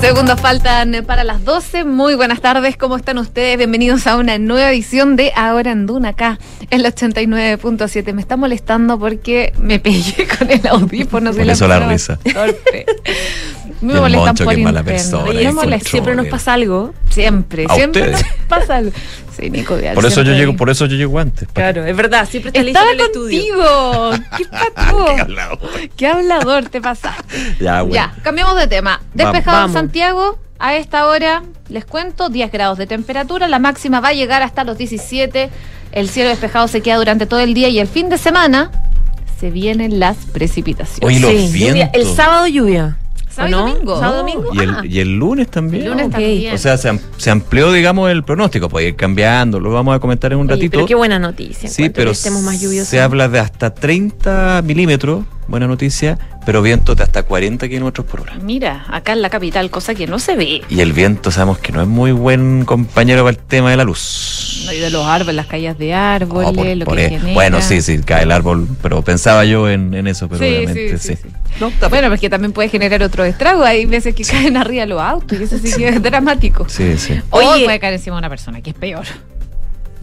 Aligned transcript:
Segundos 0.00 0.40
faltan 0.40 1.04
para 1.06 1.24
las 1.24 1.44
12. 1.44 1.84
Muy 1.84 2.14
buenas 2.14 2.40
tardes, 2.40 2.76
¿cómo 2.78 2.96
están 2.96 3.18
ustedes? 3.18 3.58
Bienvenidos 3.58 4.06
a 4.06 4.16
una 4.16 4.38
nueva 4.38 4.70
edición 4.70 5.14
de 5.14 5.30
Ahora 5.36 5.72
en 5.72 5.84
Duna, 5.86 6.08
acá 6.10 6.38
en 6.70 6.80
el 6.80 6.86
89.7. 6.86 8.14
Me 8.14 8.22
está 8.22 8.38
molestando 8.38 8.98
porque 8.98 9.52
me 9.58 9.78
pegué 9.78 10.26
con 10.38 10.50
el 10.50 10.66
audífono. 10.66 11.32
Por 11.32 11.48
eso 11.48 11.68
la 11.68 11.80
risa. 11.80 12.18
Me 13.80 13.94
molestan 13.94 14.34
por 14.36 14.58
interno. 14.58 15.24
Oye, 15.24 15.80
siempre 15.80 16.14
nos 16.14 16.26
pasa 16.26 16.52
algo. 16.54 16.94
Siempre, 17.08 17.66
siempre 17.74 18.12
nos 18.12 18.22
pasa 18.48 18.76
algo. 18.76 18.92
Sí, 19.36 19.48
Nico 19.50 19.76
Vial, 19.76 19.94
Por 19.94 20.04
eso 20.06 20.22
yo 20.22 20.32
llego, 20.32 20.54
por 20.56 20.68
eso 20.70 20.86
yo 20.86 20.96
llego 20.96 21.18
antes. 21.18 21.48
Claro, 21.52 21.84
es 21.84 21.96
verdad, 21.96 22.28
siempre 22.28 22.48
está 22.50 22.60
Estaba 22.60 22.92
listo 22.92 23.04
en 23.04 23.10
el 23.10 23.12
contigo. 23.12 24.10
¿Qué 24.36 24.44
pasó? 24.74 25.04
Qué 25.14 25.20
hablador. 25.20 25.58
Qué 25.96 26.06
hablador 26.06 26.68
te 26.68 26.80
pasaste. 26.80 27.22
Ya, 27.60 27.82
bueno. 27.82 27.94
Ya, 27.94 28.14
cambiamos 28.22 28.56
de 28.56 28.66
tema. 28.66 29.00
Despejado 29.14 29.58
Vamos. 29.58 29.70
en 29.70 29.82
Santiago, 29.82 30.38
a 30.58 30.74
esta 30.76 31.06
hora, 31.06 31.42
les 31.68 31.84
cuento, 31.84 32.28
10 32.28 32.52
grados 32.52 32.78
de 32.78 32.86
temperatura, 32.86 33.48
la 33.48 33.58
máxima 33.58 34.00
va 34.00 34.08
a 34.08 34.12
llegar 34.12 34.42
hasta 34.42 34.64
los 34.64 34.76
17. 34.78 35.50
El 35.92 36.08
cielo 36.08 36.28
despejado 36.28 36.68
se 36.68 36.80
queda 36.82 36.96
durante 36.96 37.26
todo 37.26 37.40
el 37.40 37.54
día 37.54 37.68
y 37.68 37.78
el 37.78 37.88
fin 37.88 38.08
de 38.08 38.18
semana 38.18 38.70
se 39.40 39.50
vienen 39.50 39.98
las 39.98 40.16
precipitaciones. 40.26 41.02
Oye, 41.02 41.20
los 41.20 41.50
Sí, 41.50 41.66
lluvia. 41.66 41.90
El 41.94 42.06
sábado 42.06 42.46
lluvia. 42.46 42.96
¿Sábado 43.30 43.48
y 43.50 43.54
¿O 43.54 43.56
no? 43.56 43.68
domingo? 43.72 43.94
¿Sábado 44.00 44.12
No. 44.12 44.18
domingo? 44.18 44.50
Y 44.54 44.58
el, 44.60 44.70
Ah. 44.70 44.82
y 44.84 44.98
el 45.00 45.16
lunes 45.16 45.48
también. 45.48 45.84
El 45.84 45.90
lunes 45.90 46.06
ok. 46.06 46.12
también. 46.12 46.54
O 46.54 46.58
sea, 46.58 46.76
se, 46.76 46.88
am- 46.88 46.98
se 47.16 47.30
amplió, 47.30 47.72
digamos, 47.72 48.10
el 48.10 48.24
pronóstico. 48.24 48.68
Puede 48.68 48.88
ir 48.88 48.96
cambiando, 48.96 49.60
lo 49.60 49.70
vamos 49.72 49.94
a 49.94 50.00
comentar 50.00 50.32
en 50.32 50.38
un 50.38 50.46
Oye, 50.46 50.54
ratito. 50.56 50.70
pero 50.78 50.86
qué 50.86 50.94
buena 50.94 51.18
noticia. 51.18 51.68
Sí, 51.68 51.88
pero 51.90 52.10
más 52.10 52.58
se 52.84 53.00
habla 53.00 53.28
de 53.28 53.38
hasta 53.38 53.72
30 53.74 54.62
milímetros, 54.64 55.24
buena 55.50 55.66
noticia, 55.66 56.18
pero 56.46 56.62
vientos 56.62 56.96
de 56.96 57.02
hasta 57.02 57.22
40 57.24 57.68
kilómetros 57.68 58.06
por 58.06 58.20
hora. 58.22 58.34
Mira, 58.40 58.84
acá 58.88 59.12
en 59.12 59.20
la 59.22 59.28
capital, 59.30 59.68
cosa 59.70 59.94
que 59.94 60.06
no 60.06 60.18
se 60.18 60.36
ve. 60.36 60.62
Y 60.68 60.80
el 60.80 60.92
viento 60.92 61.30
sabemos 61.30 61.58
que 61.58 61.72
no 61.72 61.82
es 61.82 61.88
muy 61.88 62.12
buen 62.12 62.64
compañero 62.64 63.22
para 63.24 63.30
el 63.30 63.38
tema 63.38 63.70
de 63.70 63.76
la 63.76 63.84
luz. 63.84 64.62
No, 64.66 64.72
y 64.72 64.78
de 64.78 64.90
los 64.90 65.04
árboles, 65.06 65.34
las 65.34 65.46
caídas 65.46 65.76
de 65.78 65.92
árboles, 65.92 66.48
Oh, 66.50 66.54
por- 66.54 66.66
lo 66.66 66.84
por 66.84 66.96
que 66.96 67.10
genera. 67.10 67.32
Bueno, 67.34 67.60
sí, 67.60 67.82
sí, 67.82 67.98
cae 67.98 68.22
el 68.22 68.32
árbol, 68.32 68.68
pero 68.80 69.02
pensaba 69.02 69.44
yo 69.44 69.68
en, 69.68 69.92
en 69.94 70.06
eso, 70.06 70.28
pero 70.28 70.40
Sí, 70.44 70.48
obviamente 70.56 70.98
sí, 70.98 71.08
sí. 71.08 71.16
sí, 71.16 71.28
sí. 71.28 71.56
No, 71.60 71.70
Bueno, 71.90 72.08
porque 72.08 72.30
también 72.30 72.52
puede 72.52 72.68
generar 72.68 73.02
otro 73.02 73.24
estrago. 73.24 73.64
Hay 73.64 73.84
veces 73.86 74.14
que 74.14 74.22
caen 74.24 74.56
arriba 74.56 74.86
los 74.86 75.00
autos 75.00 75.38
y 75.38 75.42
eso 75.42 75.58
sí 75.58 75.72
que 75.76 75.88
es 75.88 76.00
dramático. 76.02 76.66
Sí, 76.68 76.96
sí. 76.96 77.20
Oye, 77.30 77.46
Oye. 77.48 77.64
puede 77.64 77.80
caer 77.80 77.94
encima 77.94 78.16
de 78.16 78.20
una 78.20 78.28
persona, 78.30 78.60
que 78.62 78.70
es 78.70 78.76
peor. 78.76 79.04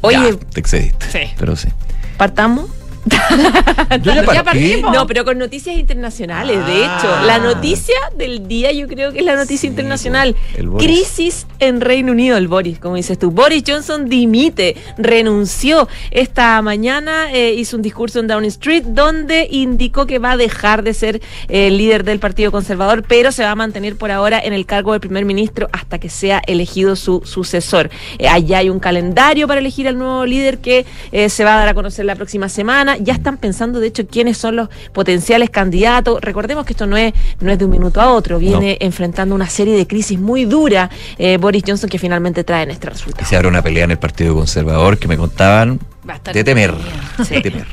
Oye, 0.01 0.17
Ya, 0.17 0.37
te 0.53 0.59
excediste. 0.59 1.05
Sí. 1.11 1.31
Pero 1.39 1.55
sí. 1.55 1.69
partamos. 2.17 2.69
Yo 3.09 4.13
ya 4.13 4.15
Ya 4.15 4.23
partí. 4.25 4.43
partimos. 4.43 4.93
No, 4.93 5.07
pero 5.07 5.23
con 5.25 5.37
noticias 5.37 5.75
internacionales. 5.77 6.65
De 6.65 6.85
Ah. 6.85 6.97
hecho, 6.99 7.25
la 7.25 7.39
noticia 7.39 7.95
del 8.17 8.47
día 8.47 8.71
yo 8.71 8.87
creo 8.87 9.11
que 9.11 9.19
es 9.19 9.25
la 9.25 9.35
noticia 9.35 9.57
Sí, 9.57 9.67
internacional. 9.67 10.35
Crisis 10.77 11.47
en 11.59 11.81
Reino 11.81 12.11
Unido, 12.11 12.37
el 12.37 12.47
Boris, 12.47 12.79
como 12.79 12.95
dices 12.95 13.17
tú. 13.17 13.31
Boris 13.31 13.63
Johnson 13.67 14.07
dimite, 14.09 14.75
renunció. 14.97 15.87
Esta 16.11 16.61
mañana 16.61 17.31
eh, 17.33 17.53
hizo 17.57 17.75
un 17.75 17.81
discurso 17.81 18.19
en 18.19 18.27
Downing 18.27 18.49
Street 18.49 18.83
donde 18.85 19.47
indicó 19.49 20.05
que 20.05 20.19
va 20.19 20.31
a 20.33 20.37
dejar 20.37 20.83
de 20.83 20.93
ser 20.93 21.15
eh, 21.49 21.67
el 21.67 21.77
líder 21.77 22.03
del 22.03 22.19
Partido 22.19 22.51
Conservador, 22.51 23.03
pero 23.07 23.31
se 23.31 23.43
va 23.43 23.51
a 23.51 23.55
mantener 23.55 23.95
por 23.95 24.11
ahora 24.11 24.39
en 24.39 24.53
el 24.53 24.65
cargo 24.65 24.93
de 24.93 24.99
primer 24.99 25.25
ministro 25.25 25.69
hasta 25.71 25.97
que 25.99 26.09
sea 26.09 26.41
elegido 26.45 26.95
su 26.95 27.21
sucesor. 27.25 27.89
Eh, 28.19 28.27
allá 28.27 28.59
hay 28.59 28.69
un 28.69 28.79
calendario 28.79 29.47
para 29.47 29.59
elegir 29.59 29.87
al 29.87 29.97
nuevo 29.97 30.25
líder 30.25 30.59
que 30.59 30.85
eh, 31.11 31.29
se 31.29 31.43
va 31.43 31.55
a 31.55 31.59
dar 31.59 31.69
a 31.69 31.73
conocer 31.73 32.05
la 32.05 32.15
próxima 32.15 32.49
semana. 32.49 32.96
Ya 33.03 33.13
están 33.13 33.37
pensando, 33.37 33.79
de 33.79 33.87
hecho, 33.87 34.07
quiénes 34.07 34.37
son 34.37 34.55
los 34.57 34.69
potenciales 34.93 35.49
candidatos. 35.49 36.19
Recordemos 36.21 36.65
que 36.65 36.73
esto 36.73 36.87
no 36.87 36.97
es, 36.97 37.13
no 37.39 37.51
es 37.51 37.57
de 37.59 37.65
un 37.65 37.71
minuto 37.71 38.01
a 38.01 38.11
otro, 38.13 38.39
viene 38.39 38.77
enfrentando 38.81 39.35
una 39.35 39.47
serie 39.49 39.75
de 39.75 39.87
crisis 39.87 40.19
muy 40.19 40.45
duras 40.45 40.89
eh, 41.17 41.37
Boris 41.37 41.63
Johnson 41.65 41.89
que 41.89 41.99
finalmente 41.99 42.43
traen 42.43 42.71
este 42.71 42.87
Y 42.87 42.89
resultado. 42.89 43.25
se 43.27 43.35
abre 43.35 43.47
una 43.47 43.61
pelea 43.61 43.83
en 43.85 43.91
el 43.91 43.99
Partido 43.99 44.35
Conservador 44.35 44.97
que 44.97 45.07
me 45.07 45.17
contaban 45.17 45.79
Va 46.07 46.13
a 46.13 46.17
estar 46.17 46.33
de 46.33 46.43
temer. 46.43 46.69
entretenida. 46.71 47.25
De 47.29 47.41
temer. 47.41 47.67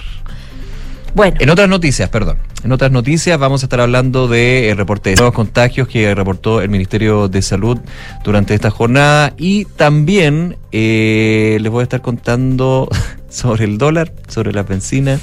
Bueno, 1.14 1.36
En 1.38 1.48
otras 1.48 1.68
noticias, 1.68 2.08
perdón. 2.08 2.38
En 2.64 2.72
otras 2.72 2.90
noticias 2.90 3.38
vamos 3.38 3.62
a 3.62 3.66
estar 3.66 3.80
hablando 3.80 4.26
de 4.26 4.70
el 4.70 4.76
reporte 4.76 5.10
de 5.10 5.16
nuevos 5.16 5.32
contagios 5.34 5.86
que 5.86 6.12
reportó 6.12 6.60
el 6.60 6.68
Ministerio 6.70 7.28
de 7.28 7.40
Salud 7.40 7.78
durante 8.24 8.52
esta 8.54 8.70
jornada 8.70 9.32
y 9.36 9.64
también 9.66 10.56
eh, 10.72 11.58
les 11.60 11.70
voy 11.70 11.80
a 11.80 11.84
estar 11.84 12.00
contando 12.00 12.88
sobre 13.34 13.64
el 13.64 13.78
dólar, 13.78 14.12
sobre 14.28 14.52
la 14.52 14.62
benzina, 14.62 15.18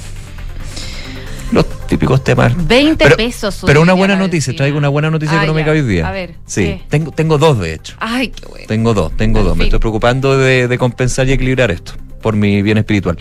los 1.51 1.65
típicos 1.87 2.23
temas. 2.23 2.53
20 2.67 3.03
Pero- 3.03 3.17
pesos. 3.17 3.63
Pero 3.65 3.81
una 3.81 3.93
buena 3.93 4.15
noticia, 4.15 4.55
traigo 4.55 4.77
una 4.77 4.89
buena 4.89 5.09
noticia 5.09 5.39
Ah, 5.39 5.43
económica 5.43 5.67
ya. 5.67 5.71
hoy 5.73 5.81
día. 5.81 6.07
A 6.07 6.11
ver. 6.11 6.35
Sí, 6.45 6.63
¿qué? 6.65 6.81
tengo, 6.89 7.11
tengo 7.11 7.37
dos 7.37 7.59
de 7.59 7.73
hecho. 7.73 7.95
Ay, 7.99 8.29
qué 8.29 8.45
bueno. 8.47 8.65
Tengo 8.67 8.93
dos, 8.93 9.15
tengo 9.17 9.39
Al 9.39 9.45
dos. 9.45 9.57
Me 9.57 9.65
estoy 9.65 9.79
preocupando 9.79 10.37
de, 10.37 10.67
de 10.67 10.77
compensar 10.77 11.27
y 11.27 11.31
equilibrar 11.33 11.71
esto 11.71 11.93
por 12.21 12.35
mi 12.35 12.61
bien 12.61 12.77
espiritual. 12.77 13.17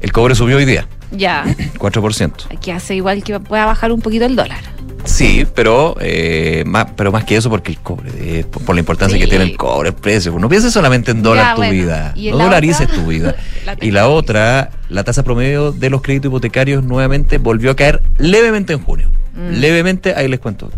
El 0.00 0.12
cobre 0.12 0.34
subió 0.34 0.56
hoy 0.58 0.64
día, 0.66 0.86
Ya. 1.10 1.44
4%. 1.78 2.58
Que 2.60 2.72
hace 2.72 2.94
igual 2.94 3.22
que 3.22 3.38
pueda 3.40 3.64
bajar 3.66 3.92
un 3.92 4.00
poquito 4.02 4.24
el 4.26 4.36
dólar. 4.36 4.60
Sí, 5.06 5.46
pero, 5.54 5.96
eh, 6.00 6.64
más, 6.66 6.86
pero 6.96 7.12
más 7.12 7.24
que 7.24 7.36
eso 7.36 7.48
porque 7.48 7.72
el 7.72 7.78
cobre, 7.78 8.10
eh, 8.18 8.44
por, 8.50 8.62
por 8.64 8.74
la 8.74 8.80
importancia 8.80 9.16
Sí. 9.16 9.22
que 9.24 9.28
tiene 9.30 9.44
el 9.44 9.56
cobre, 9.56 9.90
el 9.90 9.94
precio. 9.94 10.36
No 10.38 10.48
pienses 10.48 10.72
solamente 10.72 11.10
en 11.12 11.22
dólar 11.22 11.44
Ya, 11.46 11.50
tu 11.54 11.60
bueno. 11.60 11.72
vida, 11.72 12.12
¿Y 12.16 12.30
no 12.30 12.38
la 12.38 12.44
dolarices 12.44 12.88
tu 12.88 13.06
vida. 13.06 13.34
La 13.64 13.72
y 13.74 13.76
tengo. 13.76 13.94
la 13.94 14.08
otra, 14.08 14.70
la 14.88 15.02
tasa 15.04 15.22
promedio 15.24 15.72
de 15.72 15.90
los 15.90 16.02
créditos 16.02 16.28
hipotecarios 16.28 16.84
nuevamente 16.84 17.38
volvió 17.38 17.70
a 17.72 17.76
caer 17.76 18.02
levemente 18.18 18.72
en 18.72 18.80
junio. 18.80 19.10
Mm. 19.34 19.54
Levemente, 19.60 20.14
ahí 20.14 20.28
les 20.28 20.40
cuento. 20.40 20.70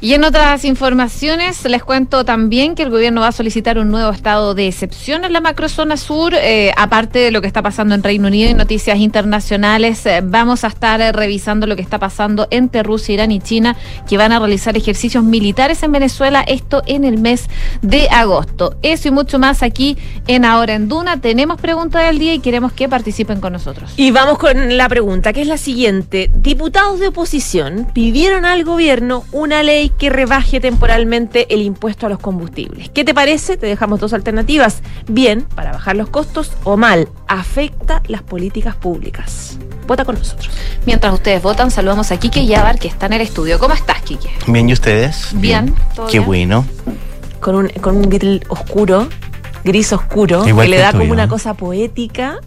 Y 0.00 0.14
en 0.14 0.22
otras 0.22 0.64
informaciones 0.64 1.64
les 1.64 1.82
cuento 1.82 2.24
también 2.24 2.76
que 2.76 2.84
el 2.84 2.90
gobierno 2.90 3.22
va 3.22 3.28
a 3.28 3.32
solicitar 3.32 3.78
un 3.78 3.90
nuevo 3.90 4.10
estado 4.10 4.54
de 4.54 4.68
excepción 4.68 5.24
en 5.24 5.32
la 5.32 5.40
macrozona 5.40 5.96
sur, 5.96 6.34
eh, 6.34 6.72
aparte 6.76 7.18
de 7.18 7.30
lo 7.32 7.40
que 7.40 7.48
está 7.48 7.62
pasando 7.62 7.96
en 7.96 8.04
Reino 8.04 8.28
Unido 8.28 8.48
y 8.48 8.54
noticias 8.54 8.98
internacionales, 8.98 10.06
eh, 10.06 10.20
vamos 10.22 10.62
a 10.62 10.68
estar 10.68 11.00
eh, 11.00 11.10
revisando 11.10 11.66
lo 11.66 11.74
que 11.74 11.82
está 11.82 11.98
pasando 11.98 12.46
entre 12.50 12.84
Rusia, 12.84 13.14
Irán 13.14 13.32
y 13.32 13.40
China, 13.40 13.76
que 14.08 14.16
van 14.16 14.30
a 14.30 14.38
realizar 14.38 14.76
ejercicios 14.76 15.24
militares 15.24 15.82
en 15.82 15.90
Venezuela, 15.90 16.44
esto 16.46 16.82
en 16.86 17.04
el 17.04 17.18
mes 17.18 17.48
de 17.82 18.08
agosto. 18.10 18.76
Eso 18.82 19.08
y 19.08 19.10
mucho 19.10 19.40
más 19.40 19.64
aquí 19.64 19.96
en 20.28 20.44
Ahora 20.44 20.74
en 20.74 20.88
Duna. 20.88 21.20
Tenemos 21.20 21.60
pregunta 21.60 21.98
del 22.00 22.20
día 22.20 22.34
y 22.34 22.38
queremos 22.38 22.72
que 22.72 22.88
participen 22.88 23.40
con 23.40 23.52
nosotros. 23.52 23.94
y 23.96 24.12
vamos 24.12 24.38
con 24.38 24.76
la 24.76 24.88
pregunta, 24.88 25.32
que 25.32 25.42
es 25.42 25.48
la 25.48 25.58
siguiente. 25.58 26.30
Diputados 26.34 27.00
de 27.00 27.08
oposición 27.08 27.88
pidieron 27.92 28.44
al 28.44 28.62
gobierno 28.62 29.24
una 29.32 29.64
ley 29.64 29.87
que 29.90 30.10
rebaje 30.10 30.60
temporalmente 30.60 31.52
el 31.54 31.62
impuesto 31.62 32.06
a 32.06 32.08
los 32.08 32.18
combustibles. 32.18 32.88
¿Qué 32.90 33.04
te 33.04 33.14
parece? 33.14 33.56
Te 33.56 33.66
dejamos 33.66 34.00
dos 34.00 34.12
alternativas. 34.12 34.82
Bien, 35.08 35.42
para 35.54 35.72
bajar 35.72 35.96
los 35.96 36.08
costos, 36.08 36.52
o 36.64 36.76
mal, 36.76 37.08
afecta 37.26 38.02
las 38.06 38.22
políticas 38.22 38.74
públicas. 38.76 39.58
Vota 39.86 40.04
con 40.04 40.16
nosotros. 40.16 40.50
Mientras 40.86 41.12
ustedes 41.14 41.42
votan, 41.42 41.70
saludamos 41.70 42.10
a 42.12 42.18
Quique 42.18 42.44
Yabar, 42.46 42.78
que 42.78 42.88
está 42.88 43.06
en 43.06 43.14
el 43.14 43.20
estudio. 43.22 43.58
¿Cómo 43.58 43.74
estás, 43.74 44.02
Quique? 44.02 44.30
Bien, 44.46 44.68
¿y 44.68 44.72
ustedes? 44.72 45.30
Bien, 45.34 45.74
todo 45.94 46.06
Qué 46.06 46.18
bien. 46.18 46.26
bueno. 46.26 46.66
Con 47.40 47.54
un, 47.54 47.68
con 47.68 47.96
un 47.96 48.08
gris 48.08 48.42
oscuro, 48.48 49.08
gris 49.64 49.92
oscuro, 49.92 50.46
Igual 50.46 50.66
que 50.66 50.70
le 50.70 50.78
da 50.78 50.92
como 50.92 51.12
una 51.12 51.28
cosa 51.28 51.54
poética. 51.54 52.40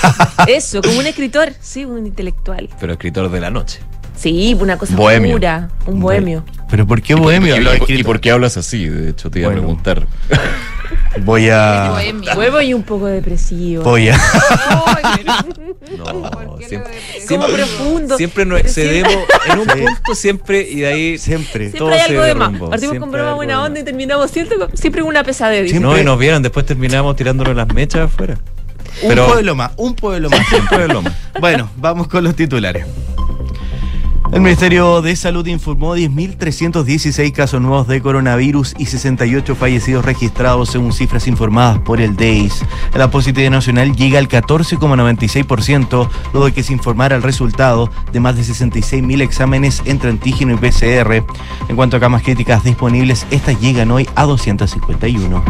Eso, 0.46 0.80
como 0.82 0.98
un 1.00 1.06
escritor, 1.06 1.52
sí, 1.60 1.84
un 1.84 2.06
intelectual. 2.06 2.68
Pero 2.80 2.92
escritor 2.92 3.30
de 3.30 3.40
la 3.40 3.50
noche. 3.50 3.80
Sí, 4.16 4.56
una 4.58 4.78
cosa 4.78 4.96
Bohemio. 4.96 5.32
pura, 5.32 5.68
un 5.86 6.00
bohemio. 6.00 6.44
¿Pero 6.70 6.86
por 6.86 7.00
qué 7.02 7.14
bohemio? 7.14 7.56
¿Y, 7.56 7.60
Lo 7.60 7.72
he 7.72 7.78
y- 7.86 8.00
y 8.00 8.04
por 8.04 8.20
qué 8.20 8.30
hablas 8.32 8.56
así? 8.56 8.88
De 8.88 9.10
hecho, 9.10 9.30
te 9.30 9.38
iba 9.40 9.48
Bueno. 9.48 9.60
a 9.62 9.64
preguntar. 9.64 10.06
Voy 11.24 11.48
a... 11.48 11.94
Huevo 12.36 12.60
y 12.60 12.74
un 12.74 12.82
poco 12.82 13.06
depresivo. 13.06 13.82
Voy 13.84 14.08
a... 14.08 14.18
No, 15.96 16.04
¿Por 16.04 16.58
qué 16.58 16.68
siempre, 16.68 16.92
Como 17.28 17.46
profundo. 17.46 18.16
Siempre 18.16 18.44
nos 18.44 18.60
excedemos 18.60 19.14
en 19.50 19.58
un 19.60 19.66
Sí. 19.70 19.80
punto 19.80 20.14
siempre 20.14 20.68
y 20.68 20.80
de 20.80 20.86
ahí 20.88 21.18
Siempre. 21.18 21.70
Siempre 21.70 21.78
todo 21.78 21.90
hay 21.90 22.00
se 22.00 22.04
algo 22.06 22.22
de 22.24 22.34
más. 22.34 22.48
Partimos 22.50 22.80
Siempre 22.80 22.98
con 23.00 23.10
broma 23.12 23.34
buena 23.34 23.62
onda 23.62 23.80
y 23.80 23.84
terminamos 23.84 24.30
siempre, 24.30 24.58
con- 24.58 24.76
siempre 24.76 25.00
con 25.02 25.08
una 25.10 25.22
pesadez. 25.22 25.70
Siempre- 25.70 25.88
No, 25.90 25.98
y 25.98 26.04
nos 26.04 26.18
vieron, 26.18 26.42
después 26.42 26.66
terminamos 26.66 27.14
tirándolo 27.16 27.54
las 27.54 27.68
mechas 27.72 28.02
afuera. 28.12 28.36
Un 29.02 29.08
Pero- 29.08 29.26
pueblo 29.28 29.54
más, 29.54 29.72
un 29.76 29.94
pueblo 29.94 30.28
más. 30.28 30.46
Siempre 30.48 30.84
es 30.86 30.92
lo 30.92 31.02
más. 31.02 31.12
Bueno, 31.40 31.70
vamos 31.76 32.08
con 32.08 32.24
los 32.24 32.34
titulares. 32.34 32.84
El 34.32 34.40
Ministerio 34.40 35.02
de 35.02 35.14
Salud 35.14 35.46
informó 35.46 35.96
10.316 35.96 37.32
casos 37.32 37.60
nuevos 37.60 37.86
de 37.86 38.02
coronavirus 38.02 38.74
y 38.76 38.86
68 38.86 39.54
fallecidos 39.54 40.04
registrados 40.04 40.70
según 40.70 40.92
cifras 40.92 41.28
informadas 41.28 41.78
por 41.78 42.00
el 42.00 42.16
DEIS. 42.16 42.64
La 42.94 43.08
positividad 43.08 43.52
nacional 43.52 43.94
llega 43.94 44.18
al 44.18 44.28
14,96%, 44.28 46.08
luego 46.32 46.46
de 46.46 46.52
que 46.52 46.64
se 46.64 46.72
informara 46.72 47.14
el 47.14 47.22
resultado 47.22 47.88
de 48.12 48.20
más 48.20 48.36
de 48.36 48.42
66.000 48.42 49.22
exámenes 49.22 49.80
entre 49.84 50.10
antígeno 50.10 50.54
y 50.54 50.56
PCR. 50.56 51.24
En 51.68 51.76
cuanto 51.76 51.96
a 51.96 52.00
camas 52.00 52.22
críticas 52.22 52.64
disponibles, 52.64 53.26
estas 53.30 53.60
llegan 53.60 53.92
hoy 53.92 54.08
a 54.16 54.24
251. 54.24 55.44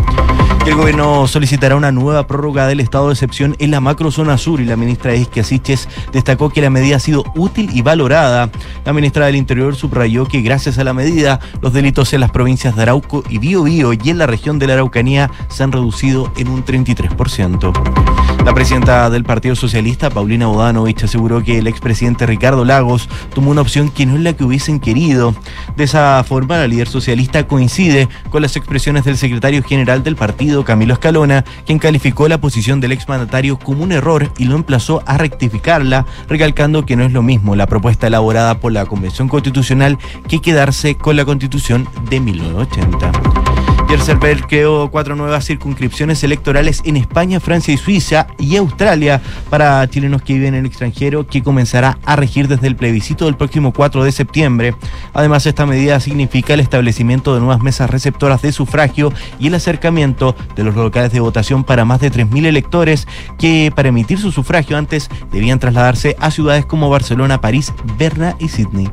El 0.67 0.75
gobierno 0.75 1.29
solicitará 1.29 1.77
una 1.77 1.93
nueva 1.93 2.27
prórroga 2.27 2.67
del 2.67 2.81
estado 2.81 3.07
de 3.07 3.13
excepción 3.13 3.55
en 3.61 3.71
la 3.71 3.81
macrozona 3.81 4.37
sur 4.37 4.61
y 4.61 4.65
la 4.65 4.75
ministra 4.75 5.15
Isquia 5.15 5.45
Siches 5.45 5.89
destacó 6.13 6.51
que 6.51 6.61
la 6.61 6.71
medida 6.71 6.97
ha 6.97 7.01
sido 7.01 7.25
útil 7.37 7.71
y 7.73 7.83
valorada. 7.83 8.51
La 8.85 8.93
ministra 8.93 9.27
del 9.27 9.37
Interior 9.37 9.75
subrayó 9.77 10.27
que 10.27 10.43
gracias 10.43 10.79
a 10.79 10.85
la 10.85 10.93
medida, 10.93 11.41
los 11.61 11.73
delitos 11.73 12.13
en 12.13 12.21
las 12.21 12.31
provincias 12.31 12.77
de 12.77 12.83
Arauco 12.83 13.23
y 13.29 13.39
Biobío 13.39 13.93
y 13.93 14.11
en 14.11 14.19
la 14.19 14.27
región 14.27 14.59
de 14.59 14.67
la 14.67 14.75
Araucanía 14.75 15.31
se 15.49 15.63
han 15.63 15.73
reducido 15.73 16.33
en 16.37 16.49
un 16.49 16.65
33%. 16.65 18.36
La 18.47 18.55
presidenta 18.55 19.11
del 19.11 19.25
Partido 19.25 19.57
Socialista, 19.57 20.09
Paulina 20.09 20.47
Bodanovich, 20.47 21.03
aseguró 21.03 21.43
que 21.43 21.59
el 21.59 21.67
expresidente 21.67 22.27
Ricardo 22.27 22.65
Lagos 22.65 23.09
tomó 23.35 23.51
una 23.51 23.61
opción 23.61 23.89
que 23.89 24.07
no 24.07 24.15
es 24.15 24.21
la 24.21 24.35
que 24.35 24.45
hubiesen 24.45 24.79
querido. 24.79 25.35
De 25.77 25.83
esa 25.83 26.23
forma, 26.23 26.57
la 26.57 26.69
líder 26.69 26.87
socialista 26.87 27.49
coincide 27.49 28.09
con 28.31 28.43
las 28.43 28.57
expresiones 28.57 29.05
del 29.05 29.17
secretario 29.17 29.65
general 29.65 30.05
del 30.05 30.15
partido, 30.15 30.65
Camilo 30.65 30.95
Escalona, 30.95 31.45
quien 31.67 31.81
calificó 31.81 32.29
la 32.29 32.41
posición 32.41 32.81
del 32.81 32.93
exmandatario 32.93 33.59
como 33.59 33.83
un 33.83 33.91
error 33.91 34.31
y 34.39 34.45
lo 34.45 34.55
emplazó 34.55 35.03
a 35.07 35.19
rectificarla, 35.19 36.07
recalcando 36.29 36.87
que 36.87 36.95
no 36.95 37.03
es 37.03 37.13
lo 37.13 37.25
mismo 37.25 37.57
la 37.57 37.67
propuesta 37.67 38.07
elaborada 38.07 38.61
por 38.61 38.71
la 38.71 38.87
Convención 38.87 39.29
Constitucional 39.29 39.99
que 40.29 40.41
quedarse 40.41 40.95
con 40.95 41.17
la 41.17 41.25
Constitución 41.25 41.89
de 42.09 42.21
1980. 42.21 43.56
Yerserberg 43.89 44.47
creó 44.49 44.91
cuatro 44.91 45.15
nuevas 45.15 45.47
circunscripciones 45.47 46.25
electorales 46.25 46.83
en 46.85 46.97
España, 46.97 47.39
Francia 47.39 47.73
y 47.73 47.77
Suiza 47.77 48.27
y 48.39 48.57
Australia 48.57 49.21
para 49.49 49.89
chilenos 49.89 50.23
que 50.23 50.35
viven 50.35 50.55
en 50.55 50.61
el 50.61 50.67
extranjero 50.67 51.27
que 51.27 51.43
comenzará 51.43 51.99
a 52.05 52.17
regir 52.17 52.49
desde 52.49 52.67
el 52.67 52.75
plebiscito 52.75 53.27
del 53.27 53.37
próximo 53.37 53.73
4 53.73 54.03
de 54.03 54.13
septiembre. 54.13 54.75
Además, 55.15 55.47
esta 55.47 55.67
medida 55.67 56.01
significa 56.01 56.55
el 56.55 56.61
establecimiento 56.61 57.35
de 57.35 57.41
nuevas 57.41 57.63
mesas 57.63 57.89
receptoras 57.89 58.43
de 58.43 58.53
sufragio 58.53 59.13
y 59.39 59.47
el 59.47 59.55
acercamiento 59.55 60.35
de 60.57 60.65
los 60.65 60.75
locales 60.75 61.13
de 61.13 61.21
votación 61.21 61.63
para 61.63 61.85
más 61.85 62.01
de 62.01 62.11
3.000 62.11 62.47
electores 62.47 63.07
que 63.39 63.73
para 63.75 63.91
emitir 63.91 64.19
su 64.19 64.33
sufragio 64.33 64.77
antes 64.77 65.09
debían 65.31 65.61
trasladarse 65.61 66.17
a 66.19 66.31
ciudades 66.31 66.67
como 66.67 66.91
Barcelona, 66.91 67.41
París, 67.41 67.73
Berna 67.97 68.35
y 68.41 68.49
Sydney. 68.49 68.91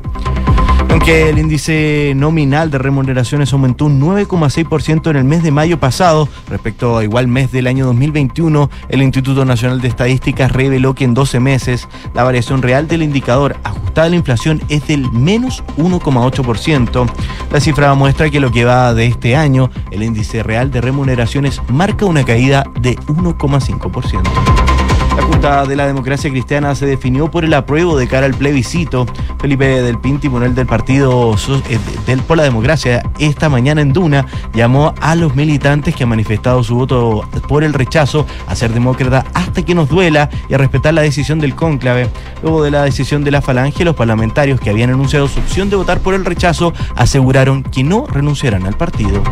Aunque 0.94 1.28
el 1.28 1.40
índice 1.40 2.12
nominal 2.14 2.70
de 2.70 2.78
remuneraciones 2.78 3.52
aumentó 3.52 3.86
un 3.86 4.00
9,6% 4.00 5.10
en 5.10 5.16
el 5.16 5.24
mes 5.24 5.42
de 5.42 5.50
mayo 5.50 5.80
pasado, 5.80 6.28
respecto 6.48 6.96
a 6.96 7.02
igual 7.02 7.26
mes 7.26 7.50
del 7.50 7.66
año 7.66 7.84
2021, 7.86 8.70
el 8.90 9.02
Instituto 9.02 9.44
Nacional 9.44 9.80
de 9.80 9.88
Estadísticas 9.88 10.52
reveló 10.52 10.94
que 10.94 11.02
en 11.02 11.12
12 11.12 11.40
meses 11.40 11.88
la 12.14 12.22
variación 12.22 12.62
real 12.62 12.86
del 12.86 13.02
indicador 13.02 13.56
ajustada 13.64 14.06
a 14.06 14.10
la 14.10 14.14
inflación 14.14 14.62
es 14.68 14.86
del 14.86 15.10
menos 15.10 15.64
1,8%. 15.78 17.10
La 17.50 17.60
cifra 17.60 17.92
muestra 17.94 18.30
que 18.30 18.38
lo 18.38 18.52
que 18.52 18.64
va 18.64 18.94
de 18.94 19.06
este 19.06 19.34
año, 19.34 19.70
el 19.90 20.04
índice 20.04 20.44
real 20.44 20.70
de 20.70 20.80
remuneraciones 20.80 21.60
marca 21.66 22.06
una 22.06 22.24
caída 22.24 22.62
de 22.80 22.96
1,5%. 23.08 24.73
La 25.16 25.22
Junta 25.22 25.64
de 25.64 25.76
la 25.76 25.86
Democracia 25.86 26.30
Cristiana 26.30 26.74
se 26.74 26.86
definió 26.86 27.30
por 27.30 27.44
el 27.44 27.54
apruebo 27.54 27.96
de 27.96 28.08
cara 28.08 28.26
al 28.26 28.34
plebiscito. 28.34 29.06
Felipe 29.40 29.82
del 29.82 29.98
Pin, 29.98 30.18
timonel 30.18 30.54
del 30.54 30.66
partido 30.66 31.36
eh, 31.68 31.78
del 32.06 32.20
por 32.20 32.36
la 32.36 32.42
democracia, 32.42 33.02
esta 33.18 33.48
mañana 33.48 33.80
en 33.80 33.92
Duna 33.92 34.26
llamó 34.54 34.94
a 35.00 35.14
los 35.14 35.36
militantes 35.36 35.94
que 35.94 36.02
han 36.02 36.08
manifestado 36.08 36.62
su 36.64 36.74
voto 36.74 37.28
por 37.48 37.62
el 37.64 37.74
rechazo 37.74 38.26
a 38.46 38.54
ser 38.54 38.72
demócrata 38.72 39.24
hasta 39.34 39.62
que 39.62 39.74
nos 39.74 39.88
duela 39.88 40.30
y 40.48 40.54
a 40.54 40.58
respetar 40.58 40.94
la 40.94 41.02
decisión 41.02 41.38
del 41.38 41.54
cónclave. 41.54 42.08
Luego 42.42 42.62
de 42.62 42.70
la 42.70 42.82
decisión 42.82 43.24
de 43.24 43.30
la 43.30 43.42
falange, 43.42 43.84
los 43.84 43.94
parlamentarios 43.94 44.60
que 44.60 44.70
habían 44.70 44.90
anunciado 44.90 45.28
su 45.28 45.40
opción 45.40 45.70
de 45.70 45.76
votar 45.76 46.00
por 46.00 46.14
el 46.14 46.24
rechazo 46.24 46.72
aseguraron 46.96 47.62
que 47.62 47.84
no 47.84 48.06
renunciarán 48.06 48.66
al 48.66 48.76
partido. 48.76 49.22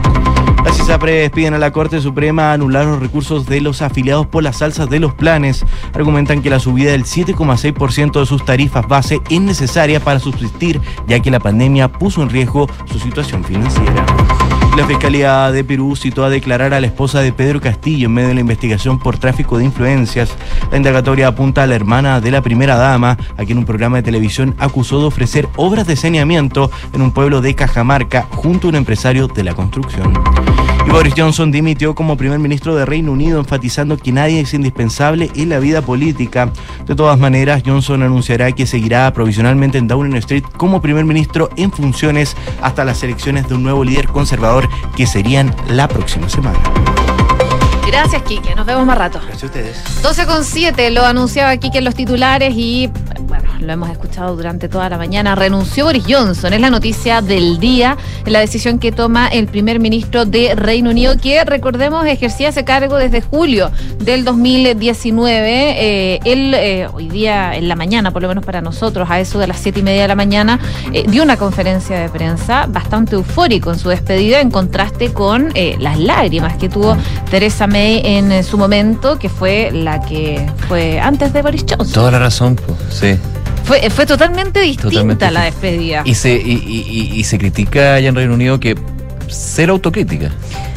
Las 0.65 0.79
ISAPRES 0.79 1.31
piden 1.31 1.55
a 1.55 1.59
la 1.59 1.73
Corte 1.73 2.01
Suprema 2.01 2.53
anular 2.53 2.87
los 2.87 3.01
recursos 3.01 3.47
de 3.47 3.61
los 3.61 3.83
afiliados 3.83 4.27
por 4.27 4.43
las 4.43 4.63
alzas 4.63 4.89
de 4.89 5.01
los 5.01 5.13
planes. 5.13 5.65
Argumentan 5.95 6.43
que 6.43 6.51
la 6.51 6.59
subida 6.59 6.93
del 6.93 7.05
7,6% 7.05 8.21
de 8.21 8.27
sus 8.27 8.45
tarifas 8.45 8.87
base 8.87 9.21
es 9.31 9.41
necesaria 9.41 10.01
para 10.01 10.19
subsistir, 10.19 10.81
ya 11.07 11.21
que 11.21 11.31
la 11.31 11.41
pandemia 11.41 11.89
puso 11.89 12.23
en 12.23 12.31
riesgo 12.31 12.69
su 12.87 12.99
situación 12.99 13.45
financiera. 13.45 14.05
La 14.77 14.87
Fiscalía 14.87 15.53
de 15.53 15.65
Perú 15.65 15.97
citó 15.97 16.25
a 16.25 16.31
declarar 16.31 16.73
a 16.73 16.81
la 16.81 16.87
esposa 16.87 17.21
de 17.21 17.31
Pedro 17.31 17.61
Castillo 17.61 18.07
en 18.07 18.15
medio 18.15 18.29
de 18.29 18.35
la 18.35 18.41
investigación 18.41 18.99
por 18.99 19.19
tráfico 19.19 19.59
de 19.59 19.65
influencias. 19.65 20.35
La 20.71 20.79
indagatoria 20.79 21.29
apunta 21.29 21.63
a 21.63 21.67
la 21.67 21.75
hermana 21.75 22.23
de 22.23 22.31
la 22.31 22.41
primera 22.41 22.77
dama, 22.77 23.19
a 23.37 23.45
quien 23.45 23.59
un 23.59 23.67
programa 23.67 23.99
de 23.99 24.03
televisión 24.03 24.55
acusó 24.59 24.99
de 24.99 25.07
ofrecer 25.07 25.47
obras 25.57 25.87
de 25.87 25.97
saneamiento 25.97 26.71
en 26.95 27.03
un 27.03 27.13
pueblo 27.13 27.43
de 27.43 27.55
Cajamarca 27.55 28.27
junto 28.31 28.69
a 28.69 28.71
un 28.71 28.77
empresario 28.77 29.29
de 29.29 29.45
la 29.45 29.55
construcción. 29.55 30.15
Y 30.87 30.91
Boris 30.91 31.15
Johnson 31.17 31.53
dimitió 31.53 31.95
como 31.95 32.17
primer 32.17 32.39
ministro 32.39 32.75
de 32.75 32.85
Reino 32.85 33.13
Unido, 33.13 33.39
enfatizando 33.39 33.97
que 33.97 34.13
nadie 34.13 34.41
es 34.41 34.53
indispensable 34.55 35.31
en 35.35 35.49
la 35.49 35.59
vida 35.59 35.83
política. 35.83 36.53
De 36.87 36.95
todas 36.95 37.19
maneras, 37.19 37.63
Johnson 37.65 38.03
anunciará 38.03 38.51
que 38.53 38.67
seguirá 38.67 39.13
provisionalmente 39.13 39.79
en 39.79 39.89
Downing 39.89 40.17
Street 40.17 40.45
como 40.57 40.83
primer 40.83 41.05
ministro 41.05 41.49
en 41.57 41.71
funciones 41.71 42.37
hasta 42.61 42.85
las 42.85 43.03
elecciones 43.03 43.49
de 43.49 43.55
un 43.55 43.63
nuevo 43.63 43.85
líder 43.85 44.09
conservador 44.09 44.69
que 44.97 45.07
serían 45.07 45.55
la 45.69 45.89
próxima 45.89 46.29
semana. 46.29 46.59
Gracias, 47.93 48.23
Quique. 48.23 48.55
Nos 48.55 48.65
vemos 48.65 48.87
más 48.87 48.97
rato. 48.97 49.21
Gracias 49.21 49.43
a 49.43 49.47
ustedes. 49.47 50.03
12 50.03 50.27
con 50.27 50.45
7, 50.45 50.91
lo 50.93 51.05
anunciaba 51.05 51.55
Quique 51.59 51.77
en 51.77 51.85
los 51.85 51.95
titulares 51.95 52.55
y, 52.57 52.91
bueno, 53.29 53.51
lo 53.61 53.71
hemos 53.71 53.91
escuchado 53.91 54.35
durante 54.35 54.71
toda 54.71 54.89
la 54.89 54.97
mañana. 54.97 55.35
Renunció 55.35 55.85
Boris 55.85 56.03
Johnson, 56.09 56.55
es 56.55 56.61
la 56.63 56.71
noticia 56.71 57.21
del 57.21 57.61
día, 57.61 57.99
la 58.25 58.41
decisión 58.41 58.79
que 58.79 58.93
toma 58.93 59.29
el 59.29 59.47
primer 59.47 59.79
ministro 59.79 60.25
de 60.25 60.55
Reino 60.55 60.89
Unido, 60.89 61.19
que 61.19 61.45
recordemos 61.45 62.07
ejercía 62.07 62.49
ese 62.49 62.65
cargo 62.65 62.97
desde 62.97 63.21
julio 63.21 63.71
del 63.99 64.25
2019. 64.25 65.75
Eh, 65.79 66.21
él, 66.25 66.55
eh, 66.55 66.89
hoy 66.91 67.11
día, 67.11 67.55
en 67.55 67.69
la 67.69 67.77
mañana, 67.77 68.11
por 68.11 68.23
lo 68.23 68.29
menos 68.29 68.45
para 68.45 68.63
nosotros, 68.63 69.11
a 69.11 69.21
eso 69.21 69.39
de 69.39 69.49
las 69.49 69.59
7 69.59 69.81
y 69.81 69.83
media 69.83 70.03
de 70.03 70.09
la 70.09 70.17
mañana, 70.17 70.59
eh, 70.95 71.05
dio 71.07 71.23
una 71.23 71.37
conferencia 71.37 72.01
de 72.01 72.09
prensa 72.09 72.65
bastante 72.67 73.17
eufórico 73.17 73.71
en 73.71 73.79
su 73.79 73.91
despedida, 73.91 74.41
en 74.41 74.51
contraste 74.51 75.13
con 75.13 75.51
eh, 75.55 75.77
las 75.79 75.99
lágrimas 75.99 76.57
que 76.57 76.71
tuvo 76.71 76.97
Teresa 77.31 77.67
May 77.67 77.82
en 78.05 78.33
eh, 78.33 78.43
su 78.43 78.57
momento, 78.59 79.19
que 79.19 79.29
fue 79.29 79.71
la 79.73 80.01
que 80.01 80.45
fue 80.69 81.01
antes 81.01 81.33
de 81.33 81.43
Boris 81.43 81.65
Johnson. 81.69 81.93
Toda 81.93 82.11
la 82.11 82.19
razón, 82.19 82.57
pues, 82.57 82.79
sí. 82.91 83.17
Fue, 83.65 83.89
fue 83.91 84.07
totalmente 84.07 84.61
distinta 84.61 84.91
Totalmente 84.91 85.31
la 85.31 85.43
despedida. 85.45 86.03
Y 86.05 86.15
se, 86.15 86.35
y, 86.35 86.53
y- 86.67 86.85
y- 87.15 87.21
y 87.21 87.25
se 87.25 87.39
critica 87.39 87.95
allá 87.95 88.09
en 88.09 88.15
Reino 88.17 88.35
Unido 88.35 88.59
que 88.59 88.77
cero 89.29 89.75
autocrítica. 89.75 90.31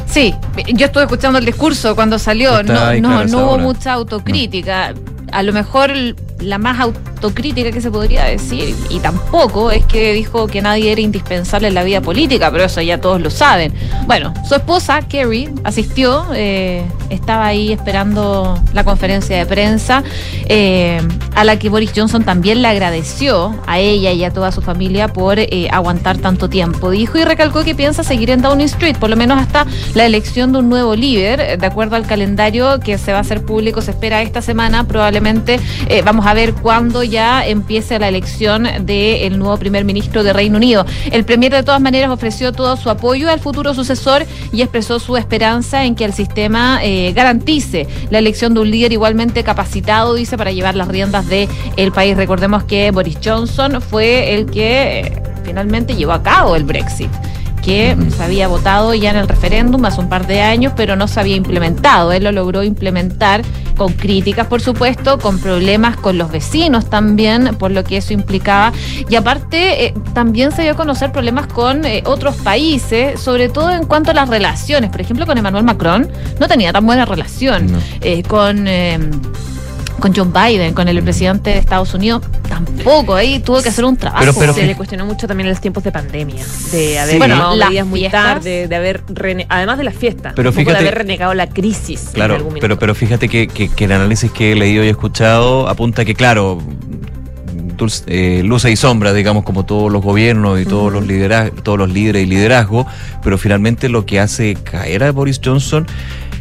Sí, 0.08 0.34
yo 0.74 0.86
estuve 0.86 1.04
escuchando 1.04 1.40
el 1.40 1.46
discurso 1.46 1.96
cuando 1.96 2.20
salió, 2.20 2.60
Está 2.60 2.96
no, 2.96 3.10
no, 3.10 3.26
no 3.26 3.46
hubo 3.46 3.58
mucha 3.58 3.94
autocrítica. 3.94 4.94
A 5.32 5.44
lo 5.44 5.52
mejor 5.52 5.92
la 6.40 6.58
más 6.58 6.80
autocrítica 6.80 7.72
que 7.72 7.82
se 7.82 7.90
podría 7.90 8.26
decir, 8.26 8.76
y 8.90 9.00
tampoco 9.00 9.72
es 9.72 9.86
que 9.86 10.14
dijo 10.14 10.48
que 10.48 10.62
nadie 10.62 10.92
era 10.92 11.02
indispensable 11.02 11.70
en 11.70 11.74
la 11.74 11.84
vida 11.84 12.02
política, 12.02 12.52
pero 12.52 12.66
eso 12.66 12.82
ya 12.82 13.00
todos 13.00 13.22
lo 13.22 13.30
saben. 13.30 13.74
Bueno, 14.06 14.34
su 14.48 14.56
esposa, 14.56 15.02
Kerry, 15.02 15.50
asistió, 15.64 16.26
eh, 16.34 16.84
estaba 17.10 17.48
ahí 17.48 17.72
esperando 17.72 18.60
la 18.74 18.84
conferencia 18.84 19.38
de 19.38 19.46
prensa, 19.46 20.04
eh, 20.48 21.02
a 21.36 21.44
la 21.44 21.58
que 21.58 21.70
Boris 21.70 21.92
Johnson 21.96 22.24
también 22.24 22.62
le 22.62 22.68
agradeció 22.68 23.56
a 23.66 23.80
ella 23.80 24.12
y 24.12 24.24
a 24.24 24.32
toda 24.32 24.52
su 24.52 24.62
familia 24.62 25.08
por 25.08 25.40
eh, 25.40 25.68
aguantar 25.72 26.18
tanto 26.18 26.50
tiempo. 26.50 26.92
Dijo 26.92 27.18
y 27.18 27.24
recalcó 27.24 27.64
que 27.64 27.76
piensa 27.76 28.04
seguir 28.04 28.30
en 28.30 28.42
Downing 28.42 28.66
Street, 28.66 28.98
por 28.98 29.10
lo 29.10 29.16
menos 29.16 29.40
hasta 29.40 29.66
la 29.94 30.06
elección 30.06 30.52
de 30.52 30.60
un 30.60 30.70
nuevo 30.70 30.96
líder. 30.96 31.60
De 31.60 31.66
acuerdo 31.66 31.96
al 31.96 32.06
calendario 32.06 32.80
que 32.80 32.98
se 32.98 33.12
va 33.12 33.20
a 33.20 33.22
hacer 33.22 33.44
público, 33.44 33.82
se 33.82 33.92
espera 33.92 34.22
esta 34.22 34.42
semana, 34.42 34.86
probablemente 34.86 35.60
vamos 36.04 36.25
a 36.26 36.34
ver 36.34 36.54
cuándo 36.54 37.04
ya 37.04 37.46
empiece 37.46 38.00
la 38.00 38.08
elección 38.08 38.68
del 38.82 39.38
nuevo 39.38 39.58
primer 39.58 39.86
ministro 39.86 40.24
de 40.24 40.34
Reino 40.34 40.58
Unido. 40.58 40.86
El 41.12 41.24
premier 41.24 41.52
de 41.52 41.62
todas 41.62 41.80
maneras 41.80 42.10
ofreció 42.10 42.52
todo 42.52 42.78
su 42.78 42.90
apoyo 42.90 43.30
al 43.30 43.40
futuro 43.40 43.74
sucesor 43.76 44.26
y 44.52 44.62
expresó 44.62 45.00
su 45.00 45.18
esperanza 45.18 45.86
en 45.86 45.94
que 45.96 46.04
el 46.04 46.14
sistema 46.14 46.80
eh, 46.82 47.14
garantice 47.14 47.88
la 48.10 48.18
elección 48.18 48.56
de 48.56 48.62
un 48.62 48.72
líder 48.72 48.92
igualmente 48.92 49.44
capacitado, 49.44 50.16
dice, 50.16 50.36
para 50.36 50.52
llevar 50.52 50.76
las 50.76 50.88
riendas 50.88 51.28
del 51.28 51.48
el 51.78 51.92
país. 51.92 52.18
Recordemos 52.18 52.64
que 52.64 52.90
Boris 52.90 53.18
Johnson 53.24 53.80
fue 53.82 54.34
el 54.34 54.50
que 54.50 55.00
eh, 55.00 55.24
finalmente 55.44 55.96
llevó 55.96 56.14
a 56.14 56.24
cabo 56.24 56.56
el 56.56 56.64
Brexit 56.64 57.12
que 57.66 57.98
se 58.16 58.24
había 58.24 58.48
votado 58.48 58.94
ya 58.94 59.10
en 59.10 59.18
el 59.18 59.28
referéndum 59.28 59.84
hace 59.86 60.00
un 60.00 60.08
par 60.08 60.28
de 60.28 60.44
años, 60.44 60.74
pero 60.76 60.96
no 60.96 61.08
se 61.08 61.20
había 61.20 61.36
implementado. 61.36 62.12
Él 62.12 62.24
lo 62.24 62.32
logró 62.32 62.62
implementar 62.64 63.42
con 63.76 63.94
críticas, 63.94 64.46
por 64.46 64.62
supuesto, 64.62 65.18
con 65.18 65.40
problemas 65.40 65.98
con 65.98 66.20
los 66.20 66.32
vecinos 66.32 66.90
también, 66.90 67.56
por 67.58 67.72
lo 67.72 67.84
que 67.84 67.98
eso 67.98 68.14
implicaba. 68.14 68.72
Y 69.10 69.16
aparte, 69.16 69.88
eh, 69.88 69.94
también 70.14 70.52
se 70.52 70.62
dio 70.62 70.74
a 70.74 70.76
conocer 70.76 71.12
problemas 71.12 71.48
con 71.48 71.86
eh, 71.86 72.04
otros 72.06 72.36
países, 72.36 73.20
sobre 73.20 73.50
todo 73.50 73.72
en 73.72 73.86
cuanto 73.86 74.12
a 74.12 74.14
las 74.14 74.30
relaciones. 74.30 74.92
Por 74.92 75.02
ejemplo, 75.02 75.26
con 75.26 75.38
Emmanuel 75.38 75.64
Macron 75.64 76.08
no 76.40 76.48
tenía 76.48 76.72
tan 76.72 76.86
buena 76.86 77.06
relación. 77.06 77.72
No. 77.72 77.80
Eh, 78.02 78.22
con... 78.24 78.68
con 80.00 80.14
John 80.16 80.32
Biden, 80.34 80.74
con 80.74 80.88
el 80.88 81.02
presidente 81.04 81.52
de 81.52 81.58
Estados 81.60 81.94
Unidos, 81.94 82.22
tampoco. 82.48 83.16
Ahí 83.16 83.40
tuvo 83.40 83.62
que 83.62 83.70
hacer 83.70 83.86
un 83.86 83.98
trabajo. 83.98 84.20
Pero- 84.22 84.34
pero 84.38 84.54
se 84.54 84.66
le 84.66 84.76
cuestionó 84.76 85.06
mucho 85.06 85.28
también 85.28 85.48
en 85.48 85.54
los 85.54 85.62
tiempos 85.62 85.84
de 85.84 85.92
pandemia, 85.92 86.44
de 86.72 87.00
haber 87.00 87.12
Sí. 87.14 87.18
Bueno, 87.18 87.56
medidas 87.56 87.88
muy 87.88 88.08
tarde, 88.10 88.68
de 88.68 88.76
haber 88.76 89.04
rene- 89.08 89.46
además 89.50 89.78
de 89.78 89.84
las 89.86 89.96
fiestas, 89.96 90.34
Pero 90.36 90.50
un 90.50 90.56
poco 90.56 90.66
fíjate- 90.70 90.84
de 90.84 90.90
haber 90.90 90.98
renegado 91.00 91.34
la 91.34 91.48
crisis. 91.48 92.08
en 92.08 92.14
Claro, 92.14 92.36
algún 92.36 92.56
pero, 92.60 92.78
pero 92.78 92.94
fíjate 92.96 93.30
que, 93.30 93.48
que- 93.48 93.70
que 93.70 93.86
el 93.86 93.92
análisis 93.94 94.32
que 94.32 94.52
he 94.52 94.56
leído 94.56 94.84
y 94.84 94.90
escuchado 94.90 95.68
apunta 95.70 96.06
que, 96.06 96.14
claro, 96.14 96.62
dulce- 97.78 98.04
eh, 98.08 98.44
luces 98.44 98.72
y 98.72 98.76
sombras, 98.76 99.14
digamos, 99.16 99.44
como 99.44 99.66
todos 99.66 99.92
los 99.92 100.02
gobiernos 100.02 100.60
y 100.60 100.66
todos, 100.66 100.92
los 100.92 101.06
lidera- 101.06 101.50
todos 101.52 101.78
los 101.78 101.90
líderes 101.92 102.24
y 102.24 102.26
liderazgo, 102.26 102.86
pero 103.24 103.38
finalmente 103.38 103.90
lo 103.90 104.06
que 104.06 104.20
hace 104.20 104.56
caer 104.56 105.04
a 105.04 105.12
Boris 105.12 105.40
Johnson 105.44 105.86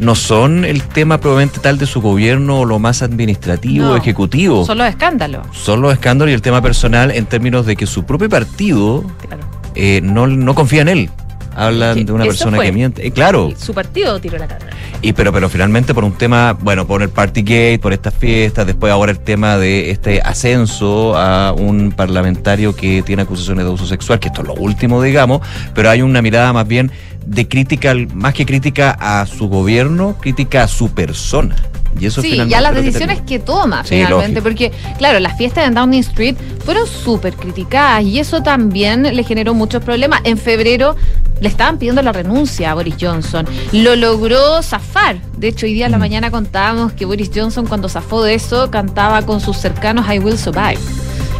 no 0.00 0.14
son 0.16 0.64
el 0.64 0.82
tema 0.82 1.18
probablemente 1.18 1.60
tal 1.60 1.78
de 1.78 1.86
su 1.86 2.00
gobierno 2.00 2.60
o 2.60 2.64
lo 2.64 2.78
más 2.80 3.02
administrativo, 3.02 3.86
No, 3.86 3.96
ejecutivo. 3.96 4.64
Son 4.66 4.78
los 4.78 4.88
escándalos. 4.88 5.46
Son 5.52 5.80
los 5.80 5.92
escándalos 5.92 6.32
y 6.32 6.34
el 6.34 6.42
tema 6.42 6.60
personal 6.62 7.10
en 7.12 7.26
términos 7.26 7.64
de 7.66 7.76
que 7.76 7.86
su 7.86 8.04
propio 8.04 8.28
partido 8.28 9.04
Claro. 9.26 9.42
eh, 9.76 10.00
no, 10.02 10.26
no 10.26 10.54
confía 10.54 10.82
en 10.82 10.88
él. 10.88 11.10
Hablan 11.54 11.96
Que 11.96 12.04
de 12.04 12.12
una 12.12 12.24
persona 12.24 12.56
fue. 12.56 12.66
que 12.66 12.72
miente. 12.72 13.06
Eh, 13.06 13.10
claro. 13.10 13.48
Y 13.50 13.56
su 13.56 13.72
partido 13.74 14.20
tiró 14.20 14.38
la 14.38 14.48
cadena. 14.48 14.70
Y 15.02 15.12
pero, 15.12 15.32
pero 15.32 15.48
finalmente 15.48 15.92
por 15.94 16.04
un 16.04 16.12
tema, 16.12 16.56
bueno, 16.58 16.86
por 16.86 17.02
el 17.02 17.10
Partygate, 17.10 17.78
por 17.78 17.92
estas 17.92 18.14
fiestas, 18.14 18.66
después 18.66 18.92
ahora 18.92 19.12
el 19.12 19.18
tema 19.18 19.58
de 19.58 19.90
este 19.90 20.20
ascenso 20.22 21.16
a 21.16 21.52
un 21.52 21.92
parlamentario 21.92 22.74
que 22.74 23.02
tiene 23.02 23.22
acusaciones 23.22 23.64
de 23.64 23.68
abuso 23.68 23.86
sexual, 23.86 24.18
que 24.18 24.28
esto 24.28 24.40
es 24.40 24.48
lo 24.48 24.54
último, 24.54 25.02
digamos, 25.02 25.42
pero 25.74 25.90
hay 25.90 26.02
una 26.02 26.22
mirada 26.22 26.52
más 26.52 26.66
bien 26.66 26.90
de 27.26 27.48
crítica, 27.48 27.94
más 28.14 28.34
que 28.34 28.46
crítica 28.46 28.96
a 28.98 29.26
su 29.26 29.48
gobierno, 29.48 30.16
crítica 30.20 30.64
a 30.64 30.68
su 30.68 30.90
persona. 30.90 31.56
Y 32.00 32.06
eso 32.06 32.20
Sí, 32.22 32.36
ya 32.48 32.60
las 32.60 32.72
que 32.72 32.82
decisiones 32.82 33.20
que 33.22 33.38
toma 33.38 33.82
Sí, 33.84 33.90
finalmente, 33.96 34.40
lógico. 34.40 34.42
porque 34.42 34.72
claro, 34.98 35.20
las 35.20 35.36
fiestas 35.38 35.66
en 35.68 35.74
Downing 35.74 36.00
Street 36.00 36.36
fueron 36.64 36.86
súper 36.86 37.34
criticadas 37.34 38.02
y 38.04 38.18
eso 38.18 38.42
también 38.42 39.02
le 39.14 39.22
generó 39.22 39.54
muchos 39.54 39.82
problemas. 39.82 40.20
En 40.24 40.36
febrero 40.36 40.96
le 41.40 41.48
estaban 41.48 41.78
pidiendo 41.78 42.02
la 42.02 42.12
renuncia 42.12 42.70
a 42.72 42.74
Boris 42.74 42.96
Johnson. 43.00 43.46
Lo 43.72 43.94
logró 43.96 44.62
zafar. 44.62 45.18
De 45.36 45.48
hecho, 45.48 45.66
hoy 45.66 45.74
día 45.74 45.86
en 45.86 45.92
la 45.92 45.98
Mm. 45.98 46.00
mañana 46.00 46.30
contábamos 46.30 46.92
que 46.92 47.04
Boris 47.04 47.30
Johnson 47.34 47.66
cuando 47.66 47.88
zafó 47.88 48.22
de 48.24 48.34
eso 48.34 48.70
cantaba 48.70 49.22
con 49.22 49.40
sus 49.40 49.56
cercanos 49.56 50.06
I 50.12 50.18
Will 50.18 50.36
Survive. 50.38 50.78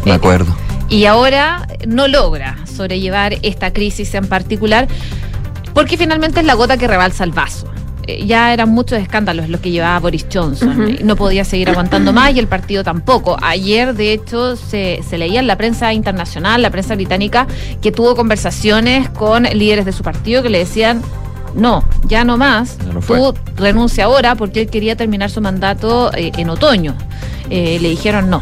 Me 0.05 0.11
Eh, 0.11 0.15
acuerdo. 0.15 0.55
y 0.89 1.05
ahora 1.05 1.67
no 1.87 2.07
logra 2.07 2.57
sobrellevar 2.65 3.35
esta 3.41 3.73
crisis 3.73 4.13
en 4.15 4.27
particular 4.27 4.87
porque 5.73 5.97
finalmente 5.97 6.39
es 6.39 6.45
la 6.45 6.53
gota 6.53 6.77
que 6.77 6.87
rebalsa 6.87 7.23
el 7.23 7.31
vaso. 7.31 7.67
Eh, 8.07 8.25
Ya 8.25 8.53
eran 8.53 8.69
muchos 8.69 8.99
escándalos 8.99 9.49
los 9.49 9.61
que 9.61 9.71
llevaba 9.71 9.99
Boris 9.99 10.25
Johnson. 10.31 10.97
No 11.03 11.15
podía 11.15 11.43
seguir 11.45 11.69
aguantando 11.69 12.13
más 12.13 12.33
y 12.35 12.39
el 12.39 12.47
partido 12.47 12.83
tampoco. 12.83 13.37
Ayer, 13.41 13.93
de 13.93 14.13
hecho, 14.13 14.55
se, 14.55 15.01
se 15.07 15.17
leía 15.17 15.39
en 15.39 15.47
la 15.47 15.55
prensa 15.57 15.93
internacional, 15.93 16.61
la 16.61 16.69
prensa 16.69 16.95
británica, 16.95 17.47
que 17.81 17.91
tuvo 17.91 18.15
conversaciones 18.15 19.09
con 19.09 19.43
líderes 19.43 19.85
de 19.85 19.91
su 19.91 20.03
partido 20.03 20.43
que 20.43 20.49
le 20.49 20.59
decían, 20.59 21.01
no, 21.55 21.83
ya 22.05 22.25
no 22.25 22.37
más, 22.37 22.77
no 22.93 22.99
tú 22.99 23.33
renuncia 23.55 24.05
ahora 24.05 24.35
porque 24.35 24.61
él 24.61 24.67
quería 24.69 24.95
terminar 24.95 25.29
su 25.29 25.39
mandato 25.41 26.11
eh, 26.13 26.31
en 26.37 26.49
otoño. 26.49 26.95
Eh, 27.49 27.77
le 27.81 27.89
dijeron 27.89 28.29
no. 28.29 28.41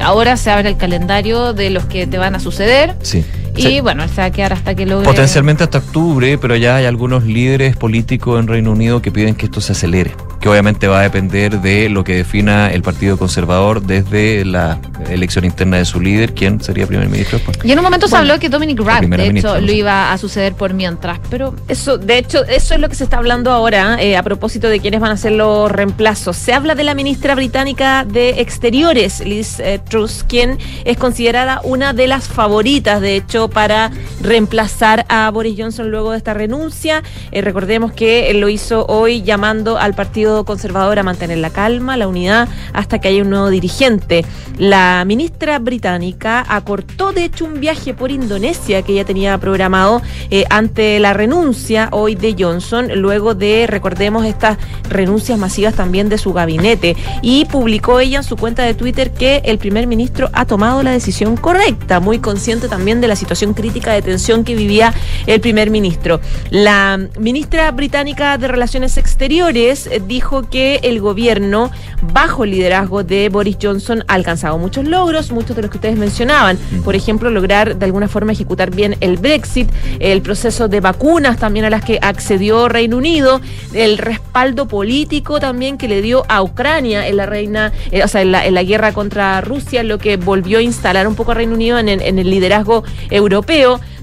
Ahora 0.00 0.36
se 0.36 0.50
abre 0.50 0.68
el 0.68 0.76
calendario 0.76 1.52
de 1.54 1.70
los 1.70 1.84
que 1.86 2.06
te 2.06 2.18
van 2.18 2.34
a 2.34 2.40
suceder 2.40 2.94
Sí. 3.02 3.24
Y 3.58 3.80
bueno, 3.80 4.02
él 4.02 4.10
se 4.10 4.20
va 4.20 4.26
a 4.26 4.30
quedar 4.30 4.52
hasta 4.52 4.74
que 4.74 4.86
logre. 4.86 5.04
Potencialmente 5.04 5.64
hasta 5.64 5.78
octubre, 5.78 6.38
pero 6.38 6.56
ya 6.56 6.76
hay 6.76 6.86
algunos 6.86 7.24
líderes 7.24 7.76
políticos 7.76 8.40
en 8.40 8.46
Reino 8.46 8.72
Unido 8.72 9.02
que 9.02 9.10
piden 9.10 9.34
que 9.34 9.46
esto 9.46 9.60
se 9.60 9.72
acelere, 9.72 10.14
que 10.40 10.48
obviamente 10.48 10.86
va 10.86 11.00
a 11.00 11.02
depender 11.02 11.60
de 11.60 11.88
lo 11.88 12.04
que 12.04 12.16
defina 12.16 12.70
el 12.70 12.82
Partido 12.82 13.16
Conservador 13.16 13.82
desde 13.82 14.44
la 14.44 14.78
elección 15.08 15.44
interna 15.44 15.78
de 15.78 15.84
su 15.84 16.00
líder, 16.00 16.34
quién 16.34 16.60
sería 16.60 16.86
primer 16.86 17.08
ministro 17.08 17.38
después. 17.38 17.58
Y 17.64 17.72
en 17.72 17.78
un 17.78 17.84
momento 17.84 18.08
se 18.08 18.16
habló 18.16 18.38
que 18.38 18.48
Dominic 18.48 18.80
Raab, 18.80 19.06
de 19.06 19.06
hecho, 19.06 19.28
ministra, 19.28 19.60
lo 19.60 19.72
iba 19.72 20.12
a 20.12 20.18
suceder 20.18 20.54
por 20.54 20.74
mientras, 20.74 21.18
pero 21.30 21.54
Eso, 21.68 21.98
de 21.98 22.18
hecho, 22.18 22.44
eso 22.44 22.74
es 22.74 22.80
lo 22.80 22.88
que 22.88 22.94
se 22.94 23.04
está 23.04 23.18
hablando 23.18 23.50
ahora 23.50 24.00
eh, 24.00 24.16
a 24.16 24.22
propósito 24.22 24.68
de 24.68 24.80
quiénes 24.80 25.00
van 25.00 25.12
a 25.12 25.16
ser 25.16 25.32
los 25.32 25.70
reemplazos. 25.70 26.36
Se 26.36 26.52
habla 26.52 26.74
de 26.74 26.84
la 26.84 26.94
ministra 26.94 27.34
británica 27.34 28.04
de 28.04 28.40
Exteriores, 28.40 29.20
Liz 29.20 29.60
eh, 29.60 29.80
Truss, 29.88 30.24
quien 30.28 30.58
es 30.84 30.96
considerada 30.96 31.60
una 31.64 31.92
de 31.92 32.06
las 32.06 32.28
favoritas, 32.28 33.00
de 33.00 33.16
hecho, 33.16 33.47
para 33.48 33.90
reemplazar 34.22 35.06
a 35.08 35.30
Boris 35.30 35.54
Johnson 35.58 35.90
luego 35.90 36.12
de 36.12 36.18
esta 36.18 36.34
renuncia. 36.34 37.02
Eh, 37.32 37.40
recordemos 37.40 37.92
que 37.92 38.32
lo 38.34 38.48
hizo 38.48 38.86
hoy 38.86 39.22
llamando 39.22 39.78
al 39.78 39.94
Partido 39.94 40.44
Conservador 40.44 40.98
a 40.98 41.02
mantener 41.02 41.38
la 41.38 41.50
calma, 41.50 41.96
la 41.96 42.08
unidad, 42.08 42.48
hasta 42.72 43.00
que 43.00 43.08
haya 43.08 43.22
un 43.22 43.30
nuevo 43.30 43.50
dirigente. 43.50 44.24
La 44.58 45.04
ministra 45.06 45.58
británica 45.58 46.44
acortó, 46.48 47.12
de 47.12 47.24
hecho, 47.24 47.44
un 47.44 47.60
viaje 47.60 47.94
por 47.94 48.10
Indonesia 48.10 48.82
que 48.82 48.92
ella 48.92 49.04
tenía 49.04 49.38
programado 49.38 50.02
eh, 50.30 50.44
ante 50.50 50.98
la 50.98 51.12
renuncia 51.12 51.88
hoy 51.92 52.14
de 52.14 52.34
Johnson, 52.38 52.88
luego 52.96 53.34
de, 53.34 53.66
recordemos, 53.68 54.26
estas 54.26 54.58
renuncias 54.88 55.38
masivas 55.38 55.74
también 55.74 56.08
de 56.08 56.18
su 56.18 56.32
gabinete. 56.32 56.96
Y 57.22 57.44
publicó 57.46 58.00
ella 58.00 58.18
en 58.18 58.24
su 58.24 58.36
cuenta 58.36 58.64
de 58.64 58.74
Twitter 58.74 59.12
que 59.12 59.42
el 59.44 59.58
primer 59.58 59.86
ministro 59.86 60.28
ha 60.32 60.44
tomado 60.44 60.82
la 60.82 60.90
decisión 60.90 61.36
correcta, 61.36 62.00
muy 62.00 62.18
consciente 62.18 62.68
también 62.68 63.00
de 63.00 63.08
la 63.08 63.16
situación 63.16 63.37
crítica 63.46 63.92
de 63.92 64.02
tensión 64.02 64.44
que 64.44 64.54
vivía 64.54 64.92
el 65.26 65.40
primer 65.40 65.70
ministro. 65.70 66.20
La 66.50 66.98
ministra 67.18 67.70
británica 67.70 68.36
de 68.38 68.48
Relaciones 68.48 68.96
Exteriores 68.96 69.86
eh, 69.86 70.02
dijo 70.04 70.48
que 70.48 70.80
el 70.82 71.00
gobierno, 71.00 71.70
bajo 72.12 72.44
el 72.44 72.50
liderazgo 72.50 73.04
de 73.04 73.28
Boris 73.28 73.56
Johnson, 73.62 74.04
ha 74.08 74.14
alcanzado 74.14 74.58
muchos 74.58 74.84
logros, 74.84 75.30
muchos 75.30 75.54
de 75.54 75.62
los 75.62 75.70
que 75.70 75.76
ustedes 75.76 75.96
mencionaban. 75.96 76.58
Por 76.84 76.96
ejemplo, 76.96 77.30
lograr 77.30 77.76
de 77.76 77.84
alguna 77.84 78.08
forma 78.08 78.32
ejecutar 78.32 78.74
bien 78.74 78.96
el 79.00 79.16
Brexit, 79.16 79.70
el 80.00 80.20
proceso 80.22 80.68
de 80.68 80.80
vacunas 80.80 81.38
también 81.38 81.64
a 81.64 81.70
las 81.70 81.84
que 81.84 81.98
accedió 82.02 82.68
Reino 82.68 82.96
Unido, 82.96 83.40
el 83.72 83.98
respaldo 83.98 84.66
político 84.66 85.38
también 85.40 85.78
que 85.78 85.88
le 85.88 86.02
dio 86.02 86.24
a 86.28 86.42
Ucrania 86.42 87.06
en 87.06 87.16
la 87.16 87.26
reina, 87.26 87.72
eh, 87.90 88.02
o 88.02 88.08
sea, 88.08 88.22
en 88.22 88.32
la, 88.32 88.46
en 88.46 88.54
la 88.54 88.62
guerra 88.62 88.92
contra 88.92 89.40
Rusia, 89.40 89.82
lo 89.82 89.98
que 89.98 90.16
volvió 90.16 90.58
a 90.58 90.62
instalar 90.62 91.06
un 91.06 91.14
poco 91.14 91.32
a 91.32 91.34
Reino 91.34 91.54
Unido 91.54 91.78
en, 91.78 91.88
en 91.88 92.18
el 92.18 92.30
liderazgo 92.30 92.84
europeo. 93.10 93.27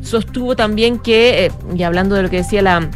Sostuvo 0.01 0.55
también 0.55 0.99
que, 0.99 1.45
eh, 1.45 1.51
y 1.75 1.83
hablando 1.83 2.15
de 2.15 2.23
lo 2.23 2.29
que 2.29 2.37
decía 2.37 2.61
la 2.61 2.89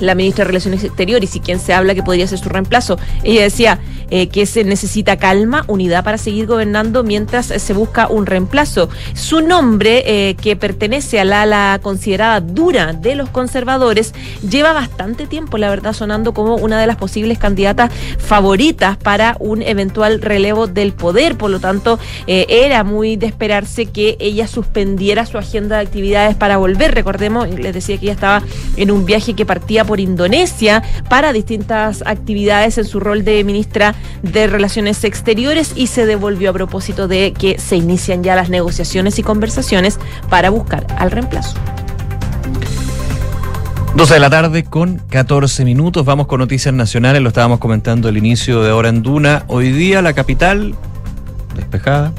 la 0.00 0.14
ministra 0.14 0.44
de 0.44 0.48
Relaciones 0.48 0.84
Exteriores 0.84 1.34
y 1.36 1.40
quien 1.40 1.58
se 1.58 1.72
habla 1.72 1.94
que 1.94 2.02
podría 2.02 2.26
ser 2.26 2.38
su 2.38 2.48
reemplazo. 2.48 2.98
Ella 3.22 3.42
decía 3.42 3.78
eh, 4.10 4.28
que 4.28 4.46
se 4.46 4.64
necesita 4.64 5.16
calma, 5.16 5.64
unidad 5.66 6.04
para 6.04 6.18
seguir 6.18 6.46
gobernando 6.46 7.02
mientras 7.02 7.46
se 7.46 7.72
busca 7.72 8.08
un 8.08 8.26
reemplazo. 8.26 8.88
Su 9.14 9.40
nombre, 9.40 10.02
eh, 10.06 10.34
que 10.34 10.56
pertenece 10.56 11.18
a 11.20 11.24
la 11.24 11.42
ala 11.42 11.80
considerada 11.82 12.40
dura 12.40 12.92
de 12.92 13.14
los 13.14 13.28
conservadores, 13.30 14.14
lleva 14.48 14.72
bastante 14.72 15.26
tiempo, 15.26 15.58
la 15.58 15.70
verdad, 15.70 15.92
sonando 15.92 16.32
como 16.34 16.56
una 16.56 16.80
de 16.80 16.86
las 16.86 16.96
posibles 16.96 17.38
candidatas 17.38 17.92
favoritas 18.18 18.96
para 18.96 19.36
un 19.40 19.62
eventual 19.62 20.22
relevo 20.22 20.66
del 20.66 20.92
poder. 20.92 21.36
Por 21.36 21.50
lo 21.50 21.60
tanto, 21.60 21.98
eh, 22.26 22.46
era 22.48 22.84
muy 22.84 23.16
de 23.16 23.26
esperarse 23.26 23.86
que 23.86 24.16
ella 24.20 24.46
suspendiera 24.46 25.26
su 25.26 25.38
agenda 25.38 25.76
de 25.76 25.82
actividades 25.82 26.36
para 26.36 26.56
volver. 26.58 26.94
Recordemos, 26.94 27.48
les 27.48 27.74
decía 27.74 27.98
que 27.98 28.06
ella 28.06 28.12
estaba 28.12 28.42
en 28.76 28.90
un 28.90 29.04
viaje 29.04 29.34
que 29.34 29.44
partía 29.44 29.84
por 29.84 29.98
Indonesia 29.98 30.82
para 31.08 31.32
distintas 31.32 32.02
actividades 32.06 32.78
en 32.78 32.84
su 32.84 33.00
rol 33.00 33.24
de 33.24 33.42
ministra 33.42 33.95
de 34.22 34.46
Relaciones 34.46 35.02
Exteriores 35.04 35.72
y 35.76 35.88
se 35.88 36.06
devolvió 36.06 36.50
a 36.50 36.52
propósito 36.52 37.08
de 37.08 37.32
que 37.32 37.58
se 37.58 37.76
inician 37.76 38.22
ya 38.22 38.34
las 38.34 38.48
negociaciones 38.48 39.18
y 39.18 39.22
conversaciones 39.22 39.98
para 40.28 40.50
buscar 40.50 40.86
al 40.98 41.10
reemplazo. 41.10 41.56
12 43.96 44.12
de 44.12 44.20
la 44.20 44.28
tarde 44.28 44.64
con 44.64 45.00
14 45.08 45.64
minutos. 45.64 46.04
Vamos 46.04 46.26
con 46.26 46.40
noticias 46.40 46.74
nacionales. 46.74 47.22
Lo 47.22 47.28
estábamos 47.28 47.60
comentando 47.60 48.08
al 48.08 48.18
inicio 48.18 48.62
de 48.62 48.70
Hora 48.70 48.90
en 48.90 49.02
Duna. 49.02 49.44
Hoy 49.48 49.72
día 49.72 50.02
la 50.02 50.12
capital 50.12 50.74
despejada. 51.54 52.12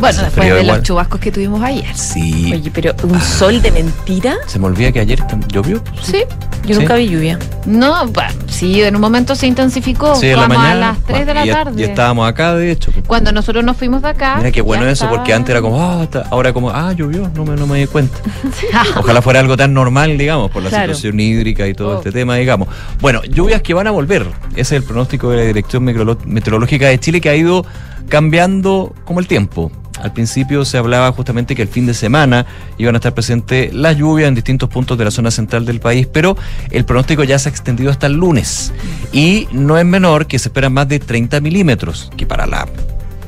Bueno, 0.00 0.22
después 0.22 0.32
frío 0.32 0.54
de 0.56 0.62
igual. 0.62 0.76
los 0.78 0.86
chubascos 0.86 1.20
que 1.20 1.32
tuvimos 1.32 1.62
ayer. 1.62 1.94
Sí. 1.96 2.52
Oye, 2.54 2.70
pero 2.72 2.94
un 3.02 3.20
sol 3.20 3.60
de 3.60 3.70
mentira. 3.72 4.36
Se 4.46 4.58
me 4.58 4.66
olvida 4.66 4.92
que 4.92 5.00
ayer 5.00 5.18
llovió. 5.48 5.82
Sí, 6.02 6.22
Yo 6.64 6.74
¿Sí? 6.74 6.80
nunca 6.80 6.94
vi 6.96 7.08
lluvia. 7.08 7.38
No, 7.66 8.06
bueno, 8.08 8.30
sí, 8.48 8.82
en 8.82 8.94
un 8.94 9.00
momento 9.00 9.34
se 9.34 9.46
intensificó. 9.46 10.14
Sí, 10.16 10.28
en 10.28 10.40
la 10.40 10.48
mañana. 10.48 10.90
a 10.90 10.92
las 10.92 10.98
3 11.04 11.26
de 11.26 11.34
la 11.34 11.46
y- 11.46 11.50
tarde. 11.50 11.80
Y 11.80 11.84
estábamos 11.84 12.28
acá, 12.28 12.54
de 12.54 12.70
hecho. 12.70 12.92
Cuando 13.06 13.32
nosotros 13.32 13.64
nos 13.64 13.76
fuimos 13.76 14.02
de 14.02 14.08
acá. 14.08 14.36
Mira 14.36 14.50
qué 14.52 14.60
bueno 14.60 14.84
eso, 14.84 15.04
estaba- 15.04 15.12
porque 15.16 15.32
antes 15.34 15.50
era 15.50 15.60
como, 15.62 15.80
ah, 15.82 16.02
está- 16.02 16.26
ahora 16.30 16.52
como, 16.52 16.70
ah, 16.70 16.92
llovió, 16.92 17.30
no 17.34 17.44
me, 17.44 17.56
no 17.56 17.66
me 17.66 17.78
di 17.80 17.86
cuenta. 17.86 18.18
Ojalá 18.96 19.22
fuera 19.22 19.40
algo 19.40 19.56
tan 19.56 19.72
normal, 19.74 20.18
digamos, 20.18 20.50
por 20.50 20.62
la 20.62 20.68
Claro. 20.68 20.94
situación 20.94 21.18
hídrica 21.20 21.66
y 21.66 21.74
todo 21.74 21.94
Oh. 21.94 21.98
este 21.98 22.12
tema, 22.12 22.36
digamos. 22.36 22.68
Bueno, 23.00 23.22
lluvias 23.24 23.62
que 23.62 23.72
van 23.74 23.86
a 23.86 23.90
volver. 23.90 24.26
Ese 24.52 24.60
es 24.60 24.72
el 24.72 24.82
pronóstico 24.82 25.30
de 25.30 25.36
la 25.38 25.42
Dirección 25.44 25.84
Meteorológica 25.84 26.86
de 26.88 26.98
Chile 27.00 27.20
que 27.20 27.28
ha 27.30 27.36
ido 27.36 27.64
cambiando 28.08 28.94
como 29.04 29.20
el 29.20 29.26
tiempo. 29.26 29.70
Al 30.02 30.12
principio 30.12 30.64
se 30.64 30.78
hablaba 30.78 31.10
justamente 31.12 31.56
que 31.56 31.62
el 31.62 31.68
fin 31.68 31.86
de 31.86 31.94
semana 31.94 32.46
iban 32.78 32.94
a 32.94 32.98
estar 32.98 33.14
presentes 33.14 33.74
las 33.74 33.96
lluvias 33.96 34.28
en 34.28 34.34
distintos 34.34 34.68
puntos 34.68 34.96
de 34.96 35.04
la 35.04 35.10
zona 35.10 35.30
central 35.30 35.64
del 35.64 35.80
país, 35.80 36.06
pero 36.06 36.36
el 36.70 36.84
pronóstico 36.84 37.24
ya 37.24 37.38
se 37.38 37.48
ha 37.48 37.50
extendido 37.50 37.90
hasta 37.90 38.06
el 38.06 38.14
lunes. 38.14 38.72
Y 39.12 39.48
no 39.50 39.76
es 39.76 39.84
menor 39.84 40.26
que 40.26 40.38
se 40.38 40.48
esperan 40.48 40.72
más 40.72 40.88
de 40.88 41.00
30 41.00 41.40
milímetros, 41.40 42.12
que 42.16 42.26
para 42.26 42.46
la 42.46 42.68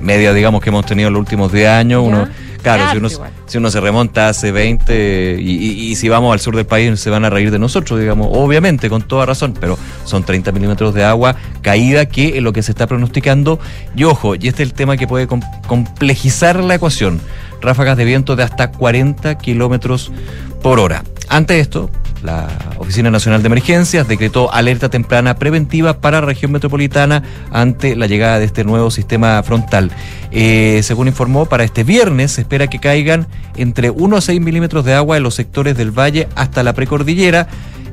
media, 0.00 0.32
digamos, 0.32 0.62
que 0.62 0.70
hemos 0.70 0.86
tenido 0.86 1.08
en 1.08 1.14
los 1.14 1.20
últimos 1.20 1.52
10 1.52 1.68
años, 1.68 2.04
uno, 2.06 2.28
claro, 2.62 2.82
si 2.92 2.96
uno, 2.98 3.08
si 3.46 3.58
uno 3.58 3.70
se 3.70 3.80
remonta 3.80 4.28
hace 4.28 4.52
20 4.52 5.36
y, 5.40 5.50
y- 5.50 5.90
y 5.90 5.96
si 5.96 6.08
vamos 6.08 6.32
al 6.32 6.40
sur 6.40 6.54
del 6.56 6.66
país 6.66 6.98
se 7.00 7.10
van 7.10 7.24
a 7.24 7.30
reír 7.30 7.50
de 7.50 7.58
nosotros, 7.58 7.98
digamos, 8.00 8.28
obviamente, 8.30 8.88
con 8.88 9.02
toda 9.02 9.26
razón, 9.26 9.54
pero 9.60 9.78
son 10.04 10.22
30 10.24 10.52
milímetros 10.52 10.94
de 10.94 11.04
agua 11.04 11.36
caída 11.62 12.06
que 12.06 12.36
es 12.36 12.42
lo 12.42 12.52
que 12.52 12.62
se 12.62 12.72
está 12.72 12.86
pronosticando. 12.86 13.58
Y 13.96 14.04
ojo, 14.04 14.34
y 14.34 14.48
este 14.48 14.62
es 14.62 14.68
el 14.70 14.74
tema 14.74 14.96
que 14.96 15.06
puede 15.06 15.26
com- 15.26 15.40
complejizar 15.66 16.62
la 16.62 16.74
ecuación, 16.76 17.20
ráfagas 17.60 17.96
de 17.96 18.04
viento 18.04 18.36
de 18.36 18.42
hasta 18.42 18.70
40 18.70 19.36
kilómetros 19.38 20.12
por 20.62 20.78
hora. 20.78 21.04
Ante 21.28 21.60
esto, 21.60 21.90
la 22.22 22.48
Oficina 22.78 23.10
Nacional 23.10 23.42
de 23.42 23.46
Emergencias 23.46 24.06
decretó 24.06 24.52
alerta 24.52 24.88
temprana 24.90 25.36
preventiva 25.36 26.00
para 26.00 26.20
la 26.20 26.26
región 26.26 26.52
metropolitana 26.52 27.22
ante 27.50 27.96
la 27.96 28.06
llegada 28.06 28.38
de 28.38 28.44
este 28.44 28.64
nuevo 28.64 28.90
sistema 28.90 29.42
frontal. 29.42 29.90
Eh, 30.32 30.80
según 30.82 31.08
informó, 31.08 31.46
para 31.46 31.64
este 31.64 31.84
viernes 31.84 32.32
se 32.32 32.42
espera 32.42 32.66
que 32.66 32.78
caigan 32.78 33.26
entre 33.56 33.90
1 33.90 34.16
a 34.16 34.20
6 34.20 34.40
milímetros 34.40 34.84
de 34.84 34.94
agua 34.94 35.16
en 35.16 35.22
los 35.22 35.34
sectores 35.34 35.76
del 35.76 35.92
valle 35.92 36.28
hasta 36.34 36.62
la 36.62 36.72
precordillera. 36.74 37.48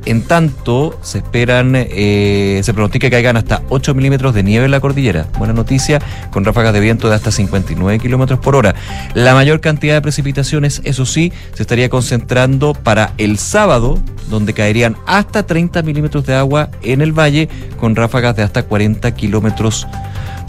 En 0.05 0.21
tanto, 0.21 0.97
se 1.01 1.19
esperan, 1.19 1.73
eh, 1.75 2.61
se 2.63 2.73
pronostica 2.73 3.07
que 3.07 3.11
caigan 3.11 3.37
hasta 3.37 3.61
8 3.69 3.93
milímetros 3.93 4.33
de 4.33 4.43
nieve 4.43 4.65
en 4.65 4.71
la 4.71 4.79
cordillera. 4.79 5.27
Buena 5.37 5.53
noticia, 5.53 5.99
con 6.31 6.45
ráfagas 6.45 6.73
de 6.73 6.79
viento 6.79 7.09
de 7.09 7.15
hasta 7.15 7.31
59 7.31 7.99
kilómetros 7.99 8.39
por 8.39 8.55
hora. 8.55 8.75
La 9.13 9.33
mayor 9.33 9.59
cantidad 9.59 9.95
de 9.95 10.01
precipitaciones, 10.01 10.81
eso 10.85 11.05
sí, 11.05 11.33
se 11.53 11.63
estaría 11.63 11.89
concentrando 11.89 12.73
para 12.73 13.13
el 13.17 13.37
sábado, 13.37 13.99
donde 14.29 14.53
caerían 14.53 14.95
hasta 15.05 15.43
30 15.43 15.81
milímetros 15.83 16.25
de 16.25 16.35
agua 16.35 16.69
en 16.83 17.01
el 17.01 17.11
valle, 17.11 17.49
con 17.79 17.95
ráfagas 17.95 18.35
de 18.35 18.43
hasta 18.43 18.63
40 18.63 19.13
kilómetros 19.15 19.87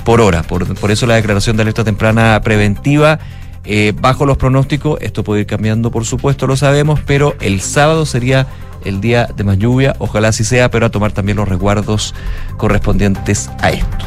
por 0.04 0.20
hora. 0.20 0.42
Por, 0.42 0.74
por 0.76 0.90
eso 0.90 1.06
la 1.06 1.16
declaración 1.16 1.56
de 1.56 1.62
alerta 1.62 1.84
temprana 1.84 2.40
preventiva. 2.42 3.18
Eh, 3.64 3.92
bajo 3.98 4.26
los 4.26 4.36
pronósticos, 4.36 4.98
esto 5.00 5.24
puede 5.24 5.42
ir 5.42 5.46
cambiando, 5.46 5.90
por 5.90 6.04
supuesto, 6.04 6.46
lo 6.46 6.56
sabemos, 6.56 7.00
pero 7.06 7.34
el 7.40 7.60
sábado 7.60 8.06
sería 8.06 8.46
el 8.84 9.00
día 9.00 9.28
de 9.36 9.44
más 9.44 9.58
lluvia, 9.58 9.96
ojalá 9.98 10.28
así 10.28 10.44
sea, 10.44 10.70
pero 10.70 10.86
a 10.86 10.90
tomar 10.90 11.12
también 11.12 11.36
los 11.36 11.48
resguardos 11.48 12.14
correspondientes 12.56 13.50
a 13.60 13.70
esto. 13.70 14.06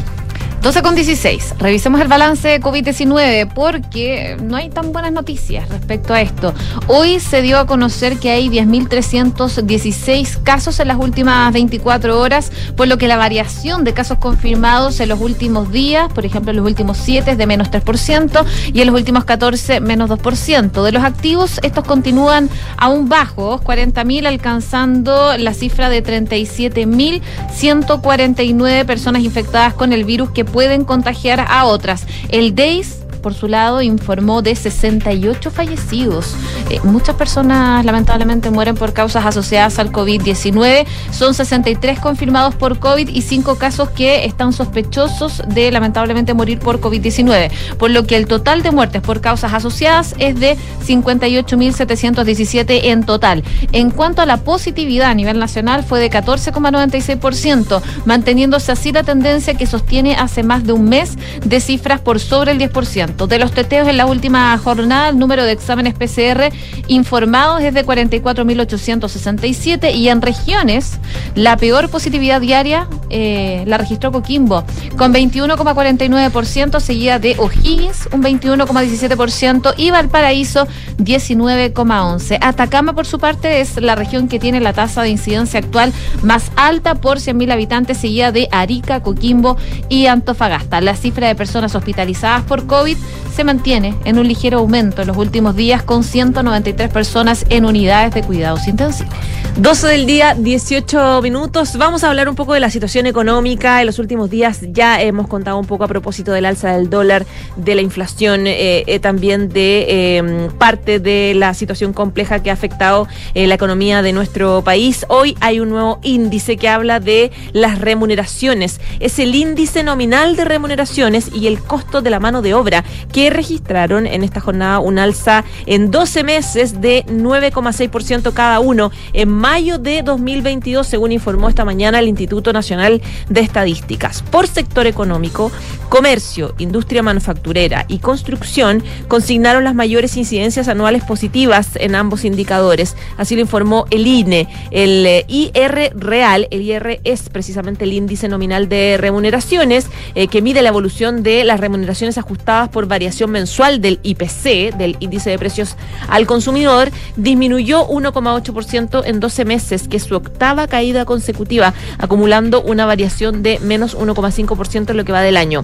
12 0.62 0.82
con 0.84 0.94
16. 0.94 1.56
Revisemos 1.58 2.00
el 2.02 2.08
balance 2.08 2.48
de 2.48 2.62
COVID-19 2.62 3.52
porque 3.52 4.38
no 4.44 4.58
hay 4.58 4.70
tan 4.70 4.92
buenas 4.92 5.12
noticias 5.12 5.68
respecto 5.70 6.14
a 6.14 6.22
esto. 6.22 6.54
Hoy 6.86 7.20
se 7.20 7.42
dio 7.42 7.58
a 7.58 7.66
conocer 7.66 8.20
que 8.20 8.30
hay 8.30 8.48
10.316 8.48 10.44
casos 10.44 10.80
en 10.80 10.90
las 10.90 10.98
últimas 10.98 11.52
24 11.52 12.20
horas, 12.20 12.52
por 12.78 12.88
lo 12.88 13.00
que 13.00 13.08
la 13.08 13.18
variación 13.18 13.84
de 13.84 13.96
casos 13.96 14.20
confirmados 14.20 15.00
en 15.00 15.10
los 15.10 15.20
últimos 15.20 15.72
días, 15.72 16.14
por 16.14 16.28
ejemplo, 16.28 16.52
en 16.52 16.58
los 16.58 16.66
últimos 16.68 17.00
7 17.00 17.32
es 17.32 17.40
de 17.40 17.48
menos 17.48 17.72
3% 17.72 18.46
y 18.72 18.82
en 18.82 18.88
los 18.88 18.96
últimos 18.96 19.26
14 19.26 19.80
menos 19.80 20.12
2%. 20.12 20.84
De 20.84 20.92
los 20.92 21.04
activos, 21.04 21.60
estos 21.64 21.86
continúan 21.86 22.52
aún 22.78 23.10
bajos, 23.10 23.62
40.000 23.62 24.28
alcanzando 24.28 25.36
la 25.40 25.56
cifra 25.56 25.90
de 25.90 26.04
37.149 26.04 28.86
personas 28.86 29.24
infectadas 29.24 29.74
con 29.74 29.92
el 29.92 30.06
virus 30.06 30.30
que 30.30 30.51
pueden 30.52 30.86
contagiar 30.86 31.40
a 31.40 31.66
otras. 31.66 32.06
El 32.30 32.56
DEIS 32.56 33.01
por 33.22 33.34
su 33.34 33.48
lado, 33.48 33.82
informó 33.82 34.42
de 34.42 34.56
68 34.56 35.52
fallecidos. 35.52 36.36
Eh, 36.70 36.80
muchas 36.84 37.16
personas 37.16 37.86
lamentablemente 37.86 38.50
mueren 38.50 38.76
por 38.76 38.94
causas 38.94 39.26
asociadas 39.26 39.80
al 39.80 39.92
COVID-19. 39.92 40.86
Son 41.12 41.34
63 41.34 42.00
confirmados 42.00 42.56
por 42.56 42.80
COVID 42.80 43.10
y 43.10 43.22
5 43.22 43.56
casos 43.56 43.90
que 43.90 44.26
están 44.26 44.54
sospechosos 44.54 45.42
de 45.48 45.72
lamentablemente 45.72 46.34
morir 46.34 46.60
por 46.60 46.82
COVID-19. 46.82 47.52
Por 47.78 47.92
lo 47.92 48.06
que 48.06 48.18
el 48.18 48.28
total 48.28 48.64
de 48.64 48.72
muertes 48.72 49.02
por 49.02 49.22
causas 49.22 49.54
asociadas 49.54 50.16
es 50.18 50.40
de 50.40 50.58
58.717 50.86 52.80
en 52.86 53.04
total. 53.04 53.44
En 53.72 53.92
cuanto 53.92 54.22
a 54.22 54.26
la 54.26 54.38
positividad 54.38 55.10
a 55.10 55.14
nivel 55.14 55.40
nacional 55.40 55.84
fue 55.84 56.00
de 56.00 56.10
14,96%, 56.10 57.82
manteniéndose 58.06 58.72
así 58.72 58.92
la 58.92 59.04
tendencia 59.04 59.54
que 59.54 59.68
sostiene 59.68 60.16
hace 60.16 60.44
más 60.44 60.66
de 60.66 60.74
un 60.74 60.86
mes 60.86 61.18
de 61.46 61.60
cifras 61.60 62.00
por 62.02 62.20
sobre 62.20 62.52
el 62.52 62.60
10%. 62.60 63.11
De 63.18 63.38
los 63.38 63.52
teteos 63.52 63.88
en 63.88 63.98
la 63.98 64.06
última 64.06 64.58
jornada, 64.58 65.10
el 65.10 65.20
número 65.20 65.44
de 65.44 65.52
exámenes 65.52 65.94
PCR 65.94 66.52
informados 66.88 67.62
es 67.62 67.74
de 67.74 67.86
44.867 67.86 69.94
y 69.94 70.10
en 70.10 70.22
regiones 70.22 71.00
la 71.36 71.56
peor 71.56 71.90
positividad 71.90 72.42
diaria 72.42 72.88
eh, 73.10 73.64
la 73.68 73.78
registró 73.78 74.12
Coquimbo 74.12 74.64
con 74.98 75.14
21,49%, 75.14 76.80
seguida 76.80 77.20
de 77.20 77.36
O'Higgins 77.38 78.10
un 78.12 78.24
21,17% 78.24 79.76
y 79.78 79.92
Valparaíso 79.92 80.68
19,11%. 80.98 82.40
Atacama 82.42 82.94
por 82.94 83.06
su 83.06 83.20
parte 83.20 83.62
es 83.62 83.80
la 83.82 83.96
región 83.96 84.28
que 84.28 84.40
tiene 84.40 84.60
la 84.60 84.74
tasa 84.74 85.04
de 85.04 85.10
incidencia 85.10 85.60
actual 85.60 85.94
más 86.24 86.52
alta 86.56 86.96
por 86.96 87.20
100.000 87.20 87.52
habitantes, 87.52 87.98
seguida 87.98 88.32
de 88.32 88.48
Arica, 88.52 89.02
Coquimbo 89.02 89.58
y 89.90 90.08
Antofagasta. 90.08 90.82
La 90.82 90.96
cifra 90.96 91.28
de 91.28 91.36
personas 91.36 91.76
hospitalizadas 91.76 92.44
por 92.44 92.66
COVID 92.66 92.98
se 93.36 93.44
mantiene 93.44 93.96
en 94.06 94.20
un 94.20 94.28
ligero 94.28 94.60
aumento 94.60 95.02
en 95.02 95.08
los 95.08 95.18
últimos 95.18 95.56
días 95.56 95.84
con 95.84 96.04
193 96.04 96.90
personas 96.90 97.46
en 97.50 97.66
unidades 97.66 98.14
de 98.14 98.24
cuidados 98.24 98.68
intensivos. 98.68 99.14
12 99.58 99.88
del 99.88 100.06
día, 100.06 100.34
18 100.34 101.22
minutos. 101.22 101.76
Vamos 101.78 102.04
a 102.04 102.10
hablar 102.10 102.30
un 102.30 102.36
poco 102.36 102.54
de 102.54 102.62
la 102.62 102.70
situación 102.70 103.06
económica. 103.06 103.82
En 103.82 103.86
los 103.86 104.00
últimos 104.00 104.30
días 104.30 104.60
ya 104.72 105.02
hemos 105.02 105.28
contado 105.28 105.58
un 105.58 105.66
poco 105.66 105.84
a 105.84 105.88
propósito 105.88 106.32
del 106.32 106.46
alza 106.46 106.72
del 106.72 106.90
dólar, 106.90 107.26
de 107.58 107.76
la 107.76 107.82
inflación, 107.82 108.48
eh, 108.48 108.86
eh, 108.88 109.00
también 109.00 109.50
de 109.50 109.86
eh, 109.90 110.50
parte 110.58 111.00
de 111.00 111.34
la 111.36 111.54
situación 111.54 111.92
compleja 111.92 112.42
que 112.42 112.50
ha 112.50 112.54
afectado 112.54 113.08
eh, 113.34 113.48
la 113.48 113.56
economía 113.56 114.02
de 114.02 114.14
nuestro 114.14 114.62
país. 114.64 115.06
Hoy 115.10 115.36
hay 115.42 115.60
un 115.60 115.70
nuevo 115.70 116.00
índice 116.02 116.58
que 116.58 116.70
habla 116.70 117.00
de 117.00 117.32
las 117.52 117.80
remuneraciones. 117.80 118.80
Es 119.00 119.20
el 119.20 119.36
índice 119.36 119.84
nominal 119.84 120.36
de 120.36 120.46
remuneraciones 120.46 121.30
y 121.34 121.48
el 121.48 121.62
costo 121.62 122.02
de 122.02 122.10
la 122.10 122.20
mano 122.20 122.42
de 122.42 122.54
obra 122.54 122.84
que 123.12 123.30
registraron 123.30 124.08
en 124.08 124.24
esta 124.24 124.42
jornada 124.42 124.80
un 124.80 125.00
alza 125.00 125.44
en 125.66 125.92
12 125.92 126.24
meses 126.24 126.82
de 126.82 127.06
9,6% 127.08 128.34
cada 128.34 128.60
uno 128.60 128.92
en 129.14 129.30
mayo 129.30 129.78
de 129.78 130.04
2022, 130.04 130.88
según 130.88 131.12
informó 131.12 131.50
esta 131.50 131.66
mañana 131.66 132.00
el 132.00 132.08
Instituto 132.08 132.54
Nacional 132.54 133.02
de 133.30 133.42
Estadísticas. 133.42 134.24
Por 134.24 134.48
sector 134.48 134.88
económico, 134.88 135.52
comercio, 135.90 136.56
industria 136.58 137.04
manufacturera 137.04 137.86
y 137.88 138.00
construcción 138.00 138.84
consignaron 139.08 139.64
las 139.64 139.76
mayores 139.76 140.18
incidencias 140.18 140.68
anuales 140.68 141.04
positivas 141.04 141.70
en 141.76 141.96
ambos 141.96 142.26
indicadores. 142.26 142.96
Así 143.18 143.36
lo 143.36 143.42
informó 143.42 143.86
el 143.90 144.08
INE. 144.08 144.48
El 144.72 145.06
eh, 145.06 145.26
IR 145.28 145.92
real, 145.96 146.48
el 146.52 146.62
IR 146.62 147.02
es 147.04 147.30
precisamente 147.30 147.84
el 147.84 147.94
índice 147.94 148.28
nominal 148.28 148.70
de 148.70 148.98
remuneraciones 148.98 149.88
eh, 150.16 150.28
que 150.28 150.42
mide 150.42 150.62
la 150.62 150.70
evolución 150.70 151.24
de 151.24 151.44
las 151.44 151.60
remuneraciones 151.60 152.18
ajustadas 152.18 152.70
por 152.70 152.81
variación 152.86 153.32
mensual 153.32 153.82
del 153.82 154.00
IPC, 154.04 154.76
del 154.78 154.98
índice 155.00 155.30
de 155.30 155.40
precios 155.40 155.76
al 156.08 156.26
consumidor, 156.26 156.92
disminuyó 157.16 157.88
1,8% 157.88 159.04
en 159.06 159.20
12 159.20 159.46
meses, 159.46 159.88
que 159.88 159.98
es 159.98 160.04
su 160.04 160.16
octava 160.16 160.68
caída 160.68 161.06
consecutiva, 161.06 161.74
acumulando 161.98 162.62
una 162.62 162.86
variación 162.86 163.44
de 163.44 163.60
menos 163.60 163.98
1,5% 163.98 164.92
en 164.92 164.98
lo 164.98 165.06
que 165.06 165.12
va 165.12 165.22
del 165.22 165.38
año. 165.38 165.64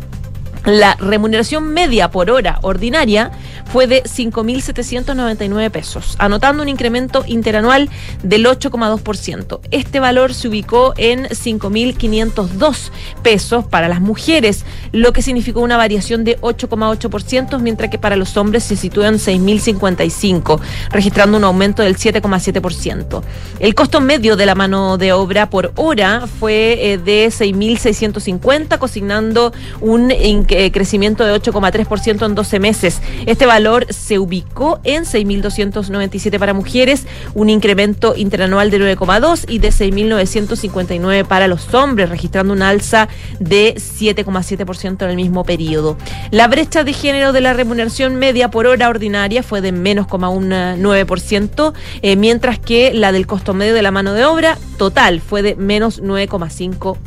La 0.68 0.96
remuneración 0.96 1.70
media 1.70 2.12
por 2.12 2.30
hora 2.30 2.60
ordinaria 2.62 3.32
fue 3.72 3.88
de 3.88 4.04
5.799 4.04 5.70
pesos, 5.72 6.16
anotando 6.20 6.64
un 6.64 6.70
incremento 6.70 7.24
interanual 7.28 7.90
del 8.24 8.46
8,2%. 8.46 9.60
Este 9.72 10.00
valor 10.00 10.34
se 10.34 10.48
ubicó 10.48 10.94
en 10.98 11.26
5.502 11.26 12.92
pesos 13.24 13.66
para 13.66 13.88
las 13.88 14.02
mujeres, 14.02 14.66
lo 14.92 15.14
que 15.14 15.22
significó 15.22 15.62
una 15.62 15.78
variación 15.78 16.24
de 16.24 16.40
8,8%, 16.40 17.60
mientras 17.60 17.90
que 17.90 18.00
para 18.00 18.16
los 18.16 18.38
hombres 18.38 18.64
se 18.64 18.76
sitúa 18.76 19.08
en 19.08 19.16
6.055, 19.16 20.60
registrando 20.92 21.38
un 21.38 21.44
aumento 21.44 21.84
del 21.84 21.98
7,7%. 21.98 23.22
El 23.60 23.76
costo 23.76 24.02
medio 24.02 24.36
de 24.36 24.46
la 24.46 24.56
mano 24.56 24.98
de 24.98 25.14
obra 25.14 25.50
por 25.50 25.74
hora 25.76 26.26
fue 26.40 26.94
eh, 26.94 26.98
de 26.98 27.28
6.650, 27.28 28.78
consignando 28.78 29.54
un 29.82 30.12
eh, 30.12 30.72
crecimiento 30.72 31.26
de 31.26 31.34
8,3% 31.34 32.26
en 32.26 32.36
12 32.36 32.60
meses. 32.60 33.02
Este 33.26 33.46
valor 33.46 33.57
se 33.90 34.20
ubicó 34.20 34.80
en 34.84 35.04
6.297 35.04 36.40
para 36.40 36.54
mujeres, 36.54 37.06
un 37.34 37.50
incremento 37.50 38.16
interanual 38.16 38.72
de 38.72 38.80
9,2 38.80 39.46
y 39.48 39.60
de 39.60 39.70
6.959 39.70 41.26
para 41.26 41.48
los 41.48 41.74
hombres, 41.74 42.10
registrando 42.10 42.54
una 42.54 42.70
alza 42.70 43.08
de 43.40 43.76
7,7% 43.76 45.04
en 45.04 45.10
el 45.10 45.16
mismo 45.16 45.44
periodo. 45.44 45.98
La 46.32 46.48
brecha 46.48 46.84
de 46.84 46.94
género 46.94 47.34
de 47.34 47.42
la 47.42 47.54
remuneración 47.54 48.16
media 48.16 48.50
por 48.52 48.68
hora 48.68 48.90
ordinaria 48.90 49.44
fue 49.44 49.62
de 49.62 49.72
menos 49.72 50.08
9%, 50.08 51.74
eh, 52.02 52.16
mientras 52.16 52.60
que 52.60 52.94
la 52.94 53.12
del 53.12 53.28
costo 53.28 53.54
medio 53.54 53.74
de 53.74 53.82
la 53.82 53.92
mano 53.92 54.14
de 54.14 54.26
obra 54.26 54.58
total 54.78 55.22
fue 55.22 55.42
de 55.42 55.56
menos 55.56 56.02
9,5%. 56.02 56.98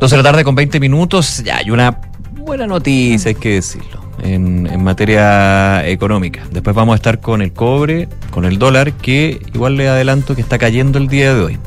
12 0.00 0.16
de 0.16 0.22
la 0.22 0.30
tarde 0.30 0.44
con 0.44 0.54
20 0.54 0.80
minutos, 0.80 1.42
ya 1.44 1.58
hay 1.58 1.70
una 1.70 2.00
buena 2.32 2.66
noticia, 2.66 3.28
hay 3.28 3.34
que 3.34 3.50
decirlo, 3.50 4.00
en, 4.22 4.66
en, 4.66 4.84
materia 4.84 5.86
económica. 5.88 6.42
Después 6.50 6.74
vamos 6.74 6.94
a 6.94 6.96
estar 6.96 7.20
con 7.20 7.42
el 7.42 7.52
cobre, 7.52 8.08
con 8.30 8.44
el 8.44 8.58
dólar, 8.58 8.92
que 8.92 9.40
igual 9.54 9.76
le 9.76 9.88
adelanto 9.88 10.34
que 10.34 10.42
está 10.42 10.58
cayendo 10.58 10.98
el 10.98 11.08
día 11.08 11.34
de 11.34 11.40
hoy. 11.40 11.58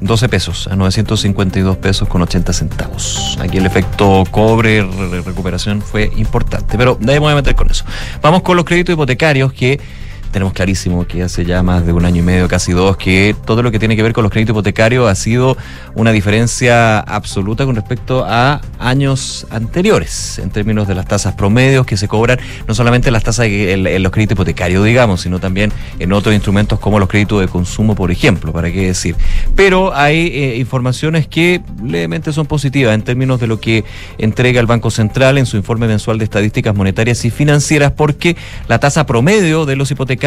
12 0.00 0.28
pesos 0.28 0.68
a 0.68 0.76
952 0.76 1.76
pesos 1.78 2.08
con 2.08 2.22
80 2.22 2.52
centavos. 2.52 3.38
Aquí 3.40 3.58
el 3.58 3.66
efecto 3.66 4.24
cobre, 4.30 4.86
recuperación 5.24 5.80
fue 5.80 6.10
importante, 6.16 6.76
pero 6.76 6.98
nadie 7.00 7.14
me 7.14 7.26
voy 7.26 7.32
a 7.32 7.36
meter 7.36 7.54
con 7.54 7.70
eso. 7.70 7.84
Vamos 8.20 8.42
con 8.42 8.56
los 8.56 8.64
créditos 8.64 8.92
hipotecarios 8.92 9.52
que 9.52 9.80
tenemos 10.36 10.52
clarísimo 10.52 11.06
que 11.06 11.22
hace 11.22 11.46
ya 11.46 11.62
más 11.62 11.86
de 11.86 11.94
un 11.94 12.04
año 12.04 12.18
y 12.18 12.22
medio, 12.22 12.46
casi 12.46 12.72
dos, 12.72 12.98
que 12.98 13.34
todo 13.46 13.62
lo 13.62 13.72
que 13.72 13.78
tiene 13.78 13.96
que 13.96 14.02
ver 14.02 14.12
con 14.12 14.22
los 14.22 14.30
créditos 14.30 14.52
hipotecarios 14.52 15.08
ha 15.08 15.14
sido 15.14 15.56
una 15.94 16.12
diferencia 16.12 17.00
absoluta 17.00 17.64
con 17.64 17.74
respecto 17.74 18.22
a 18.28 18.60
años 18.78 19.46
anteriores, 19.48 20.38
en 20.38 20.50
términos 20.50 20.86
de 20.88 20.94
las 20.94 21.08
tasas 21.08 21.32
promedios 21.36 21.86
que 21.86 21.96
se 21.96 22.06
cobran, 22.06 22.38
no 22.68 22.74
solamente 22.74 23.10
las 23.10 23.24
tasas 23.24 23.46
en, 23.46 24.02
los 24.02 24.12
créditos 24.12 24.34
hipotecarios, 24.34 24.84
digamos, 24.84 25.22
sino 25.22 25.38
también 25.38 25.72
en 25.98 26.12
otros 26.12 26.34
instrumentos 26.34 26.80
como 26.80 26.98
los 26.98 27.08
créditos 27.08 27.40
de 27.40 27.48
consumo, 27.48 27.94
por 27.94 28.10
ejemplo, 28.10 28.52
para 28.52 28.70
qué 28.70 28.88
decir. 28.88 29.16
Pero 29.54 29.94
hay 29.94 30.26
eh, 30.34 30.56
informaciones 30.58 31.26
que 31.26 31.62
levemente 31.82 32.34
son 32.34 32.44
positivas 32.44 32.94
en 32.94 33.00
términos 33.00 33.40
de 33.40 33.46
lo 33.46 33.58
que 33.58 33.84
entrega 34.18 34.60
el 34.60 34.66
Banco 34.66 34.90
Central 34.90 35.38
en 35.38 35.46
su 35.46 35.56
informe 35.56 35.86
mensual 35.86 36.18
de 36.18 36.24
estadísticas 36.24 36.76
monetarias 36.76 37.24
y 37.24 37.30
financieras, 37.30 37.92
porque 37.92 38.36
la 38.68 38.78
tasa 38.78 39.06
promedio 39.06 39.64
de 39.64 39.76
los 39.76 39.90
hipotecarios 39.90 40.25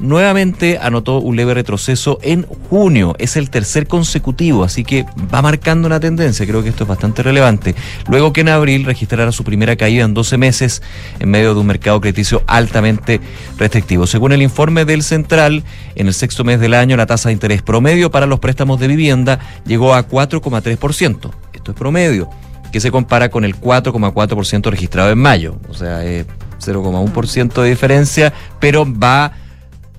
nuevamente 0.00 0.78
anotó 0.80 1.18
un 1.18 1.36
leve 1.36 1.54
retroceso 1.54 2.18
en 2.22 2.44
junio. 2.70 3.14
Es 3.18 3.36
el 3.36 3.50
tercer 3.50 3.86
consecutivo, 3.86 4.64
así 4.64 4.84
que 4.84 5.04
va 5.32 5.42
marcando 5.42 5.86
una 5.86 6.00
tendencia. 6.00 6.46
Creo 6.46 6.62
que 6.62 6.68
esto 6.68 6.84
es 6.84 6.88
bastante 6.88 7.22
relevante. 7.22 7.74
Luego 8.08 8.32
que 8.32 8.42
en 8.42 8.48
abril 8.48 8.84
registrara 8.84 9.32
su 9.32 9.44
primera 9.44 9.76
caída 9.76 10.04
en 10.04 10.14
12 10.14 10.38
meses 10.38 10.82
en 11.18 11.30
medio 11.30 11.54
de 11.54 11.60
un 11.60 11.66
mercado 11.66 12.00
crediticio 12.00 12.42
altamente 12.46 13.20
restrictivo. 13.58 14.06
Según 14.06 14.32
el 14.32 14.42
informe 14.42 14.84
del 14.84 15.02
Central, 15.02 15.64
en 15.94 16.06
el 16.06 16.14
sexto 16.14 16.44
mes 16.44 16.60
del 16.60 16.74
año 16.74 16.96
la 16.96 17.06
tasa 17.06 17.28
de 17.28 17.34
interés 17.34 17.62
promedio 17.62 18.10
para 18.10 18.26
los 18.26 18.38
préstamos 18.38 18.78
de 18.80 18.88
vivienda 18.88 19.40
llegó 19.66 19.94
a 19.94 20.06
4,3%. 20.06 21.30
Esto 21.52 21.72
es 21.72 21.76
promedio 21.76 22.28
que 22.72 22.80
se 22.80 22.90
compara 22.90 23.30
con 23.30 23.44
el 23.44 23.56
4,4% 23.56 24.70
registrado 24.70 25.10
en 25.10 25.18
mayo. 25.18 25.56
O 25.68 25.74
sea, 25.74 26.04
eh, 26.04 26.26
0,1% 26.60 27.62
de 27.62 27.68
diferencia, 27.68 28.32
pero 28.60 28.86
va 28.86 29.32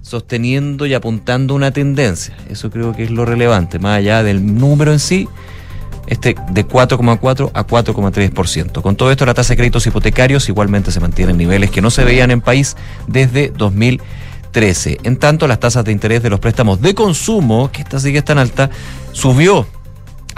sosteniendo 0.02 0.86
y 0.86 0.94
apuntando 0.94 1.54
una 1.54 1.72
tendencia. 1.72 2.36
Eso 2.50 2.72
creo 2.72 2.94
que 2.96 3.04
es 3.04 3.12
lo 3.12 3.26
relevante, 3.26 3.80
más 3.80 3.98
allá 3.98 4.24
del 4.24 4.56
número 4.56 4.92
en 4.92 5.00
sí, 5.00 5.28
este 6.08 6.36
de 6.52 6.68
4,4 6.68 7.52
a 7.54 7.68
4,3%. 7.68 8.82
Con 8.82 8.96
todo 8.96 9.12
esto, 9.12 9.26
la 9.26 9.36
tasa 9.36 9.54
de 9.54 9.58
créditos 9.58 9.86
hipotecarios 9.86 10.50
igualmente 10.50 10.92
se 10.92 11.00
mantiene 11.00 11.32
en 11.32 11.38
niveles 11.38 11.70
que 11.70 11.82
no 11.82 11.92
se 11.92 12.04
veían 12.04 12.32
en 12.32 12.42
país 12.42 12.76
desde 13.08 13.50
2013. 13.50 14.98
En 15.04 15.18
tanto, 15.18 15.48
las 15.48 15.60
tasas 15.60 15.86
de 15.86 15.92
interés 15.92 16.24
de 16.24 16.32
los 16.32 16.40
préstamos 16.40 16.82
de 16.82 16.96
consumo, 16.96 17.72
que 17.72 17.84
esta 17.84 18.00
sigue 18.00 18.24
tan 18.24 18.40
alta, 18.40 18.72
subió 19.12 19.68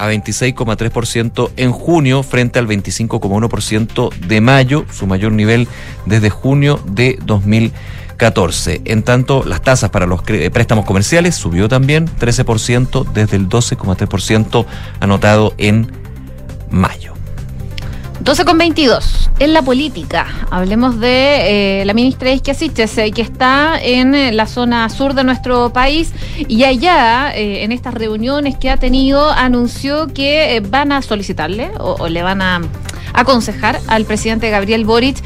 a 0.01 0.11
26,3% 0.11 1.51
en 1.57 1.71
junio 1.71 2.23
frente 2.23 2.57
al 2.57 2.67
25,1% 2.67 4.09
de 4.11 4.41
mayo, 4.41 4.85
su 4.91 5.05
mayor 5.05 5.31
nivel 5.31 5.67
desde 6.07 6.31
junio 6.31 6.79
de 6.87 7.19
2014. 7.23 8.81
En 8.85 9.03
tanto, 9.03 9.43
las 9.45 9.61
tasas 9.61 9.91
para 9.91 10.07
los 10.07 10.23
préstamos 10.23 10.85
comerciales 10.85 11.35
subió 11.35 11.69
también 11.69 12.07
13% 12.07 13.11
desde 13.13 13.37
el 13.37 13.47
12,3% 13.47 14.65
anotado 14.99 15.53
en 15.59 15.91
mayo. 16.71 17.13
12 18.23 18.45
con 18.45 18.59
22. 18.59 19.31
En 19.39 19.51
la 19.51 19.63
política, 19.63 20.27
hablemos 20.51 20.99
de 20.99 21.81
eh, 21.81 21.85
la 21.85 21.95
ministra 21.95 22.31
Isquia 22.31 22.53
Siches, 22.53 22.95
eh, 22.99 23.11
que 23.11 23.23
está 23.23 23.81
en 23.81 24.13
eh, 24.13 24.31
la 24.31 24.45
zona 24.45 24.87
sur 24.89 25.15
de 25.15 25.23
nuestro 25.23 25.73
país 25.73 26.13
y 26.47 26.63
allá, 26.63 27.33
en 27.33 27.71
estas 27.71 27.95
reuniones 27.95 28.57
que 28.57 28.69
ha 28.69 28.77
tenido, 28.77 29.31
anunció 29.31 30.07
que 30.13 30.61
van 30.69 30.91
a 30.91 31.01
solicitarle 31.01 31.71
o, 31.79 32.07
le 32.07 32.21
van 32.21 32.43
a 32.43 32.61
aconsejar 33.13 33.79
al 33.87 34.05
presidente 34.05 34.51
Gabriel 34.51 34.85
Boric 34.85 35.17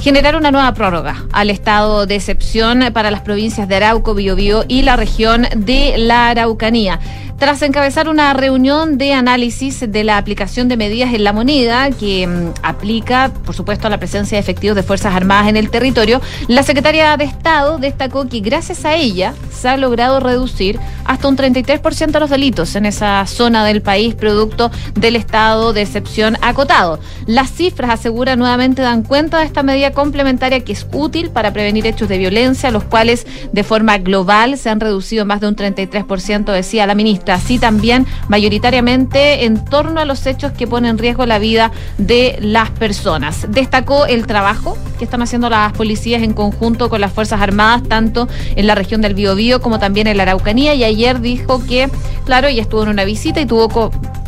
generar 0.00 0.36
una 0.36 0.50
nueva 0.50 0.72
prórroga 0.72 1.26
al 1.32 1.50
estado 1.50 2.06
de 2.06 2.14
excepción 2.14 2.84
para 2.94 3.10
las 3.10 3.20
provincias 3.20 3.68
de 3.68 3.76
Arauco, 3.76 4.14
Biobío 4.14 4.64
y 4.66 4.82
la 4.82 4.96
región 4.96 5.46
de 5.56 5.94
la 5.98 6.28
Araucanía 6.30 7.00
tras 7.38 7.62
encabezar 7.62 8.08
una 8.08 8.32
reunión 8.32 8.96
de 8.96 9.12
análisis 9.12 9.80
de 9.80 10.04
la 10.04 10.18
aplicación 10.18 10.68
de 10.68 10.76
medidas 10.76 11.12
en 11.12 11.24
la 11.24 11.32
moneda 11.32 11.90
que 11.90 12.26
mm, 12.26 12.60
aplica, 12.62 13.32
por 13.44 13.54
supuesto, 13.54 13.86
a 13.86 13.90
la 13.90 13.98
presencia 13.98 14.36
de 14.36 14.40
efectivos 14.40 14.76
de 14.76 14.82
Fuerzas 14.82 15.14
Armadas 15.14 15.48
en 15.48 15.56
el 15.56 15.70
territorio, 15.70 16.20
la 16.48 16.62
secretaria 16.62 17.16
de 17.16 17.24
Estado 17.24 17.78
destacó 17.78 18.28
que 18.28 18.40
gracias 18.40 18.84
a 18.84 18.94
ella 18.94 19.34
se 19.50 19.68
ha 19.68 19.76
logrado 19.76 20.20
reducir 20.20 20.78
hasta 21.04 21.28
un 21.28 21.36
33% 21.36 22.18
los 22.20 22.30
delitos 22.30 22.76
en 22.76 22.86
esa 22.86 23.26
zona 23.26 23.64
del 23.64 23.82
país 23.82 24.14
producto 24.14 24.70
del 24.94 25.16
estado 25.16 25.72
de 25.72 25.82
excepción 25.82 26.36
acotado. 26.40 26.98
Las 27.26 27.50
cifras, 27.50 27.90
asegura 27.90 28.36
nuevamente, 28.36 28.82
dan 28.82 29.02
cuenta 29.02 29.38
de 29.38 29.46
esta 29.46 29.62
medida 29.62 29.90
complementaria 29.92 30.60
que 30.60 30.72
es 30.72 30.86
útil 30.92 31.30
para 31.30 31.52
prevenir 31.52 31.86
hechos 31.86 32.08
de 32.08 32.18
violencia, 32.18 32.70
los 32.70 32.84
cuales 32.84 33.26
de 33.52 33.64
forma 33.64 33.98
global 33.98 34.56
se 34.56 34.70
han 34.70 34.80
reducido 34.80 35.24
más 35.24 35.40
de 35.40 35.48
un 35.48 35.56
33%, 35.56 36.44
decía 36.52 36.86
la 36.86 36.94
ministra 36.94 37.23
así 37.32 37.58
también 37.58 38.06
mayoritariamente 38.28 39.44
en 39.44 39.64
torno 39.64 40.00
a 40.00 40.04
los 40.04 40.26
hechos 40.26 40.52
que 40.52 40.66
ponen 40.66 40.90
en 40.90 40.98
riesgo 40.98 41.26
la 41.26 41.38
vida 41.38 41.72
de 41.98 42.36
las 42.40 42.70
personas. 42.70 43.46
Destacó 43.50 44.06
el 44.06 44.26
trabajo 44.26 44.76
que 44.98 45.04
están 45.04 45.22
haciendo 45.22 45.50
las 45.50 45.72
policías 45.72 46.22
en 46.22 46.32
conjunto 46.32 46.88
con 46.88 47.00
las 47.00 47.12
Fuerzas 47.12 47.40
Armadas, 47.40 47.82
tanto 47.88 48.28
en 48.56 48.66
la 48.66 48.74
región 48.74 49.00
del 49.00 49.14
Biobío 49.14 49.60
como 49.60 49.78
también 49.78 50.06
en 50.06 50.16
la 50.16 50.24
Araucanía, 50.24 50.74
y 50.74 50.84
ayer 50.84 51.20
dijo 51.20 51.64
que, 51.66 51.88
claro, 52.24 52.48
ella 52.48 52.62
estuvo 52.62 52.82
en 52.82 52.88
una 52.88 53.04
visita 53.04 53.40
y 53.40 53.46
tuvo 53.46 53.68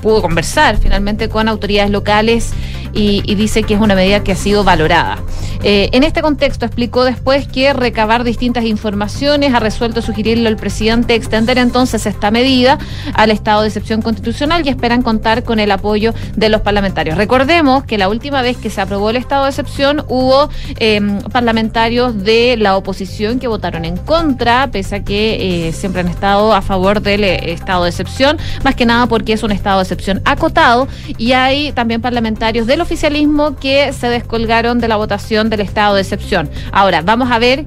pudo 0.02 0.22
conversar 0.22 0.76
finalmente 0.76 1.28
con 1.28 1.48
autoridades 1.48 1.90
locales 1.90 2.52
y, 2.96 3.34
dice 3.34 3.62
que 3.62 3.74
es 3.74 3.80
una 3.80 3.94
medida 3.94 4.24
que 4.24 4.32
ha 4.32 4.36
sido 4.36 4.64
valorada. 4.64 5.18
Eh, 5.62 5.90
en 5.92 6.02
este 6.02 6.22
contexto 6.22 6.64
explicó 6.64 7.04
después 7.04 7.46
que 7.46 7.72
recabar 7.72 8.24
distintas 8.24 8.64
informaciones 8.64 9.52
ha 9.52 9.60
resuelto 9.60 10.00
sugerirle 10.00 10.48
al 10.48 10.56
presidente 10.56 11.14
extender 11.14 11.58
entonces 11.58 12.06
esta 12.06 12.30
medida 12.30 12.78
al 13.14 13.30
estado 13.30 13.62
de 13.62 13.68
excepción 13.68 14.00
constitucional 14.00 14.64
y 14.64 14.70
esperan 14.70 15.02
contar 15.02 15.44
con 15.44 15.60
el 15.60 15.70
apoyo 15.70 16.14
de 16.34 16.48
los 16.48 16.62
parlamentarios. 16.62 17.18
Recordemos 17.18 17.84
que 17.84 17.98
la 17.98 18.08
última 18.08 18.42
vez 18.42 18.56
que 18.56 18.70
se 18.70 18.80
aprobó 18.80 19.10
el 19.10 19.16
estado 19.16 19.44
de 19.44 19.50
excepción 19.50 20.04
hubo 20.08 20.48
em, 20.78 21.20
parlamentarios 21.20 22.22
de 22.22 22.56
la 22.56 22.76
oposición 22.76 23.38
que 23.38 23.48
votaron 23.48 23.84
en 23.84 23.96
contra, 23.96 24.68
pese 24.70 24.96
a 24.96 25.04
que 25.04 25.68
eh, 25.68 25.72
siempre 25.72 26.00
han 26.00 26.08
estado 26.08 26.54
a 26.54 26.62
favor 26.62 27.02
del 27.02 27.24
eh, 27.24 27.52
estado 27.52 27.84
de 27.84 27.90
excepción, 27.90 28.38
más 28.64 28.74
que 28.74 28.86
nada 28.86 29.06
porque 29.06 29.34
es 29.34 29.42
un 29.42 29.52
estado 29.52 29.78
de 29.78 29.82
excepción 29.82 30.22
acotado 30.24 30.88
y 31.18 31.32
hay 31.32 31.72
también 31.72 32.00
parlamentarios 32.00 32.66
del 32.66 32.85
oficialismo 32.86 33.56
que 33.56 33.92
se 33.92 34.08
descolgaron 34.08 34.78
de 34.78 34.86
la 34.86 34.96
votación 34.96 35.50
del 35.50 35.60
estado 35.60 35.96
de 35.96 36.02
excepción. 36.02 36.48
Ahora, 36.70 37.02
vamos 37.02 37.32
a 37.32 37.40
ver 37.40 37.64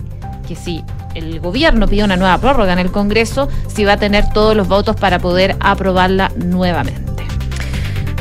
que 0.48 0.56
si 0.56 0.82
el 1.14 1.42
gobierno 1.42 1.90
pide 1.90 2.06
una 2.06 2.16
nueva 2.16 2.38
prórroga 2.38 2.72
en 2.72 2.80
el 2.80 2.90
Congreso, 2.90 3.50
si 3.68 3.84
va 3.84 3.94
a 3.94 3.98
tener 3.98 4.30
todos 4.30 4.56
los 4.56 4.70
votos 4.70 4.96
para 4.96 5.20
poder 5.20 5.58
aprobarla 5.60 6.32
nuevamente. 6.38 7.02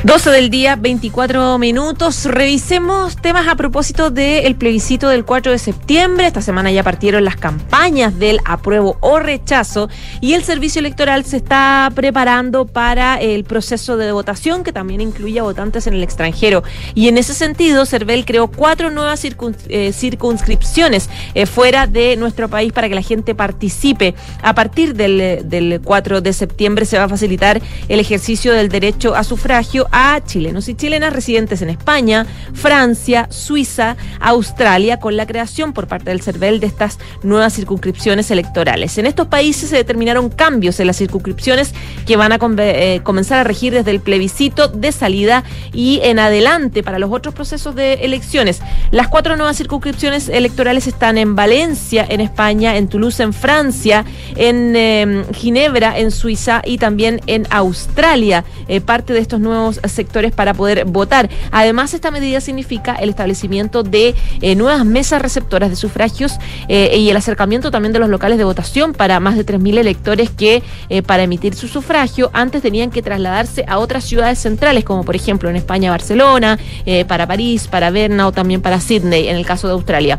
12 0.05 0.31
del 0.31 0.49
día, 0.49 0.77
24 0.77 1.59
minutos. 1.59 2.25
Revisemos 2.25 3.17
temas 3.17 3.49
a 3.49 3.57
propósito 3.57 4.11
del 4.11 4.55
plebiscito 4.55 5.09
del 5.09 5.25
4 5.25 5.51
de 5.51 5.59
septiembre. 5.59 6.29
Esta 6.29 6.41
semana 6.41 6.71
ya 6.71 6.85
partieron 6.85 7.25
las 7.25 7.35
campañas 7.35 8.17
del 8.17 8.39
apruebo 8.45 8.97
o 9.01 9.19
rechazo 9.19 9.89
y 10.21 10.35
el 10.35 10.45
servicio 10.45 10.79
electoral 10.79 11.25
se 11.25 11.39
está 11.39 11.91
preparando 11.97 12.65
para 12.65 13.17
el 13.17 13.43
proceso 13.43 13.97
de 13.97 14.13
votación 14.13 14.63
que 14.63 14.73
también 14.73 15.01
incluye 15.01 15.41
a 15.41 15.43
votantes 15.43 15.89
en 15.89 15.95
el 15.95 16.05
extranjero. 16.05 16.63
Y 16.95 17.09
en 17.09 17.19
ese 17.19 17.35
sentido, 17.35 17.85
CERVEL 17.85 18.25
creó 18.25 18.47
cuatro 18.47 18.93
nuevas 18.93 19.25
eh, 19.25 19.93
circunscripciones 19.93 21.11
eh, 21.35 21.45
fuera 21.47 21.89
de 21.89 22.15
nuestro 22.17 22.49
país 22.49 22.73
para 22.73 22.89
que 22.89 22.95
la 22.95 23.03
gente 23.03 23.35
participe. 23.35 24.15
A 24.43 24.55
partir 24.55 24.95
del 24.95 25.81
4 25.83 26.21
de 26.21 26.33
septiembre 26.33 26.85
se 26.85 26.99
va 26.99 27.05
a 27.05 27.09
facilitar 27.09 27.61
el 27.89 27.99
ejercicio 27.99 28.53
del 28.53 28.69
derecho 28.69 29.17
a 29.17 29.25
sufragio 29.25 29.88
a 29.93 30.21
chilenos 30.25 30.69
y 30.69 30.75
chilenas 30.75 31.13
residentes 31.13 31.63
en 31.63 31.71
España, 31.71 32.27
Francia, 32.55 33.27
Suiza, 33.31 33.97
Australia, 34.21 34.99
con 34.99 35.17
la 35.17 35.27
creación 35.27 35.73
por 35.73 35.87
parte 35.87 36.11
del 36.11 36.23
CERVEL 36.23 36.61
de 36.61 36.67
estas 36.67 36.99
nuevas 37.23 37.55
circunscripciones 37.55 38.31
electorales. 38.31 38.99
En 38.99 39.07
estos 39.07 39.29
países 39.29 39.71
se 39.71 39.77
determinaron 39.77 40.31
cambios 40.31 40.81
en 40.81 40.87
las 40.87 40.97
circunscripciones 40.97 41.75
que 42.07 42.17
van 42.17 42.33
a 42.33 42.39
eh, 42.59 43.01
comenzar 43.03 43.39
a 43.39 43.45
regir 43.45 43.73
desde 43.73 43.91
el 43.91 44.01
plebiscito 44.01 44.69
de 44.69 44.93
salida 44.93 45.45
y 45.73 46.01
en 46.03 46.19
adelante 46.19 46.83
para 46.83 46.99
los 46.99 47.11
otros 47.13 47.35
procesos 47.35 47.75
de 47.75 47.95
elecciones. 47.95 48.61
Las 48.91 49.09
cuatro 49.09 49.37
nuevas 49.37 49.57
circunscripciones 49.57 50.29
electorales 50.29 50.87
están 50.87 51.19
en 51.19 51.35
Valencia, 51.35 52.07
en 52.09 52.21
España, 52.21 52.77
en 52.77 52.89
Toulouse, 52.89 53.23
en 53.23 53.33
Francia, 53.33 54.05
en 54.37 54.75
eh, 54.77 55.25
Ginebra, 55.33 55.99
en 55.99 56.11
Suiza 56.11 56.63
y 56.65 56.79
también 56.79 57.21
en 57.27 57.47
Australia, 57.51 58.45
eh, 58.69 58.81
parte 58.81 59.13
de 59.13 59.21
estos 59.21 59.41
nuevos 59.41 59.78
sectores 59.87 60.33
para 60.33 60.55
poder 60.55 60.85
votar. 60.85 61.29
Además, 61.51 61.95
esta 61.95 62.11
medida 62.11 62.41
significa 62.41 62.95
el 62.95 63.11
establecimiento 63.11 63.83
de 63.83 64.15
eh, 64.41 64.55
nuevas 64.55 64.85
mesas 64.85 65.23
receptoras 65.23 65.71
de 65.71 65.77
sufragios 65.77 66.39
eh, 66.69 66.97
y 66.99 67.11
el 67.11 67.17
acercamiento 67.17 67.71
también 67.71 67.93
de 67.93 67.99
los 67.99 68.09
locales 68.09 68.39
de 68.39 68.45
votación 68.45 68.93
para 68.93 69.21
más 69.21 69.37
de 69.37 69.45
3.000 69.45 69.79
electores 69.79 70.31
que 70.31 70.63
eh, 70.89 71.03
para 71.03 71.23
emitir 71.23 71.55
su 71.55 71.69
sufragio 71.69 72.31
antes 72.33 72.63
tenían 72.63 72.91
que 72.91 73.03
trasladarse 73.03 73.65
a 73.69 73.79
otras 73.79 74.05
ciudades 74.05 74.39
centrales, 74.39 74.85
como 74.85 75.05
por 75.05 75.17
ejemplo 75.17 75.49
en 75.51 75.57
España 75.57 75.91
Barcelona, 75.91 76.59
para 77.07 77.27
París, 77.27 77.69
para 77.69 77.91
Berna 77.91 78.27
o 78.27 78.33
también 78.33 78.63
para 78.63 78.81
Sydney, 78.81 79.29
en 79.29 79.37
el 79.37 79.45
caso 79.45 79.67
de 79.67 79.75
Australia. 79.75 80.19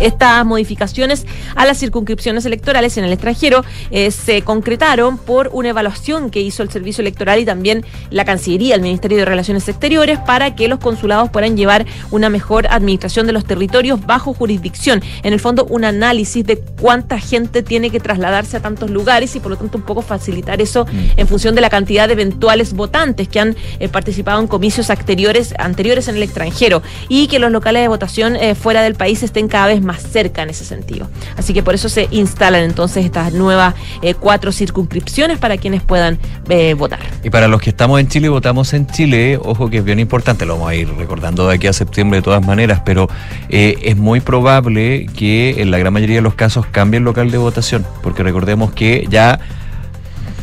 Estas 0.00 0.44
modificaciones 0.46 1.26
a 1.56 1.66
las 1.66 1.78
circunscripciones 1.78 2.46
electorales 2.46 2.96
en 2.98 3.04
el 3.04 3.12
extranjero 3.12 3.64
eh, 3.90 4.10
se 4.10 4.42
concretaron 4.42 5.18
por 5.18 5.50
una 5.52 5.70
evaluación 5.70 6.30
que 6.30 6.40
hizo 6.40 6.62
el 6.62 6.70
Servicio 6.70 7.02
Electoral 7.02 7.40
y 7.40 7.44
también 7.44 7.84
la 8.10 8.24
Cancillería, 8.24 8.74
el 8.74 8.82
Ministerio 8.82 9.18
de 9.18 9.24
Relaciones 9.24 9.68
Exteriores, 9.68 10.18
para 10.20 10.54
que 10.54 10.68
los 10.68 10.78
consulados 10.78 11.30
puedan 11.30 11.56
llevar 11.56 11.86
una 12.10 12.28
mejor 12.28 12.66
administración 12.68 13.26
de 13.26 13.32
los 13.32 13.44
territorios 13.44 14.04
bajo 14.06 14.34
jurisdicción. 14.34 15.02
En 15.22 15.32
el 15.32 15.40
fondo, 15.40 15.64
un 15.64 15.84
análisis 15.84 16.46
de 16.46 16.58
cuánta 16.80 17.18
gente 17.18 17.62
tiene 17.62 17.90
que 17.90 18.00
trasladarse 18.00 18.56
a 18.56 18.60
tantos 18.60 18.90
lugares 18.90 19.34
y 19.34 19.40
por 19.40 19.50
lo 19.50 19.56
tanto 19.56 19.78
un 19.78 19.84
poco 19.84 20.02
facilitar 20.02 20.60
eso 20.60 20.86
en 21.16 21.26
función 21.26 21.54
de 21.54 21.60
la 21.60 21.70
cantidad 21.70 22.06
de 22.06 22.12
eventuales 22.12 22.72
votantes 22.74 23.28
que 23.28 23.40
han 23.40 23.56
eh, 23.80 23.88
participado 23.88 24.40
en 24.40 24.46
comicios 24.46 24.90
anteriores, 24.90 25.54
anteriores 25.58 26.08
en 26.08 26.16
el 26.16 26.22
extranjero 26.22 26.82
y 27.08 27.26
que 27.26 27.38
los 27.38 27.50
locales 27.50 27.82
de 27.82 27.88
votación 27.88 28.36
eh, 28.36 28.54
fuera 28.54 28.82
del 28.82 28.94
país 28.94 29.22
estén 29.22 29.48
cada 29.48 29.66
vez 29.68 29.82
más 29.82 29.87
cerca 29.96 30.42
en 30.42 30.50
ese 30.50 30.64
sentido. 30.64 31.08
Así 31.36 31.54
que 31.54 31.62
por 31.62 31.74
eso 31.74 31.88
se 31.88 32.08
instalan 32.10 32.62
entonces 32.62 33.04
estas 33.04 33.32
nuevas 33.32 33.74
eh, 34.02 34.14
cuatro 34.14 34.52
circunscripciones 34.52 35.38
para 35.38 35.56
quienes 35.56 35.82
puedan 35.82 36.18
eh, 36.48 36.74
votar. 36.74 37.00
Y 37.22 37.30
para 37.30 37.48
los 37.48 37.60
que 37.60 37.70
estamos 37.70 38.00
en 38.00 38.08
Chile 38.08 38.26
y 38.26 38.30
votamos 38.30 38.72
en 38.74 38.86
Chile, 38.86 39.38
ojo 39.42 39.70
que 39.70 39.78
es 39.78 39.84
bien 39.84 39.98
importante, 39.98 40.46
lo 40.46 40.54
vamos 40.54 40.70
a 40.70 40.74
ir 40.74 40.88
recordando 40.94 41.48
de 41.48 41.54
aquí 41.54 41.66
a 41.66 41.72
septiembre 41.72 42.18
de 42.18 42.22
todas 42.22 42.44
maneras, 42.44 42.82
pero 42.84 43.08
eh, 43.48 43.76
es 43.82 43.96
muy 43.96 44.20
probable 44.20 45.06
que 45.16 45.60
en 45.62 45.70
la 45.70 45.78
gran 45.78 45.92
mayoría 45.92 46.16
de 46.16 46.22
los 46.22 46.34
casos 46.34 46.66
cambie 46.66 46.98
el 46.98 47.04
local 47.04 47.30
de 47.30 47.38
votación, 47.38 47.86
porque 48.02 48.22
recordemos 48.22 48.72
que 48.72 49.06
ya 49.08 49.40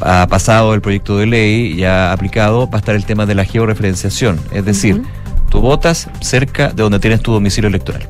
ha 0.02 0.28
pasado 0.28 0.74
el 0.74 0.82
proyecto 0.82 1.18
de 1.18 1.26
ley, 1.26 1.76
ya 1.76 2.12
aplicado, 2.12 2.70
va 2.70 2.78
a 2.78 2.80
estar 2.80 2.96
el 2.96 3.06
tema 3.06 3.26
de 3.26 3.36
la 3.36 3.46
georreferenciación, 3.46 4.40
es 4.52 4.66
decir, 4.66 5.02
tú 5.50 5.62
votas 5.62 6.10
cerca 6.22 6.70
de 6.70 6.84
donde 6.84 7.00
tienes 7.00 7.22
tu 7.22 7.32
domicilio 7.32 7.70
electoral. 7.70 8.08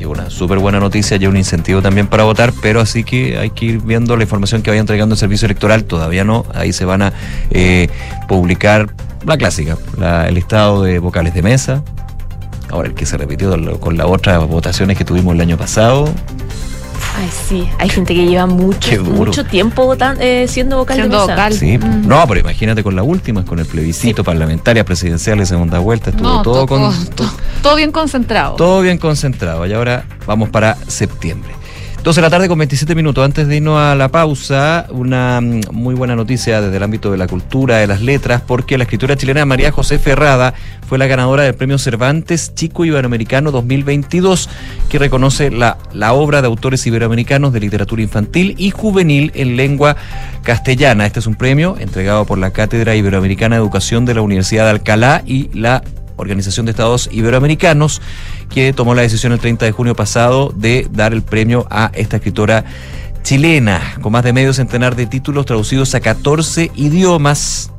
Que 0.00 0.06
una 0.06 0.30
súper 0.30 0.58
buena 0.60 0.80
noticia 0.80 1.18
y 1.18 1.26
un 1.26 1.36
incentivo 1.36 1.82
también 1.82 2.06
para 2.06 2.24
votar, 2.24 2.54
pero 2.62 2.80
así 2.80 3.04
que 3.04 3.36
hay 3.36 3.50
que 3.50 3.66
ir 3.66 3.82
viendo 3.82 4.16
la 4.16 4.22
información 4.22 4.62
que 4.62 4.70
vaya 4.70 4.80
entregando 4.80 5.12
el 5.14 5.18
servicio 5.18 5.44
electoral, 5.44 5.84
todavía 5.84 6.24
no, 6.24 6.46
ahí 6.54 6.72
se 6.72 6.86
van 6.86 7.02
a 7.02 7.12
eh, 7.50 7.90
publicar 8.26 8.94
la 9.26 9.36
clásica, 9.36 9.76
el 10.26 10.34
listado 10.34 10.84
de 10.84 11.00
vocales 11.00 11.34
de 11.34 11.42
mesa, 11.42 11.82
ahora 12.70 12.88
el 12.88 12.94
que 12.94 13.04
se 13.04 13.18
repitió 13.18 13.78
con 13.78 13.98
las 13.98 14.06
otras 14.06 14.48
votaciones 14.48 14.96
que 14.96 15.04
tuvimos 15.04 15.34
el 15.34 15.42
año 15.42 15.58
pasado, 15.58 16.08
Ay, 17.16 17.28
sí, 17.48 17.68
hay 17.78 17.88
gente 17.88 18.14
que 18.14 18.26
lleva 18.26 18.46
mucho, 18.46 19.02
mucho 19.04 19.44
tiempo 19.44 19.84
votan- 19.86 20.16
eh, 20.20 20.46
siendo 20.48 20.78
vocal 20.78 20.96
Siendo 20.96 21.16
de 21.16 21.22
mesa. 21.26 21.34
vocal. 21.34 21.52
sí, 21.52 21.76
Mm. 21.76 22.06
no, 22.08 22.24
pero 22.26 22.40
imagínate 22.40 22.82
con 22.82 22.96
la 22.96 23.02
última, 23.02 23.44
con 23.44 23.58
el 23.58 23.66
plebiscito 23.66 24.24
parlamentaria, 24.24 24.84
presidencial 24.84 25.38
de 25.38 25.44
segunda 25.46 25.80
vuelta, 25.80 26.10
estuvo 26.10 26.28
No, 26.28 26.42
todo 26.42 26.66
tocó- 26.66 26.78
con... 26.78 27.06
to- 27.10 27.30
todo 27.62 27.76
bien 27.76 27.92
concentrado. 27.92 28.54
Todo 28.56 28.80
bien 28.80 28.96
concentrado. 28.96 29.66
Y 29.66 29.72
ahora 29.74 30.04
vamos 30.26 30.48
para 30.48 30.76
septiembre. 30.86 31.50
12 32.02 32.18
de 32.18 32.22
la 32.22 32.30
tarde 32.30 32.48
con 32.48 32.58
27 32.58 32.94
minutos. 32.94 33.22
Antes 33.22 33.46
de 33.46 33.56
irnos 33.56 33.78
a 33.78 33.94
la 33.94 34.08
pausa, 34.08 34.86
una 34.88 35.38
mm, 35.42 35.60
muy 35.70 35.94
buena 35.94 36.16
noticia 36.16 36.62
desde 36.62 36.78
el 36.78 36.82
ámbito 36.82 37.10
de 37.10 37.18
la 37.18 37.26
cultura, 37.26 37.76
de 37.76 37.86
las 37.86 38.00
letras, 38.00 38.40
porque 38.40 38.78
la 38.78 38.84
escritora 38.84 39.16
chilena 39.16 39.44
María 39.44 39.70
José 39.70 39.98
Ferrada 39.98 40.54
fue 40.88 40.96
la 40.96 41.06
ganadora 41.06 41.42
del 41.42 41.54
premio 41.54 41.76
Cervantes 41.76 42.54
Chico 42.54 42.86
Iberoamericano 42.86 43.50
2022, 43.50 44.48
que 44.88 44.98
reconoce 44.98 45.50
la, 45.50 45.76
la 45.92 46.14
obra 46.14 46.40
de 46.40 46.46
autores 46.46 46.86
iberoamericanos 46.86 47.52
de 47.52 47.60
literatura 47.60 48.00
infantil 48.00 48.54
y 48.56 48.70
juvenil 48.70 49.30
en 49.34 49.56
lengua 49.56 49.94
castellana. 50.42 51.04
Este 51.04 51.18
es 51.18 51.26
un 51.26 51.34
premio 51.34 51.76
entregado 51.78 52.24
por 52.24 52.38
la 52.38 52.50
Cátedra 52.50 52.96
Iberoamericana 52.96 53.56
de 53.56 53.60
Educación 53.60 54.06
de 54.06 54.14
la 54.14 54.22
Universidad 54.22 54.64
de 54.64 54.70
Alcalá 54.70 55.22
y 55.26 55.50
la 55.52 55.82
Organización 56.20 56.66
de 56.66 56.70
Estados 56.70 57.08
Iberoamericanos, 57.12 58.00
que 58.48 58.72
tomó 58.72 58.94
la 58.94 59.02
decisión 59.02 59.32
el 59.32 59.40
30 59.40 59.64
de 59.64 59.72
junio 59.72 59.96
pasado 59.96 60.52
de 60.54 60.88
dar 60.92 61.12
el 61.12 61.22
premio 61.22 61.66
a 61.70 61.90
esta 61.94 62.16
escritora 62.16 62.64
chilena, 63.22 63.94
con 64.00 64.12
más 64.12 64.24
de 64.24 64.32
medio 64.32 64.52
centenar 64.52 64.96
de 64.96 65.06
títulos 65.06 65.46
traducidos 65.46 65.94
a 65.94 66.00
14 66.00 66.70
idiomas. 66.74 67.70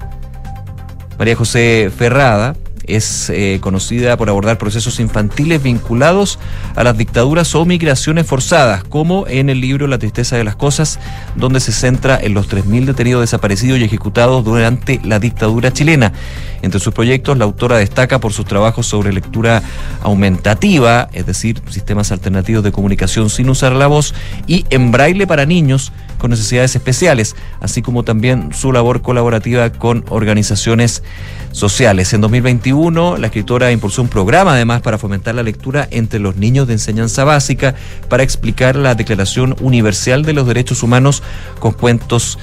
María 1.17 1.35
José 1.35 1.91
Ferrada 1.95 2.55
es 2.85 3.29
eh, 3.29 3.59
conocida 3.61 4.17
por 4.17 4.29
abordar 4.29 4.57
procesos 4.57 4.99
infantiles 4.99 5.61
vinculados 5.61 6.39
a 6.75 6.83
las 6.83 6.97
dictaduras 6.97 7.53
o 7.55 7.65
migraciones 7.65 8.25
forzadas, 8.25 8.83
como 8.83 9.27
en 9.27 9.49
el 9.49 9.61
libro 9.61 9.87
La 9.87 9.97
tristeza 9.97 10.37
de 10.37 10.43
las 10.43 10.55
cosas, 10.55 10.99
donde 11.35 11.59
se 11.59 11.71
centra 11.71 12.19
en 12.21 12.33
los 12.33 12.49
3.000 12.49 12.85
detenidos 12.85 13.21
desaparecidos 13.21 13.79
y 13.79 13.83
ejecutados 13.83 14.43
durante 14.43 14.99
la 15.03 15.19
dictadura 15.19 15.71
chilena. 15.71 16.13
Entre 16.61 16.79
sus 16.79 16.93
proyectos, 16.93 17.37
la 17.37 17.45
autora 17.45 17.77
destaca 17.77 18.19
por 18.19 18.33
sus 18.33 18.45
trabajos 18.45 18.85
sobre 18.87 19.13
lectura 19.13 19.63
aumentativa, 20.01 21.09
es 21.13 21.25
decir, 21.25 21.61
sistemas 21.69 22.11
alternativos 22.11 22.63
de 22.63 22.71
comunicación 22.71 23.29
sin 23.29 23.49
usar 23.49 23.73
la 23.73 23.87
voz, 23.87 24.13
y 24.47 24.65
en 24.69 24.91
braille 24.91 25.25
para 25.27 25.45
niños 25.45 25.91
con 26.17 26.29
necesidades 26.29 26.75
especiales, 26.75 27.35
así 27.59 27.81
como 27.81 28.03
también 28.03 28.53
su 28.53 28.71
labor 28.71 29.01
colaborativa 29.01 29.71
con 29.71 30.05
organizaciones 30.09 31.03
sociales. 31.51 32.13
En 32.13 32.21
2021, 32.21 33.17
la 33.17 33.27
escritora 33.27 33.71
impulsó 33.71 34.01
un 34.03 34.07
programa 34.07 34.53
además 34.53 34.81
para 34.81 34.97
fomentar 34.97 35.35
la 35.35 35.43
lectura 35.43 35.87
entre 35.91 36.19
los 36.19 36.35
niños 36.35 36.67
de 36.67 36.73
enseñanza 36.73 37.23
básica 37.23 37.75
para 38.07 38.23
explicar 38.23 38.75
la 38.75 38.95
Declaración 38.95 39.55
Universal 39.61 40.23
de 40.23 40.33
los 40.33 40.47
Derechos 40.47 40.83
Humanos 40.83 41.23
con 41.59 41.73
cuentos 41.73 42.37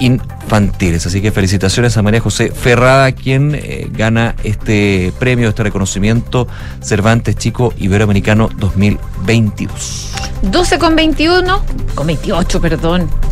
infantiles. 0.00 1.06
Así 1.06 1.20
que 1.20 1.32
felicitaciones 1.32 1.96
a 1.96 2.02
María 2.02 2.20
José 2.20 2.50
Ferrada, 2.50 3.12
quien 3.12 3.54
eh, 3.54 3.88
gana 3.90 4.34
este 4.44 5.12
premio, 5.18 5.48
este 5.48 5.62
reconocimiento 5.62 6.48
Cervantes 6.82 7.36
Chico 7.36 7.72
Iberoamericano 7.78 8.48
2022. 8.58 10.12
12 10.42 10.78
con 10.78 10.96
21, 10.96 11.64
con 11.94 12.06
28, 12.06 12.60
perdón. 12.60 13.27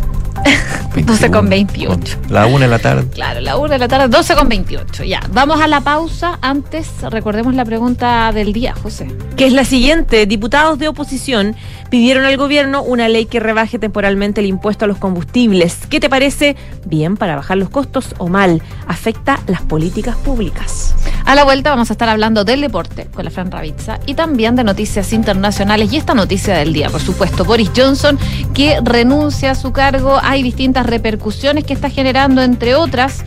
12 1.05 1.31
con 1.31 1.47
28. 1.49 2.17
La 2.29 2.47
una 2.47 2.65
de 2.65 2.71
la 2.71 2.79
tarde. 2.79 3.07
Claro, 3.11 3.39
la 3.39 3.57
1 3.57 3.69
de 3.69 3.79
la 3.79 3.87
tarde, 3.87 4.07
12 4.07 4.35
con 4.35 4.49
28. 4.49 5.03
Ya, 5.03 5.21
vamos 5.31 5.61
a 5.61 5.67
la 5.67 5.81
pausa. 5.81 6.39
Antes, 6.41 6.89
recordemos 7.03 7.53
la 7.53 7.65
pregunta 7.65 8.31
del 8.33 8.51
día, 8.51 8.73
José. 8.73 9.07
que 9.35 9.45
es 9.45 9.53
la 9.53 9.63
siguiente. 9.63 10.25
Diputados 10.25 10.79
de 10.79 10.87
oposición 10.87 11.55
pidieron 11.89 12.25
al 12.25 12.35
gobierno 12.37 12.81
una 12.81 13.07
ley 13.07 13.25
que 13.25 13.39
rebaje 13.39 13.79
temporalmente 13.79 14.41
el 14.41 14.47
impuesto 14.47 14.85
a 14.85 14.87
los 14.87 14.97
combustibles. 14.97 15.77
¿Qué 15.89 15.99
te 15.99 16.09
parece? 16.09 16.55
¿Bien 16.85 17.15
para 17.15 17.35
bajar 17.35 17.57
los 17.57 17.69
costos 17.69 18.15
o 18.17 18.27
mal? 18.27 18.61
¿Afecta 18.87 19.39
las 19.47 19.61
políticas 19.61 20.15
públicas? 20.17 20.95
A 21.27 21.35
la 21.35 21.43
vuelta 21.43 21.71
vamos 21.71 21.89
a 21.89 21.93
estar 21.93 22.07
hablando 22.07 22.45
del 22.45 22.61
deporte 22.61 23.07
con 23.13 23.25
la 23.25 23.31
Fran 23.31 23.51
Ravizza 23.51 23.99
y 24.05 24.13
también 24.13 24.55
de 24.55 24.63
noticias 24.63 25.11
internacionales 25.11 25.91
y 25.91 25.97
esta 25.97 26.13
noticia 26.13 26.55
del 26.55 26.71
día, 26.71 26.89
por 26.89 27.01
supuesto, 27.01 27.43
Boris 27.43 27.69
Johnson 27.75 28.17
que 28.53 28.79
renuncia 28.81 29.51
a 29.51 29.55
su 29.55 29.73
cargo. 29.73 30.21
Hay 30.23 30.41
distintas 30.41 30.85
repercusiones 30.85 31.65
que 31.65 31.73
está 31.73 31.89
generando, 31.89 32.41
entre 32.41 32.75
otras, 32.75 33.25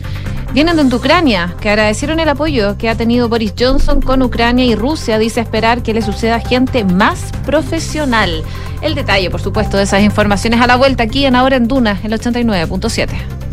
vienen 0.51 0.89
de 0.89 0.95
Ucrania, 0.95 1.53
que 1.61 1.69
agradecieron 1.69 2.19
el 2.19 2.29
apoyo 2.29 2.75
que 2.75 2.89
ha 2.89 2.95
tenido 2.95 3.29
Boris 3.29 3.53
Johnson 3.57 4.01
con 4.01 4.23
Ucrania 4.23 4.65
y 4.65 4.73
Rusia. 4.73 5.19
Dice 5.19 5.39
esperar 5.39 5.83
que 5.83 5.93
le 5.93 6.01
suceda 6.01 6.39
gente 6.39 6.83
más 6.83 7.31
profesional. 7.45 8.43
El 8.81 8.95
detalle, 8.95 9.29
por 9.29 9.41
supuesto, 9.41 9.77
de 9.77 9.83
esas 9.83 10.01
informaciones 10.01 10.59
a 10.59 10.65
la 10.65 10.75
vuelta 10.75 11.03
aquí 11.03 11.27
en 11.27 11.35
Ahora 11.35 11.57
en 11.57 11.67
Duna, 11.67 11.99
el 12.03 12.13
89.7. 12.13 13.50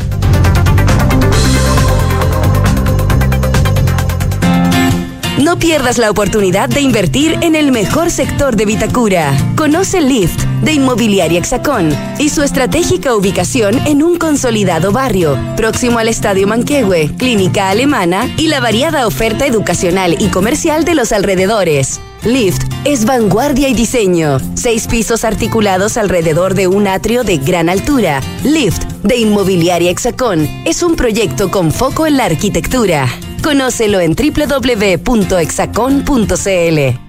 No 5.39 5.57
pierdas 5.57 5.97
la 5.97 6.11
oportunidad 6.11 6.67
de 6.67 6.81
invertir 6.81 7.37
en 7.41 7.55
el 7.55 7.71
mejor 7.71 8.11
sector 8.11 8.57
de 8.57 8.65
Vitacura. 8.65 9.31
Conoce 9.55 10.01
Lift 10.01 10.43
de 10.63 10.73
Inmobiliaria 10.73 11.39
Hexacón 11.39 11.95
y 12.19 12.27
su 12.27 12.43
estratégica 12.43 13.15
ubicación 13.15 13.79
en 13.87 14.03
un 14.03 14.17
consolidado 14.17 14.91
barrio, 14.91 15.39
próximo 15.55 15.97
al 15.97 16.09
Estadio 16.09 16.45
Manquehue, 16.45 17.15
Clínica 17.17 17.69
Alemana 17.69 18.29
y 18.35 18.47
la 18.47 18.59
variada 18.59 19.07
oferta 19.07 19.45
educacional 19.45 20.17
y 20.19 20.27
comercial 20.27 20.83
de 20.83 20.95
los 20.95 21.13
alrededores. 21.13 22.01
Lift 22.25 22.63
es 22.83 23.05
vanguardia 23.05 23.69
y 23.69 23.73
diseño. 23.73 24.39
Seis 24.55 24.87
pisos 24.87 25.23
articulados 25.23 25.95
alrededor 25.95 26.53
de 26.53 26.67
un 26.67 26.85
atrio 26.85 27.23
de 27.23 27.37
gran 27.37 27.69
altura. 27.69 28.19
Lift 28.43 28.83
de 29.03 29.15
Inmobiliaria 29.15 29.89
Hexacón 29.89 30.49
es 30.65 30.83
un 30.83 30.97
proyecto 30.97 31.49
con 31.49 31.71
foco 31.71 32.05
en 32.05 32.17
la 32.17 32.25
arquitectura. 32.25 33.07
Conócelo 33.41 33.99
en 33.99 34.15
www.exacon.cl. 34.15 37.08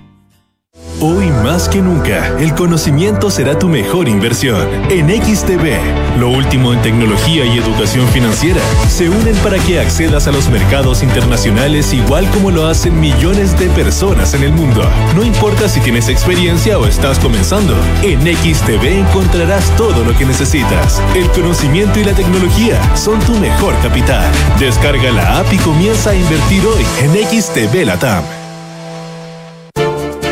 Hoy 1.02 1.30
más 1.30 1.66
que 1.66 1.80
nunca, 1.80 2.36
el 2.38 2.54
conocimiento 2.54 3.30
será 3.30 3.58
tu 3.58 3.70
mejor 3.70 4.06
inversión. 4.06 4.68
En 4.90 5.08
XTB, 5.08 6.18
lo 6.18 6.28
último 6.28 6.74
en 6.74 6.82
tecnología 6.82 7.46
y 7.46 7.56
educación 7.56 8.06
financiera, 8.08 8.60
se 8.86 9.08
unen 9.08 9.34
para 9.36 9.58
que 9.60 9.80
accedas 9.80 10.28
a 10.28 10.32
los 10.32 10.50
mercados 10.50 11.02
internacionales 11.02 11.94
igual 11.94 12.28
como 12.32 12.50
lo 12.50 12.66
hacen 12.66 13.00
millones 13.00 13.58
de 13.58 13.70
personas 13.70 14.34
en 14.34 14.42
el 14.42 14.52
mundo. 14.52 14.82
No 15.16 15.24
importa 15.24 15.70
si 15.70 15.80
tienes 15.80 16.10
experiencia 16.10 16.78
o 16.78 16.86
estás 16.86 17.18
comenzando, 17.18 17.74
en 18.02 18.20
XTB 18.20 18.84
encontrarás 18.84 19.74
todo 19.78 20.04
lo 20.04 20.14
que 20.18 20.26
necesitas. 20.26 21.00
El 21.14 21.30
conocimiento 21.30 21.98
y 21.98 22.04
la 22.04 22.12
tecnología 22.12 22.78
son 22.94 23.18
tu 23.20 23.32
mejor 23.36 23.74
capital. 23.80 24.30
Descarga 24.58 25.10
la 25.12 25.38
app 25.38 25.50
y 25.50 25.56
comienza 25.56 26.10
a 26.10 26.14
invertir 26.14 26.62
hoy 26.66 26.84
en 27.00 27.40
XTB 27.40 27.86
Latam. 27.86 28.39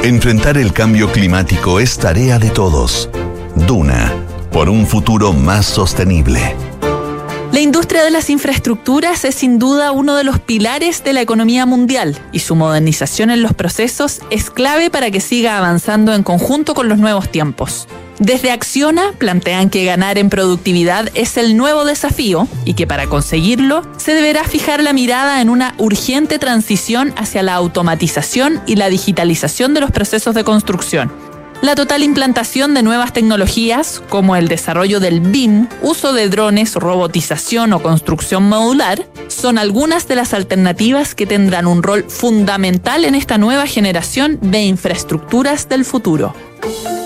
Enfrentar 0.05 0.57
el 0.57 0.73
cambio 0.73 1.11
climático 1.11 1.81
es 1.81 1.99
tarea 1.99 2.39
de 2.39 2.51
todos. 2.51 3.11
Duna, 3.67 4.15
por 4.53 4.69
un 4.69 4.87
futuro 4.87 5.33
más 5.33 5.67
sostenible. 5.67 6.55
La 7.51 7.61
industria 7.61 8.05
de 8.05 8.13
las 8.13 8.31
infraestructuras 8.31 9.25
es 9.25 9.35
sin 9.35 9.59
duda 9.59 9.91
uno 9.91 10.15
de 10.15 10.23
los 10.23 10.39
pilares 10.39 11.03
de 11.03 11.13
la 11.13 11.21
economía 11.21 11.67
mundial 11.67 12.17
y 12.31 12.39
su 12.39 12.55
modernización 12.55 13.31
en 13.31 13.43
los 13.43 13.55
procesos 13.55 14.21
es 14.31 14.51
clave 14.51 14.89
para 14.89 15.11
que 15.11 15.21
siga 15.21 15.59
avanzando 15.59 16.15
en 16.15 16.23
conjunto 16.23 16.75
con 16.75 16.89
los 16.89 16.99
nuevos 16.99 17.29
tiempos. 17.31 17.89
Desde 18.19 18.51
Acciona 18.51 19.13
plantean 19.17 19.71
que 19.71 19.85
ganar 19.85 20.19
en 20.19 20.29
productividad 20.29 21.09
es 21.15 21.37
el 21.37 21.57
nuevo 21.57 21.85
desafío 21.85 22.49
y 22.65 22.75
que 22.75 22.87
para 22.87 23.07
conseguirlo 23.07 23.83
se 23.97 24.15
deberá 24.15 24.43
fijar 24.43 24.83
la 24.83 24.93
mirada 24.93 25.41
en 25.41 25.49
una 25.49 25.75
urgente 25.79 26.41
transición 26.41 27.15
hacia 27.17 27.45
la 27.45 27.55
automatización 27.55 28.61
y 28.67 28.75
la 28.75 28.89
digitalización 28.89 29.73
de 29.73 29.81
los 29.81 29.93
procesos 29.93 30.35
de 30.35 30.43
construcción. 30.43 31.13
La 31.61 31.77
total 31.77 32.03
implantación 32.03 32.75
de 32.75 32.83
nuevas 32.83 33.13
tecnologías, 33.13 34.03
como 34.09 34.37
el 34.37 34.49
desarrollo 34.49 35.01
del 35.01 35.21
BIM, 35.21 35.69
uso 35.83 36.13
de 36.13 36.29
drones, 36.29 36.75
robotización 36.75 37.73
o 37.73 37.83
construcción 37.83 38.49
modular, 38.49 39.07
son 39.29 39.59
algunas 39.59 40.07
de 40.09 40.17
las 40.17 40.35
alternativas 40.35 41.15
que 41.15 41.27
tendrán 41.27 41.67
un 41.67 41.83
rol 41.83 42.05
fundamental 42.09 43.05
en 43.05 43.15
esta 43.17 43.39
nueva 43.39 43.67
generación 43.67 44.39
de 44.41 44.63
infraestructuras 44.63 45.69
del 45.69 45.85
futuro. 45.85 46.33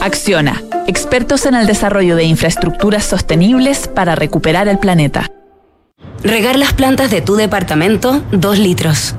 Acciona, 0.02 0.60
expertos 0.88 1.46
en 1.46 1.54
el 1.54 1.68
desarrollo 1.68 2.16
de 2.16 2.24
infraestructuras 2.24 3.04
sostenibles 3.04 3.86
para 3.86 4.16
recuperar 4.16 4.66
el 4.66 4.80
planeta. 4.80 5.30
Regar 6.24 6.58
las 6.58 6.72
plantas 6.72 7.12
de 7.12 7.20
tu 7.20 7.36
departamento, 7.36 8.20
2 8.32 8.58
litros. 8.58 9.14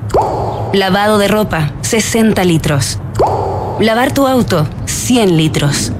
Lavado 0.73 1.19
de 1.19 1.29
ropa, 1.29 1.71
60 1.83 2.43
litros. 2.43 2.99
Lavar 3.79 4.11
tu 4.13 4.27
auto, 4.27 4.67
100 4.83 5.37
litros. 5.37 5.93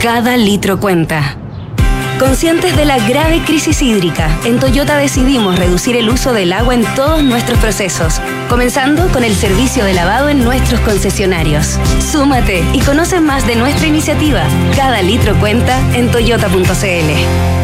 Cada 0.00 0.36
litro 0.36 0.80
cuenta. 0.80 1.36
Conscientes 2.18 2.76
de 2.76 2.84
la 2.84 2.98
grave 3.08 3.42
crisis 3.44 3.82
hídrica, 3.82 4.30
en 4.44 4.60
Toyota 4.60 4.96
decidimos 4.96 5.58
reducir 5.58 5.96
el 5.96 6.08
uso 6.08 6.32
del 6.32 6.52
agua 6.52 6.74
en 6.74 6.84
todos 6.94 7.24
nuestros 7.24 7.58
procesos, 7.58 8.20
comenzando 8.48 9.08
con 9.08 9.24
el 9.24 9.34
servicio 9.34 9.84
de 9.84 9.94
lavado 9.94 10.28
en 10.28 10.44
nuestros 10.44 10.80
concesionarios. 10.80 11.78
Súmate 11.98 12.64
y 12.72 12.80
conoce 12.82 13.20
más 13.20 13.46
de 13.48 13.56
nuestra 13.56 13.88
iniciativa. 13.88 14.44
Cada 14.76 15.02
litro 15.02 15.34
cuenta 15.40 15.76
en 15.94 16.10
toyota.cl. 16.10 17.63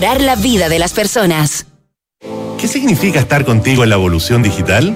la 0.01 0.35
vida 0.35 0.67
de 0.67 0.79
las 0.79 0.93
personas. 0.93 1.67
¿Qué 2.59 2.67
significa 2.67 3.19
estar 3.19 3.45
contigo 3.45 3.83
en 3.83 3.91
la 3.91 3.95
evolución 3.95 4.41
digital? 4.41 4.95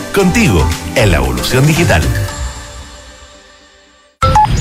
contigo 0.11 0.67
en 0.95 1.11
la 1.11 1.17
evolución 1.17 1.65
digital. 1.65 2.01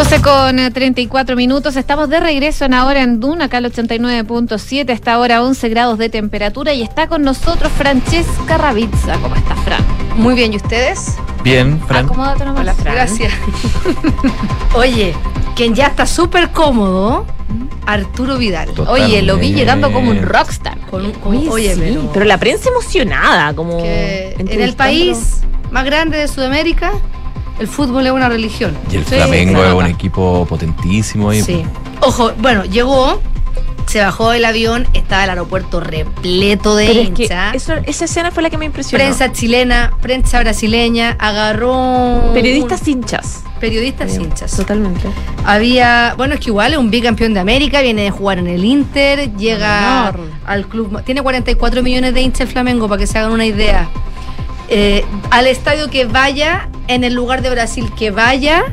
12 0.00 0.22
con 0.22 0.58
eh, 0.58 0.70
34 0.70 1.36
minutos, 1.36 1.76
estamos 1.76 2.08
de 2.08 2.20
regreso 2.20 2.64
en 2.64 2.72
ahora 2.72 3.02
en 3.02 3.20
Duna, 3.20 3.44
acá 3.44 3.58
al 3.58 3.70
89.7, 3.70 4.90
está 4.90 5.12
ahora 5.12 5.42
11 5.42 5.68
grados 5.68 5.98
de 5.98 6.08
temperatura 6.08 6.72
y 6.72 6.80
está 6.82 7.06
con 7.06 7.20
nosotros 7.20 7.70
Francesca 7.76 8.56
Ravizza. 8.56 9.18
¿Cómo 9.20 9.34
está, 9.36 9.54
Fran? 9.56 9.84
Muy 10.16 10.34
bien, 10.34 10.54
¿y 10.54 10.56
ustedes? 10.56 11.16
Bien, 11.44 11.78
Fran. 11.86 12.06
Acomódate 12.06 12.46
nomás. 12.46 12.62
Hola, 12.62 12.74
Gracias. 12.82 13.30
Oye, 14.74 15.14
quien 15.54 15.74
ya 15.74 15.88
está 15.88 16.06
súper 16.06 16.48
cómodo, 16.48 17.26
Arturo 17.84 18.38
Vidal. 18.38 18.70
Oye, 18.88 19.20
lo 19.20 19.34
vi 19.36 19.50
Totalmente. 19.50 19.52
llegando 19.54 19.92
como 19.92 20.10
un 20.12 20.22
rockstar. 20.22 20.78
Con 20.90 21.04
un- 21.04 21.12
con- 21.12 21.36
Oye, 21.36 21.48
oye, 21.50 21.74
sí, 21.74 21.80
pero, 21.84 22.10
pero 22.14 22.24
la 22.24 22.38
prensa 22.38 22.70
emocionada, 22.70 23.52
como 23.54 23.82
que 23.82 24.34
en 24.38 24.62
el 24.62 24.72
país 24.72 25.42
más 25.70 25.84
grande 25.84 26.16
de 26.16 26.26
Sudamérica, 26.26 26.90
el 27.60 27.68
fútbol 27.68 28.06
es 28.06 28.12
una 28.12 28.28
religión. 28.28 28.76
Y 28.90 28.96
el 28.96 29.04
Sí, 29.04 29.14
Flamengo 29.14 29.64
es 29.64 29.72
un 29.74 29.86
equipo 29.86 30.44
potentísimo. 30.48 31.30
ahí. 31.30 31.42
Sí. 31.42 31.62
Ojo, 32.00 32.32
bueno, 32.38 32.64
llegó, 32.64 33.20
se 33.86 34.00
bajó 34.00 34.30
del 34.30 34.44
avión, 34.44 34.86
estaba 34.94 35.24
el 35.24 35.30
aeropuerto 35.30 35.80
repleto 35.80 36.74
de 36.76 36.86
Pero 36.86 37.00
es 37.00 37.10
que 37.10 37.22
hinchas. 37.24 37.54
eso- 37.54 37.74
esa 37.84 38.04
escena 38.06 38.30
fue 38.30 38.42
la 38.42 38.50
que 38.50 38.56
me 38.58 38.64
impresionó. 38.64 39.04
Prensa 39.04 39.32
chilena, 39.32 39.92
prensa 40.00 40.40
brasileña, 40.40 41.16
agarró. 41.18 42.30
Periodistas 42.32 42.82
un- 42.82 42.88
hinchas. 42.88 43.44
periodistas 43.60 44.16
hinchas. 44.16 44.56
Totalmente. 44.56 45.06
Había, 45.44 46.14
bueno, 46.16 46.32
es 46.34 46.40
que 46.40 46.46
igual 46.48 46.72
es 46.72 46.78
un 46.78 46.90
bicampeón 46.90 47.34
de 47.34 47.40
América, 47.40 47.82
viene 47.82 48.02
de 48.04 48.10
jugar 48.10 48.38
en 48.38 48.46
el 48.46 48.64
Inter, 48.64 49.36
llega 49.36 50.08
Honor. 50.14 50.20
al 50.46 50.66
club, 50.66 51.02
tiene 51.04 51.20
44 51.20 51.82
millones 51.82 52.14
de 52.14 52.22
hinchas 52.22 52.40
el 52.42 52.48
Flamengo, 52.48 52.88
para 52.88 53.00
que 53.00 53.06
se 53.06 53.18
hagan 53.18 53.32
una 53.32 53.44
idea. 53.44 53.88
Eh, 54.70 55.04
al 55.30 55.46
estadio 55.48 55.90
que 55.90 56.04
vaya, 56.04 56.68
en 56.86 57.04
el 57.04 57.12
lugar 57.14 57.42
de 57.42 57.50
Brasil 57.50 57.90
que 57.98 58.10
vaya, 58.10 58.64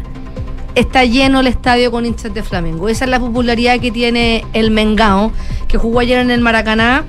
está 0.76 1.04
lleno 1.06 1.40
el 1.40 1.48
estadio 1.48 1.92
con 1.92 2.06
hinchas 2.06 2.34
de 2.34 2.44
Flamengo. 2.44 2.88
Esa 2.88 3.06
es 3.06 3.12
la 3.12 3.20
popularidad 3.20 3.80
que 3.80 3.92
tiene 3.92 4.46
el 4.54 4.70
Mengao, 4.70 5.32
que 5.68 5.78
jugó 5.80 6.00
ayer 6.02 6.20
en 6.20 6.30
el 6.30 6.40
Maracaná 6.42 7.04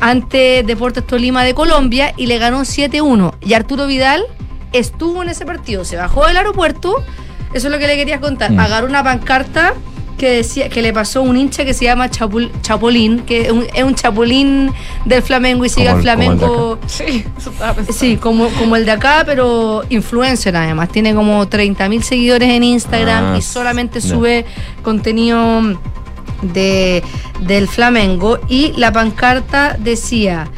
ante 0.00 0.62
Deportes 0.62 1.06
Tolima 1.06 1.42
de 1.42 1.54
Colombia 1.54 2.12
y 2.18 2.26
le 2.26 2.36
ganó 2.38 2.60
7-1. 2.66 3.32
Y 3.40 3.54
Arturo 3.54 3.86
Vidal 3.86 4.24
estuvo 4.72 5.22
en 5.22 5.30
ese 5.30 5.46
partido, 5.46 5.84
se 5.84 5.96
bajó 5.96 6.26
del 6.26 6.36
aeropuerto, 6.36 7.02
eso 7.54 7.68
es 7.68 7.72
lo 7.72 7.78
que 7.78 7.86
le 7.86 7.96
quería 7.96 8.20
contar, 8.20 8.50
Mm. 8.52 8.60
agarró 8.60 8.86
una 8.88 9.02
pancarta 9.02 9.72
que 10.18 10.30
decía 10.30 10.68
que 10.68 10.80
le 10.82 10.92
pasó 10.92 11.20
a 11.20 11.22
un 11.22 11.36
hincha 11.36 11.64
que 11.64 11.74
se 11.74 11.84
llama 11.84 12.08
Chapul- 12.10 12.50
Chapolín, 12.62 13.20
que 13.20 13.42
es 13.42 13.50
un, 13.52 13.64
es 13.74 13.82
un 13.84 13.94
chapulín 13.94 14.70
del 15.04 15.22
Flamengo 15.22 15.64
y 15.64 15.68
sigue 15.68 15.88
al 15.88 15.94
como 15.94 16.02
Flamengo. 16.02 16.78
Sí, 16.86 17.24
eso. 17.36 17.52
Sí, 17.92 18.16
como, 18.16 18.48
como 18.50 18.76
el 18.76 18.84
de 18.84 18.92
acá, 18.92 19.22
pero 19.26 19.82
influencer 19.90 20.56
además. 20.56 20.88
Tiene 20.90 21.14
como 21.14 21.46
30 21.48 21.88
mil 21.88 22.02
seguidores 22.02 22.48
en 22.48 22.62
Instagram 22.64 23.34
Ah, 23.34 23.38
y 23.38 23.42
solamente 23.42 24.00
ya. 24.00 24.08
sube 24.08 24.44
contenido 24.82 25.62
de, 26.42 27.02
del 27.40 27.68
Flamengo. 27.68 28.38
Y 28.48 28.72
la 28.76 28.92
pancarta 28.92 29.76
decía, 29.78 30.48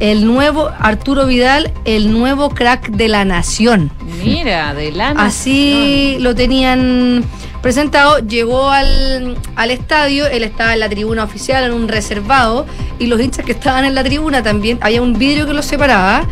el 0.00 0.24
nuevo 0.26 0.70
Arturo 0.78 1.26
Vidal, 1.26 1.72
el 1.84 2.12
nuevo 2.12 2.50
crack 2.50 2.90
de 2.90 3.08
la 3.08 3.24
nación. 3.24 3.90
Mira, 4.22 4.74
de 4.74 4.92
la 4.92 5.10
Así 5.10 6.16
lo 6.20 6.34
tenían 6.34 7.24
presentado, 7.62 8.18
llegó 8.18 8.70
al, 8.70 9.36
al 9.56 9.70
estadio, 9.70 10.26
él 10.26 10.42
estaba 10.42 10.74
en 10.74 10.80
la 10.80 10.88
tribuna 10.88 11.24
oficial, 11.24 11.64
en 11.64 11.72
un 11.72 11.88
reservado, 11.88 12.66
y 12.98 13.06
los 13.06 13.20
hinchas 13.20 13.44
que 13.44 13.52
estaban 13.52 13.84
en 13.84 13.94
la 13.94 14.04
tribuna 14.04 14.42
también, 14.42 14.78
había 14.80 15.02
un 15.02 15.18
vidrio 15.18 15.46
que 15.46 15.52
los 15.52 15.66
separaba. 15.66 16.22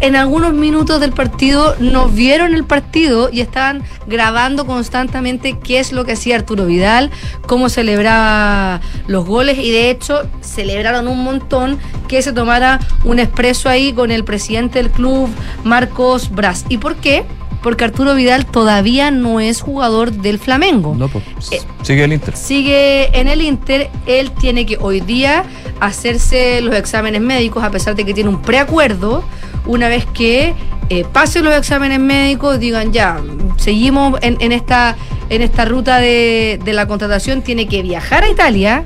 En 0.00 0.16
algunos 0.16 0.52
minutos 0.52 1.00
del 1.00 1.12
partido 1.12 1.76
no 1.78 2.08
vieron 2.08 2.52
el 2.52 2.64
partido 2.64 3.30
y 3.32 3.40
estaban 3.40 3.82
grabando 4.06 4.66
constantemente 4.66 5.56
qué 5.58 5.78
es 5.78 5.92
lo 5.92 6.04
que 6.04 6.12
hacía 6.12 6.36
Arturo 6.36 6.66
Vidal, 6.66 7.10
cómo 7.46 7.68
celebraba 7.68 8.80
los 9.06 9.24
goles 9.24 9.56
y 9.58 9.70
de 9.70 9.90
hecho 9.90 10.28
celebraron 10.42 11.08
un 11.08 11.22
montón 11.22 11.78
que 12.08 12.20
se 12.22 12.32
tomara 12.32 12.80
un 13.04 13.18
expreso 13.18 13.68
ahí 13.68 13.92
con 13.92 14.10
el 14.10 14.24
presidente 14.24 14.82
del 14.82 14.90
club, 14.90 15.30
Marcos 15.62 16.30
Braz. 16.30 16.66
¿Y 16.68 16.78
por 16.78 16.96
qué? 16.96 17.24
Porque 17.64 17.82
Arturo 17.82 18.14
Vidal 18.14 18.44
todavía 18.44 19.10
no 19.10 19.40
es 19.40 19.62
jugador 19.62 20.12
del 20.12 20.38
Flamengo. 20.38 20.94
No, 20.94 21.08
pues. 21.08 21.24
Eh, 21.50 21.62
Sigue 21.80 22.04
el 22.04 22.12
Inter. 22.12 22.36
Sigue 22.36 23.18
en 23.18 23.26
el 23.26 23.40
Inter, 23.40 23.90
él 24.06 24.32
tiene 24.32 24.66
que 24.66 24.76
hoy 24.78 25.00
día 25.00 25.44
hacerse 25.80 26.60
los 26.60 26.74
exámenes 26.74 27.22
médicos, 27.22 27.64
a 27.64 27.70
pesar 27.70 27.94
de 27.94 28.04
que 28.04 28.12
tiene 28.12 28.28
un 28.28 28.42
preacuerdo. 28.42 29.24
Una 29.64 29.88
vez 29.88 30.04
que 30.12 30.54
eh, 30.90 31.06
pase 31.10 31.40
los 31.40 31.54
exámenes 31.54 32.00
médicos, 32.00 32.60
digan 32.60 32.92
ya, 32.92 33.18
seguimos 33.56 34.18
en, 34.20 34.36
en 34.40 34.52
esta, 34.52 34.94
en 35.30 35.40
esta 35.40 35.64
ruta 35.64 36.00
de, 36.00 36.60
de 36.62 36.72
la 36.74 36.86
contratación, 36.86 37.40
tiene 37.40 37.66
que 37.66 37.80
viajar 37.80 38.24
a 38.24 38.28
Italia, 38.28 38.84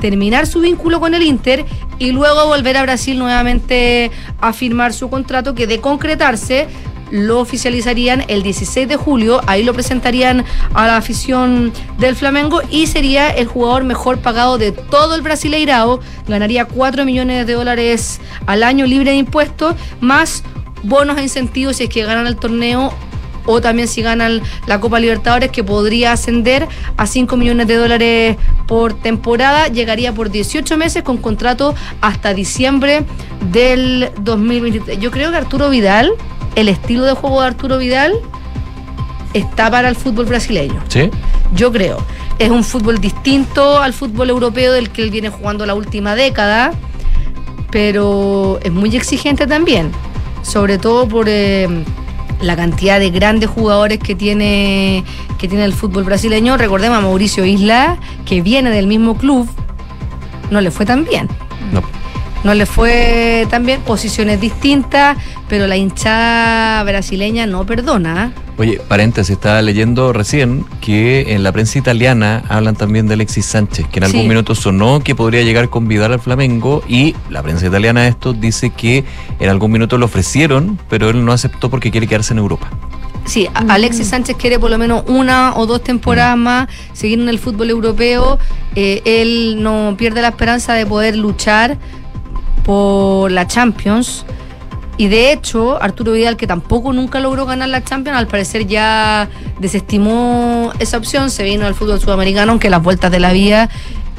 terminar 0.00 0.46
su 0.46 0.60
vínculo 0.60 0.98
con 0.98 1.12
el 1.12 1.22
Inter 1.22 1.66
y 1.98 2.12
luego 2.12 2.46
volver 2.46 2.78
a 2.78 2.82
Brasil 2.84 3.18
nuevamente 3.18 4.10
a 4.40 4.54
firmar 4.54 4.94
su 4.94 5.10
contrato 5.10 5.54
que 5.54 5.66
de 5.66 5.80
concretarse 5.80 6.68
lo 7.10 7.40
oficializarían 7.40 8.24
el 8.28 8.42
16 8.42 8.88
de 8.88 8.96
julio, 8.96 9.40
ahí 9.46 9.64
lo 9.64 9.72
presentarían 9.72 10.44
a 10.72 10.86
la 10.86 10.96
afición 10.96 11.72
del 11.98 12.16
Flamengo 12.16 12.60
y 12.70 12.86
sería 12.86 13.30
el 13.30 13.46
jugador 13.46 13.84
mejor 13.84 14.18
pagado 14.18 14.58
de 14.58 14.72
todo 14.72 15.14
el 15.14 15.22
Brasileirao, 15.22 16.00
ganaría 16.28 16.64
4 16.64 17.04
millones 17.04 17.46
de 17.46 17.52
dólares 17.52 18.20
al 18.46 18.62
año 18.62 18.86
libre 18.86 19.10
de 19.10 19.16
impuestos, 19.16 19.74
más 20.00 20.42
bonos 20.82 21.18
e 21.18 21.22
incentivos 21.22 21.76
si 21.76 21.84
es 21.84 21.88
que 21.88 22.04
ganan 22.04 22.26
el 22.26 22.36
torneo 22.36 22.92
o 23.46 23.60
también 23.60 23.88
si 23.88 24.02
ganan 24.02 24.42
la 24.66 24.80
Copa 24.80 25.00
Libertadores 25.00 25.50
que 25.50 25.64
podría 25.64 26.12
ascender 26.12 26.66
a 26.96 27.06
5 27.06 27.36
millones 27.36 27.66
de 27.66 27.76
dólares 27.76 28.36
por 28.66 28.94
temporada, 28.94 29.68
llegaría 29.68 30.14
por 30.14 30.30
18 30.30 30.76
meses 30.76 31.02
con 31.02 31.18
contrato 31.18 31.74
hasta 32.00 32.32
diciembre 32.34 33.04
del 33.52 34.10
2023. 34.20 34.98
Yo 34.98 35.10
creo 35.10 35.30
que 35.30 35.36
Arturo 35.36 35.68
Vidal, 35.68 36.12
el 36.54 36.68
estilo 36.68 37.04
de 37.04 37.12
juego 37.12 37.40
de 37.40 37.46
Arturo 37.48 37.78
Vidal 37.78 38.14
está 39.32 39.70
para 39.70 39.88
el 39.88 39.96
fútbol 39.96 40.26
brasileño. 40.26 40.82
¿Sí? 40.88 41.10
Yo 41.54 41.72
creo. 41.72 41.98
Es 42.38 42.50
un 42.50 42.64
fútbol 42.64 43.00
distinto 43.00 43.78
al 43.78 43.92
fútbol 43.92 44.30
europeo 44.30 44.72
del 44.72 44.90
que 44.90 45.02
él 45.02 45.10
viene 45.10 45.28
jugando 45.28 45.66
la 45.66 45.74
última 45.74 46.14
década, 46.14 46.72
pero 47.70 48.58
es 48.62 48.72
muy 48.72 48.94
exigente 48.96 49.46
también, 49.46 49.92
sobre 50.42 50.78
todo 50.78 51.06
por 51.08 51.26
eh, 51.28 51.68
la 52.40 52.56
cantidad 52.56 52.98
de 52.98 53.10
grandes 53.10 53.50
jugadores 53.50 53.98
que 53.98 54.14
tiene, 54.14 55.04
que 55.38 55.48
tiene 55.48 55.64
el 55.64 55.72
fútbol 55.72 56.04
brasileño. 56.04 56.56
Recordemos 56.56 56.98
a 56.98 57.00
Mauricio 57.00 57.44
Isla, 57.44 57.98
que 58.24 58.42
viene 58.42 58.70
del 58.70 58.86
mismo 58.86 59.16
club, 59.16 59.48
no 60.50 60.60
le 60.60 60.70
fue 60.70 60.86
tan 60.86 61.04
bien. 61.04 61.28
No. 61.72 61.82
No 62.44 62.52
le 62.52 62.66
fue 62.66 63.46
tan 63.48 63.64
bien, 63.64 63.80
posiciones 63.80 64.38
distintas, 64.38 65.16
pero 65.48 65.66
la 65.66 65.76
hinchada 65.78 66.82
brasileña 66.84 67.46
no 67.46 67.64
perdona. 67.64 68.26
¿eh? 68.36 68.40
Oye, 68.58 68.80
paréntesis, 68.86 69.30
estaba 69.32 69.62
leyendo 69.62 70.12
recién 70.12 70.66
que 70.82 71.32
en 71.34 71.42
la 71.42 71.52
prensa 71.52 71.78
italiana 71.78 72.44
hablan 72.50 72.76
también 72.76 73.08
de 73.08 73.14
Alexis 73.14 73.46
Sánchez, 73.46 73.86
que 73.90 73.98
en 73.98 74.04
algún 74.04 74.22
Sí. 74.22 74.28
minuto 74.28 74.54
sonó 74.54 75.00
que 75.02 75.14
podría 75.14 75.42
llegar 75.42 75.70
con 75.70 75.88
Vidal 75.88 76.12
al 76.12 76.20
Flamengo 76.20 76.82
y 76.86 77.16
la 77.30 77.42
prensa 77.42 77.66
italiana 77.66 78.06
esto 78.06 78.34
dice 78.34 78.70
que 78.70 79.04
en 79.40 79.48
algún 79.48 79.72
minuto 79.72 79.96
lo 79.96 80.04
ofrecieron, 80.04 80.78
pero 80.90 81.08
él 81.08 81.24
no 81.24 81.32
aceptó 81.32 81.70
porque 81.70 81.90
quiere 81.90 82.06
quedarse 82.06 82.34
en 82.34 82.38
Europa. 82.40 82.68
Sí, 83.24 83.48
a- 83.54 83.72
Alexis 83.72 84.08
Sánchez 84.08 84.36
quiere 84.38 84.58
por 84.58 84.70
lo 84.70 84.76
menos 84.76 85.04
una 85.06 85.56
o 85.56 85.64
dos 85.64 85.82
temporadas 85.82 86.36
más 86.36 86.68
seguir 86.92 87.18
en 87.20 87.30
el 87.30 87.38
fútbol 87.38 87.70
europeo. 87.70 88.38
Eh, 88.76 89.00
él 89.06 89.62
no 89.62 89.94
pierde 89.96 90.20
la 90.20 90.28
esperanza 90.28 90.74
de 90.74 90.84
poder 90.84 91.16
luchar 91.16 91.78
por 92.64 93.30
la 93.30 93.46
Champions. 93.46 94.24
Y 94.96 95.08
de 95.08 95.32
hecho, 95.32 95.82
Arturo 95.82 96.12
Vidal, 96.12 96.36
que 96.36 96.46
tampoco 96.46 96.92
nunca 96.92 97.18
logró 97.18 97.46
ganar 97.46 97.68
la 97.68 97.82
Champions, 97.82 98.16
al 98.18 98.28
parecer 98.28 98.66
ya 98.66 99.28
desestimó 99.58 100.72
esa 100.78 100.98
opción, 100.98 101.30
se 101.30 101.42
vino 101.42 101.66
al 101.66 101.74
fútbol 101.74 102.00
sudamericano, 102.00 102.52
aunque 102.52 102.70
las 102.70 102.82
vueltas 102.82 103.10
de 103.10 103.18
la 103.18 103.32
vida, 103.32 103.70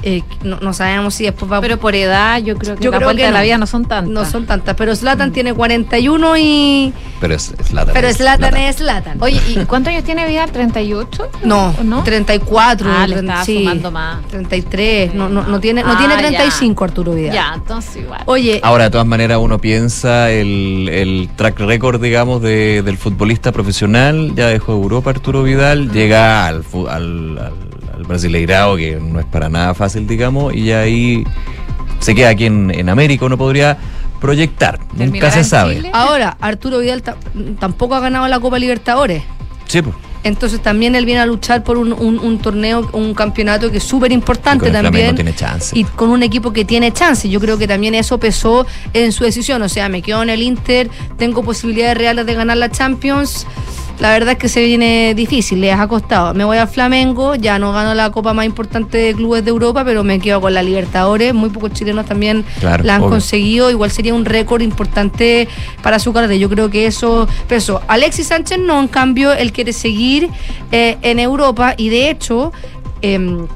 eh, 0.05 0.23
no, 0.43 0.59
no 0.61 0.71
sabemos 0.73 1.15
si 1.15 1.23
después 1.25 1.51
va 1.51 1.59
Pero 1.61 1.77
por 1.79 1.95
edad, 1.95 2.37
yo 2.41 2.55
creo 2.57 2.75
que 2.75 2.83
Yo 2.83 2.91
las 2.91 2.99
creo 2.99 3.09
que 3.15 3.23
de 3.25 3.31
la 3.31 3.39
no. 3.39 3.43
vida 3.43 3.57
no 3.57 3.65
son 3.67 3.85
tantas. 3.85 4.09
no 4.11 4.23
son 4.25 4.45
tantas. 4.45 4.75
Pero 4.75 4.95
Zlatan 4.95 5.31
tiene 5.33 5.53
41 5.53 6.37
y... 6.37 6.93
Pero 7.19 7.33
es 7.33 7.53
Zlatan. 7.63 7.93
Pero 7.93 8.13
Zlatan. 8.13 8.55
es 8.57 8.75
Zlatan. 8.77 9.17
Oye, 9.21 9.41
¿y 9.49 9.65
cuántos 9.65 9.91
años 9.91 10.03
tiene 10.03 10.27
Vidal? 10.27 10.51
¿38? 10.51 11.07
No, 11.43 11.73
¿O 11.79 11.83
no? 11.83 12.03
34. 12.03 12.87
Ah, 12.89 13.07
le 13.07 13.15
estaba 13.15 13.43
sí, 13.43 13.57
sumando 13.59 13.91
más. 13.91 14.25
33. 14.27 15.13
No, 15.15 15.27
no, 15.29 15.43
no 15.43 15.59
tiene, 15.59 15.83
no 15.83 15.93
Ah, 15.93 15.97
tiene 15.97 16.13
ya. 16.15 16.19
35 16.37 16.83
Arturo 16.83 17.13
Vidal. 17.13 17.33
Ya, 17.33 17.51
entonces 17.55 17.97
igual. 18.03 18.21
Oye, 18.25 18.59
Ahora, 18.63 18.85
de 18.85 18.89
todas 18.91 19.07
maneras, 19.07 19.39
uno 19.41 19.59
piensa 19.59 20.29
el, 20.31 20.87
el 20.91 21.29
track 21.35 21.59
record, 21.61 22.01
digamos, 22.01 22.41
de- 22.41 22.81
del 22.83 22.97
futbolista 22.97 23.51
profesional. 23.51 24.33
Ya 24.35 24.47
dejó 24.47 24.73
Europa 24.73 25.09
Arturo 25.09 25.43
Vidal, 25.43 25.91
llega 25.91 26.47
al, 26.47 26.63
al, 26.89 27.51
al 27.95 28.03
Brasileirao, 28.03 28.75
que 28.77 28.97
no 29.01 29.19
es 29.19 29.25
para 29.25 29.49
nada 29.49 29.73
fácil, 29.73 30.05
digamos, 30.07 30.53
y 30.53 30.71
ahí 30.71 31.23
se 31.99 32.13
queda 32.15 32.29
aquí 32.29 32.45
en, 32.45 32.71
en 32.71 32.89
América. 32.89 33.25
Uno 33.25 33.37
podría 33.37 33.77
proyectar, 34.21 34.79
nunca 34.79 34.97
¿Terminará 34.97 35.31
se 35.31 35.43
sabe. 35.43 35.75
Chile? 35.75 35.91
ahora, 35.93 36.37
Arturo 36.41 36.79
Vidal 36.79 37.01
ta- 37.03 37.17
tampoco 37.59 37.95
ha 37.95 37.99
ganado 37.99 38.27
la 38.27 38.39
Copa 38.39 38.57
Libertadores. 38.59 39.23
Sí, 39.67 39.81
pues. 39.81 39.95
Entonces 40.23 40.59
también 40.59 40.95
él 40.95 41.05
viene 41.05 41.21
a 41.21 41.25
luchar 41.27 41.63
por 41.63 41.77
un, 41.77 41.93
un- 41.93 42.17
un 42.17 42.39
torneo, 42.39 42.89
un 42.93 43.13
campeonato 43.13 43.69
que 43.69 43.77
es 43.77 43.83
súper 43.83 44.11
importante 44.11 44.65
el 44.67 44.73
también. 44.73 44.91
Flamengo 44.93 45.15
tiene 45.15 45.35
chance. 45.35 45.77
Y 45.77 45.83
con 45.83 46.09
un 46.09 46.23
equipo 46.23 46.51
que 46.51 46.65
tiene 46.65 46.91
chance. 46.91 47.29
Yo 47.29 47.39
creo 47.39 47.59
que 47.59 47.67
también 47.67 47.93
eso 47.93 48.17
pesó 48.19 48.65
en 48.93 49.11
su 49.11 49.23
decisión. 49.23 49.61
O 49.61 49.69
sea, 49.69 49.87
me 49.87 50.01
quedo 50.01 50.23
en 50.23 50.31
el 50.31 50.41
Inter, 50.41 50.89
tengo 51.19 51.43
posibilidades 51.43 51.95
reales 51.99 52.25
de 52.25 52.33
ganar 52.33 52.57
la 52.57 52.71
Champions. 52.71 53.45
La 53.99 54.11
verdad 54.11 54.33
es 54.33 54.37
que 54.37 54.49
se 54.49 54.63
viene 54.63 55.13
difícil, 55.15 55.61
les 55.61 55.73
ha 55.73 55.87
costado. 55.87 56.33
Me 56.33 56.43
voy 56.43 56.57
al 56.57 56.67
Flamengo, 56.67 57.35
ya 57.35 57.57
no 57.59 57.71
gano 57.71 57.93
la 57.95 58.11
copa 58.11 58.33
más 58.33 58.45
importante 58.45 58.97
de 58.97 59.13
clubes 59.13 59.43
de 59.45 59.51
Europa, 59.51 59.83
pero 59.85 60.03
me 60.03 60.19
quedo 60.19 60.41
con 60.41 60.53
la 60.53 60.61
Libertadores. 60.61 61.33
Muy 61.33 61.49
pocos 61.49 61.71
chilenos 61.71 62.05
también 62.05 62.43
Claro, 62.59 62.83
la 62.83 62.95
han 62.95 63.01
obvio. 63.01 63.11
conseguido. 63.11 63.71
Igual 63.71 63.91
sería 63.91 64.13
un 64.13 64.25
récord 64.25 64.61
importante 64.61 65.47
para 65.81 65.97
su 65.99 66.11
carrera. 66.11 66.35
Yo 66.35 66.49
creo 66.49 66.69
que 66.69 66.85
eso 66.87 67.27
pesó. 67.47 67.81
Alexis 67.87 68.27
Sánchez 68.27 68.59
no, 68.59 68.81
en 68.81 68.89
cambio, 68.89 69.31
él 69.31 69.53
quiere 69.53 69.71
seguir 69.71 70.29
eh, 70.71 70.97
en 71.01 71.19
Europa 71.19 71.73
y 71.77 71.87
de 71.89 72.09
hecho. 72.09 72.51
em, 73.01 73.47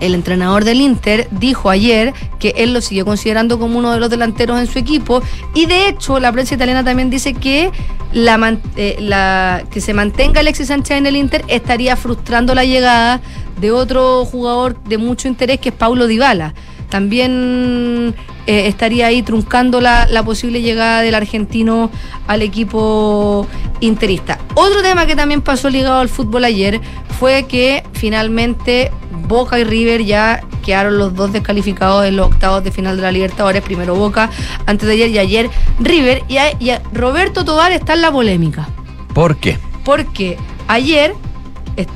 el 0.00 0.14
entrenador 0.14 0.64
del 0.64 0.80
Inter 0.80 1.28
dijo 1.30 1.70
ayer 1.70 2.14
que 2.38 2.54
él 2.56 2.72
lo 2.72 2.80
siguió 2.80 3.04
considerando 3.04 3.58
como 3.58 3.78
uno 3.78 3.92
de 3.92 4.00
los 4.00 4.10
delanteros 4.10 4.58
en 4.58 4.66
su 4.66 4.78
equipo 4.78 5.22
y 5.54 5.66
de 5.66 5.88
hecho 5.88 6.20
la 6.20 6.32
prensa 6.32 6.54
italiana 6.54 6.84
también 6.84 7.10
dice 7.10 7.34
que 7.34 7.70
la, 8.12 8.58
eh, 8.76 9.64
que 9.70 9.80
se 9.80 9.94
mantenga 9.94 10.40
Alexis 10.40 10.68
Sánchez 10.68 10.98
en 10.98 11.06
el 11.06 11.16
Inter 11.16 11.44
estaría 11.48 11.96
frustrando 11.96 12.54
la 12.54 12.64
llegada 12.64 13.20
de 13.60 13.72
otro 13.72 14.24
jugador 14.24 14.82
de 14.84 14.98
mucho 14.98 15.28
interés 15.28 15.60
que 15.60 15.70
es 15.70 15.74
Paulo 15.74 16.06
Dybala. 16.06 16.54
También 16.88 18.14
eh, 18.46 18.66
estaría 18.66 19.06
ahí 19.06 19.22
truncando 19.22 19.80
la, 19.80 20.06
la 20.06 20.22
posible 20.22 20.62
llegada 20.62 21.02
del 21.02 21.14
argentino 21.14 21.90
al 22.26 22.42
equipo 22.42 23.46
interista. 23.80 24.38
Otro 24.54 24.82
tema 24.82 25.06
que 25.06 25.14
también 25.16 25.42
pasó 25.42 25.68
ligado 25.70 25.98
al 26.00 26.08
fútbol 26.08 26.44
ayer 26.44 26.80
fue 27.18 27.44
que 27.46 27.82
finalmente 27.92 28.90
Boca 29.26 29.58
y 29.58 29.64
River 29.64 30.04
ya 30.04 30.40
quedaron 30.64 30.98
los 30.98 31.14
dos 31.14 31.32
descalificados 31.32 32.04
en 32.06 32.16
los 32.16 32.26
octavos 32.28 32.62
de 32.64 32.70
final 32.72 32.96
de 32.96 33.02
la 33.02 33.12
Libertadores. 33.12 33.62
Primero 33.62 33.94
Boca 33.94 34.30
antes 34.66 34.86
de 34.86 34.94
ayer 34.94 35.10
y 35.10 35.18
ayer 35.18 35.50
River. 35.80 36.22
Y, 36.28 36.36
a- 36.38 36.52
y 36.58 36.70
a- 36.70 36.82
Roberto 36.92 37.44
Tobar 37.44 37.72
está 37.72 37.94
en 37.94 38.02
la 38.02 38.10
polémica. 38.12 38.68
¿Por 39.14 39.36
qué? 39.36 39.58
Porque 39.84 40.36
ayer 40.68 41.14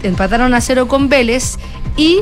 empataron 0.03 0.55
a 0.55 0.61
cero 0.61 0.87
con 0.89 1.09
Vélez 1.09 1.59
y 1.97 2.21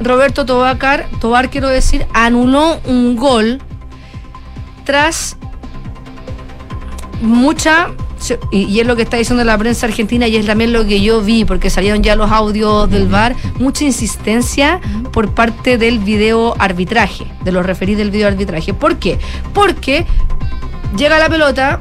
Roberto 0.00 0.44
Tobar, 0.44 1.08
Tobar 1.20 1.50
quiero 1.50 1.68
decir, 1.68 2.06
anuló 2.12 2.80
un 2.84 3.16
gol 3.16 3.60
tras 4.84 5.36
mucha 7.20 7.88
y, 8.50 8.64
y 8.64 8.80
es 8.80 8.86
lo 8.86 8.96
que 8.96 9.02
está 9.02 9.16
diciendo 9.16 9.44
la 9.44 9.56
prensa 9.58 9.86
argentina 9.86 10.26
y 10.26 10.36
es 10.36 10.46
también 10.46 10.72
lo 10.72 10.86
que 10.86 11.00
yo 11.00 11.20
vi 11.20 11.44
porque 11.44 11.70
salieron 11.70 12.02
ya 12.02 12.16
los 12.16 12.30
audios 12.30 12.90
del 12.90 13.08
VAR 13.08 13.36
mucha 13.58 13.84
insistencia 13.84 14.80
por 15.12 15.34
parte 15.34 15.78
del 15.78 15.98
video 15.98 16.54
arbitraje 16.58 17.26
de 17.44 17.52
los 17.52 17.64
referidos 17.64 17.98
del 17.98 18.10
video 18.10 18.28
arbitraje. 18.28 18.74
¿por 18.74 18.96
qué? 18.96 19.18
porque 19.54 20.06
llega 20.96 21.18
la 21.18 21.28
pelota 21.28 21.80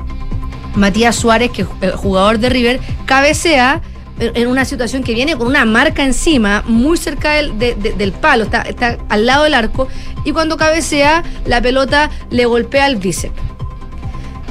Matías 0.76 1.16
Suárez, 1.16 1.52
que 1.52 1.64
es 1.64 1.68
el 1.82 1.92
jugador 1.92 2.40
de 2.40 2.50
River, 2.50 2.80
cabecea 3.06 3.82
en 4.20 4.48
una 4.48 4.64
situación 4.66 5.04
que 5.04 5.14
viene 5.14 5.36
con 5.36 5.48
una 5.48 5.66
marca 5.66 6.04
encima, 6.04 6.64
muy 6.68 6.98
cerca 6.98 7.34
del, 7.34 7.58
de- 7.60 7.76
de- 7.76 7.94
del 7.94 8.12
palo, 8.14 8.46
está, 8.46 8.62
está 8.62 8.98
al 9.10 9.26
lado 9.26 9.44
del 9.44 9.54
arco, 9.54 9.88
y 10.24 10.32
cuando 10.32 10.58
cabecea, 10.58 11.24
la 11.46 11.62
pelota 11.62 12.10
le 12.30 12.46
golpea 12.46 12.88
el 12.88 12.96
bíceps. 12.96 13.34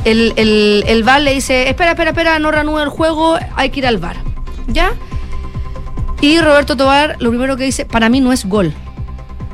El, 0.05 0.35
el, 0.37 0.85
el 0.87 1.25
le 1.25 1.33
dice, 1.33 1.69
espera, 1.71 1.93
espera, 1.93 2.11
espera, 2.11 2.39
no 2.39 2.51
reanuda 2.51 2.83
el 2.83 2.91
juego, 2.91 3.39
hay 3.57 3.71
que 3.71 3.81
ir 3.81 3.87
al 3.87 3.97
VAR. 3.97 4.17
¿Ya? 4.67 4.93
Y 6.21 6.39
Roberto 6.41 6.77
Tobar 6.77 7.17
lo 7.21 7.31
primero 7.31 7.57
que 7.57 7.65
dice, 7.65 7.87
para 7.87 8.09
mí 8.09 8.21
no 8.21 8.33
es 8.33 8.45
gol. 8.47 8.73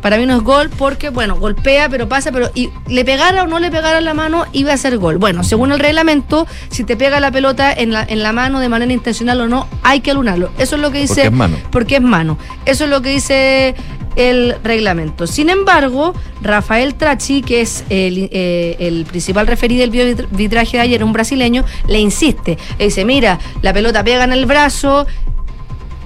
Para 0.01 0.17
mí 0.17 0.27
no 0.27 0.37
es 0.37 0.43
gol 0.43 0.71
porque, 0.71 1.11
bueno, 1.11 1.37
golpea, 1.37 1.89
pero 1.89 2.09
pasa, 2.09 2.33
pero 2.33 2.51
y 2.55 2.71
le 2.89 3.05
pegara 3.05 3.43
o 3.45 3.47
no 3.47 3.59
le 3.59 3.71
pegara 3.71 4.01
la 4.01 4.15
mano, 4.15 4.47
iba 4.53 4.73
a 4.73 4.77
ser 4.77 4.99
gol. 4.99 5.19
Bueno, 5.19 5.45
según 5.45 5.73
el 5.73 5.79
reglamento, 5.79 6.47
si 6.71 6.85
te 6.85 6.97
pega 6.97 7.21
la 7.21 7.31
pelota 7.31 7.73
en 7.73 7.93
la, 7.93 8.03
en 8.03 8.23
la 8.23 8.33
mano 8.33 8.61
de 8.61 8.69
manera 8.69 8.93
intencional 8.93 9.41
o 9.43 9.49
no, 9.49 9.69
hay 9.83 10.01
que 10.01 10.11
alunarlo. 10.11 10.51
Eso 10.59 10.77
es 10.77 10.83
lo 10.83 10.91
que 10.91 11.01
dice. 11.01 11.15
Porque 11.15 11.27
es 11.27 11.33
mano. 11.33 11.57
Porque 11.71 11.97
es 11.97 12.03
mano. 12.03 12.39
Eso 12.65 12.85
es 12.85 12.91
lo 12.91 13.03
que 13.03 13.11
dice 13.11 13.75
el 14.17 14.57
reglamento. 14.63 15.27
Sin 15.27 15.51
embargo, 15.51 16.15
Rafael 16.43 16.95
Trachi, 16.95 17.43
que 17.43 17.61
es 17.61 17.85
el, 17.91 18.29
eh, 18.33 18.77
el 18.79 19.05
principal 19.05 19.47
referido 19.47 19.87
del 19.89 20.27
arbitraje 20.31 20.77
de 20.77 20.83
ayer, 20.83 21.05
un 21.05 21.13
brasileño, 21.13 21.65
le 21.87 21.99
insiste. 21.99 22.59
Le 22.79 22.87
dice, 22.87 23.05
mira, 23.05 23.39
la 23.63 23.73
pelota 23.73 24.03
pega 24.03 24.25
en 24.25 24.33
el 24.33 24.47
brazo, 24.47 25.07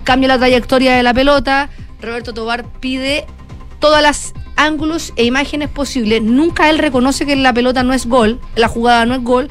cambia 0.05 0.29
la 0.29 0.39
trayectoria 0.39 0.97
de 0.97 1.03
la 1.03 1.15
pelota. 1.15 1.71
Roberto 2.01 2.35
Tobar 2.35 2.65
pide 2.81 3.27
todas 3.85 4.03
las 4.03 4.33
ángulos 4.57 5.13
e 5.15 5.25
imágenes 5.25 5.69
posibles. 5.69 6.23
Nunca 6.23 6.71
él 6.71 6.79
reconoce 6.79 7.27
que 7.27 7.37
la 7.37 7.53
pelota 7.53 7.83
no 7.83 7.93
es 7.93 8.07
gol, 8.07 8.41
la 8.57 8.67
jugada 8.67 9.05
no 9.05 9.15
es 9.15 9.23
gol, 9.23 9.51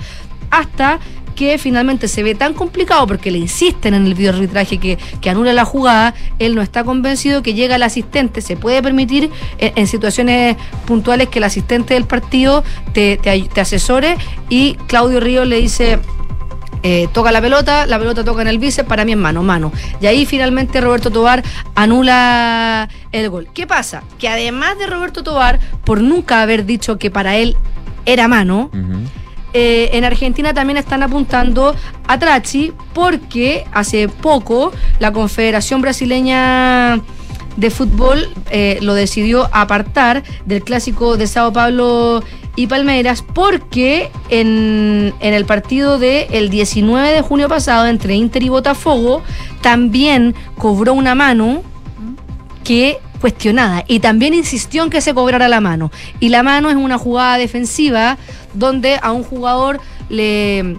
hasta 0.50 1.00
que 1.36 1.60
finalmente 1.60 2.08
se 2.08 2.24
ve 2.24 2.34
tan 2.34 2.56
complicado 2.56 3.06
porque 3.06 3.30
le 3.30 3.38
insisten 3.38 3.94
en 3.94 4.08
el 4.08 4.16
video 4.16 4.34
arbitraje 4.34 4.80
que, 4.80 4.98
que 5.22 5.30
anula 5.30 5.54
la 5.54 5.66
jugada, 5.66 6.16
él 6.40 6.56
no 6.56 6.64
está 6.64 6.84
convencido 6.84 7.44
que 7.44 7.54
llega 7.54 7.76
el 7.76 7.84
asistente, 7.84 8.42
se 8.42 8.58
puede 8.58 8.82
permitir 8.82 9.30
en, 9.60 9.74
en 9.76 9.86
situaciones 9.86 10.58
puntuales 10.88 11.30
que 11.30 11.38
el 11.38 11.44
asistente 11.44 11.94
del 11.94 12.06
partido 12.06 12.64
te, 12.92 13.18
te 13.18 13.62
asesore. 13.62 14.18
Y 14.50 14.74
Claudio 14.88 15.20
Ríos 15.20 15.48
le 15.48 15.62
dice, 15.62 16.00
eh, 16.84 17.08
toca 17.14 17.32
la 17.32 17.42
pelota, 17.42 17.86
la 17.88 17.98
pelota 17.98 18.26
toca 18.26 18.42
en 18.42 18.50
el 18.50 18.60
bíceps, 18.60 18.88
para 18.88 19.06
mí 19.06 19.14
es 19.14 19.18
mano, 19.18 19.42
mano. 19.42 19.72
Y 20.02 20.06
ahí 20.06 20.26
finalmente 20.26 20.82
Roberto 20.82 21.12
Tobar 21.12 21.42
anula 21.76 22.90
el 23.14 23.30
gol. 23.30 23.48
¿Qué 23.54 23.66
pasa? 23.66 24.04
Que 24.20 24.28
además 24.28 24.78
de 24.78 24.88
Roberto 24.88 25.24
Tobar, 25.24 25.60
por 25.86 26.02
nunca 26.02 26.42
haber 26.42 26.66
dicho 26.66 26.98
que 26.98 27.10
para 27.10 27.38
él 27.38 27.56
era 28.06 28.28
mano, 28.28 28.70
eh, 29.54 29.92
en 29.94 30.04
Argentina 30.04 30.54
también 30.54 30.78
están 30.78 31.04
apuntando 31.04 31.74
a 32.08 32.20
Trachi 32.20 32.74
porque 32.94 33.66
hace 33.72 34.10
poco 34.10 34.74
la 35.00 35.14
Confederación 35.14 35.82
Brasileña 35.82 37.02
de 37.58 37.70
Fútbol 37.70 38.30
eh, 38.50 38.80
lo 38.82 38.94
decidió 38.94 39.50
apartar 39.52 40.24
del 40.46 40.64
clásico 40.64 41.18
de 41.18 41.28
Sao 41.28 41.54
Paulo 41.54 42.24
y 42.56 42.68
Palmeiras 42.68 43.24
porque 43.34 44.12
en, 44.30 45.14
en 45.20 45.34
el 45.34 45.46
partido 45.46 45.98
del 46.00 46.28
el 46.32 46.50
19 46.50 47.10
de 47.10 47.22
junio 47.22 47.48
pasado 47.50 47.88
entre 47.88 48.16
Inter 48.16 48.44
y 48.44 48.50
Botafogo 48.50 49.24
también 49.62 50.36
cobró 50.58 50.94
una 50.94 51.16
mano 51.16 51.64
que 52.64 52.98
cuestionada 53.22 53.84
y 53.88 54.00
también 54.00 54.34
insistió 54.34 54.84
en 54.84 54.90
que 54.90 55.00
se 55.02 55.14
cobrara 55.14 55.48
la 55.48 55.62
mano. 55.62 55.92
Y 56.20 56.30
la 56.30 56.44
mano 56.44 56.70
es 56.70 56.76
una 56.76 56.98
jugada 56.98 57.38
defensiva 57.38 58.18
donde 58.54 59.00
a 59.02 59.12
un 59.12 59.24
jugador 59.24 59.80
le- 60.10 60.78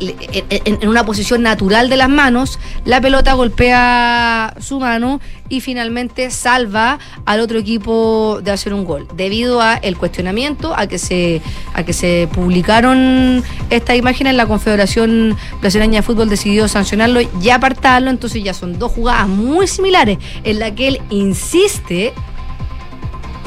en, 0.00 0.88
una 0.88 1.04
posición 1.04 1.42
natural 1.42 1.88
de 1.88 1.96
las 1.96 2.08
manos, 2.08 2.58
la 2.84 3.00
pelota 3.00 3.34
golpea 3.34 4.54
su 4.60 4.80
mano 4.80 5.20
y 5.48 5.60
finalmente 5.60 6.30
salva 6.30 6.98
al 7.26 7.40
otro 7.40 7.58
equipo 7.58 8.40
de 8.42 8.50
hacer 8.50 8.72
un 8.72 8.84
gol. 8.84 9.06
Debido 9.14 9.60
a 9.60 9.74
el 9.74 9.96
cuestionamiento, 9.96 10.74
a 10.76 10.86
que 10.86 10.98
se, 10.98 11.42
a 11.74 11.82
que 11.82 11.92
se 11.92 12.28
publicaron 12.32 13.42
estas 13.68 13.96
imágenes, 13.96 14.34
la 14.34 14.46
Confederación 14.46 15.36
Brasileña 15.60 16.00
de 16.00 16.02
Fútbol 16.02 16.28
decidió 16.28 16.68
sancionarlo 16.68 17.20
y 17.20 17.50
apartarlo. 17.50 18.10
Entonces 18.10 18.42
ya 18.42 18.54
son 18.54 18.78
dos 18.78 18.92
jugadas 18.92 19.28
muy 19.28 19.66
similares 19.66 20.18
en 20.44 20.58
la 20.58 20.74
que 20.74 20.88
él 20.88 21.00
insiste 21.10 22.12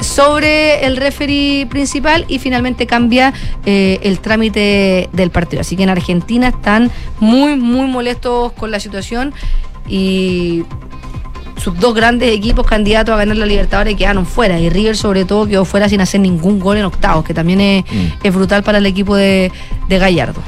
sobre 0.00 0.84
el 0.86 0.96
referee 0.96 1.66
principal 1.66 2.24
y 2.28 2.38
finalmente 2.38 2.86
cambia 2.86 3.32
eh, 3.64 3.98
el 4.02 4.20
trámite 4.20 5.08
del 5.12 5.30
partido. 5.30 5.60
Así 5.60 5.76
que 5.76 5.82
en 5.82 5.90
Argentina 5.90 6.48
están 6.48 6.90
muy, 7.20 7.56
muy 7.56 7.86
molestos 7.86 8.52
con 8.52 8.70
la 8.70 8.80
situación 8.80 9.32
y 9.88 10.64
sus 11.56 11.78
dos 11.78 11.94
grandes 11.94 12.34
equipos 12.34 12.66
candidatos 12.66 13.14
a 13.14 13.16
ganar 13.16 13.36
la 13.36 13.46
Libertadores 13.46 13.96
quedaron 13.96 14.26
fuera 14.26 14.58
y 14.58 14.68
River 14.68 14.96
sobre 14.96 15.24
todo 15.24 15.46
quedó 15.46 15.64
fuera 15.64 15.88
sin 15.88 16.00
hacer 16.00 16.20
ningún 16.20 16.58
gol 16.58 16.76
en 16.78 16.84
octavos, 16.84 17.24
que 17.24 17.32
también 17.32 17.60
es, 17.60 17.84
es 18.22 18.34
brutal 18.34 18.62
para 18.62 18.78
el 18.78 18.86
equipo 18.86 19.16
de, 19.16 19.52
de 19.88 19.98
Gallardo. 19.98 20.42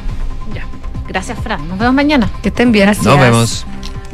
Gracias, 1.08 1.38
Fran. 1.38 1.66
Nos 1.68 1.78
vemos 1.78 1.94
mañana. 1.94 2.28
Que 2.42 2.48
estén 2.48 2.72
bien. 2.72 2.88
Nos 2.88 3.20
vemos. 3.20 3.66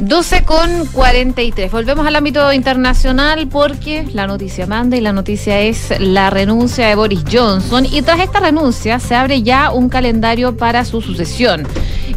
12 0.07 0.43
con 0.43 0.85
43. 0.87 1.71
Volvemos 1.71 2.05
al 2.05 2.15
ámbito 2.17 2.51
internacional 2.51 3.47
porque 3.47 4.05
la 4.13 4.27
noticia 4.27 4.67
manda 4.67 4.97
y 4.97 5.01
la 5.01 5.13
noticia 5.13 5.61
es 5.61 5.93
la 5.99 6.29
renuncia 6.29 6.87
de 6.87 6.95
Boris 6.95 7.23
Johnson. 7.31 7.85
Y 7.85 8.01
tras 8.01 8.19
esta 8.19 8.41
renuncia 8.41 8.99
se 8.99 9.15
abre 9.15 9.43
ya 9.43 9.71
un 9.71 9.87
calendario 9.87 10.57
para 10.57 10.83
su 10.83 11.01
sucesión. 11.01 11.65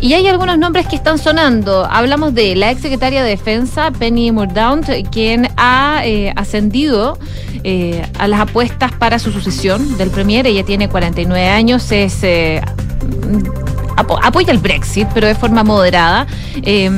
Y 0.00 0.14
hay 0.14 0.26
algunos 0.26 0.58
nombres 0.58 0.86
que 0.88 0.96
están 0.96 1.18
sonando. 1.18 1.86
Hablamos 1.88 2.34
de 2.34 2.56
la 2.56 2.72
ex 2.72 2.82
secretaria 2.82 3.22
de 3.22 3.30
Defensa, 3.30 3.92
Penny 3.92 4.32
Mordaunt, 4.32 4.88
quien 5.12 5.48
ha 5.56 6.02
eh, 6.04 6.32
ascendido 6.34 7.18
eh, 7.62 8.04
a 8.18 8.26
las 8.26 8.40
apuestas 8.40 8.92
para 8.92 9.20
su 9.20 9.30
sucesión 9.30 9.96
del 9.96 10.10
Premier. 10.10 10.46
Ella 10.46 10.64
tiene 10.64 10.88
49 10.88 11.48
años, 11.48 11.92
es. 11.92 12.18
eh, 12.24 12.60
apoya 13.96 14.52
el 14.52 14.58
Brexit, 14.58 15.08
pero 15.14 15.26
de 15.26 15.34
forma 15.34 15.64
moderada. 15.64 16.26
Eh, 16.62 16.90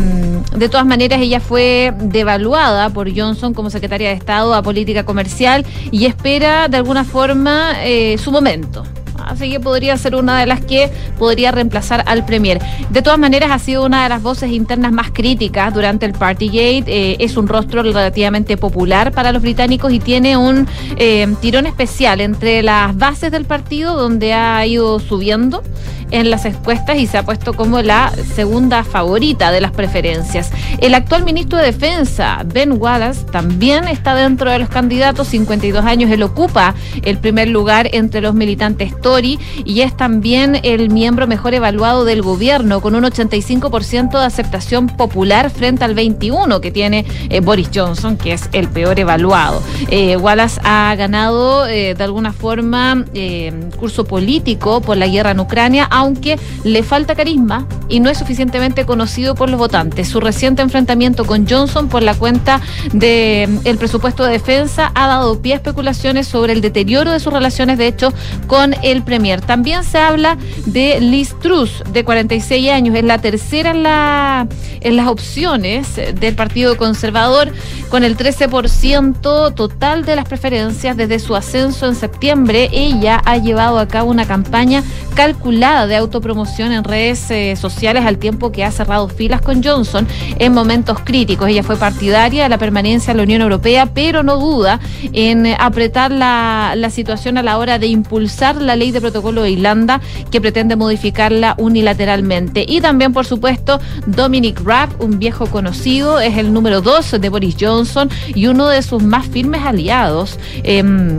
de 0.56 0.68
todas 0.68 0.86
maneras, 0.86 1.20
ella 1.20 1.40
fue 1.40 1.92
devaluada 1.98 2.90
por 2.90 3.14
Johnson 3.14 3.54
como 3.54 3.70
secretaria 3.70 4.08
de 4.08 4.14
Estado 4.14 4.54
a 4.54 4.62
Política 4.62 5.04
Comercial 5.04 5.64
y 5.90 6.06
espera 6.06 6.68
de 6.68 6.76
alguna 6.76 7.04
forma 7.04 7.72
eh, 7.82 8.16
su 8.18 8.30
momento. 8.30 8.84
Así 9.28 9.50
que 9.50 9.60
podría 9.60 9.96
ser 9.96 10.14
una 10.14 10.38
de 10.40 10.46
las 10.46 10.60
que 10.60 10.90
podría 11.18 11.52
reemplazar 11.52 12.02
al 12.06 12.24
Premier. 12.24 12.60
De 12.90 13.02
todas 13.02 13.18
maneras, 13.18 13.50
ha 13.52 13.58
sido 13.58 13.84
una 13.84 14.02
de 14.02 14.08
las 14.08 14.22
voces 14.22 14.50
internas 14.50 14.92
más 14.92 15.10
críticas 15.10 15.72
durante 15.72 16.06
el 16.06 16.12
Partygate. 16.12 16.84
Eh, 16.86 17.16
es 17.20 17.36
un 17.36 17.46
rostro 17.46 17.82
relativamente 17.82 18.56
popular 18.56 19.12
para 19.12 19.32
los 19.32 19.42
británicos 19.42 19.92
y 19.92 20.00
tiene 20.00 20.36
un 20.36 20.66
eh, 20.96 21.26
tirón 21.40 21.66
especial 21.66 22.20
entre 22.20 22.62
las 22.62 22.96
bases 22.96 23.30
del 23.30 23.44
partido, 23.44 23.96
donde 23.96 24.32
ha 24.32 24.64
ido 24.66 24.98
subiendo 24.98 25.62
en 26.10 26.30
las 26.30 26.44
encuestas 26.44 26.96
y 26.96 27.06
se 27.06 27.18
ha 27.18 27.22
puesto 27.22 27.52
como 27.52 27.82
la 27.82 28.12
segunda 28.34 28.84
favorita 28.84 29.50
de 29.50 29.60
las 29.60 29.72
preferencias. 29.72 30.50
El 30.78 30.94
actual 30.94 31.24
ministro 31.24 31.58
de 31.58 31.64
Defensa, 31.64 32.42
Ben 32.46 32.72
Wallace, 32.72 33.24
también 33.24 33.86
está 33.88 34.14
dentro 34.14 34.50
de 34.50 34.58
los 34.58 34.68
candidatos, 34.68 35.28
52 35.28 35.84
años, 35.84 36.10
él 36.10 36.22
ocupa 36.22 36.74
el 37.02 37.18
primer 37.18 37.48
lugar 37.48 37.88
entre 37.92 38.20
los 38.20 38.34
militantes 38.34 38.98
Tory 39.00 39.17
y 39.24 39.80
es 39.80 39.96
también 39.96 40.60
el 40.62 40.90
miembro 40.90 41.26
mejor 41.26 41.54
evaluado 41.54 42.04
del 42.04 42.22
gobierno, 42.22 42.80
con 42.80 42.94
un 42.94 43.04
85% 43.04 44.18
de 44.18 44.24
aceptación 44.24 44.86
popular 44.86 45.50
frente 45.50 45.84
al 45.84 45.94
21% 45.94 46.60
que 46.60 46.70
tiene 46.70 47.04
eh, 47.30 47.40
Boris 47.40 47.70
Johnson, 47.74 48.16
que 48.16 48.32
es 48.32 48.48
el 48.52 48.68
peor 48.68 48.98
evaluado. 48.98 49.62
Eh, 49.90 50.16
Wallace 50.16 50.60
ha 50.64 50.94
ganado 50.96 51.66
eh, 51.66 51.94
de 51.94 52.04
alguna 52.04 52.32
forma 52.32 53.04
eh, 53.14 53.52
curso 53.76 54.04
político 54.04 54.80
por 54.80 54.96
la 54.96 55.06
guerra 55.06 55.32
en 55.32 55.40
Ucrania, 55.40 55.86
aunque 55.90 56.38
le 56.64 56.82
falta 56.82 57.14
carisma 57.14 57.66
y 57.88 58.00
no 58.00 58.10
es 58.10 58.18
suficientemente 58.18 58.84
conocido 58.84 59.34
por 59.34 59.50
los 59.50 59.58
votantes. 59.58 60.08
Su 60.08 60.20
reciente 60.20 60.62
enfrentamiento 60.62 61.24
con 61.24 61.48
Johnson 61.48 61.88
por 61.88 62.02
la 62.02 62.14
cuenta 62.14 62.60
del 62.92 63.78
presupuesto 63.78 64.24
de 64.24 64.32
defensa 64.32 64.92
ha 64.94 65.06
dado 65.06 65.40
pie 65.40 65.54
a 65.54 65.56
especulaciones 65.56 66.26
sobre 66.26 66.52
el 66.52 66.60
deterioro 66.60 67.12
de 67.12 67.20
sus 67.20 67.32
relaciones, 67.32 67.78
de 67.78 67.86
hecho, 67.86 68.12
con 68.46 68.74
el 68.82 69.02
Premier. 69.08 69.40
También 69.40 69.84
se 69.84 69.96
habla 69.96 70.36
de 70.66 71.00
Liz 71.00 71.34
Truss, 71.40 71.82
de 71.90 72.04
46 72.04 72.70
años, 72.70 72.94
es 72.94 73.04
la 73.04 73.16
tercera 73.16 73.70
en, 73.70 73.82
la, 73.82 74.46
en 74.82 74.96
las 74.96 75.06
opciones 75.06 75.96
del 75.96 76.34
Partido 76.34 76.76
Conservador, 76.76 77.50
con 77.88 78.04
el 78.04 78.18
13% 78.18 79.54
total 79.54 80.04
de 80.04 80.14
las 80.14 80.28
preferencias 80.28 80.94
desde 80.94 81.20
su 81.20 81.34
ascenso 81.34 81.86
en 81.86 81.94
septiembre. 81.94 82.68
Ella 82.70 83.22
ha 83.24 83.38
llevado 83.38 83.78
a 83.78 83.88
cabo 83.88 84.10
una 84.10 84.26
campaña 84.26 84.84
calculada 85.14 85.86
de 85.86 85.96
autopromoción 85.96 86.72
en 86.72 86.84
redes 86.84 87.30
eh, 87.30 87.56
sociales 87.56 88.04
al 88.04 88.18
tiempo 88.18 88.52
que 88.52 88.62
ha 88.62 88.70
cerrado 88.70 89.08
filas 89.08 89.40
con 89.40 89.64
Johnson 89.64 90.06
en 90.38 90.52
momentos 90.52 91.00
críticos. 91.00 91.48
Ella 91.48 91.62
fue 91.62 91.76
partidaria 91.76 92.42
de 92.42 92.48
la 92.50 92.58
permanencia 92.58 93.12
en 93.12 93.16
la 93.16 93.22
Unión 93.22 93.40
Europea, 93.40 93.86
pero 93.86 94.22
no 94.22 94.36
duda 94.36 94.80
en 95.14 95.46
apretar 95.58 96.12
la, 96.12 96.74
la 96.76 96.90
situación 96.90 97.38
a 97.38 97.42
la 97.42 97.56
hora 97.56 97.78
de 97.78 97.86
impulsar 97.86 98.60
la 98.60 98.76
ley 98.76 98.90
de 98.90 98.97
protocolo 99.00 99.42
de 99.42 99.50
Irlanda 99.50 100.00
que 100.30 100.40
pretende 100.40 100.76
modificarla 100.76 101.54
unilateralmente. 101.58 102.64
Y 102.66 102.80
también, 102.80 103.12
por 103.12 103.26
supuesto, 103.26 103.80
Dominic 104.06 104.60
Raab, 104.64 104.90
un 105.00 105.18
viejo 105.18 105.46
conocido, 105.46 106.20
es 106.20 106.36
el 106.36 106.52
número 106.52 106.80
dos 106.80 107.10
de 107.10 107.28
Boris 107.28 107.56
Johnson 107.58 108.08
y 108.34 108.46
uno 108.46 108.68
de 108.68 108.82
sus 108.82 109.02
más 109.02 109.26
firmes 109.26 109.62
aliados. 109.62 110.38
Em, 110.62 111.18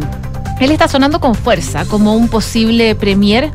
él 0.60 0.72
está 0.72 0.88
sonando 0.88 1.20
con 1.20 1.36
fuerza 1.36 1.86
como 1.86 2.16
un 2.16 2.28
posible 2.28 2.94
premier 2.96 3.52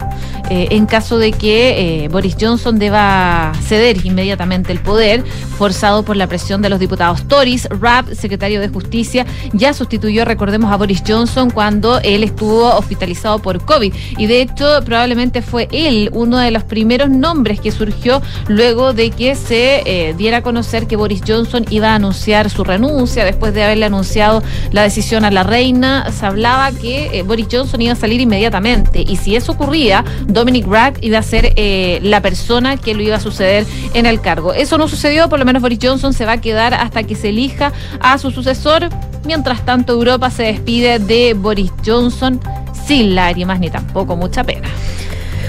eh, 0.50 0.68
en 0.72 0.86
caso 0.86 1.16
de 1.18 1.32
que 1.32 2.04
eh, 2.04 2.08
Boris 2.08 2.36
Johnson 2.38 2.78
deba 2.78 3.52
ceder 3.62 4.04
inmediatamente 4.04 4.72
el 4.72 4.78
poder, 4.78 5.24
forzado 5.56 6.02
por 6.02 6.16
la 6.16 6.26
presión 6.26 6.60
de 6.60 6.68
los 6.68 6.78
diputados 6.78 7.26
Tories. 7.28 7.66
Raab, 7.70 8.14
secretario 8.14 8.60
de 8.60 8.68
Justicia, 8.68 9.24
ya 9.52 9.72
sustituyó, 9.72 10.24
recordemos, 10.24 10.70
a 10.70 10.76
Boris 10.76 11.02
Johnson 11.06 11.50
cuando 11.50 11.98
él 12.00 12.24
estuvo 12.24 12.74
hospitalizado 12.74 13.38
por 13.38 13.64
COVID. 13.64 13.94
Y 14.18 14.26
de 14.26 14.42
hecho, 14.42 14.80
probablemente 14.84 15.40
fue 15.40 15.68
él 15.72 16.10
uno 16.12 16.38
de 16.38 16.50
los 16.50 16.62
primeros 16.64 17.08
nombres 17.08 17.60
que 17.60 17.72
surgió 17.72 18.20
luego 18.48 18.92
de 18.92 19.10
que 19.10 19.36
se 19.36 19.82
eh, 19.86 20.14
diera 20.14 20.38
a 20.38 20.42
conocer 20.42 20.86
que 20.86 20.96
Boris 20.96 21.22
Johnson 21.26 21.64
iba 21.70 21.92
a 21.92 21.94
anunciar 21.94 22.50
su 22.50 22.64
renuncia 22.64 23.24
después 23.24 23.54
de 23.54 23.64
haberle 23.64 23.86
anunciado 23.86 24.42
la 24.72 24.82
decisión 24.82 25.24
a 25.24 25.30
la 25.30 25.42
reina. 25.42 26.10
Se 26.12 26.26
hablaba 26.26 26.70
que 26.72 27.22
Boris 27.26 27.46
Johnson 27.50 27.80
iba 27.80 27.94
a 27.94 27.96
salir 27.96 28.20
inmediatamente. 28.20 29.02
Y 29.06 29.16
si 29.16 29.36
eso 29.36 29.52
ocurría, 29.52 30.04
Dominic 30.34 30.66
Raab 30.66 30.96
iba 31.00 31.18
a 31.18 31.22
ser 31.22 31.52
eh, 31.56 32.00
la 32.02 32.20
persona 32.20 32.76
que 32.76 32.92
lo 32.94 33.02
iba 33.02 33.16
a 33.16 33.20
suceder 33.20 33.64
en 33.94 34.04
el 34.04 34.20
cargo. 34.20 34.52
Eso 34.52 34.76
no 34.76 34.88
sucedió, 34.88 35.28
por 35.28 35.38
lo 35.38 35.44
menos 35.44 35.62
Boris 35.62 35.78
Johnson 35.80 36.12
se 36.12 36.26
va 36.26 36.32
a 36.32 36.40
quedar 36.40 36.74
hasta 36.74 37.04
que 37.04 37.14
se 37.14 37.28
elija 37.28 37.72
a 38.00 38.18
su 38.18 38.32
sucesor. 38.32 38.88
Mientras 39.24 39.64
tanto, 39.64 39.92
Europa 39.92 40.30
se 40.30 40.42
despide 40.42 40.98
de 40.98 41.34
Boris 41.34 41.72
Johnson 41.86 42.40
sin 42.86 43.14
lágrimas 43.14 43.60
ni 43.60 43.70
tampoco 43.70 44.16
mucha 44.16 44.42
pena. 44.44 44.68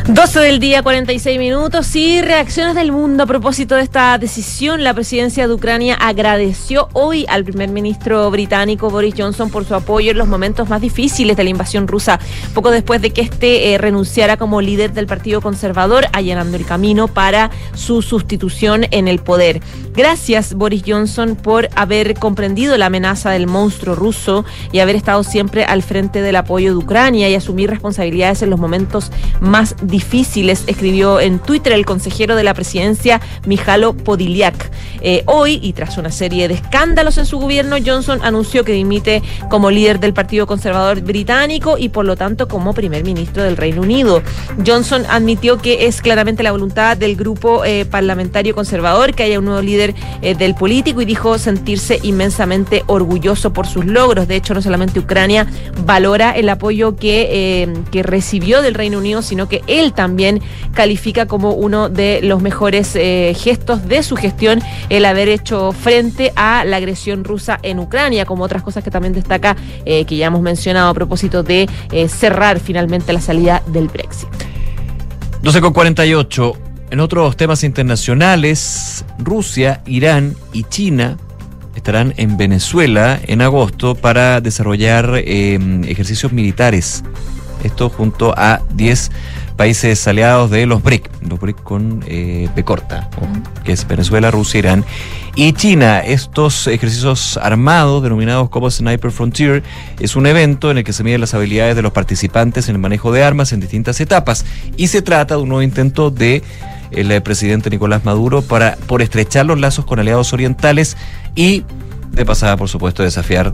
12 0.08 0.40
del 0.40 0.60
día, 0.60 0.84
46 0.84 1.40
minutos 1.40 1.96
y 1.96 2.22
reacciones 2.22 2.76
del 2.76 2.92
mundo 2.92 3.24
a 3.24 3.26
propósito 3.26 3.74
de 3.74 3.82
esta 3.82 4.16
decisión. 4.20 4.84
La 4.84 4.94
presidencia 4.94 5.48
de 5.48 5.54
Ucrania 5.56 5.96
agradeció 5.96 6.90
hoy 6.94 7.26
al 7.28 7.44
primer 7.44 7.70
ministro 7.70 8.30
británico 8.30 8.92
Boris 8.92 9.16
Johnson 9.18 9.50
por 9.50 9.66
su 9.66 9.74
apoyo 9.74 10.12
en 10.12 10.20
los 10.20 10.28
momentos 10.28 10.70
más 10.70 10.80
difíciles 10.80 11.36
de 11.36 11.44
la 11.44 11.50
invasión 11.50 11.88
rusa, 11.88 12.20
poco 12.54 12.70
después 12.70 13.02
de 13.02 13.10
que 13.10 13.22
este 13.22 13.74
eh, 13.74 13.80
renunciara 13.80 14.38
como 14.38 14.62
líder 14.62 14.94
del 14.94 15.08
Partido 15.08 15.42
Conservador, 15.42 16.06
allanando 16.14 16.56
el 16.56 16.68
camino 16.68 17.08
para 17.08 17.50
su 17.74 18.04
sustitución 18.04 18.86
en 18.92 19.08
el 19.08 19.18
poder. 19.18 19.64
Gracias, 19.96 20.54
Boris 20.54 20.84
Johnson, 20.86 21.36
por 21.36 21.70
haber 21.76 22.14
comprendido 22.14 22.78
la 22.78 22.88
amenaza 22.88 23.32
del 23.32 23.48
monstruo 23.48 23.96
ruso 23.96 24.46
y 24.72 24.80
haber 24.80 24.98
estado 24.98 25.24
siempre 25.24 25.64
al 25.64 25.82
frente 25.82 26.22
del 26.22 26.36
apoyo 26.36 26.72
de 26.72 26.78
Ucrania 26.78 27.28
y 27.28 27.34
asumir 27.34 27.72
responsabilidades 27.72 28.44
en 28.44 28.52
los 28.52 28.60
momentos 28.60 29.12
más 29.40 29.74
difíciles, 29.82 29.95
escribió 30.68 31.20
en 31.20 31.40
Twitter 31.40 31.74
el 31.74 31.86
consejero 31.86 32.36
de 32.36 32.44
la 32.44 32.54
presidencia, 32.54 33.22
Mijalo 33.46 33.94
Podiliak. 33.94 34.72
Eh, 35.02 35.24
hoy, 35.26 35.60
y 35.62 35.74
tras 35.74 35.98
una 35.98 36.12
serie 36.12 36.48
de 36.48 36.56
escándalos 36.56 37.18
en 37.18 37.26
su 37.26 37.38
gobierno, 37.38 37.76
Johnson 37.86 38.20
anunció 38.24 38.64
que 38.64 38.72
dimite 38.72 39.22
como 39.50 39.72
líder 39.72 40.00
del 40.00 40.14
Partido 40.14 40.48
Conservador 40.48 41.02
británico 41.02 41.78
y 41.78 41.90
por 41.90 42.06
lo 42.06 42.16
tanto 42.16 42.48
como 42.48 42.74
primer 42.74 43.04
ministro 43.04 43.44
del 43.44 43.58
Reino 43.58 43.82
Unido. 43.82 44.22
Johnson 44.66 45.04
admitió 45.10 45.58
que 45.58 45.86
es 45.88 46.02
claramente 46.02 46.44
la 46.44 46.52
voluntad 46.52 46.98
del 46.98 47.16
grupo 47.16 47.66
eh, 47.66 47.86
parlamentario 47.86 48.56
conservador 48.56 49.14
que 49.14 49.24
haya 49.24 49.40
un 49.40 49.46
nuevo 49.46 49.62
líder 49.62 49.94
eh, 50.22 50.36
del 50.36 50.56
político 50.56 51.02
y 51.02 51.06
dijo 51.06 51.38
sentirse 51.38 52.00
inmensamente 52.02 52.84
orgulloso 52.88 53.54
por 53.54 53.68
sus 53.68 53.86
logros. 53.86 54.28
De 54.28 54.36
hecho, 54.36 54.54
no 54.54 54.62
solamente 54.62 55.00
Ucrania 55.00 55.48
valora 55.86 56.32
el 56.32 56.50
apoyo 56.50 56.96
que, 56.96 57.70
que 57.92 58.04
recibió 58.04 58.62
del 58.62 58.74
Reino 58.74 58.98
Unido, 58.98 59.22
sino 59.22 59.48
que 59.48 59.62
él 59.68 59.85
también 59.94 60.42
califica 60.74 61.26
como 61.26 61.52
uno 61.52 61.90
de 61.90 62.22
los 62.24 62.42
mejores 62.42 62.96
eh, 62.96 63.36
gestos 63.38 63.88
de 63.88 64.04
su 64.04 64.16
gestión 64.16 64.62
el 64.90 65.06
haber 65.06 65.30
hecho 65.30 65.72
frente 65.72 66.32
a 66.36 66.66
la 66.66 66.78
agresión 66.78 67.24
rusa 67.24 67.60
en 67.64 67.80
Ucrania, 67.80 68.26
como 68.26 68.44
otras 68.44 68.64
cosas 68.64 68.84
que 68.84 68.92
también 68.92 69.14
destaca, 69.14 69.56
eh, 69.86 70.06
que 70.06 70.18
ya 70.18 70.28
hemos 70.28 70.42
mencionado 70.42 70.90
a 70.90 70.94
propósito 70.94 71.44
de 71.44 71.68
eh, 71.92 72.08
cerrar 72.08 72.60
finalmente 72.60 73.14
la 73.14 73.22
salida 73.22 73.62
del 73.68 73.88
Brexit. 73.88 74.30
12 75.42 75.62
con 75.62 75.74
48. 75.74 76.54
En 76.92 77.00
otros 77.00 77.36
temas 77.36 77.64
internacionales, 77.64 79.06
Rusia, 79.20 79.82
Irán 79.86 80.36
y 80.54 80.64
China 80.64 81.18
estarán 81.76 82.14
en 82.18 82.38
Venezuela 82.38 83.20
en 83.28 83.42
agosto 83.42 83.96
para 83.96 84.42
desarrollar 84.42 85.12
eh, 85.16 85.60
ejercicios 85.88 86.32
militares. 86.32 87.04
Esto 87.64 87.90
junto 87.90 88.34
a 88.38 88.62
10 88.74 89.12
países 89.56 90.08
aliados 90.08 90.50
de 90.50 90.66
los 90.66 90.84
BRIC, 90.84 91.10
los 91.28 91.40
BRIC 91.40 91.64
con 91.64 92.04
eh, 92.08 92.50
P 92.56 92.64
corta, 92.64 93.10
que 93.64 93.72
es 93.72 93.88
Venezuela, 93.88 94.32
Rusia, 94.32 94.60
Irán 94.60 94.86
y 95.36 95.54
China. 95.54 96.00
Estos 96.00 96.68
ejercicios 96.68 97.38
armados, 97.38 98.04
denominados 98.04 98.50
como 98.50 98.70
Sniper 98.70 99.12
Frontier, 99.12 99.64
es 100.00 100.16
un 100.16 100.28
evento 100.28 100.72
en 100.72 100.80
el 100.80 100.84
que 100.84 100.94
se 100.94 101.04
miden 101.04 101.22
las 101.22 101.34
habilidades 101.34 101.76
de 101.76 101.82
los 101.82 101.92
participantes 101.92 102.68
en 102.70 102.76
el 102.76 102.82
manejo 102.82 103.12
de 103.12 103.24
armas 103.24 103.54
en 103.54 103.60
distintas 103.60 104.00
etapas 104.02 104.46
y 104.78 104.88
se 104.88 105.02
trata 105.02 105.36
de 105.36 105.42
un 105.42 105.50
nuevo 105.50 105.62
intento 105.62 106.12
de 106.12 106.44
el 106.92 107.12
eh, 107.12 107.22
presidente 107.22 107.70
Nicolás 107.70 108.06
Maduro 108.06 108.42
para 108.42 108.76
por 108.88 109.02
estrechar 109.02 109.46
los 109.46 109.60
lazos 109.60 109.86
con 109.86 110.00
aliados 110.00 110.34
orientales 110.34 110.98
y 111.36 111.64
pasada, 112.24 112.56
por 112.56 112.70
supuesto, 112.70 113.04
desafiar 113.04 113.52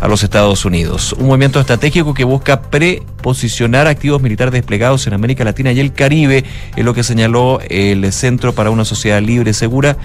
a 0.00 0.08
los 0.08 0.22
Estados 0.22 0.64
Unidos. 0.64 1.14
Un 1.14 1.28
movimiento 1.28 1.60
estratégico 1.60 2.12
que 2.12 2.24
busca 2.24 2.60
preposicionar 2.60 3.86
activos 3.86 4.20
militares 4.20 4.52
desplegados 4.52 5.06
en 5.06 5.14
América 5.14 5.44
Latina 5.44 5.72
y 5.72 5.80
el 5.80 5.92
Caribe, 5.92 6.44
es 6.76 6.84
lo 6.84 6.92
que 6.92 7.04
señaló 7.04 7.60
el 7.70 8.12
Centro 8.12 8.52
para 8.54 8.70
una 8.70 8.84
Sociedad 8.84 9.22
Libre 9.22 9.52
y 9.52 9.54
Segura. 9.54 9.96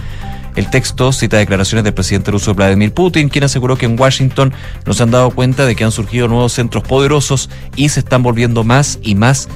El 0.55 0.72
texto 0.72 1.12
cita 1.12 1.38
declaraciones 1.38 1.84
del 1.84 1.93
presidente 1.93 2.32
ruso 2.32 2.55
Vladimir 2.55 2.91
Putin, 2.91 3.30
quien 3.30 3.43
aseguró 3.43 3.78
que 3.78 3.86
en 3.86 3.99
Washington 3.99 4.51
nos 4.86 4.99
han 5.01 5.12
dado 5.12 5.30
cuenta 5.30 5.68
de 5.68 5.76
que 5.76 5.84
han 5.84 5.91
surgido 5.91 6.28
nuevos 6.28 6.53
centros 6.53 6.84
poderosos 6.84 7.49
y 7.76 7.89
se 7.89 7.99
están 7.99 8.24
volviendo 8.24 8.64
más 8.64 8.97
y 9.03 9.14
más 9.14 9.49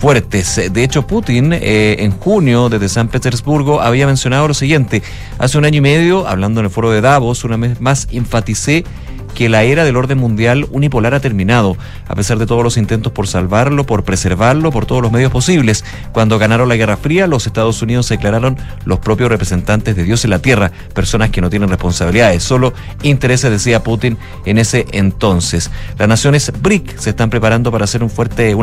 fuertes. 0.00 0.72
De 0.72 0.82
hecho, 0.82 1.06
Putin 1.06 1.52
eh, 1.52 1.96
en 2.00 2.12
junio 2.12 2.70
desde 2.70 2.88
San 2.88 3.08
Petersburgo 3.08 3.82
había 3.82 4.06
mencionado 4.06 4.48
lo 4.48 4.54
siguiente. 4.54 5.02
Hace 5.38 5.58
un 5.58 5.66
año 5.66 5.78
y 5.78 5.82
medio, 5.82 6.26
hablando 6.26 6.60
en 6.60 6.66
el 6.66 6.72
foro 6.72 6.90
de 6.90 7.02
Davos, 7.02 7.44
una 7.44 7.58
vez 7.58 7.80
más 7.82 8.08
enfaticé 8.10 8.84
que 9.30 9.48
la 9.48 9.62
era 9.62 9.84
del 9.84 9.96
orden 9.96 10.18
mundial 10.18 10.66
unipolar 10.70 11.14
ha 11.14 11.20
terminado, 11.20 11.76
a 12.06 12.14
pesar 12.14 12.38
de 12.38 12.46
todos 12.46 12.62
los 12.62 12.76
intentos 12.76 13.12
por 13.12 13.26
salvarlo, 13.26 13.84
por 13.84 14.04
preservarlo, 14.04 14.70
por 14.70 14.86
todos 14.86 15.02
los 15.02 15.12
medios 15.12 15.32
posibles. 15.32 15.84
Cuando 16.12 16.38
ganaron 16.38 16.68
la 16.68 16.76
Guerra 16.76 16.96
Fría, 16.96 17.26
los 17.26 17.46
Estados 17.46 17.80
Unidos 17.82 18.06
se 18.06 18.14
declararon 18.16 18.56
los 18.84 18.98
propios 18.98 19.30
representantes 19.30 19.96
de 19.96 20.04
Dios 20.04 20.24
en 20.24 20.30
la 20.30 20.40
Tierra, 20.40 20.72
personas 20.94 21.30
que 21.30 21.40
no 21.40 21.50
tienen 21.50 21.68
responsabilidades, 21.68 22.42
solo 22.42 22.72
intereses, 23.02 23.50
decía 23.50 23.82
Putin 23.82 24.18
en 24.44 24.58
ese 24.58 24.86
entonces. 24.92 25.70
Las 25.98 26.08
naciones 26.08 26.52
BRIC 26.60 26.98
se 26.98 27.10
están 27.10 27.30
preparando 27.30 27.70
para 27.70 27.84
hacer 27.84 28.02
una 28.02 28.10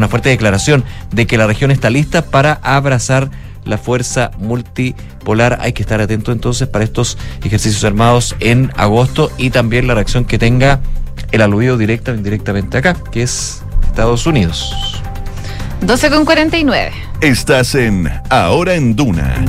fuerte 0.07 0.29
declaración 0.29 0.83
de 1.11 1.27
que 1.27 1.37
la 1.37 1.47
región 1.47 1.71
está 1.71 1.89
lista 1.89 2.25
para 2.25 2.53
abrazar 2.63 3.29
la 3.67 3.77
fuerza 3.77 4.31
multipolar. 4.39 5.57
Hay 5.61 5.73
que 5.73 5.81
estar 5.81 6.01
atento 6.01 6.31
entonces 6.31 6.67
para 6.67 6.83
estos 6.83 7.17
ejercicios 7.43 7.83
armados 7.83 8.35
en 8.39 8.71
agosto 8.75 9.31
y 9.37 9.49
también 9.49 9.87
la 9.87 9.95
reacción 9.95 10.25
que 10.25 10.37
tenga 10.37 10.81
el 11.31 11.41
aludido 11.41 11.77
directa 11.77 12.11
o 12.11 12.15
indirectamente 12.15 12.77
acá, 12.77 12.95
que 13.11 13.23
es 13.23 13.61
Estados 13.85 14.25
Unidos. 14.25 15.01
12 15.81 16.09
con 16.09 16.25
49. 16.25 16.91
Estás 17.21 17.75
en 17.75 18.09
Ahora 18.29 18.75
en 18.75 18.95
Duna. 18.95 19.45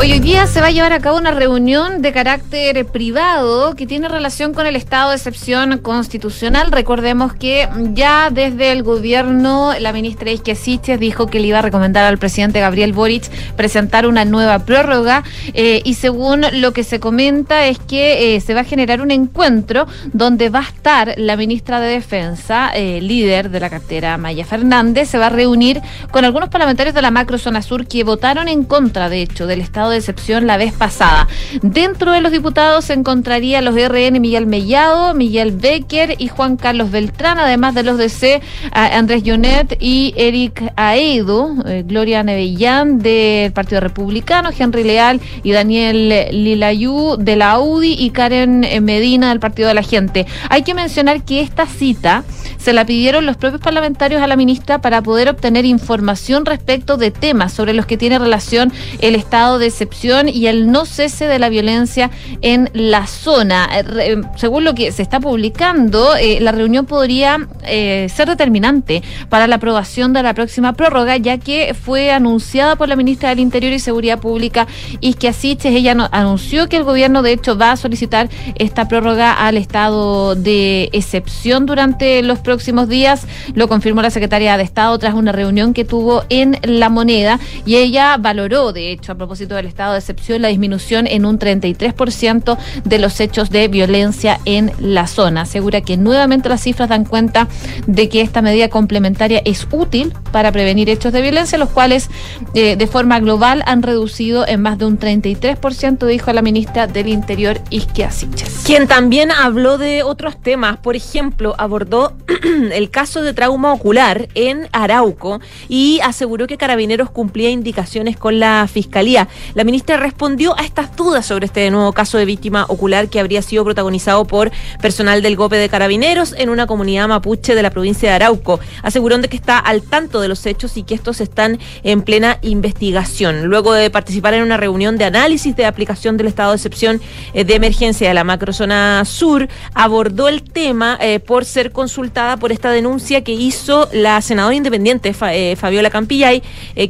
Hoy, 0.00 0.20
día 0.20 0.46
se 0.46 0.60
va 0.60 0.68
a 0.68 0.70
llevar 0.70 0.92
a 0.92 1.00
cabo 1.00 1.16
una 1.16 1.32
reunión 1.32 2.02
de 2.02 2.12
carácter 2.12 2.86
privado 2.86 3.74
que 3.74 3.84
tiene 3.84 4.08
relación 4.08 4.54
con 4.54 4.64
el 4.64 4.76
estado 4.76 5.10
de 5.10 5.16
excepción 5.16 5.78
constitucional. 5.78 6.70
Recordemos 6.70 7.34
que 7.34 7.68
ya 7.94 8.30
desde 8.30 8.70
el 8.70 8.84
gobierno 8.84 9.72
la 9.80 9.92
ministra 9.92 10.30
Isque 10.30 10.54
Siches 10.54 11.00
dijo 11.00 11.26
que 11.26 11.40
le 11.40 11.48
iba 11.48 11.58
a 11.58 11.62
recomendar 11.62 12.04
al 12.04 12.16
presidente 12.16 12.60
Gabriel 12.60 12.92
Boric 12.92 13.28
presentar 13.56 14.06
una 14.06 14.24
nueva 14.24 14.60
prórroga 14.60 15.24
eh, 15.52 15.82
y 15.84 15.94
según 15.94 16.42
lo 16.52 16.72
que 16.72 16.84
se 16.84 17.00
comenta 17.00 17.66
es 17.66 17.80
que 17.80 18.36
eh, 18.36 18.40
se 18.40 18.54
va 18.54 18.60
a 18.60 18.64
generar 18.64 19.00
un 19.00 19.10
encuentro 19.10 19.88
donde 20.12 20.48
va 20.48 20.60
a 20.60 20.68
estar 20.68 21.14
la 21.16 21.36
ministra 21.36 21.80
de 21.80 21.90
Defensa, 21.90 22.70
eh, 22.72 23.00
líder 23.00 23.50
de 23.50 23.58
la 23.58 23.68
cartera 23.68 24.16
Maya 24.16 24.44
Fernández, 24.44 25.08
se 25.08 25.18
va 25.18 25.26
a 25.26 25.30
reunir 25.30 25.80
con 26.12 26.24
algunos 26.24 26.50
parlamentarios 26.50 26.94
de 26.94 27.02
la 27.02 27.10
macrozona 27.10 27.62
sur 27.62 27.88
que 27.88 28.04
votaron 28.04 28.46
en 28.46 28.62
contra, 28.62 29.08
de 29.08 29.22
hecho, 29.22 29.48
del 29.48 29.60
estado 29.60 29.87
de 29.90 29.98
excepción 29.98 30.46
la 30.46 30.56
vez 30.56 30.72
pasada. 30.72 31.28
Dentro 31.62 32.12
de 32.12 32.20
los 32.20 32.32
diputados 32.32 32.86
se 32.86 32.94
encontraría 32.94 33.60
los 33.60 33.74
RN 33.74 34.20
Miguel 34.20 34.46
Mellado, 34.46 35.14
Miguel 35.14 35.52
Becker 35.52 36.16
y 36.18 36.28
Juan 36.28 36.56
Carlos 36.56 36.90
Beltrán, 36.90 37.38
además 37.38 37.74
de 37.74 37.82
los 37.82 37.98
DC 37.98 38.40
Andrés 38.72 39.22
Jonet 39.24 39.76
y 39.80 40.14
Eric 40.16 40.72
Aedo, 40.76 41.54
eh, 41.66 41.84
Gloria 41.86 42.22
Nevellán 42.22 42.98
del 42.98 43.52
Partido 43.52 43.80
Republicano, 43.80 44.50
Henry 44.56 44.84
Leal 44.84 45.20
y 45.42 45.52
Daniel 45.52 46.26
Lilayú 46.32 47.16
de 47.18 47.36
la 47.36 47.58
UDI 47.60 47.94
y 47.98 48.10
Karen 48.10 48.66
Medina 48.82 49.28
del 49.30 49.40
Partido 49.40 49.68
de 49.68 49.74
la 49.74 49.82
Gente. 49.82 50.26
Hay 50.48 50.62
que 50.62 50.74
mencionar 50.74 51.22
que 51.22 51.40
esta 51.40 51.66
cita 51.66 52.24
se 52.58 52.72
la 52.72 52.84
pidieron 52.84 53.26
los 53.26 53.36
propios 53.36 53.60
parlamentarios 53.60 54.22
a 54.22 54.26
la 54.26 54.36
ministra 54.36 54.80
para 54.80 55.02
poder 55.02 55.28
obtener 55.28 55.64
información 55.64 56.44
respecto 56.44 56.96
de 56.96 57.10
temas 57.10 57.52
sobre 57.52 57.72
los 57.72 57.86
que 57.86 57.96
tiene 57.96 58.18
relación 58.18 58.72
el 59.00 59.14
estado 59.14 59.58
de 59.58 59.70
excepción 59.78 60.28
y 60.28 60.48
el 60.48 60.72
no 60.72 60.84
cese 60.84 61.28
de 61.28 61.38
la 61.38 61.48
violencia 61.48 62.10
en 62.42 62.68
la 62.72 63.06
zona. 63.06 63.68
Eh, 63.72 64.20
según 64.36 64.64
lo 64.64 64.74
que 64.74 64.90
se 64.90 65.02
está 65.02 65.20
publicando, 65.20 66.16
eh, 66.16 66.38
la 66.40 66.50
reunión 66.50 66.84
podría 66.84 67.46
eh, 67.64 68.08
ser 68.12 68.28
determinante 68.28 69.02
para 69.28 69.46
la 69.46 69.56
aprobación 69.56 70.12
de 70.12 70.24
la 70.24 70.34
próxima 70.34 70.72
prórroga, 70.72 71.16
ya 71.16 71.38
que 71.38 71.74
fue 71.74 72.10
anunciada 72.10 72.74
por 72.74 72.88
la 72.88 72.96
ministra 72.96 73.28
del 73.28 73.38
Interior 73.38 73.72
y 73.72 73.78
Seguridad 73.78 74.18
Pública, 74.18 74.66
Isquia 75.00 75.32
Siches. 75.32 75.72
Ella 75.72 76.08
anunció 76.10 76.68
que 76.68 76.76
el 76.76 76.84
gobierno, 76.84 77.22
de 77.22 77.32
hecho, 77.32 77.56
va 77.56 77.72
a 77.72 77.76
solicitar 77.76 78.28
esta 78.56 78.88
prórroga 78.88 79.32
al 79.32 79.56
estado 79.56 80.34
de 80.34 80.88
excepción 80.92 81.66
durante 81.66 82.22
los 82.22 82.40
próximos 82.40 82.88
días. 82.88 83.26
Lo 83.54 83.68
confirmó 83.68 84.02
la 84.02 84.10
secretaria 84.10 84.56
de 84.56 84.64
Estado 84.64 84.98
tras 84.98 85.14
una 85.14 85.30
reunión 85.30 85.72
que 85.72 85.84
tuvo 85.84 86.24
en 86.30 86.58
La 86.64 86.88
Moneda 86.88 87.38
y 87.64 87.76
ella 87.76 88.16
valoró, 88.18 88.72
de 88.72 88.90
hecho, 88.90 89.12
a 89.12 89.14
propósito 89.14 89.54
del 89.54 89.67
estado 89.68 89.92
de 89.92 89.98
excepción 89.98 90.42
la 90.42 90.48
disminución 90.48 91.06
en 91.06 91.24
un 91.24 91.38
33% 91.38 92.56
de 92.84 92.98
los 92.98 93.20
hechos 93.20 93.50
de 93.50 93.68
violencia 93.68 94.40
en 94.44 94.72
la 94.80 95.06
zona. 95.06 95.42
Asegura 95.42 95.80
que 95.80 95.96
nuevamente 95.96 96.48
las 96.48 96.62
cifras 96.62 96.88
dan 96.88 97.04
cuenta 97.04 97.48
de 97.86 98.08
que 98.08 98.20
esta 98.20 98.42
medida 98.42 98.68
complementaria 98.68 99.42
es 99.44 99.66
útil 99.70 100.12
para 100.32 100.52
prevenir 100.52 100.90
hechos 100.90 101.12
de 101.12 101.22
violencia, 101.22 101.58
los 101.58 101.70
cuales 101.70 102.10
eh, 102.54 102.76
de 102.76 102.86
forma 102.86 103.20
global 103.20 103.62
han 103.66 103.82
reducido 103.82 104.46
en 104.46 104.62
más 104.62 104.78
de 104.78 104.86
un 104.86 104.98
33%, 104.98 106.06
dijo 106.06 106.32
la 106.32 106.42
ministra 106.42 106.86
del 106.86 107.08
Interior, 107.08 107.60
Isquia 107.70 108.10
Siches. 108.10 108.62
Quien 108.64 108.86
también 108.86 109.30
habló 109.30 109.78
de 109.78 110.02
otros 110.02 110.40
temas, 110.40 110.78
por 110.78 110.96
ejemplo, 110.96 111.54
abordó 111.58 112.16
el 112.72 112.90
caso 112.90 113.22
de 113.22 113.32
trauma 113.34 113.72
ocular 113.72 114.28
en 114.34 114.68
Arauco 114.72 115.40
y 115.68 116.00
aseguró 116.02 116.46
que 116.46 116.56
Carabineros 116.56 117.10
cumplía 117.10 117.50
indicaciones 117.50 118.16
con 118.16 118.38
la 118.38 118.68
Fiscalía. 118.70 119.28
La 119.58 119.64
ministra 119.64 119.96
respondió 119.96 120.56
a 120.56 120.62
estas 120.62 120.94
dudas 120.94 121.26
sobre 121.26 121.46
este 121.46 121.68
nuevo 121.72 121.92
caso 121.92 122.16
de 122.16 122.24
víctima 122.24 122.64
ocular 122.68 123.08
que 123.08 123.18
habría 123.18 123.42
sido 123.42 123.64
protagonizado 123.64 124.24
por 124.24 124.52
personal 124.80 125.20
del 125.20 125.34
GOPE 125.34 125.56
de 125.56 125.68
Carabineros 125.68 126.32
en 126.38 126.48
una 126.48 126.68
comunidad 126.68 127.08
mapuche 127.08 127.56
de 127.56 127.62
la 127.64 127.70
provincia 127.70 128.08
de 128.08 128.14
Arauco. 128.14 128.60
Aseguró 128.84 129.18
de 129.18 129.26
que 129.26 129.34
está 129.34 129.58
al 129.58 129.82
tanto 129.82 130.20
de 130.20 130.28
los 130.28 130.46
hechos 130.46 130.76
y 130.76 130.84
que 130.84 130.94
estos 130.94 131.20
están 131.20 131.58
en 131.82 132.02
plena 132.02 132.38
investigación. 132.42 133.46
Luego 133.46 133.72
de 133.72 133.90
participar 133.90 134.34
en 134.34 134.44
una 134.44 134.58
reunión 134.58 134.96
de 134.96 135.06
análisis 135.06 135.56
de 135.56 135.66
aplicación 135.66 136.16
del 136.16 136.28
estado 136.28 136.52
de 136.52 136.56
excepción 136.58 137.00
eh, 137.34 137.42
de 137.42 137.56
emergencia 137.56 138.06
de 138.06 138.14
la 138.14 138.22
macrozona 138.22 139.04
sur, 139.06 139.48
abordó 139.74 140.28
el 140.28 140.44
tema 140.44 140.96
eh, 141.00 141.18
por 141.18 141.44
ser 141.44 141.72
consultada 141.72 142.36
por 142.36 142.52
esta 142.52 142.70
denuncia 142.70 143.24
que 143.24 143.32
hizo 143.32 143.88
la 143.92 144.22
senadora 144.22 144.54
independiente 144.54 145.12
eh, 145.32 145.56
Fabiola 145.56 145.90
Campillay, 145.90 146.44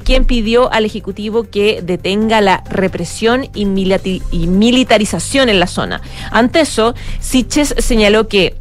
quien 0.04 0.26
pidió 0.26 0.70
al 0.70 0.84
Ejecutivo 0.84 1.44
que 1.44 1.80
detenga 1.82 2.42
la 2.42 2.57
represión 2.70 3.48
y, 3.54 3.66
militarización 3.66 5.48
en 5.48 5.60
la 5.60 5.66
zona. 5.66 6.00
Ante 6.30 6.60
eso, 6.60 6.94
Siches 7.20 7.74
señaló 7.78 8.28
que 8.28 8.56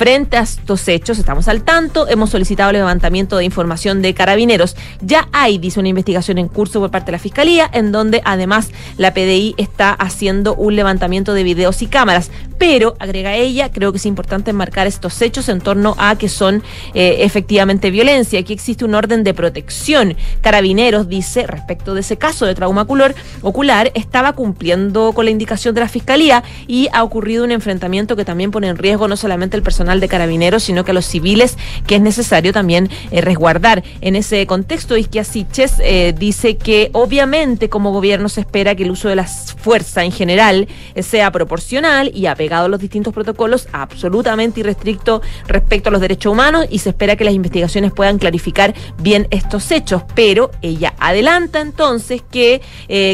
Frente 0.00 0.38
a 0.38 0.40
estos 0.40 0.88
hechos, 0.88 1.18
estamos 1.18 1.46
al 1.46 1.62
tanto, 1.62 2.08
hemos 2.08 2.30
solicitado 2.30 2.70
el 2.70 2.76
levantamiento 2.76 3.36
de 3.36 3.44
información 3.44 4.00
de 4.00 4.14
carabineros. 4.14 4.74
Ya 5.02 5.28
hay, 5.30 5.58
dice, 5.58 5.78
una 5.78 5.90
investigación 5.90 6.38
en 6.38 6.48
curso 6.48 6.80
por 6.80 6.90
parte 6.90 7.08
de 7.08 7.12
la 7.12 7.18
Fiscalía, 7.18 7.68
en 7.70 7.92
donde 7.92 8.22
además 8.24 8.70
la 8.96 9.12
PDI 9.12 9.56
está 9.58 9.92
haciendo 9.92 10.54
un 10.54 10.74
levantamiento 10.74 11.34
de 11.34 11.42
videos 11.42 11.82
y 11.82 11.86
cámaras. 11.86 12.30
Pero, 12.56 12.96
agrega 12.98 13.34
ella, 13.36 13.70
creo 13.70 13.92
que 13.92 13.98
es 13.98 14.06
importante 14.06 14.50
enmarcar 14.50 14.86
estos 14.86 15.20
hechos 15.20 15.50
en 15.50 15.60
torno 15.60 15.94
a 15.98 16.16
que 16.16 16.30
son 16.30 16.62
eh, 16.94 17.16
efectivamente 17.20 17.90
violencia. 17.90 18.40
Aquí 18.40 18.54
existe 18.54 18.86
un 18.86 18.94
orden 18.94 19.22
de 19.22 19.34
protección. 19.34 20.16
Carabineros, 20.40 21.10
dice, 21.10 21.46
respecto 21.46 21.92
de 21.92 22.00
ese 22.00 22.16
caso 22.16 22.46
de 22.46 22.54
trauma 22.54 22.82
ocular, 22.82 23.14
ocular 23.42 23.92
estaba 23.94 24.32
cumpliendo 24.32 25.12
con 25.12 25.26
la 25.26 25.30
indicación 25.30 25.74
de 25.74 25.82
la 25.82 25.88
Fiscalía 25.88 26.42
y 26.66 26.88
ha 26.94 27.02
ocurrido 27.02 27.44
un 27.44 27.50
enfrentamiento 27.50 28.16
que 28.16 28.24
también 28.24 28.50
pone 28.50 28.68
en 28.68 28.78
riesgo 28.78 29.06
no 29.06 29.16
solamente 29.18 29.58
el 29.58 29.62
personal 29.62 29.89
de 29.98 30.06
carabineros, 30.06 30.62
sino 30.62 30.84
que 30.84 30.92
a 30.92 30.94
los 30.94 31.06
civiles 31.06 31.56
que 31.86 31.96
es 31.96 32.00
necesario 32.00 32.52
también 32.52 32.88
eh, 33.10 33.20
resguardar. 33.20 33.82
En 34.00 34.14
ese 34.14 34.46
contexto, 34.46 34.96
Isquia 34.96 35.24
Siches 35.24 35.74
eh, 35.80 36.14
dice 36.16 36.56
que 36.56 36.90
obviamente 36.92 37.68
como 37.68 37.92
gobierno 37.92 38.28
se 38.28 38.40
espera 38.42 38.74
que 38.74 38.84
el 38.84 38.90
uso 38.90 39.08
de 39.08 39.16
la 39.16 39.24
fuerza 39.24 40.04
en 40.04 40.12
general 40.12 40.68
eh, 40.94 41.02
sea 41.02 41.32
proporcional 41.32 42.12
y 42.14 42.26
apegado 42.26 42.66
a 42.66 42.68
los 42.68 42.80
distintos 42.80 43.12
protocolos, 43.12 43.66
absolutamente 43.72 44.60
irrestricto 44.60 45.22
respecto 45.46 45.88
a 45.88 45.92
los 45.92 46.00
derechos 46.00 46.32
humanos 46.32 46.66
y 46.70 46.78
se 46.78 46.90
espera 46.90 47.16
que 47.16 47.24
las 47.24 47.34
investigaciones 47.34 47.92
puedan 47.92 48.18
clarificar 48.18 48.74
bien 48.98 49.26
estos 49.30 49.70
hechos. 49.72 50.02
Pero 50.14 50.50
ella 50.62 50.94
adelanta 50.98 51.60
entonces 51.60 52.22
que 52.30 52.60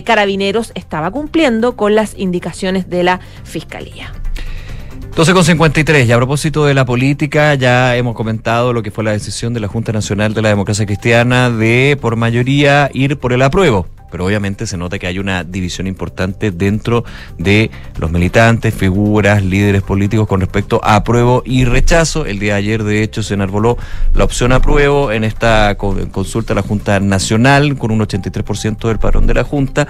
Carabineros 0.04 0.72
estaba 0.74 1.10
cumpliendo 1.10 1.76
con 1.76 1.94
las 1.94 2.18
indicaciones 2.18 2.90
de 2.90 3.04
la 3.04 3.20
Fiscalía. 3.44 4.12
12 5.16 5.32
con 5.32 5.44
53, 5.44 6.06
y 6.06 6.12
a 6.12 6.16
propósito 6.18 6.66
de 6.66 6.74
la 6.74 6.84
política, 6.84 7.54
ya 7.54 7.96
hemos 7.96 8.14
comentado 8.14 8.74
lo 8.74 8.82
que 8.82 8.90
fue 8.90 9.02
la 9.02 9.12
decisión 9.12 9.54
de 9.54 9.60
la 9.60 9.66
Junta 9.66 9.90
Nacional 9.90 10.34
de 10.34 10.42
la 10.42 10.50
Democracia 10.50 10.84
Cristiana 10.84 11.48
de, 11.48 11.96
por 11.98 12.16
mayoría, 12.16 12.90
ir 12.92 13.18
por 13.18 13.32
el 13.32 13.40
apruebo. 13.40 13.86
Pero 14.10 14.26
obviamente 14.26 14.66
se 14.66 14.76
nota 14.76 14.98
que 14.98 15.06
hay 15.06 15.18
una 15.18 15.42
división 15.42 15.86
importante 15.86 16.50
dentro 16.50 17.04
de 17.38 17.70
los 17.98 18.10
militantes, 18.10 18.74
figuras, 18.74 19.42
líderes 19.42 19.82
políticos 19.82 20.28
con 20.28 20.40
respecto 20.40 20.82
a 20.84 20.96
apruebo 20.96 21.42
y 21.46 21.64
rechazo. 21.64 22.26
El 22.26 22.38
día 22.38 22.52
de 22.52 22.58
ayer, 22.58 22.84
de 22.84 23.02
hecho, 23.02 23.22
se 23.22 23.34
enarboló 23.34 23.78
la 24.14 24.24
opción 24.24 24.52
apruebo 24.52 25.12
en 25.12 25.24
esta 25.24 25.76
consulta 25.76 26.52
a 26.52 26.56
la 26.56 26.62
Junta 26.62 27.00
Nacional 27.00 27.78
con 27.78 27.90
un 27.90 28.00
83% 28.00 28.86
del 28.86 28.98
padrón 28.98 29.26
de 29.26 29.32
la 29.32 29.44
Junta 29.44 29.88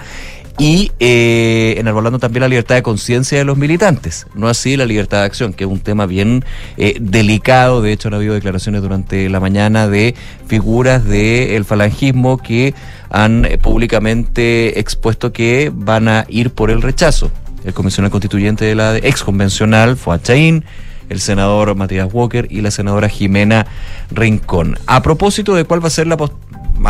y 0.59 0.91
eh, 0.99 1.75
enarbolando 1.77 2.17
también 2.17 2.41
la 2.41 2.47
libertad 2.47 2.75
de 2.75 2.83
conciencia 2.83 3.37
de 3.37 3.45
los 3.45 3.57
militantes, 3.57 4.25
no 4.33 4.47
así 4.47 4.75
la 4.75 4.85
libertad 4.85 5.19
de 5.19 5.25
acción, 5.25 5.53
que 5.53 5.65
es 5.65 5.69
un 5.69 5.79
tema 5.79 6.07
bien 6.07 6.43
eh, 6.77 6.97
delicado. 6.99 7.81
De 7.81 7.91
hecho, 7.91 8.07
han 8.07 8.15
habido 8.15 8.33
declaraciones 8.33 8.81
durante 8.81 9.29
la 9.29 9.39
mañana 9.39 9.87
de 9.87 10.15
figuras 10.47 11.05
del 11.05 11.63
falangismo 11.63 12.39
que 12.39 12.73
han 13.09 13.45
eh, 13.45 13.59
públicamente 13.59 14.79
expuesto 14.79 15.31
que 15.31 15.71
van 15.73 16.07
a 16.07 16.25
ir 16.27 16.49
por 16.49 16.71
el 16.71 16.81
rechazo. 16.81 17.31
El 17.63 17.73
comisionado 17.73 18.11
constituyente 18.11 18.65
de 18.65 18.75
la 18.75 18.97
ex 18.97 19.23
convencional, 19.23 19.95
Fuad 19.95 20.21
Chaín, 20.21 20.63
el 21.09 21.19
senador 21.19 21.75
Matías 21.75 22.09
Walker 22.11 22.47
y 22.49 22.61
la 22.61 22.71
senadora 22.71 23.09
Jimena 23.09 23.67
Rincón. 24.09 24.77
A 24.87 25.03
propósito 25.03 25.53
de 25.53 25.65
cuál 25.65 25.83
va 25.83 25.87
a 25.87 25.91
ser 25.91 26.07
la, 26.07 26.17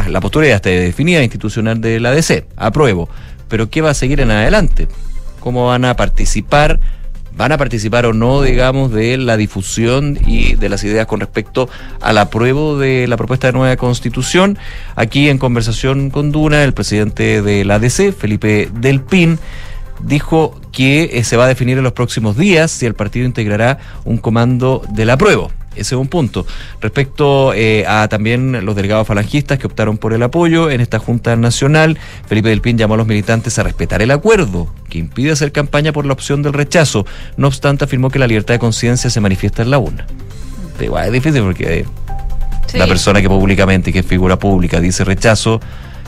la 0.08 0.22
postura 0.22 0.48
ya 0.48 0.56
está 0.56 0.70
definida 0.70 1.22
institucional 1.22 1.82
de 1.82 2.00
la 2.00 2.12
DC, 2.12 2.46
apruebo, 2.56 3.10
pero 3.48 3.70
¿qué 3.70 3.82
va 3.82 3.92
a 3.92 3.94
seguir 3.94 4.20
en 4.20 4.32
adelante? 4.32 4.88
¿Cómo 5.40 5.68
van 5.68 5.86
a 5.86 5.96
participar? 5.96 6.80
¿Van 7.36 7.52
a 7.52 7.58
participar 7.58 8.08
o 8.08 8.14
no, 8.14 8.42
digamos, 8.42 8.92
de 8.92 9.16
la 9.18 9.38
difusión 9.38 10.18
y 10.26 10.56
de 10.56 10.70
las 10.70 10.84
ideas 10.84 11.06
con 11.06 11.20
respecto 11.20 11.70
al 12.02 12.18
apruebo 12.18 12.80
de 12.80 13.08
la 13.08 13.16
propuesta 13.16 13.48
de 13.48 13.54
nueva 13.54 13.76
constitución? 13.78 14.58
Aquí 14.96 15.30
en 15.30 15.38
conversación 15.38 16.10
con 16.10 16.32
Duna, 16.32 16.64
el 16.64 16.74
presidente 16.74 17.44
de 17.44 17.64
la 17.64 17.78
DC, 17.78 18.12
Felipe 18.12 18.70
Del 18.74 19.02
Pin, 19.02 19.38
dijo 20.02 20.60
que 20.72 21.12
eh, 21.14 21.24
se 21.24 21.38
va 21.38 21.46
a 21.46 21.48
definir 21.48 21.78
en 21.78 21.84
los 21.84 21.94
próximos 21.94 22.38
días 22.38 22.72
si 22.72 22.88
el 22.88 22.96
partido 22.96 23.28
integrará 23.28 23.78
un 24.04 24.18
comando 24.18 24.84
del 24.90 25.12
apruebo. 25.12 25.52
Ese 25.78 25.96
es 25.96 26.02
un 26.02 26.08
punto. 26.08 26.46
Respecto 26.82 27.54
eh, 27.54 27.86
a 27.88 28.08
también 28.08 28.66
los 28.66 28.76
delegados 28.76 29.08
falangistas 29.08 29.58
que 29.60 29.68
optaron 29.68 29.98
por 29.98 30.14
el 30.14 30.24
apoyo 30.24 30.70
en 30.70 30.82
esta 30.82 31.00
Junta 31.00 31.36
Nacional, 31.36 31.98
Felipe 32.28 32.50
Del 32.50 32.62
Pin 32.62 32.78
llamó 32.78 32.96
a 32.96 32.98
los 32.98 33.08
militantes 33.08 33.58
a 33.60 33.64
respetar 33.64 34.02
el 34.02 34.12
acuerdo 34.12 34.68
que 34.90 34.98
impide 35.00 35.32
hacer 35.32 35.52
campaña 35.52 35.92
por 35.92 36.06
la 36.06 36.14
opción 36.14 36.42
del 36.44 36.54
rechazo. 36.54 37.06
No 37.38 37.48
obstante, 37.48 37.86
afirmó 37.86 38.10
que 38.10 38.20
la 38.20 38.28
libertad 38.28 38.56
de 38.56 38.60
conciencia 38.60 39.10
se 39.10 39.22
manifiesta 39.22 39.62
en 39.62 39.72
la 39.72 39.80
urna. 39.80 40.06
Pero 40.74 40.86
igual 40.86 41.06
es 41.08 41.12
difícil 41.14 41.42
porque 41.42 41.80
eh, 41.80 41.86
Sí. 42.68 42.78
la 42.78 42.86
persona 42.86 43.22
que 43.22 43.30
públicamente, 43.30 43.94
que 43.94 44.00
es 44.00 44.06
figura 44.06 44.38
pública, 44.38 44.82
dice 44.82 45.06
rechazo, 45.06 45.62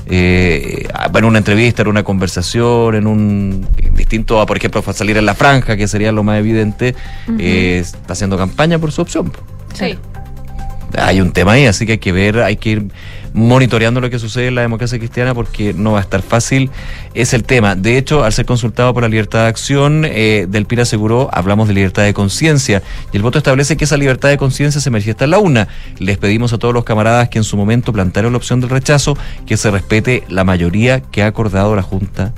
eh, 0.08 0.88
en 1.14 1.24
una 1.26 1.38
entrevista, 1.38 1.84
en 1.84 1.88
una 1.88 2.04
conversación, 2.04 2.96
en 2.96 3.08
un 3.08 3.68
distinto 3.94 4.42
a, 4.42 4.46
por 4.46 4.58
ejemplo, 4.58 4.84
salir 4.94 5.18
en 5.18 5.26
la 5.26 5.36
franja, 5.36 5.78
que 5.78 5.88
sería 5.88 6.12
lo 6.12 6.24
más 6.24 6.40
evidente, 6.40 6.96
eh, 7.38 7.78
está 7.80 8.14
haciendo 8.14 8.38
campaña 8.38 8.78
por 8.80 8.92
su 8.92 9.02
opción. 9.02 9.32
Sí. 9.74 9.98
Hay 10.98 11.22
un 11.22 11.32
tema 11.32 11.52
ahí, 11.54 11.66
así 11.68 11.86
que 11.86 11.94
hay 11.94 11.98
que 12.00 12.12
ver, 12.12 12.40
hay 12.40 12.56
que 12.58 12.70
ir 12.72 12.88
monitoreando 13.32 14.02
lo 14.02 14.10
que 14.10 14.18
sucede 14.18 14.48
en 14.48 14.56
la 14.56 14.62
democracia 14.62 14.98
cristiana 14.98 15.36
porque 15.36 15.72
no 15.72 15.92
va 15.92 16.00
a 16.00 16.02
estar 16.02 16.24
fácil. 16.24 16.72
Es 17.14 17.36
el 17.36 17.44
tema. 17.44 17.76
De 17.76 17.96
hecho, 18.00 18.24
al 18.24 18.34
ser 18.34 18.48
consultado 18.48 18.92
por 18.92 19.04
la 19.04 19.10
libertad 19.10 19.44
de 19.44 19.50
acción, 19.50 20.04
eh, 20.04 20.48
Del 20.50 20.66
Pin 20.66 20.80
aseguró, 20.80 21.30
hablamos 21.32 21.68
de 21.68 21.76
libertad 21.76 22.04
de 22.04 22.14
conciencia 22.16 22.82
y 23.14 23.18
el 23.18 23.22
voto 23.22 23.38
establece 23.38 23.78
que 23.78 23.84
esa 23.84 23.98
libertad 23.98 24.30
de 24.30 24.38
conciencia 24.40 24.82
se 24.82 24.90
manifiesta 24.90 25.26
en 25.26 25.32
la 25.32 25.38
una. 25.38 25.68
Les 26.00 26.18
pedimos 26.18 26.54
a 26.54 26.58
todos 26.58 26.74
los 26.74 26.84
camaradas 26.86 27.30
que 27.30 27.38
en 27.38 27.44
su 27.44 27.56
momento 27.56 27.94
plantearon 27.94 28.32
la 28.34 28.38
opción 28.38 28.60
del 28.60 28.72
rechazo 28.72 29.16
que 29.46 29.58
se 29.58 29.70
respete 29.70 30.24
la 30.28 30.44
mayoría 30.44 31.02
que 31.02 31.22
ha 31.22 31.28
acordado 31.28 31.76
la 31.76 31.84
Junta 31.84 32.34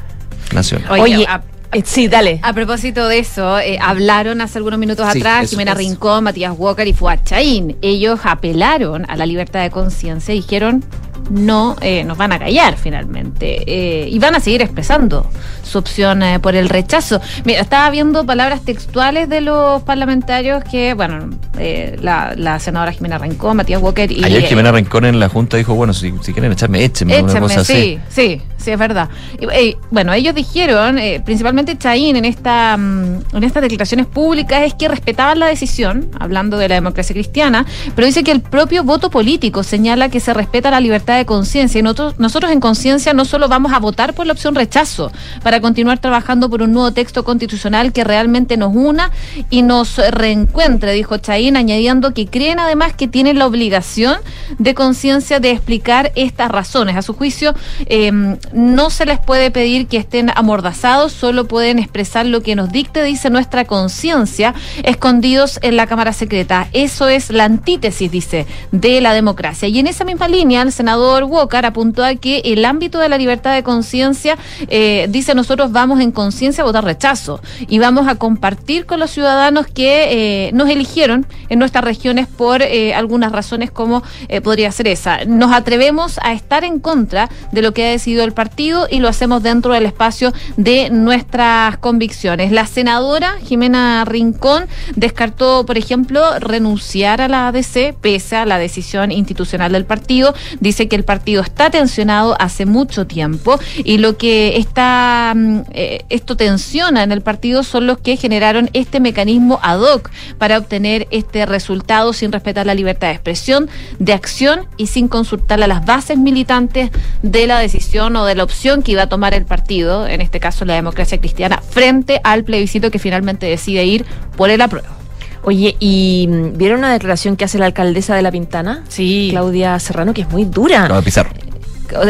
Nacional. 0.54 0.92
Oye, 0.92 1.02
Oye, 1.16 1.26
a- 1.26 1.42
sí, 1.84 2.08
dale. 2.08 2.40
A 2.44 2.54
propósito 2.54 3.08
de 3.08 3.20
eso, 3.20 3.60
eh, 3.60 3.78
hablaron 3.82 4.42
hace 4.42 4.58
algunos 4.58 4.80
minutos 4.80 5.08
Sí, 5.12 5.20
atrás 5.20 5.44
eso, 5.46 5.52
Jimena 5.52 5.72
eso. 5.72 5.80
Rincón, 5.80 6.24
Matías 6.24 6.54
Walker 6.58 6.88
y 6.88 6.94
Fuad 6.94 7.20
Chaín. 7.24 7.78
Ellos 7.82 8.20
apelaron 8.24 9.06
a 9.10 9.16
la 9.16 9.26
libertad 9.26 9.62
de 9.62 9.72
conciencia 9.72 10.34
y 10.34 10.38
dijeron 10.42 10.84
no 11.30 11.76
eh, 11.82 12.04
nos 12.04 12.18
van 12.18 12.32
a 12.34 12.40
callar 12.40 12.78
finalmente 12.78 13.64
eh, 13.66 14.10
y 14.10 14.20
van 14.20 14.36
a 14.36 14.40
seguir 14.40 14.62
expresando 14.62 15.30
su 15.64 15.78
opción 15.78 16.24
eh, 16.24 16.40
por 16.40 16.56
el 16.56 16.70
rechazo. 16.70 17.22
Mira, 17.46 17.62
estaba 17.62 17.90
viendo 17.90 18.26
palabras 18.26 18.64
textuales 18.64 19.30
de 19.30 19.42
los 19.42 19.82
parlamentarios 19.84 20.64
que, 20.64 20.94
bueno, 20.94 21.30
eh, 21.58 21.98
la, 22.02 22.34
la 22.36 22.60
senadora 22.60 22.92
Jimena 22.92 23.18
Rincón, 23.18 23.58
Matías 23.58 23.82
Walker 23.82 24.12
y... 24.12 24.24
Ayer 24.24 24.44
Jimena 24.44 24.72
Rincón 24.72 25.06
en 25.06 25.20
la 25.20 25.30
Junta 25.30 25.58
dijo, 25.58 25.76
bueno, 25.76 25.94
si, 25.94 26.14
si 26.22 26.34
quieren 26.34 26.52
echarme, 26.52 26.84
échenme, 26.84 27.22
una 27.22 27.40
cosa 27.40 27.62
así. 27.62 27.74
sí, 27.74 28.00
sí, 28.10 28.42
sí, 28.58 28.72
es 28.72 28.80
verdad. 28.80 29.10
Y, 29.40 29.78
bueno, 29.92 30.14
ellos 30.14 30.36
dijeron, 30.36 30.98
principalmente 31.24 31.78
Chaín 31.78 32.16
en 32.16 32.26
esta 32.26 32.78
mm, 32.78 33.22
en 33.34 33.44
estas 33.44 33.62
declaraciones 33.62 34.08
públicas, 34.08 34.64
es 34.64 34.74
que 34.74 34.88
respetaban 34.88 35.40
la 35.40 35.48
decisión, 35.48 36.10
hablando 36.20 36.58
de 36.58 36.68
la 36.68 36.76
democracia 36.76 37.14
cristiana, 37.14 37.66
pero 37.96 38.06
dice 38.06 38.24
que 38.24 38.32
el 38.32 38.42
propio 38.42 38.84
voto 38.84 39.10
político 39.10 39.64
señala 39.64 40.10
que 40.10 40.20
se 40.20 40.34
respeta 40.34 40.72
la 40.72 40.80
libertad 40.80 41.11
de 41.16 41.26
conciencia. 41.26 41.80
Y 41.80 41.84
nosotros, 41.84 42.16
nosotros 42.20 42.52
en 42.52 42.60
conciencia 42.60 43.14
no 43.14 43.26
solo 43.26 43.48
vamos 43.48 43.74
a 43.74 43.80
votar 43.80 44.14
por 44.14 44.26
la 44.26 44.34
opción 44.34 44.56
rechazo, 44.56 45.12
para 45.44 45.62
continuar 45.62 46.00
trabajando 46.00 46.50
por 46.50 46.62
un 46.62 46.74
nuevo 46.74 46.92
texto 46.92 47.24
constitucional 47.24 47.94
que 47.94 48.04
realmente 48.04 48.58
nos 48.58 48.76
una 48.76 49.12
y 49.50 49.62
nos 49.62 49.98
reencuentre, 49.98 50.94
dijo 50.94 51.18
Chaín, 51.18 51.58
añadiendo 51.58 52.14
que 52.14 52.28
creen 52.28 52.60
además 52.60 52.94
que 52.94 53.08
tienen 53.08 53.40
la 53.40 53.46
obligación 53.46 54.18
de 54.58 54.74
conciencia 54.74 55.40
de 55.40 55.52
explicar 55.52 56.12
estas 56.16 56.50
razones. 56.50 56.96
A 56.96 57.02
su 57.02 57.14
juicio, 57.14 57.54
eh, 57.86 58.12
no 58.54 58.90
se 58.90 59.06
les 59.06 59.20
puede 59.20 59.52
pedir 59.52 59.88
que 59.88 59.98
estén 59.98 60.32
amordazados, 60.36 61.12
solo 61.12 61.48
pueden 61.48 61.80
expresar 61.80 62.26
lo 62.26 62.42
que 62.42 62.56
nos 62.56 62.72
dicte, 62.72 63.04
dice 63.04 63.30
nuestra 63.30 63.66
conciencia, 63.66 64.54
escondidos 64.84 65.60
en 65.62 65.76
la 65.76 65.88
Cámara 65.88 66.14
Secreta. 66.14 66.68
Eso 66.74 67.08
es 67.08 67.30
la 67.30 67.46
antítesis, 67.46 68.12
dice, 68.12 68.48
de 68.72 69.02
la 69.02 69.14
democracia. 69.14 69.68
Y 69.68 69.80
en 69.80 69.88
esa 69.88 70.06
misma 70.06 70.28
línea, 70.28 70.62
el 70.62 70.72
senador 71.02 71.24
Walker 71.24 71.66
apuntó 71.66 72.04
a 72.04 72.16
que 72.16 72.42
el 72.46 72.64
ámbito 72.64 73.00
de 73.00 73.10
la 73.10 73.18
libertad 73.18 73.56
de 73.56 73.64
conciencia, 73.64 74.38
eh, 74.68 75.08
dice, 75.10 75.34
nosotros 75.34 75.72
vamos 75.72 76.00
en 76.00 76.12
conciencia 76.12 76.62
a 76.62 76.66
votar 76.66 76.84
rechazo 76.84 77.42
y 77.68 77.80
vamos 77.80 78.08
a 78.08 78.16
compartir 78.16 78.86
con 78.86 79.00
los 79.00 79.10
ciudadanos 79.10 79.66
que 79.68 80.48
eh, 80.48 80.52
nos 80.54 80.70
eligieron 80.70 81.26
en 81.50 81.60
nuestras 81.60 81.84
regiones 81.84 82.28
por 82.28 82.62
eh, 82.62 82.94
algunas 82.94 83.32
razones 83.32 83.72
como 83.72 84.04
podría 84.44 84.72
ser 84.72 84.88
esa. 84.88 85.26
Nos 85.26 85.52
atrevemos 85.52 86.20
a 86.24 86.34
estar 86.34 86.64
en 86.64 86.80
contra 86.80 87.30
de 87.52 87.62
lo 87.62 87.74
que 87.74 87.86
ha 87.86 87.90
decidido 87.90 88.24
el 88.24 88.34
partido 88.34 88.88
y 88.90 89.00
lo 89.00 89.08
hacemos 89.08 89.44
dentro 89.44 89.74
del 89.74 89.86
espacio 89.86 90.34
de 90.58 90.90
nuestras 90.90 91.78
convicciones. 91.78 92.52
La 92.52 92.68
senadora 92.68 93.38
Jimena 93.44 94.06
Rincón 94.06 94.68
descartó, 94.96 95.66
por 95.66 95.78
ejemplo, 95.78 96.40
renunciar 96.40 97.22
a 97.22 97.28
la 97.28 97.48
ADC 97.48 97.96
pese 98.00 98.36
a 98.36 98.46
la 98.46 98.58
decisión 98.58 99.12
institucional 99.12 99.72
del 99.72 99.86
partido. 99.86 100.34
Dice 100.60 100.88
que 100.92 100.98
el 100.98 101.06
partido 101.06 101.42
está 101.42 101.70
tensionado 101.70 102.36
hace 102.38 102.66
mucho 102.66 103.08
tiempo 103.08 103.58
y 103.86 103.98
lo 103.98 104.18
que 104.18 104.58
está 104.58 105.32
mm, 105.34 105.60
eh, 105.72 106.02
esto 106.10 106.36
tensiona 106.36 107.02
en 107.04 107.14
el 107.14 107.22
partido 107.22 107.64
son 107.64 107.88
los 107.88 108.00
que 108.00 108.18
generaron 108.18 108.70
este 108.74 109.00
mecanismo 109.00 109.58
ad 109.64 109.80
hoc 109.80 110.12
para 110.38 110.58
obtener 110.58 111.08
este 111.10 111.46
resultado 111.46 112.12
sin 112.12 112.34
respetar 112.34 112.66
la 112.66 112.76
libertad 112.76 113.08
de 113.08 113.14
expresión, 113.14 113.70
de 114.00 114.12
acción 114.12 114.68
y 114.76 114.88
sin 114.88 115.08
consultar 115.08 115.64
a 115.64 115.68
las 115.68 115.86
bases 115.86 116.18
militantes 116.18 116.90
de 117.22 117.48
la 117.48 117.60
decisión 117.60 118.14
o 118.18 118.26
de 118.26 118.36
la 118.36 118.44
opción 118.44 118.84
que 118.84 118.92
iba 118.92 119.04
a 119.04 119.08
tomar 119.08 119.34
el 119.34 119.46
partido, 119.46 120.06
en 120.06 120.20
este 120.20 120.42
caso 120.42 120.66
la 120.66 120.74
democracia 120.74 121.20
cristiana, 121.20 121.62
frente 121.62 122.20
al 122.26 122.44
plebiscito 122.44 122.92
que 122.92 123.00
finalmente 123.00 123.46
decide 123.46 123.86
ir 123.86 124.06
por 124.36 124.50
el 124.50 124.60
apruebo. 124.60 125.01
Oye, 125.44 125.76
¿y 125.80 126.28
mm, 126.30 126.58
vieron 126.58 126.80
una 126.80 126.92
declaración 126.92 127.36
que 127.36 127.46
hace 127.46 127.58
la 127.58 127.66
alcaldesa 127.66 128.16
de 128.16 128.22
La 128.22 128.32
Pintana? 128.32 128.84
Sí. 128.90 129.30
Claudia 129.32 129.80
Serrano, 129.80 130.14
que 130.14 130.22
es 130.22 130.30
muy 130.30 130.46
dura. 130.46 130.88
De 130.88 131.02
pisar. 131.02 131.28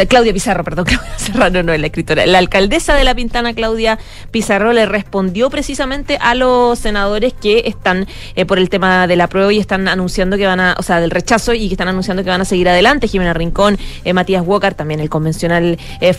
Claudia 0.07 0.33
Pizarro, 0.33 0.63
perdón, 0.63 0.85
Claudia 0.87 1.17
Serrano 1.17 1.63
no 1.63 1.73
es 1.73 1.79
la 1.79 1.87
escritora. 1.87 2.25
La 2.25 2.37
alcaldesa 2.37 2.95
de 2.95 3.03
La 3.03 3.15
Pintana, 3.15 3.53
Claudia 3.53 3.99
Pizarro, 4.31 4.73
le 4.73 4.85
respondió 4.85 5.49
precisamente 5.49 6.17
a 6.21 6.35
los 6.35 6.79
senadores 6.79 7.33
que 7.33 7.63
están 7.65 8.07
eh, 8.35 8.45
por 8.45 8.59
el 8.59 8.69
tema 8.69 9.07
de 9.07 9.15
la 9.15 9.27
prueba 9.27 9.51
y 9.51 9.59
están 9.59 9.87
anunciando 9.87 10.37
que 10.37 10.45
van 10.45 10.59
a, 10.59 10.75
o 10.77 10.83
sea, 10.83 10.99
del 10.99 11.11
rechazo 11.11 11.53
y 11.53 11.67
que 11.67 11.73
están 11.73 11.87
anunciando 11.87 12.23
que 12.23 12.29
van 12.29 12.41
a 12.41 12.45
seguir 12.45 12.69
adelante. 12.69 13.07
Jimena 13.07 13.33
Rincón, 13.33 13.77
eh, 14.05 14.13
Matías 14.13 14.43
Walker, 14.45 14.73
también 14.73 14.99
el 14.99 15.09
convencional 15.09 15.77
eh, 15.99 16.13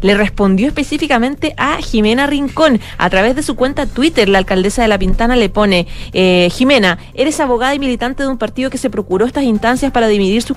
le 0.00 0.14
respondió 0.14 0.68
específicamente 0.68 1.54
a 1.56 1.78
Jimena 1.78 2.26
Rincón 2.26 2.80
a 2.98 3.10
través 3.10 3.34
de 3.36 3.42
su 3.42 3.56
cuenta 3.56 3.86
Twitter. 3.86 4.28
La 4.28 4.38
alcaldesa 4.38 4.82
de 4.82 4.88
La 4.88 4.98
Pintana 4.98 5.36
le 5.36 5.48
pone, 5.48 5.86
eh, 6.12 6.48
Jimena, 6.52 6.98
eres 7.14 7.40
abogada 7.40 7.74
y 7.74 7.78
militante 7.78 8.22
de 8.22 8.28
un 8.28 8.38
partido 8.38 8.70
que 8.70 8.78
se 8.78 8.90
procuró 8.90 9.26
estas 9.26 9.44
instancias 9.44 9.92
para 9.92 10.08
dividir 10.08 10.42
sus, 10.42 10.56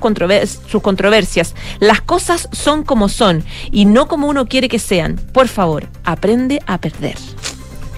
sus 0.67 0.81
controversias. 0.81 1.55
Las 1.79 2.01
cosas 2.01 2.18
son 2.19 2.83
como 2.83 3.09
son 3.09 3.43
y 3.71 3.85
no 3.85 4.07
como 4.07 4.27
uno 4.27 4.47
quiere 4.47 4.69
que 4.69 4.79
sean. 4.79 5.15
Por 5.33 5.47
favor, 5.47 5.87
aprende 6.03 6.61
a 6.67 6.79
perder. 6.79 7.17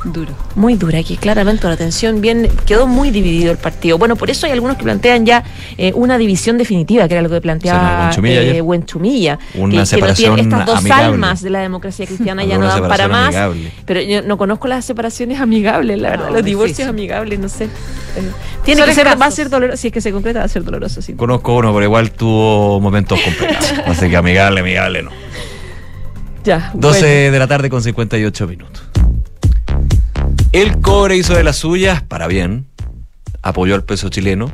Duro. 0.04 0.34
Muy 0.56 0.74
dura 0.76 0.98
aquí, 0.98 1.16
claramente 1.16 1.68
la 1.68 1.74
atención 1.74 2.22
bien 2.22 2.50
quedó 2.66 2.88
muy 2.88 3.12
dividido 3.12 3.52
el 3.52 3.60
partido. 3.60 4.00
Bueno, 4.00 4.16
por 4.16 4.32
eso 4.32 4.48
hay 4.48 4.52
algunos 4.52 4.76
que 4.78 4.84
plantean 4.84 5.28
ya 5.28 5.44
eh, 5.78 5.92
una 5.94 6.18
división 6.18 6.58
definitiva, 6.58 7.08
que 7.08 7.14
era 7.14 7.22
lo 7.22 7.30
que 7.30 7.40
planteaba 7.40 8.06
Buenchumilla 8.08 8.42
eh. 8.42 8.62
Buenchumilla, 8.62 9.40
Una 9.54 9.66
que- 9.66 9.72
que, 9.72 9.78
no 9.78 9.86
separación 9.86 10.36
tiene 10.36 10.50
estas 10.50 10.66
dos 10.66 10.78
amigable. 10.80 11.06
almas 11.06 11.42
de 11.44 11.50
la 11.52 11.60
democracia 11.60 12.08
cristiana 12.08 12.44
ya 12.46 12.58
no 12.58 12.66
dan 12.66 12.82
para 12.88 13.04
separación 13.04 13.12
más. 13.12 13.36
amigable. 13.36 13.72
Pero 13.86 14.02
yo 14.02 14.22
no 14.24 14.38
conozco 14.38 14.68
las 14.68 14.86
separaciones 14.86 15.40
amigables, 15.40 16.00
la 16.00 16.10
verdad, 16.10 16.30
No, 16.30 16.34
los 16.36 16.46
divorcios 16.46 16.78
difícil. 16.80 16.90
amigables, 16.90 17.40
no 17.40 17.48
sé. 17.50 17.66
Eh, 17.66 17.70
Tiene 18.66 18.84
que 18.86 18.96
ser, 18.96 19.06
va 19.22 19.26
a 19.28 19.32
ser 19.32 19.50
doloroso, 19.52 19.78
si 19.78 19.88
es 19.90 19.94
que 19.94 20.02
se 20.02 20.12
concreta 20.12 20.40
va 20.40 20.46
a 20.46 20.48
ser 20.48 20.64
doloroso, 20.64 21.04
sí. 21.04 21.14
Conozco 21.14 21.56
uno, 21.56 21.72
pero 21.74 21.86
igual 21.86 22.10
tuvo 22.12 22.80
momentos 22.82 23.20
complicados. 23.22 23.72
Así 23.86 24.10
que 24.10 24.18
amigable, 24.18 24.62
amigable 24.62 25.04
no. 25.04 25.12
Ya. 26.44 26.72
12 26.74 27.00
bueno. 27.02 27.32
de 27.34 27.40
la 27.40 27.46
tarde 27.48 27.70
con 27.70 27.84
58 27.84 28.48
minutos. 28.48 28.82
El 30.52 30.82
cobre 30.82 31.16
hizo 31.16 31.34
de 31.34 31.46
las 31.46 31.56
suyas, 31.56 32.02
para 32.04 32.28
bien, 32.28 32.66
apoyó 33.42 33.74
al 33.74 33.86
peso 33.86 34.10
chileno 34.10 34.52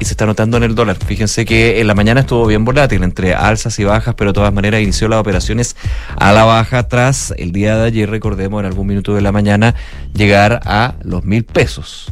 y 0.00 0.04
se 0.04 0.10
está 0.10 0.26
notando 0.26 0.56
en 0.56 0.64
el 0.64 0.74
dólar. 0.74 0.96
Fíjense 0.96 1.44
que 1.44 1.80
en 1.80 1.86
la 1.86 1.94
mañana 1.94 2.22
estuvo 2.22 2.44
bien 2.44 2.64
volátil, 2.64 3.04
entre 3.04 3.34
alzas 3.34 3.78
y 3.78 3.84
bajas, 3.84 4.16
pero 4.16 4.30
de 4.30 4.34
todas 4.34 4.52
maneras 4.52 4.82
inició 4.82 5.06
las 5.06 5.20
operaciones 5.20 5.76
a 6.16 6.32
la 6.32 6.44
baja 6.44 6.88
tras 6.88 7.32
el 7.38 7.52
día 7.52 7.76
de 7.76 7.86
ayer, 7.86 8.10
recordemos, 8.10 8.58
en 8.58 8.66
algún 8.66 8.88
minuto 8.88 9.14
de 9.14 9.20
la 9.20 9.30
mañana, 9.30 9.76
llegar 10.12 10.60
a 10.64 10.94
los 11.02 11.24
mil 11.24 11.44
pesos. 11.44 12.10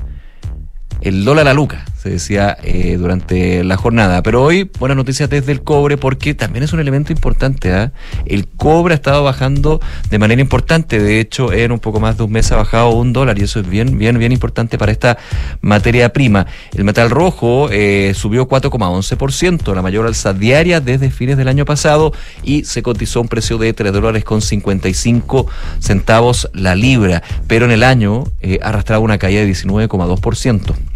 El 1.00 1.24
dólar 1.24 1.48
a 1.48 1.54
Luca, 1.54 1.84
se 2.06 2.12
decía 2.12 2.56
eh, 2.62 2.96
durante 2.98 3.64
la 3.64 3.76
jornada. 3.76 4.22
Pero 4.22 4.40
hoy, 4.40 4.70
buenas 4.78 4.96
noticias 4.96 5.28
desde 5.28 5.50
el 5.50 5.62
cobre, 5.62 5.96
porque 5.96 6.34
también 6.34 6.62
es 6.62 6.72
un 6.72 6.78
elemento 6.78 7.12
importante. 7.12 7.72
¿ah? 7.72 7.90
El 8.26 8.46
cobre 8.46 8.94
ha 8.94 8.96
estado 8.96 9.24
bajando 9.24 9.80
de 10.08 10.18
manera 10.20 10.40
importante. 10.40 11.00
De 11.00 11.18
hecho, 11.18 11.52
en 11.52 11.72
un 11.72 11.80
poco 11.80 11.98
más 11.98 12.16
de 12.16 12.22
un 12.22 12.30
mes 12.30 12.52
ha 12.52 12.56
bajado 12.56 12.90
un 12.90 13.12
dólar, 13.12 13.40
y 13.40 13.42
eso 13.42 13.58
es 13.58 13.68
bien, 13.68 13.98
bien, 13.98 14.16
bien 14.20 14.30
importante 14.30 14.78
para 14.78 14.92
esta 14.92 15.18
materia 15.62 16.12
prima. 16.12 16.46
El 16.76 16.84
metal 16.84 17.10
rojo 17.10 17.70
eh, 17.72 18.12
subió 18.14 18.46
4,11%, 18.46 19.74
la 19.74 19.82
mayor 19.82 20.06
alza 20.06 20.32
diaria 20.32 20.80
desde 20.80 21.10
fines 21.10 21.36
del 21.36 21.48
año 21.48 21.64
pasado, 21.64 22.12
y 22.44 22.62
se 22.64 22.84
cotizó 22.84 23.20
un 23.20 23.26
precio 23.26 23.58
de 23.58 23.72
3 23.72 23.92
dólares 23.92 24.22
con 24.22 24.42
55 24.42 25.48
centavos 25.80 26.48
la 26.52 26.76
libra. 26.76 27.24
Pero 27.48 27.64
en 27.64 27.72
el 27.72 27.82
año 27.82 28.24
eh, 28.42 28.60
arrastraba 28.62 29.00
una 29.00 29.18
caída 29.18 29.40
de 29.40 29.50
19,2%. 29.50 30.95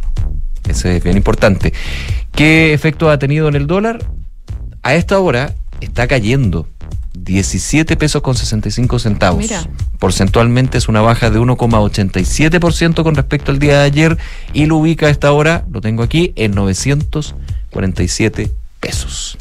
Ese 0.69 0.97
es 0.97 1.05
bien 1.05 1.17
importante. 1.17 1.73
¿Qué 2.33 2.73
efecto 2.73 3.11
ha 3.11 3.19
tenido 3.19 3.49
en 3.49 3.55
el 3.55 3.67
dólar? 3.67 4.05
A 4.83 4.95
esta 4.95 5.19
hora 5.19 5.55
está 5.81 6.07
cayendo 6.07 6.67
17 7.15 7.97
pesos 7.97 8.23
con 8.23 8.35
65 8.35 8.99
centavos. 8.99 9.41
Mira. 9.43 9.63
Porcentualmente 9.99 10.79
es 10.79 10.89
una 10.89 11.03
baja 11.03 11.31
de 11.31 11.39
1,87% 11.39 13.03
con 13.03 13.15
respecto 13.15 13.51
al 13.51 13.59
día 13.59 13.81
de 13.81 13.85
ayer 13.85 14.17
y 14.53 14.67
lo 14.67 14.77
ubica 14.77 15.07
a 15.07 15.11
esta 15.11 15.33
hora, 15.33 15.65
lo 15.71 15.81
tengo 15.81 16.03
aquí, 16.03 16.33
en 16.37 16.53
947 16.53 18.51
pesos. 18.81 19.37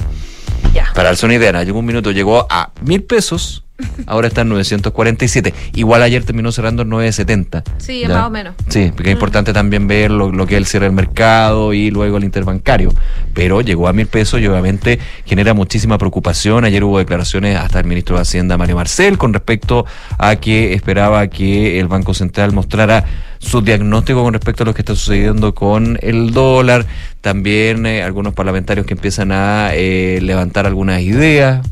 Para 0.93 1.09
darse 1.09 1.25
una 1.25 1.35
idea, 1.35 1.49
en 1.49 1.55
algún 1.55 1.85
minuto 1.85 2.11
llegó 2.11 2.45
a 2.49 2.71
mil 2.81 3.03
pesos, 3.03 3.63
ahora 4.05 4.27
está 4.27 4.41
en 4.41 4.49
947. 4.49 5.53
Igual 5.73 6.03
ayer 6.03 6.23
terminó 6.23 6.51
cerrando 6.51 6.83
en 6.83 6.89
970. 6.89 7.63
Sí, 7.77 8.01
¿ya? 8.01 8.09
más 8.09 8.27
o 8.27 8.29
menos. 8.29 8.55
Sí, 8.67 8.91
porque 8.95 9.09
es 9.09 9.13
importante 9.13 9.53
también 9.53 9.87
ver 9.87 10.11
lo, 10.11 10.31
lo 10.31 10.47
que 10.47 10.55
es 10.55 10.59
el 10.59 10.65
cierre 10.65 10.85
del 10.85 10.95
mercado 10.95 11.73
y 11.73 11.91
luego 11.91 12.17
el 12.17 12.23
interbancario. 12.23 12.93
Pero 13.33 13.61
llegó 13.61 13.87
a 13.87 13.93
mil 13.93 14.07
pesos 14.07 14.41
y 14.41 14.47
obviamente 14.47 14.99
genera 15.25 15.53
muchísima 15.53 15.97
preocupación. 15.97 16.65
Ayer 16.65 16.83
hubo 16.83 16.99
declaraciones 16.99 17.57
hasta 17.57 17.79
el 17.79 17.85
ministro 17.85 18.15
de 18.15 18.23
Hacienda, 18.23 18.57
Mario 18.57 18.75
Marcel, 18.75 19.17
con 19.17 19.33
respecto 19.33 19.85
a 20.17 20.35
que 20.35 20.73
esperaba 20.73 21.27
que 21.27 21.79
el 21.79 21.87
Banco 21.87 22.13
Central 22.13 22.53
mostrara 22.53 23.05
su 23.39 23.61
diagnóstico 23.61 24.23
con 24.23 24.33
respecto 24.33 24.63
a 24.63 24.65
lo 24.65 24.73
que 24.73 24.81
está 24.81 24.95
sucediendo 24.95 25.55
con 25.55 25.97
el 26.01 26.31
dólar. 26.31 26.85
También 27.21 27.85
eh, 27.85 28.03
algunos 28.03 28.33
parlamentarios 28.33 28.85
que 28.85 28.93
empiezan 28.93 29.31
a 29.31 29.71
eh, 29.73 30.19
levantar 30.21 30.65
algunas 30.65 31.01
ideas, 31.01 31.65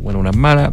bueno, 0.00 0.18
unas 0.18 0.36
malas, 0.36 0.72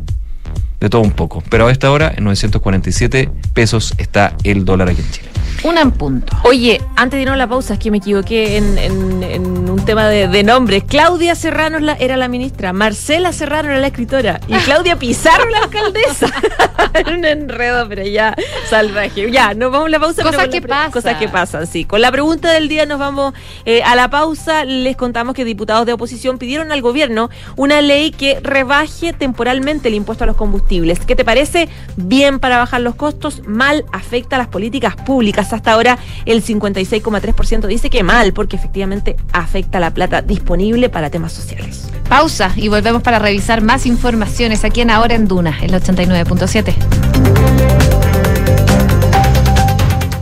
de 0.80 0.90
todo 0.90 1.02
un 1.02 1.12
poco. 1.12 1.44
Pero 1.50 1.68
a 1.68 1.72
esta 1.72 1.92
hora, 1.92 2.14
en 2.16 2.24
947 2.24 3.30
pesos 3.54 3.94
está 3.98 4.36
el 4.44 4.66
dólar 4.66 4.90
aquí 4.90 5.02
en 5.02 5.12
Chile. 5.12 5.30
Una 5.64 5.82
en 5.82 5.92
punto. 5.92 6.38
Oye, 6.44 6.82
antes 6.96 7.18
de 7.18 7.24
irnos 7.24 7.34
a 7.34 7.38
la 7.38 7.48
pausa, 7.48 7.74
es 7.74 7.80
que 7.82 7.92
me 7.92 7.98
equivoqué 7.98 8.56
en, 8.56 8.78
en- 8.78 9.24
en 9.24 9.70
un 9.70 9.84
tema 9.84 10.08
de, 10.08 10.30
de 10.30 10.44
nombres. 10.44 10.86
Claudia 10.88 11.36
Serrano 11.36 11.80
la- 11.80 11.96
era 11.96 12.16
la 12.16 12.30
ministra, 12.30 12.72
Marcela 12.72 13.34
Serrano 13.34 13.70
era 13.70 13.80
la 13.80 13.88
escritora 13.88 14.40
y 14.48 14.54
Claudia 14.64 14.96
Pizarro 14.98 15.50
la 15.50 15.58
alcaldesa. 15.60 16.28
Era 16.92 17.12
un 17.14 17.24
enredo, 17.24 17.88
pero 17.88 18.04
ya 18.04 18.36
salvaje. 18.68 19.30
Ya, 19.32 19.54
nos 19.54 19.72
vamos 19.72 19.88
a 19.88 19.90
la 19.90 20.00
pausa. 20.00 20.24
Cosas 20.24 20.48
que 20.48 20.60
pasan. 20.62 20.92
Cosas 20.92 21.18
que 21.18 21.28
pasan, 21.30 21.68
sí. 21.68 21.86
Con 21.86 22.02
la 22.02 22.12
pregunta 22.12 22.52
del 22.52 22.68
día 22.68 22.88
nos 22.88 22.98
vamos 22.98 23.34
eh, 23.66 23.84
a 23.84 23.96
la 23.96 24.10
pausa. 24.10 24.66
Les 24.66 24.98
contamos 24.98 25.36
que 25.36 25.46
diputados 25.46 25.86
de 25.86 25.94
oposición 25.94 26.40
pidieron 26.40 26.72
al 26.72 26.82
gobierno 26.82 27.30
una 27.58 27.82
ley 27.82 28.10
que 28.10 28.40
rebaje 28.42 29.14
temporalmente 29.14 29.90
el 29.90 29.94
impuesto 29.94 30.24
a 30.24 30.28
los 30.28 30.36
combustibles. 30.36 30.69
¿Qué 30.70 31.16
te 31.16 31.26
parece? 31.26 31.68
Bien 31.98 32.40
para 32.40 32.60
bajar 32.60 32.82
los 32.82 32.94
costos, 32.94 33.42
mal 33.48 33.86
afecta 33.92 34.36
a 34.36 34.40
las 34.40 34.48
políticas 34.48 34.96
públicas. 34.96 35.52
Hasta 35.52 35.72
ahora 35.72 35.98
el 36.26 36.44
56,3% 36.44 37.66
dice 37.66 37.90
que 37.90 38.04
mal, 38.04 38.34
porque 38.34 38.56
efectivamente 38.56 39.16
afecta 39.34 39.80
la 39.80 39.92
plata 39.92 40.22
disponible 40.22 40.90
para 40.90 41.10
temas 41.10 41.34
sociales. 41.34 41.90
Pausa 42.08 42.52
y 42.56 42.68
volvemos 42.68 43.02
para 43.02 43.18
revisar 43.18 43.62
más 43.62 43.88
informaciones 43.88 44.64
aquí 44.64 44.82
en 44.82 44.92
Ahora 44.92 45.16
en 45.16 45.28
Duna, 45.28 45.58
el 45.62 45.72
89.7. 45.72 48.39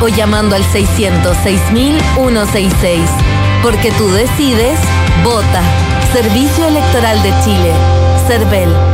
o 0.00 0.08
llamando 0.08 0.56
al 0.56 0.64
606.166. 0.64 3.06
Porque 3.62 3.92
tú 3.92 4.10
decides, 4.10 4.80
vota. 5.22 5.62
Servicio 6.12 6.66
Electoral 6.66 7.22
de 7.22 7.32
Chile. 7.42 7.72
CERVEL. 8.26 8.93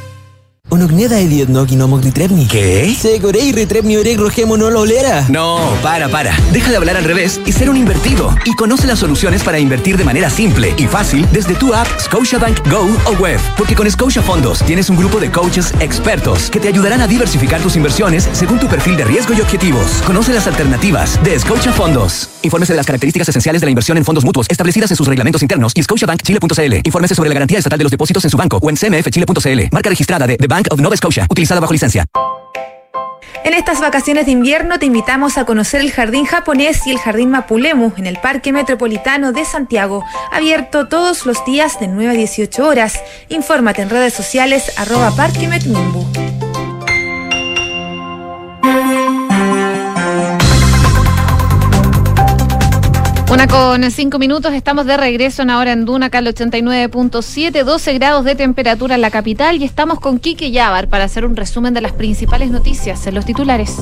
Nomoglitrepni. 1.75 2.47
¿Qué? 2.47 2.95
Segorei 2.97 3.51
retrepni 3.51 3.97
oreg 3.97 4.17
rogemo 4.17 4.57
no 4.57 4.69
lolera. 4.69 5.25
No, 5.29 5.59
para, 5.83 6.07
para. 6.09 6.35
Deja 6.51 6.71
de 6.71 6.77
hablar 6.77 6.97
al 6.97 7.03
revés 7.03 7.39
y 7.45 7.51
ser 7.51 7.69
un 7.69 7.77
invertido. 7.77 8.35
Y 8.45 8.53
conoce 8.55 8.87
las 8.87 8.99
soluciones 8.99 9.43
para 9.43 9.59
invertir 9.59 9.97
de 9.97 10.03
manera 10.03 10.29
simple 10.29 10.73
y 10.77 10.87
fácil 10.87 11.27
desde 11.31 11.55
tu 11.55 11.73
app 11.73 11.87
Scotiabank 11.99 12.67
Go 12.69 12.87
o 13.05 13.11
web. 13.21 13.39
Porque 13.57 13.75
con 13.75 13.89
Scotia 13.91 14.21
Fondos 14.21 14.63
tienes 14.63 14.89
un 14.89 14.97
grupo 14.97 15.19
de 15.19 15.29
coaches 15.29 15.73
expertos 15.79 16.49
que 16.49 16.59
te 16.59 16.69
ayudarán 16.69 17.01
a 17.01 17.07
diversificar 17.07 17.61
tus 17.61 17.75
inversiones 17.75 18.27
según 18.33 18.59
tu 18.59 18.67
perfil 18.67 18.97
de 18.97 19.05
riesgo 19.05 19.33
y 19.33 19.41
objetivos. 19.41 20.01
Conoce 20.05 20.33
las 20.33 20.47
alternativas 20.47 21.21
de 21.23 21.37
Scotia 21.39 21.73
Fondos. 21.73 22.30
Infórmese 22.41 22.73
de 22.73 22.77
las 22.77 22.85
características 22.85 23.29
esenciales 23.29 23.61
de 23.61 23.65
la 23.65 23.71
inversión 23.71 23.97
en 23.97 24.05
fondos 24.05 24.25
mutuos 24.25 24.47
establecidas 24.49 24.91
en 24.91 24.97
sus 24.97 25.07
reglamentos 25.07 25.41
internos 25.41 25.73
y 25.75 25.83
scotiabankchile.cl. 25.83 26.73
Infórmese 26.83 27.15
sobre 27.15 27.29
la 27.29 27.35
garantía 27.35 27.59
estatal 27.59 27.77
de 27.77 27.83
los 27.83 27.91
depósitos 27.91 28.23
en 28.23 28.29
su 28.29 28.37
banco 28.37 28.59
o 28.61 28.69
en 28.69 28.75
cmfchile.cl. 28.75 29.59
Marca 29.71 29.89
registrada 29.89 30.27
de 30.27 30.37
The 30.37 30.47
Bank 30.47 30.67
of 30.71 30.79
Nova 30.79 30.97
Scotia, 30.97 31.27
utilizada 31.29 31.61
bajo 31.61 31.73
licencia. 31.73 32.05
En 33.43 33.55
estas 33.55 33.81
vacaciones 33.81 34.27
de 34.27 34.31
invierno 34.33 34.77
te 34.77 34.85
invitamos 34.85 35.37
a 35.37 35.45
conocer 35.45 35.81
el 35.81 35.91
Jardín 35.91 36.25
Japonés 36.25 36.85
y 36.85 36.91
el 36.91 36.99
Jardín 36.99 37.31
Mapulemu 37.31 37.91
en 37.97 38.05
el 38.05 38.17
Parque 38.17 38.53
Metropolitano 38.53 39.31
de 39.31 39.45
Santiago, 39.45 40.05
abierto 40.31 40.87
todos 40.87 41.25
los 41.25 41.43
días 41.45 41.79
de 41.79 41.87
9 41.87 42.11
a 42.11 42.13
18 42.13 42.67
horas. 42.67 43.01
Infórmate 43.29 43.81
en 43.81 43.89
redes 43.89 44.13
sociales 44.13 44.71
arroba 44.77 45.11
Parque. 45.15 45.49
Una 53.31 53.47
con 53.47 53.89
cinco 53.91 54.19
minutos, 54.19 54.53
estamos 54.53 54.85
de 54.85 54.97
regreso 54.97 55.41
en 55.41 55.49
ahora 55.51 55.71
en 55.71 55.85
Duna, 55.85 56.07
acá 56.07 56.17
al 56.17 56.27
89.7, 56.27 57.63
12 57.63 57.93
grados 57.93 58.25
de 58.25 58.35
temperatura 58.35 58.95
en 58.95 59.01
la 59.01 59.09
capital 59.09 59.61
y 59.61 59.63
estamos 59.63 60.01
con 60.01 60.19
Quique 60.19 60.51
Yabar 60.51 60.89
para 60.89 61.05
hacer 61.05 61.23
un 61.23 61.37
resumen 61.37 61.73
de 61.73 61.79
las 61.79 61.93
principales 61.93 62.51
noticias 62.51 63.07
en 63.07 63.15
los 63.15 63.23
titulares. 63.23 63.77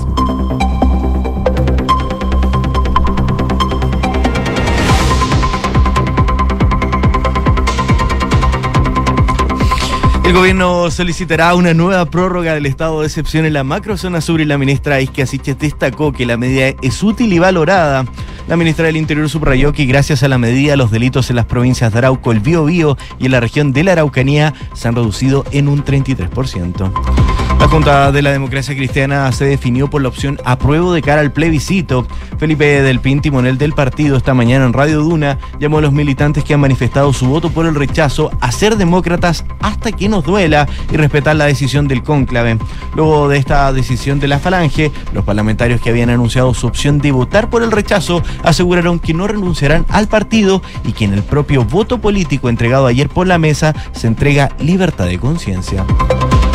El 10.29 10.35
gobierno 10.35 10.91
solicitará 10.91 11.55
una 11.55 11.73
nueva 11.73 12.05
prórroga 12.05 12.53
del 12.53 12.67
estado 12.67 12.99
de 12.99 13.07
excepción 13.07 13.47
en 13.47 13.53
la 13.53 13.63
macrozona 13.63 14.21
sur 14.21 14.39
y 14.39 14.45
la 14.45 14.59
ministra 14.59 15.01
Isque 15.01 15.23
Asiches 15.23 15.57
destacó 15.57 16.11
que 16.11 16.27
la 16.27 16.37
medida 16.37 16.67
es 16.83 17.01
útil 17.01 17.33
y 17.33 17.39
valorada. 17.39 18.05
La 18.47 18.55
ministra 18.55 18.85
del 18.85 18.97
Interior 18.97 19.27
subrayó 19.27 19.73
que 19.73 19.85
gracias 19.85 20.21
a 20.21 20.27
la 20.27 20.37
medida 20.37 20.75
los 20.75 20.91
delitos 20.91 21.31
en 21.31 21.35
las 21.35 21.45
provincias 21.45 21.91
de 21.91 21.97
Arauco, 21.97 22.31
el 22.31 22.41
Biobío 22.41 22.95
y 23.17 23.25
en 23.25 23.31
la 23.31 23.39
región 23.39 23.73
de 23.73 23.83
la 23.83 23.93
Araucanía 23.93 24.53
se 24.73 24.87
han 24.87 24.93
reducido 24.93 25.45
en 25.49 25.67
un 25.67 25.83
33%. 25.83 27.28
La 27.59 27.67
Junta 27.67 28.11
de 28.13 28.21
la 28.21 28.31
Democracia 28.31 28.73
Cristiana 28.73 29.29
se 29.33 29.43
definió 29.43 29.89
por 29.89 30.01
la 30.01 30.07
opción 30.07 30.39
apruebo 30.45 30.93
de 30.93 31.01
cara 31.01 31.19
al 31.19 31.33
plebiscito. 31.33 32.07
Felipe 32.37 32.81
del 32.81 33.01
Pin, 33.01 33.19
timonel 33.19 33.57
del 33.57 33.73
partido, 33.73 34.15
esta 34.15 34.33
mañana 34.33 34.65
en 34.65 34.71
Radio 34.71 35.01
Duna, 35.01 35.37
llamó 35.59 35.79
a 35.79 35.81
los 35.81 35.91
militantes 35.91 36.45
que 36.45 36.53
han 36.53 36.61
manifestado 36.61 37.11
su 37.11 37.27
voto 37.27 37.49
por 37.51 37.65
el 37.65 37.75
rechazo 37.75 38.31
a 38.39 38.53
ser 38.53 38.77
demócratas 38.77 39.43
hasta 39.59 39.91
que 39.91 40.07
nos 40.07 40.23
duela 40.23 40.69
y 40.89 40.95
respetar 40.95 41.35
la 41.35 41.45
decisión 41.45 41.89
del 41.89 42.01
cónclave. 42.01 42.57
Luego 42.95 43.27
de 43.27 43.37
esta 43.37 43.71
decisión 43.73 44.21
de 44.21 44.29
la 44.29 44.39
Falange, 44.39 44.91
los 45.13 45.25
parlamentarios 45.25 45.81
que 45.81 45.89
habían 45.89 46.09
anunciado 46.09 46.53
su 46.53 46.65
opción 46.65 46.99
de 46.99 47.11
votar 47.11 47.49
por 47.49 47.61
el 47.61 47.73
rechazo 47.73 48.23
aseguraron 48.41 48.99
que 48.99 49.13
no 49.13 49.27
renunciarán 49.27 49.85
al 49.89 50.07
partido 50.07 50.61
y 50.85 50.93
que 50.93 51.03
en 51.03 51.13
el 51.13 51.23
propio 51.23 51.65
voto 51.65 51.99
político 51.99 52.47
entregado 52.47 52.87
ayer 52.87 53.09
por 53.09 53.27
la 53.27 53.37
mesa 53.37 53.75
se 53.91 54.07
entrega 54.07 54.55
libertad 54.59 55.07
de 55.07 55.19
conciencia. 55.19 55.85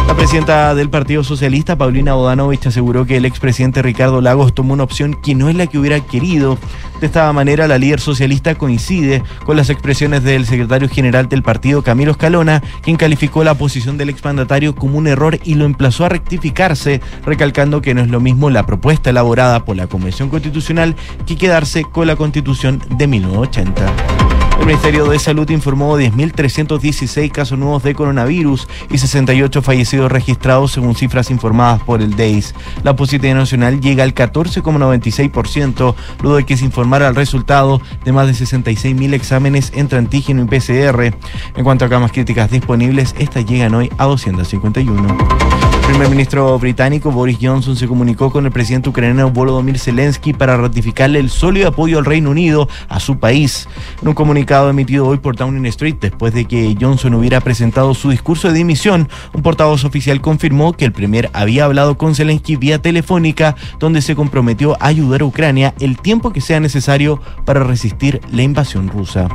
La 0.07 0.15
presidenta 0.15 0.75
del 0.75 0.91
Partido 0.91 1.25
Socialista, 1.25 1.77
Paulina 1.77 2.15
Bodanovich, 2.15 2.67
aseguró 2.67 3.07
que 3.07 3.17
el 3.17 3.25
expresidente 3.25 3.83
Ricardo 3.83 4.21
Lagos 4.21 4.55
tomó 4.55 4.75
una 4.75 4.85
opción 4.85 5.15
que 5.23 5.35
no 5.35 5.49
es 5.49 5.57
la 5.57 5.67
que 5.67 5.79
hubiera 5.79 6.01
querido. 6.01 6.59
De 7.01 7.07
esta 7.07 7.33
manera, 7.33 7.67
la 7.67 7.79
líder 7.79 8.01
socialista 8.01 8.55
coincide 8.55 9.23
con 9.45 9.57
las 9.57 9.71
expresiones 9.71 10.23
del 10.23 10.47
secretario 10.47 10.89
general 10.89 11.29
del 11.29 11.43
partido, 11.43 11.83
Camilo 11.83 12.13
Escalona, 12.13 12.63
quien 12.83 12.97
calificó 12.97 13.45
la 13.45 13.55
posición 13.55 13.97
del 13.97 14.11
exmandatario 14.11 14.75
como 14.75 14.99
un 14.99 15.07
error 15.07 15.39
y 15.43 15.55
lo 15.55 15.65
emplazó 15.65 16.05
a 16.05 16.11
rectificarse, 16.11 17.01
recalcando 17.25 17.81
que 17.81 17.95
no 17.95 18.03
es 18.03 18.09
lo 18.09 18.21
mismo 18.21 18.51
la 18.51 18.67
propuesta 18.67 19.11
elaborada 19.11 19.65
por 19.65 19.77
la 19.77 19.87
Convención 19.87 20.29
Constitucional 20.29 20.97
que 21.27 21.37
quedarse 21.37 21.83
con 21.83 22.07
la 22.07 22.17
Constitución 22.17 22.83
de 22.91 23.07
1980. 23.07 24.34
El 24.59 24.67
Ministerio 24.67 25.07
de 25.07 25.19
Salud 25.19 25.49
informó 25.51 25.99
10.316 25.99 27.31
casos 27.31 27.59
nuevos 27.59 27.83
de 27.83 27.95
coronavirus 27.95 28.67
y 28.91 28.99
68 28.99 29.63
fallecidos 29.63 30.11
registrados 30.11 30.73
según 30.73 30.95
cifras 30.95 31.31
informadas 31.31 31.83
por 31.83 32.01
el 32.01 32.17
DEIS. 32.17 32.55
La 32.83 32.97
positividad 32.97 33.35
nacional 33.35 33.81
llega 33.81 34.05
al 34.05 34.15
14,96% 34.15 35.95
luego 36.23 36.37
de 36.37 36.45
que 36.45 36.57
se 36.57 36.65
informara 36.65 37.09
el 37.09 37.15
resultado 37.15 37.81
de 38.05 38.13
más 38.13 38.27
de 38.27 38.33
66.000 38.33 39.15
exámenes 39.15 39.73
entre 39.75 39.99
antígeno 39.99 40.43
y 40.43 40.47
PCR. 40.47 41.15
En 41.57 41.65
cuanto 41.65 41.85
a 41.85 41.89
camas 41.89 42.13
críticas 42.13 42.51
disponibles, 42.51 43.15
estas 43.19 43.45
llegan 43.45 43.75
hoy 43.75 43.91
a 43.99 44.05
251. 44.05 45.64
Primer 45.95 46.11
ministro 46.11 46.59
británico 46.59 47.13
Boris 47.13 47.39
Johnson 47.41 47.77
se 47.77 47.87
comunicó 47.87 48.29
con 48.33 48.45
el 48.45 48.51
presidente 48.51 48.89
ucraniano 48.89 49.31
Volodymyr 49.31 49.79
Zelensky 49.79 50.33
para 50.33 50.57
ratificarle 50.57 51.21
el 51.21 51.31
sólido 51.31 51.69
apoyo 51.69 52.01
al 52.01 52.05
Reino 52.05 52.31
Unido 52.31 52.69
a 52.89 52.99
su 52.99 53.21
país. 53.21 53.69
En 54.03 54.09
un 54.09 54.15
comunicado 54.15 54.69
emitido 54.69 55.07
hoy 55.07 55.19
por 55.19 55.37
Downing 55.37 55.67
Street, 55.67 55.95
después 56.01 56.35
de 56.35 56.47
que 56.47 56.77
Johnson 56.81 57.15
hubiera 57.15 57.41
presentado 57.41 57.95
su 57.95 58.11
discurso 58.11 58.49
de 58.49 58.55
dimisión, 58.55 59.09
un 59.35 59.43
portavoz 59.43 59.85
oficial 59.85 60.21
confirmó 60.21 60.73
que 60.73 60.85
el 60.85 60.91
premier 60.91 61.31
había 61.33 61.65
hablado 61.65 61.97
con 61.97 62.17
Zelensky 62.17 62.57
vía 62.57 62.83
telefónica, 62.83 63.55
donde 63.79 64.03
se 64.03 64.17
comprometió 64.17 64.77
a 64.81 64.89
ayudar 64.89 65.21
a 65.21 65.27
Ucrania 65.27 65.75
el 65.79 65.97
tiempo 65.99 66.33
que 66.33 66.41
sea 66.41 66.59
necesario 66.59 67.21
para 67.45 67.63
resistir 67.63 68.21
la 68.33 68.43
invasión 68.43 68.89
rusa. 68.89 69.29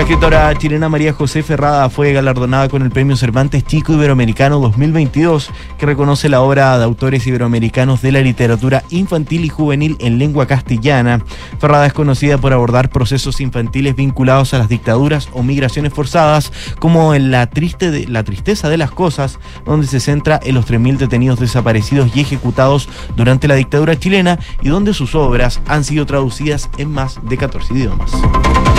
La 0.00 0.04
escritora 0.04 0.54
chilena 0.56 0.88
María 0.88 1.12
José 1.12 1.42
Ferrada 1.42 1.90
fue 1.90 2.14
galardonada 2.14 2.70
con 2.70 2.80
el 2.80 2.90
Premio 2.90 3.18
Cervantes 3.18 3.66
Chico 3.66 3.92
Iberoamericano 3.92 4.58
2022, 4.58 5.50
que 5.76 5.84
reconoce 5.84 6.30
la 6.30 6.40
obra 6.40 6.78
de 6.78 6.84
autores 6.84 7.26
iberoamericanos 7.26 8.00
de 8.00 8.10
la 8.10 8.22
literatura 8.22 8.82
infantil 8.88 9.44
y 9.44 9.50
juvenil 9.50 9.98
en 10.00 10.18
lengua 10.18 10.46
castellana. 10.46 11.22
Ferrada 11.58 11.84
es 11.84 11.92
conocida 11.92 12.38
por 12.38 12.54
abordar 12.54 12.88
procesos 12.88 13.42
infantiles 13.42 13.94
vinculados 13.94 14.54
a 14.54 14.58
las 14.58 14.70
dictaduras 14.70 15.28
o 15.34 15.42
migraciones 15.42 15.92
forzadas, 15.92 16.50
como 16.78 17.14
en 17.14 17.30
La, 17.30 17.50
triste 17.50 18.08
la 18.08 18.24
tristeza 18.24 18.70
de 18.70 18.78
las 18.78 18.92
cosas, 18.92 19.38
donde 19.66 19.86
se 19.86 20.00
centra 20.00 20.40
en 20.42 20.54
los 20.54 20.66
3.000 20.66 20.96
detenidos 20.96 21.40
desaparecidos 21.40 22.16
y 22.16 22.20
ejecutados 22.20 22.88
durante 23.16 23.48
la 23.48 23.54
dictadura 23.54 23.98
chilena 23.98 24.38
y 24.62 24.70
donde 24.70 24.94
sus 24.94 25.14
obras 25.14 25.60
han 25.68 25.84
sido 25.84 26.06
traducidas 26.06 26.70
en 26.78 26.90
más 26.90 27.18
de 27.22 27.36
14 27.36 27.74
idiomas. 27.74 28.12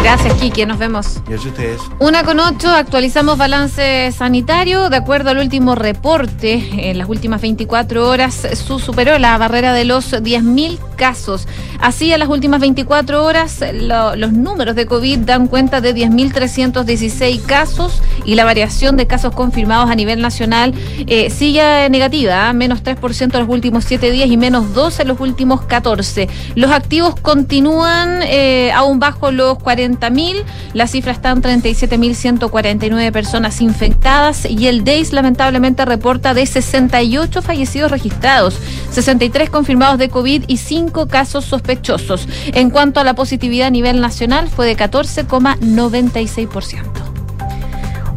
Gracias, 0.04 0.34
Kiki. 0.34 0.66
Nos 0.66 0.80
vemos. 0.80 1.22
Y 1.30 1.36
ustedes. 1.36 1.80
Una 2.00 2.24
con 2.24 2.40
ocho, 2.40 2.70
actualizamos 2.70 3.38
balance 3.38 4.12
sanitario. 4.12 4.90
De 4.90 4.98
acuerdo 4.98 5.30
al 5.30 5.38
último 5.38 5.76
reporte, 5.76 6.90
en 6.90 6.98
las 6.98 7.08
últimas 7.08 7.42
24 7.42 8.10
horas 8.10 8.48
su 8.56 8.80
superó 8.80 9.20
la 9.20 9.38
barrera 9.38 9.74
de 9.74 9.86
los 9.86 10.12
10.000 10.12 10.80
casos. 10.96 11.48
Así, 11.80 12.12
en 12.12 12.20
las 12.20 12.30
últimas 12.30 12.62
24 12.62 13.24
horas, 13.24 13.60
lo, 13.74 14.16
los 14.16 14.34
números 14.34 14.76
de 14.76 14.86
COVID 14.86 15.20
dan 15.20 15.48
cuenta 15.48 15.82
de 15.82 15.96
10.316 15.96 17.44
casos 17.44 18.02
y 18.26 18.36
la 18.36 18.46
variación 18.46 18.98
de 18.98 19.08
casos 19.08 19.34
confirmados 19.34 19.90
a 19.90 19.96
nivel 19.96 20.22
nacional 20.22 20.74
eh, 21.08 21.30
sigue 21.30 21.90
negativa, 21.90 22.50
¿eh? 22.50 22.54
menos 22.54 22.84
3% 22.84 23.34
en 23.34 23.40
los 23.40 23.50
últimos 23.50 23.86
7 23.86 24.12
días 24.12 24.30
y 24.30 24.38
menos 24.38 24.74
2 24.74 25.00
en 25.00 25.08
los 25.08 25.20
últimos 25.20 25.62
14. 25.62 26.30
Los 26.56 26.72
activos 26.72 27.16
continúan 27.20 28.22
eh, 28.24 28.72
aún 28.74 29.00
bajo 29.00 29.32
los 29.32 29.58
40.000. 30.00 30.44
La 30.74 30.88
cifra 30.88 31.12
está 31.12 31.32
en 31.32 31.42
37.149 31.42 33.12
personas 33.12 33.62
infectadas 33.62 34.46
y 34.46 34.68
el 34.68 34.84
DEIS 34.84 35.14
lamentablemente 35.14 35.86
reporta 35.86 36.34
de 36.34 36.46
68 36.46 37.42
fallecidos 37.42 37.92
registrados, 37.92 38.58
63 38.92 39.50
confirmados 39.50 39.98
de 39.98 40.10
COVID 40.10 40.44
y 40.48 40.58
5 40.58 41.08
casos 41.08 41.46
sospechosos. 41.46 42.28
En 42.54 42.70
cuanto 42.70 43.00
a 43.00 43.04
la 43.04 43.16
positividad 43.16 43.68
a 43.68 43.72
nivel 43.72 44.02
nacional, 44.02 44.50
fue 44.50 44.68
de 44.68 44.78
14,96%. 44.78 47.21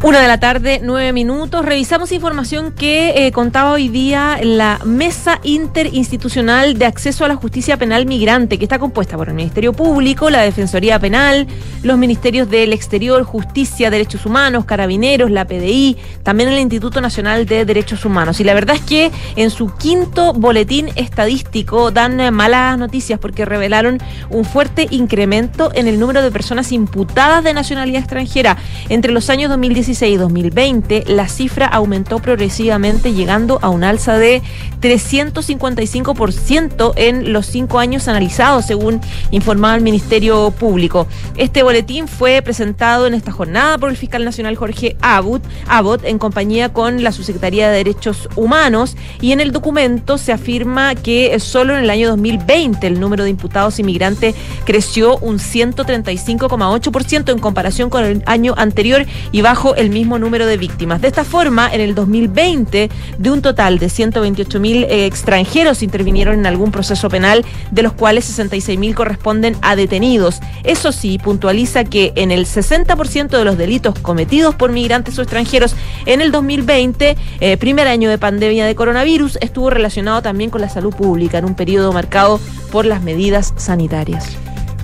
Una 0.05 0.21
de 0.21 0.27
la 0.27 0.39
tarde, 0.39 0.81
nueve 0.83 1.11
minutos. 1.13 1.65
Revisamos 1.65 2.11
información 2.11 2.71
que 2.71 3.25
eh, 3.25 3.31
contaba 3.31 3.71
hoy 3.71 3.89
día 3.89 4.37
la 4.43 4.79
Mesa 4.85 5.39
Interinstitucional 5.41 6.77
de 6.77 6.85
Acceso 6.85 7.25
a 7.25 7.27
la 7.27 7.35
Justicia 7.35 7.77
Penal 7.77 8.05
Migrante, 8.05 8.59
que 8.59 8.65
está 8.65 8.77
compuesta 8.77 9.17
por 9.17 9.29
el 9.29 9.33
Ministerio 9.33 9.73
Público, 9.73 10.29
la 10.29 10.43
Defensoría 10.43 10.99
Penal, 10.99 11.47
los 11.81 11.97
Ministerios 11.97 12.51
del 12.51 12.71
Exterior, 12.71 13.23
Justicia, 13.23 13.89
Derechos 13.89 14.27
Humanos, 14.27 14.65
Carabineros, 14.65 15.31
la 15.31 15.47
PDI, 15.47 15.97
también 16.21 16.49
el 16.49 16.59
Instituto 16.59 17.01
Nacional 17.01 17.47
de 17.47 17.65
Derechos 17.65 18.05
Humanos. 18.05 18.39
Y 18.39 18.43
la 18.43 18.53
verdad 18.53 18.75
es 18.75 18.83
que 18.83 19.11
en 19.35 19.49
su 19.49 19.75
quinto 19.75 20.33
boletín 20.33 20.89
estadístico 20.97 21.89
dan 21.89 22.19
eh, 22.19 22.29
malas 22.29 22.77
noticias 22.77 23.17
porque 23.17 23.43
revelaron 23.43 23.97
un 24.29 24.45
fuerte 24.45 24.85
incremento 24.91 25.71
en 25.73 25.87
el 25.87 25.99
número 25.99 26.21
de 26.21 26.29
personas 26.29 26.71
imputadas 26.71 27.43
de 27.43 27.55
nacionalidad 27.55 28.01
extranjera 28.01 28.57
entre 28.89 29.11
los 29.11 29.31
años 29.31 29.49
2016 29.95 30.13
y 30.13 30.17
2020, 30.17 31.03
la 31.07 31.29
cifra 31.29 31.67
aumentó 31.67 32.19
progresivamente 32.19 33.13
llegando 33.13 33.59
a 33.61 33.69
un 33.69 33.83
alza 33.83 34.17
de 34.17 34.41
355% 34.81 36.93
en 36.95 37.33
los 37.33 37.45
cinco 37.45 37.79
años 37.79 38.07
analizados, 38.07 38.65
según 38.65 39.01
informaba 39.31 39.75
el 39.75 39.81
Ministerio 39.81 40.51
Público. 40.51 41.07
Este 41.37 41.63
boletín 41.63 42.07
fue 42.07 42.41
presentado 42.41 43.07
en 43.07 43.13
esta 43.13 43.31
jornada 43.31 43.77
por 43.77 43.89
el 43.89 43.97
fiscal 43.97 44.25
nacional 44.25 44.55
Jorge 44.55 44.97
Abbott, 45.01 45.43
Abbott 45.67 46.03
en 46.03 46.19
compañía 46.19 46.73
con 46.73 47.03
la 47.03 47.11
Subsecretaría 47.11 47.69
de 47.69 47.77
Derechos 47.77 48.29
Humanos 48.35 48.97
y 49.21 49.31
en 49.31 49.39
el 49.39 49.51
documento 49.51 50.17
se 50.17 50.33
afirma 50.33 50.95
que 50.95 51.39
solo 51.39 51.77
en 51.77 51.83
el 51.83 51.89
año 51.89 52.09
2020 52.09 52.85
el 52.85 52.99
número 52.99 53.23
de 53.23 53.29
imputados 53.29 53.79
inmigrantes 53.79 54.35
creció 54.65 55.17
un 55.17 55.39
135,8% 55.39 57.31
en 57.31 57.39
comparación 57.39 57.89
con 57.89 58.03
el 58.03 58.23
año 58.25 58.53
anterior 58.57 59.05
y 59.31 59.41
bajo 59.41 59.75
el 59.75 59.84
mismo 59.89 60.19
número 60.19 60.45
de 60.45 60.57
víctimas. 60.57 61.01
De 61.01 61.07
esta 61.07 61.23
forma, 61.23 61.73
en 61.73 61.81
el 61.81 61.95
2020, 61.95 62.89
de 63.17 63.31
un 63.31 63.41
total 63.41 63.79
de 63.79 63.89
128 63.89 64.59
mil 64.59 64.83
eh, 64.85 65.05
extranjeros 65.05 65.83
intervinieron 65.83 66.39
en 66.39 66.45
algún 66.45 66.71
proceso 66.71 67.09
penal, 67.09 67.45
de 67.71 67.83
los 67.83 67.93
cuales 67.93 68.25
66 68.25 68.79
mil 68.79 68.95
corresponden 68.95 69.55
a 69.61 69.75
detenidos. 69.75 70.39
Eso 70.63 70.91
sí, 70.91 71.17
puntualiza 71.17 71.83
que 71.83 72.13
en 72.15 72.31
el 72.31 72.45
60% 72.45 73.29
de 73.29 73.45
los 73.45 73.57
delitos 73.57 73.97
cometidos 73.99 74.55
por 74.55 74.71
migrantes 74.71 75.17
o 75.17 75.21
extranjeros 75.21 75.75
en 76.05 76.21
el 76.21 76.31
2020, 76.31 77.17
eh, 77.39 77.57
primer 77.57 77.87
año 77.87 78.09
de 78.09 78.17
pandemia 78.17 78.65
de 78.65 78.75
coronavirus, 78.75 79.37
estuvo 79.41 79.69
relacionado 79.69 80.21
también 80.21 80.49
con 80.49 80.61
la 80.61 80.69
salud 80.69 80.93
pública 80.95 81.37
en 81.37 81.45
un 81.45 81.55
periodo 81.55 81.91
marcado 81.93 82.39
por 82.71 82.85
las 82.85 83.01
medidas 83.01 83.53
sanitarias. 83.57 84.37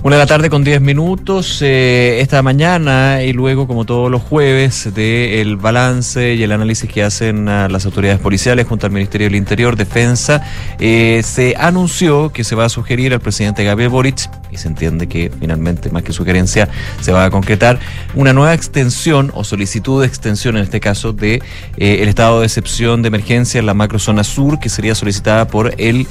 Una 0.04 0.16
de 0.16 0.22
la 0.22 0.26
tarde 0.26 0.50
con 0.50 0.64
10 0.64 0.80
minutos 0.80 1.62
eh, 1.62 2.18
esta 2.20 2.42
mañana 2.42 3.22
y 3.22 3.32
luego, 3.32 3.68
como 3.68 3.84
todos 3.84 4.10
los 4.10 4.20
jueves, 4.20 4.92
del 4.92 5.56
balance 5.56 6.34
y 6.34 6.42
el 6.42 6.50
análisis 6.50 6.90
que 6.90 7.04
hacen 7.04 7.44
las 7.44 7.86
autoridades 7.86 8.18
policiales 8.18 8.66
junto 8.66 8.84
al 8.84 8.92
Ministerio 8.92 9.28
del 9.28 9.36
Interior, 9.36 9.76
Defensa, 9.76 10.42
eh, 10.80 11.22
se 11.24 11.54
anunció 11.56 12.32
que 12.32 12.42
se 12.42 12.56
va 12.56 12.64
a 12.64 12.68
sugerir 12.68 13.12
al 13.12 13.20
presidente 13.20 13.62
Gabriel 13.62 13.90
Boric, 13.90 14.28
y 14.50 14.56
se 14.56 14.66
entiende 14.66 15.06
que 15.06 15.30
finalmente, 15.38 15.88
más 15.90 16.02
que 16.02 16.12
sugerencia, 16.12 16.68
se 17.00 17.12
va 17.12 17.26
a 17.26 17.30
concretar 17.30 17.78
una 18.16 18.32
nueva 18.32 18.54
extensión 18.54 19.30
o 19.34 19.44
solicitud 19.44 20.00
de 20.00 20.08
extensión, 20.08 20.56
en 20.56 20.64
este 20.64 20.80
caso, 20.80 21.12
de 21.12 21.34
eh, 21.76 21.98
el 22.00 22.08
estado 22.08 22.40
de 22.40 22.46
excepción 22.46 23.02
de 23.02 23.08
emergencia 23.08 23.60
en 23.60 23.66
la 23.66 23.74
macrozona 23.74 24.24
sur, 24.24 24.58
que 24.58 24.68
sería 24.68 24.96
solicitada 24.96 25.46
por 25.46 25.74
el 25.78 26.08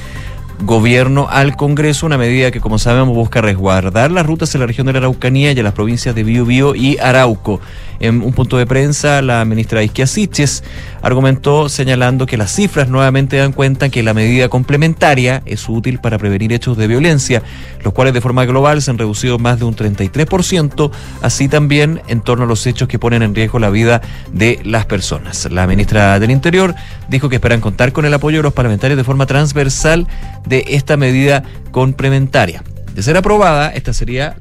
gobierno 0.64 1.28
al 1.30 1.56
Congreso, 1.56 2.06
una 2.06 2.18
medida 2.18 2.52
que 2.52 2.62
como 2.62 2.80
sabemos 2.80 3.16
busca 3.16 3.42
resguardar 3.42 4.12
las 4.12 4.26
rutas 4.26 4.54
en 4.54 4.62
la 4.62 4.68
región 4.68 4.88
de 4.88 4.94
la 4.94 5.00
Araucanía 5.00 5.52
y 5.52 5.58
en 5.58 5.64
las 5.64 5.74
provincias 5.74 6.16
de 6.16 6.24
Biobío 6.24 6.76
y 6.76 6.98
Arauco. 6.98 7.60
En 8.02 8.24
un 8.24 8.34
punto 8.34 8.58
de 8.58 8.66
prensa, 8.66 9.22
la 9.22 9.46
ministra 9.46 9.84
Isquia 9.84 10.08
Siches 10.08 10.64
argumentó 11.04 11.70
señalando 11.70 12.26
que 12.26 12.36
las 12.36 12.52
cifras 12.52 12.90
nuevamente 12.90 13.38
dan 13.38 13.52
cuenta 13.52 13.90
que 13.90 14.02
la 14.02 14.16
medida 14.16 14.50
complementaria 14.50 15.44
es 15.46 15.70
útil 15.70 16.00
para 16.00 16.18
prevenir 16.18 16.52
hechos 16.52 16.78
de 16.78 16.88
violencia, 16.88 17.44
los 17.84 17.94
cuales 17.94 18.16
de 18.16 18.22
forma 18.22 18.44
global 18.46 18.82
se 18.82 18.90
han 18.90 18.98
reducido 18.98 19.38
más 19.38 19.60
de 19.60 19.66
un 19.66 19.76
33%, 19.76 20.90
así 21.22 21.48
también 21.48 22.02
en 22.08 22.22
torno 22.22 22.46
a 22.46 22.48
los 22.48 22.66
hechos 22.66 22.88
que 22.88 22.98
ponen 22.98 23.22
en 23.22 23.36
riesgo 23.36 23.60
la 23.60 23.70
vida 23.70 24.02
de 24.34 24.60
las 24.64 24.88
personas. 24.88 25.48
La 25.52 25.68
ministra 25.68 26.20
del 26.20 26.32
Interior 26.32 26.74
dijo 27.08 27.30
que 27.30 27.36
esperan 27.36 27.62
contar 27.62 27.94
con 27.94 28.06
el 28.06 28.14
apoyo 28.16 28.38
de 28.40 28.44
los 28.44 28.54
parlamentarios 28.54 28.98
de 28.98 29.04
forma 29.04 29.28
transversal 29.28 30.08
de 30.48 30.66
esta 30.70 30.98
medida 30.98 31.44
complementaria. 31.70 32.64
De 32.96 33.04
ser 33.04 33.16
aprobada, 33.16 33.70
esta 33.70 33.94
sería 33.94 34.38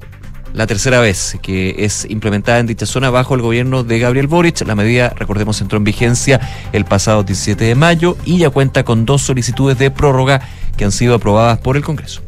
la 0.54 0.66
tercera 0.66 1.00
vez 1.00 1.38
que 1.42 1.76
es 1.78 2.06
implementada 2.08 2.58
en 2.58 2.66
dicha 2.66 2.86
zona 2.86 3.10
bajo 3.10 3.34
el 3.34 3.42
gobierno 3.42 3.84
de 3.84 3.98
Gabriel 3.98 4.26
Boric. 4.26 4.66
La 4.66 4.74
medida, 4.74 5.12
recordemos, 5.16 5.60
entró 5.60 5.78
en 5.78 5.84
vigencia 5.84 6.40
el 6.72 6.84
pasado 6.84 7.22
17 7.22 7.64
de 7.64 7.74
mayo 7.74 8.16
y 8.24 8.38
ya 8.38 8.50
cuenta 8.50 8.84
con 8.84 9.06
dos 9.06 9.22
solicitudes 9.22 9.78
de 9.78 9.90
prórroga 9.90 10.40
que 10.76 10.84
han 10.84 10.92
sido 10.92 11.14
aprobadas 11.14 11.58
por 11.58 11.76
el 11.76 11.84
Congreso. 11.84 12.22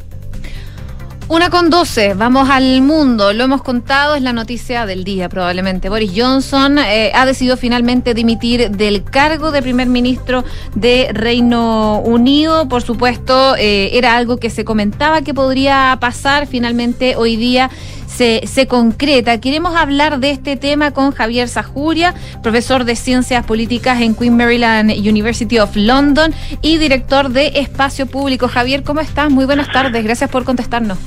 Una 1.32 1.49
con 1.49 1.70
doce, 1.70 2.12
vamos 2.12 2.51
al 2.51 2.82
mundo. 2.82 3.32
Lo 3.32 3.44
hemos 3.44 3.62
contado, 3.62 4.16
es 4.16 4.23
la 4.23 4.35
noticia 4.35 4.85
del 4.85 5.03
día 5.03 5.31
probablemente. 5.31 5.89
Boris 5.89 6.12
Johnson 6.15 6.78
eh, 6.78 7.11
ha 7.15 7.24
decidido 7.24 7.57
finalmente 7.57 8.12
dimitir 8.12 8.70
del 8.70 9.03
cargo 9.03 9.51
de 9.51 9.62
primer 9.62 9.89
ministro 9.89 10.44
de 10.74 11.09
Reino 11.15 12.01
Unido. 12.01 12.69
Por 12.69 12.82
supuesto, 12.82 13.57
eh, 13.57 13.97
era 13.97 14.16
algo 14.16 14.36
que 14.36 14.51
se 14.51 14.66
comentaba 14.66 15.23
que 15.23 15.32
podría 15.32 15.97
pasar. 16.01 16.47
Finalmente, 16.47 17.16
hoy 17.16 17.36
día 17.36 17.70
se, 18.12 18.47
se, 18.47 18.66
concreta. 18.66 19.40
Queremos 19.40 19.74
hablar 19.76 20.20
de 20.20 20.30
este 20.30 20.56
tema 20.56 20.90
con 20.90 21.12
Javier 21.12 21.48
Sajuria, 21.48 22.14
profesor 22.43 22.84
de 22.84 22.97
Ciencias 22.97 23.44
Políticas 23.44 24.01
en 24.01 24.14
Queen 24.14 24.36
Maryland 24.36 24.90
University 24.90 25.59
of 25.59 25.74
London 25.74 26.32
y 26.60 26.78
director 26.78 27.30
de 27.30 27.52
Espacio 27.55 28.06
Público. 28.06 28.48
Javier, 28.48 28.82
¿cómo 28.82 29.01
estás? 29.01 29.30
Muy 29.30 29.47
buenas 29.47 29.70
tardes. 29.72 30.05
Gracias 30.05 30.30
por 30.30 30.44
contestarnos. 30.44 30.98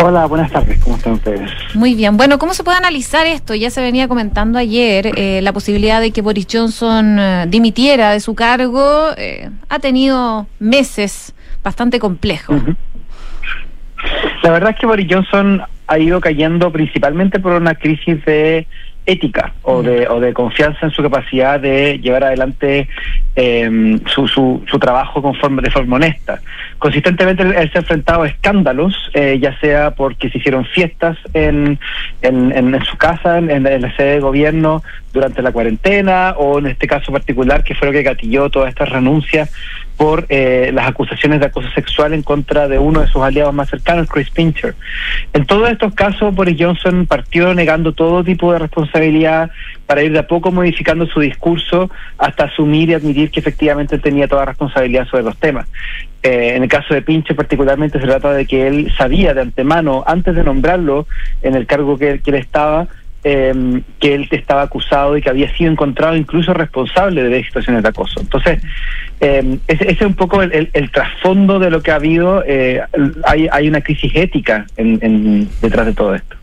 Hola, 0.00 0.26
buenas 0.26 0.52
tardes, 0.52 0.78
¿cómo 0.84 0.96
están 0.96 1.14
ustedes? 1.14 1.50
Muy 1.74 1.96
bien, 1.96 2.16
bueno, 2.16 2.38
¿cómo 2.38 2.54
se 2.54 2.62
puede 2.62 2.78
analizar 2.78 3.26
esto? 3.26 3.52
Ya 3.56 3.68
se 3.68 3.80
venía 3.80 4.06
comentando 4.06 4.56
ayer 4.56 5.10
eh, 5.16 5.40
la 5.42 5.52
posibilidad 5.52 6.00
de 6.00 6.12
que 6.12 6.22
Boris 6.22 6.46
Johnson 6.50 7.18
eh, 7.18 7.46
dimitiera 7.48 8.12
de 8.12 8.20
su 8.20 8.36
cargo. 8.36 9.08
Eh, 9.16 9.50
ha 9.68 9.78
tenido 9.80 10.46
meses 10.60 11.34
bastante 11.64 11.98
complejos. 11.98 12.62
La 14.44 14.50
verdad 14.52 14.70
es 14.70 14.76
que 14.76 14.86
Boris 14.86 15.08
Johnson 15.10 15.62
ha 15.88 15.98
ido 15.98 16.20
cayendo 16.20 16.70
principalmente 16.70 17.40
por 17.40 17.52
una 17.52 17.74
crisis 17.74 18.24
de 18.24 18.66
ética 19.06 19.54
o 19.62 19.82
de, 19.82 20.06
o 20.06 20.20
de 20.20 20.34
confianza 20.34 20.84
en 20.84 20.90
su 20.92 21.02
capacidad 21.02 21.58
de 21.58 21.98
llevar 21.98 22.24
adelante 22.24 22.86
eh, 23.36 23.98
su, 24.04 24.28
su, 24.28 24.62
su 24.70 24.78
trabajo 24.78 25.22
con 25.22 25.34
forma, 25.34 25.62
de 25.62 25.70
forma 25.70 25.96
honesta. 25.96 26.40
Consistentemente 26.78 27.42
él 27.42 27.70
se 27.72 27.78
ha 27.78 27.80
enfrentado 27.80 28.24
a 28.24 28.28
escándalos, 28.28 28.94
eh, 29.14 29.38
ya 29.40 29.58
sea 29.60 29.92
porque 29.92 30.28
se 30.28 30.36
hicieron 30.36 30.66
fiestas 30.66 31.16
en, 31.32 31.78
en, 32.20 32.52
en- 32.52 32.74
en 32.74 32.84
su 32.84 32.98
casa, 32.98 33.38
en, 33.38 33.50
en 33.50 33.80
la 33.80 33.96
sede 33.96 34.12
de 34.14 34.20
gobierno 34.20 34.82
durante 35.14 35.40
la 35.40 35.52
cuarentena, 35.52 36.34
o 36.36 36.58
en 36.58 36.66
este 36.66 36.86
caso 36.86 37.10
particular 37.10 37.64
que 37.64 37.74
fue 37.74 37.86
lo 37.88 37.92
que 37.92 38.02
gatilló 38.02 38.50
todas 38.50 38.68
estas 38.68 38.90
renuncias 38.90 39.50
por 39.98 40.26
eh, 40.28 40.70
las 40.72 40.88
acusaciones 40.88 41.40
de 41.40 41.46
acoso 41.46 41.68
sexual 41.70 42.14
en 42.14 42.22
contra 42.22 42.68
de 42.68 42.78
uno 42.78 43.00
de 43.00 43.08
sus 43.08 43.20
aliados 43.20 43.52
más 43.52 43.68
cercanos, 43.68 44.08
Chris 44.08 44.30
Pincher. 44.30 44.76
En 45.32 45.44
todos 45.44 45.68
estos 45.68 45.92
casos, 45.92 46.32
Boris 46.32 46.56
Johnson 46.56 47.04
partió 47.04 47.52
negando 47.52 47.92
todo 47.92 48.22
tipo 48.22 48.52
de 48.52 48.60
responsabilidad 48.60 49.50
para 49.86 50.04
ir 50.04 50.12
de 50.12 50.20
a 50.20 50.26
poco 50.28 50.52
modificando 50.52 51.04
su 51.06 51.18
discurso 51.18 51.90
hasta 52.16 52.44
asumir 52.44 52.90
y 52.90 52.94
admitir 52.94 53.32
que 53.32 53.40
efectivamente 53.40 53.98
tenía 53.98 54.28
toda 54.28 54.44
responsabilidad 54.44 55.08
sobre 55.08 55.24
los 55.24 55.36
temas. 55.36 55.66
Eh, 56.22 56.52
en 56.54 56.62
el 56.62 56.68
caso 56.68 56.94
de 56.94 57.02
Pincher 57.02 57.34
particularmente 57.34 57.98
se 57.98 58.06
trata 58.06 58.32
de 58.32 58.46
que 58.46 58.68
él 58.68 58.92
sabía 58.96 59.34
de 59.34 59.40
antemano, 59.40 60.04
antes 60.06 60.36
de 60.36 60.44
nombrarlo 60.44 61.08
en 61.42 61.56
el 61.56 61.66
cargo 61.66 61.98
que 61.98 62.20
él 62.24 62.34
estaba, 62.34 62.86
eh, 63.30 63.82
que 64.00 64.14
él 64.14 64.26
estaba 64.30 64.62
acusado 64.62 65.16
y 65.16 65.22
que 65.22 65.28
había 65.30 65.48
sido 65.56 65.70
encontrado 65.70 66.16
incluso 66.16 66.54
responsable 66.54 67.22
de 67.24 67.44
situaciones 67.44 67.82
de 67.82 67.88
acoso. 67.90 68.20
Entonces, 68.20 68.60
eh, 69.20 69.58
ese, 69.66 69.84
ese 69.84 69.92
es 70.04 70.08
un 70.12 70.14
poco 70.14 70.42
el, 70.42 70.50
el- 70.52 70.70
el 70.72 70.90
trasfondo 70.90 71.58
de 71.58 71.68
lo 71.70 71.82
que 71.82 71.90
ha 71.90 71.96
habido. 71.96 72.42
eh, 72.46 72.80
hay, 73.24 73.48
hay 73.50 73.68
una 73.68 73.80
crisis 73.82 74.12
ética 74.14 74.66
en- 74.76 74.98
en- 75.02 75.48
detrás 75.60 75.86
de 75.86 75.92
todo 75.92 76.14
esto. 76.14 76.36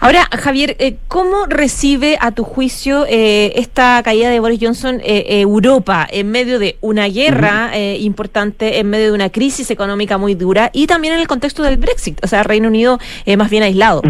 Ahora, 0.00 0.28
Javier, 0.32 0.74
eh, 0.78 0.96
¿cómo 1.06 1.46
recibe 1.46 2.16
a 2.20 2.32
tu 2.32 2.42
juicio 2.42 3.04
eh, 3.08 3.52
esta 3.56 4.00
caída 4.02 4.30
de 4.30 4.40
Boris 4.40 4.58
Johnson 4.60 5.00
eh, 5.04 5.40
Europa 5.40 6.08
en 6.10 6.30
medio 6.30 6.58
de 6.58 6.76
una 6.80 7.06
guerra 7.08 7.70
eh, 7.74 7.98
importante, 8.00 8.78
en 8.80 8.88
medio 8.90 9.06
de 9.08 9.12
una 9.12 9.28
crisis 9.30 9.70
económica 9.70 10.18
muy 10.18 10.34
dura 10.34 10.70
y 10.72 10.86
también 10.86 11.14
en 11.14 11.20
el 11.20 11.28
contexto 11.28 11.62
del 11.62 11.76
Brexit? 11.76 12.18
O 12.24 12.26
sea, 12.26 12.42
Reino 12.42 12.68
Unido 12.68 12.98
eh, 13.26 13.36
más 13.36 13.50
bien 13.50 13.62
aislado. 13.62 14.00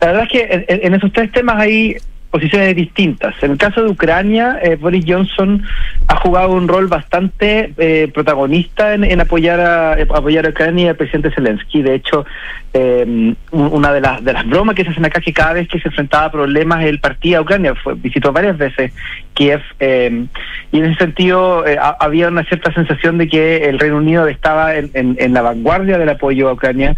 La 0.00 0.06
verdad 0.08 0.22
es 0.24 0.28
que 0.30 0.64
en, 0.68 0.94
esos 0.94 1.12
tres 1.12 1.30
temas 1.32 1.56
hay 1.58 1.96
posiciones 2.30 2.76
distintas. 2.76 3.34
En 3.42 3.52
el 3.52 3.56
caso 3.56 3.82
de 3.82 3.88
Ucrania, 3.88 4.58
eh, 4.62 4.76
Boris 4.76 5.02
Johnson 5.08 5.62
ha 6.08 6.16
jugado 6.16 6.50
un 6.52 6.68
rol 6.68 6.86
bastante 6.86 7.72
eh, 7.78 8.08
protagonista 8.12 8.92
en, 8.94 9.02
en 9.02 9.20
apoyar 9.22 9.58
a 9.60 9.98
eh, 9.98 10.06
apoyar 10.14 10.44
a 10.46 10.50
Ucrania 10.50 10.84
y 10.84 10.88
al 10.88 10.96
presidente 10.96 11.30
Zelensky. 11.30 11.80
De 11.82 11.94
hecho, 11.94 12.26
un- 12.74 13.36
una 13.50 13.92
de 13.94 14.00
las 14.02 14.22
de 14.22 14.34
las 14.34 14.46
bromas 14.46 14.74
que 14.74 14.84
se 14.84 14.90
hacen 14.90 15.04
acá 15.06 15.18
es 15.20 15.24
que 15.24 15.32
cada 15.32 15.54
vez 15.54 15.68
que 15.68 15.80
se 15.80 15.88
enfrentaba 15.88 16.26
a 16.26 16.30
problemas 16.30 16.84
él 16.84 17.00
partía 17.00 17.38
a 17.38 17.40
Ucrania, 17.40 17.74
visitó 17.96 18.30
varias 18.30 18.58
veces 18.58 18.92
Kiev 19.32 19.62
eh, 19.80 20.26
y 20.70 20.78
en 20.78 20.84
ese 20.84 20.98
sentido 20.98 21.64
ha- 21.80 21.96
había 21.98 22.28
una 22.28 22.44
cierta 22.44 22.72
sensación 22.74 23.16
de 23.18 23.26
que 23.26 23.64
el 23.70 23.78
Reino 23.78 23.96
Unido 23.96 24.28
estaba 24.28 24.76
en, 24.76 24.92
la 25.32 25.40
vanguardia 25.42 25.96
del 25.98 26.10
apoyo 26.10 26.50
a 26.50 26.52
Ucrania. 26.52 26.94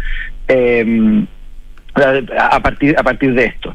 eh, 0.49 1.25
a 2.05 2.61
partir 2.61 2.97
a 2.99 3.03
partir 3.03 3.35
de 3.35 3.47
esto. 3.47 3.75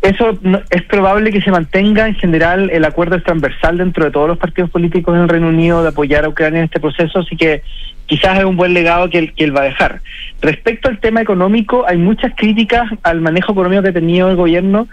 Eso 0.00 0.38
no- 0.42 0.60
es 0.70 0.82
probable 0.84 1.32
que 1.32 1.40
se 1.40 1.50
mantenga 1.50 2.06
en 2.06 2.14
general 2.14 2.70
el 2.70 2.84
acuerdo 2.84 3.20
transversal 3.20 3.78
dentro 3.78 4.04
de 4.04 4.10
todos 4.12 4.28
los 4.28 4.38
partidos 4.38 4.70
políticos 4.70 5.16
en 5.16 5.22
el 5.22 5.28
Reino 5.28 5.48
Unido 5.48 5.82
de 5.82 5.88
apoyar 5.88 6.24
a 6.24 6.28
Ucrania 6.28 6.60
en 6.60 6.66
este 6.66 6.78
proceso, 6.78 7.18
así 7.18 7.36
que 7.36 7.62
quizás 8.06 8.38
es 8.38 8.44
un 8.44 8.56
buen 8.56 8.74
legado 8.74 9.10
que 9.10 9.18
él, 9.18 9.32
que 9.34 9.42
él 9.44 9.56
va 9.56 9.62
a 9.62 9.64
dejar. 9.64 10.00
Respecto 10.40 10.88
al 10.88 11.00
tema 11.00 11.20
económico, 11.20 11.84
hay 11.86 11.98
muchas 11.98 12.32
críticas 12.36 12.88
al 13.02 13.20
manejo 13.20 13.52
económico 13.52 13.82
que 13.82 13.88
ha 13.88 13.92
tenido 13.92 14.30
el 14.30 14.36
gobierno. 14.36 14.86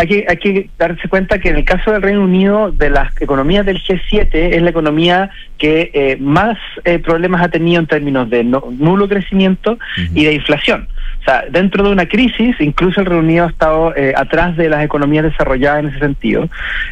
Hay 0.00 0.06
que, 0.06 0.24
hay 0.28 0.36
que 0.36 0.70
darse 0.78 1.08
cuenta 1.08 1.40
que 1.40 1.48
en 1.48 1.56
el 1.56 1.64
caso 1.64 1.90
del 1.90 2.02
Reino 2.02 2.22
Unido, 2.22 2.70
de 2.70 2.88
las 2.88 3.10
economías 3.20 3.66
del 3.66 3.82
G7, 3.82 4.28
es 4.32 4.62
la 4.62 4.70
economía 4.70 5.30
que 5.58 5.90
eh, 5.92 6.16
más 6.20 6.56
eh, 6.84 7.00
problemas 7.00 7.42
ha 7.42 7.48
tenido 7.48 7.80
en 7.80 7.88
términos 7.88 8.30
de 8.30 8.44
no- 8.44 8.62
nulo 8.78 9.08
crecimiento 9.08 9.76
y 10.14 10.24
de 10.24 10.34
inflación. 10.34 10.86
O 11.20 11.24
sea, 11.24 11.44
dentro 11.50 11.82
de 11.82 11.90
una 11.90 12.06
crisis, 12.06 12.54
incluso 12.60 13.00
el 13.00 13.06
Reino 13.06 13.24
Unido 13.24 13.44
ha 13.46 13.50
estado 13.50 13.92
eh, 13.96 14.12
atrás 14.16 14.56
de 14.56 14.68
las 14.68 14.84
economías 14.84 15.24
desarrolladas 15.24 15.80
en 15.80 15.88
ese 15.90 15.98
sentido. 15.98 16.48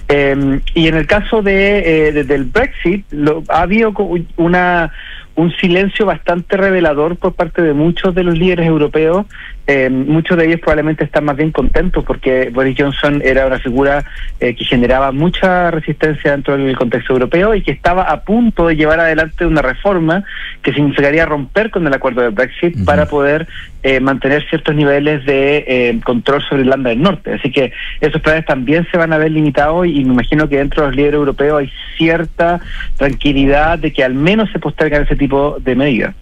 Eh, 0.08 0.60
y 0.74 0.88
en 0.88 0.96
el 0.96 1.06
caso 1.06 1.42
de, 1.42 2.08
eh, 2.08 2.12
de- 2.12 2.24
del 2.24 2.44
Brexit, 2.44 3.04
lo- 3.12 3.44
ha 3.48 3.62
habido 3.62 3.94
una 4.36 4.90
un 5.38 5.52
silencio 5.58 6.06
bastante 6.06 6.56
revelador 6.56 7.16
por 7.16 7.34
parte 7.34 7.60
de 7.60 7.74
muchos 7.74 8.14
de 8.14 8.24
los 8.24 8.38
líderes 8.38 8.66
europeos. 8.66 9.26
Eh, 9.68 9.90
muchos 9.90 10.36
de 10.36 10.46
ellos 10.46 10.60
probablemente 10.60 11.04
están 11.04 11.24
más 11.24 11.36
bien 11.36 11.50
contentos 11.50 12.04
porque 12.04 12.50
Boris 12.52 12.76
Johnson 12.78 13.20
era 13.24 13.46
una 13.46 13.58
figura 13.58 14.04
eh, 14.38 14.54
que 14.54 14.64
generaba 14.64 15.10
mucha 15.10 15.72
resistencia 15.72 16.30
dentro 16.30 16.56
del 16.56 16.76
contexto 16.76 17.14
europeo 17.14 17.54
y 17.54 17.62
que 17.62 17.72
estaba 17.72 18.04
a 18.04 18.22
punto 18.22 18.68
de 18.68 18.76
llevar 18.76 19.00
adelante 19.00 19.44
una 19.44 19.62
reforma 19.62 20.24
que 20.62 20.72
significaría 20.72 21.26
romper 21.26 21.70
con 21.70 21.86
el 21.86 21.92
acuerdo 21.92 22.22
de 22.22 22.28
Brexit 22.28 22.84
para 22.84 23.06
poder 23.06 23.48
eh, 23.82 24.00
mantener 24.00 24.44
ciertos 24.48 24.74
niveles 24.74 25.24
de 25.26 25.64
eh, 25.66 26.00
control 26.04 26.42
sobre 26.42 26.62
Irlanda 26.62 26.90
del 26.90 27.02
Norte. 27.02 27.34
Así 27.34 27.50
que 27.52 27.72
esos 28.00 28.20
planes 28.20 28.44
también 28.44 28.86
se 28.90 28.98
van 28.98 29.12
a 29.12 29.18
ver 29.18 29.30
limitados 29.30 29.86
y 29.86 30.04
me 30.04 30.12
imagino 30.12 30.48
que 30.48 30.58
dentro 30.58 30.82
de 30.82 30.88
los 30.88 30.96
líderes 30.96 31.14
europeos 31.14 31.60
hay 31.60 31.72
cierta 31.96 32.60
tranquilidad 32.96 33.78
de 33.78 33.92
que 33.92 34.02
al 34.02 34.14
menos 34.14 34.50
se 34.50 34.58
postergan 34.58 35.02
ese 35.02 35.16
tipo 35.16 35.58
de 35.60 35.76
medidas. 35.76 36.14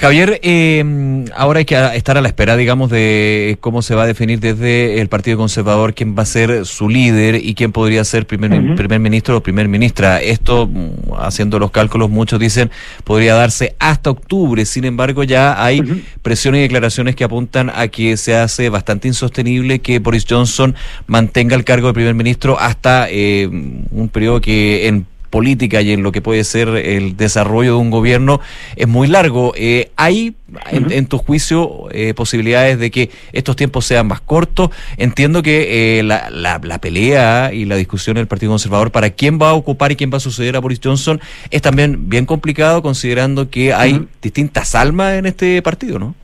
Javier, 0.00 0.38
eh, 0.44 1.24
ahora 1.34 1.58
hay 1.58 1.64
que 1.64 1.74
estar 1.96 2.16
a 2.16 2.20
la 2.20 2.28
espera, 2.28 2.56
digamos, 2.56 2.88
de 2.88 3.58
cómo 3.60 3.82
se 3.82 3.96
va 3.96 4.04
a 4.04 4.06
definir 4.06 4.38
desde 4.38 5.00
el 5.00 5.08
Partido 5.08 5.36
Conservador 5.36 5.92
quién 5.92 6.16
va 6.16 6.22
a 6.22 6.26
ser 6.26 6.66
su 6.66 6.88
líder 6.88 7.34
y 7.44 7.56
quién 7.56 7.72
podría 7.72 8.04
ser 8.04 8.24
primer, 8.24 8.76
primer 8.76 9.00
ministro 9.00 9.36
o 9.36 9.42
primer 9.42 9.66
ministra. 9.66 10.22
Esto, 10.22 10.70
haciendo 11.18 11.58
los 11.58 11.72
cálculos, 11.72 12.10
muchos 12.10 12.38
dicen 12.38 12.70
podría 13.02 13.34
darse 13.34 13.74
hasta 13.80 14.10
octubre. 14.10 14.64
Sin 14.66 14.84
embargo, 14.84 15.24
ya 15.24 15.60
hay 15.64 15.82
presiones 16.22 16.60
y 16.60 16.62
declaraciones 16.62 17.16
que 17.16 17.24
apuntan 17.24 17.68
a 17.74 17.88
que 17.88 18.16
se 18.16 18.36
hace 18.36 18.68
bastante 18.68 19.08
insostenible 19.08 19.80
que 19.80 19.98
Boris 19.98 20.26
Johnson 20.30 20.76
mantenga 21.08 21.56
el 21.56 21.64
cargo 21.64 21.88
de 21.88 21.94
primer 21.94 22.14
ministro 22.14 22.56
hasta 22.60 23.08
eh, 23.10 23.48
un 23.48 24.08
periodo 24.12 24.40
que 24.40 24.86
en 24.86 25.06
política 25.30 25.80
y 25.82 25.92
en 25.92 26.02
lo 26.02 26.12
que 26.12 26.20
puede 26.22 26.44
ser 26.44 26.68
el 26.68 27.16
desarrollo 27.16 27.72
de 27.74 27.78
un 27.78 27.90
gobierno 27.90 28.40
es 28.76 28.88
muy 28.88 29.08
largo. 29.08 29.52
Eh, 29.56 29.90
¿Hay, 29.96 30.34
en, 30.70 30.90
en 30.90 31.06
tu 31.06 31.18
juicio, 31.18 31.88
eh, 31.90 32.14
posibilidades 32.14 32.78
de 32.78 32.90
que 32.90 33.10
estos 33.32 33.56
tiempos 33.56 33.84
sean 33.84 34.06
más 34.06 34.20
cortos? 34.20 34.70
Entiendo 34.96 35.42
que 35.42 35.98
eh, 35.98 36.02
la, 36.02 36.30
la- 36.30 36.60
la 36.62 36.80
pelea 36.80 37.50
y 37.52 37.64
la 37.64 37.76
discusión 37.76 38.16
del 38.16 38.26
Partido 38.26 38.52
Conservador 38.52 38.90
para 38.90 39.10
quién 39.10 39.38
va 39.40 39.50
a 39.50 39.54
ocupar 39.54 39.92
y 39.92 39.96
quién 39.96 40.10
va 40.12 40.16
a 40.16 40.20
suceder 40.20 40.56
a 40.56 40.60
Boris 40.60 40.80
Johnson 40.82 41.20
es 41.50 41.62
también 41.62 42.08
bien 42.08 42.26
complicado 42.26 42.82
considerando 42.82 43.50
que 43.50 43.72
hay 43.72 44.06
distintas 44.22 44.74
almas 44.74 45.14
en 45.14 45.26
este 45.26 45.60
partido, 45.62 45.98
¿no? 45.98 46.14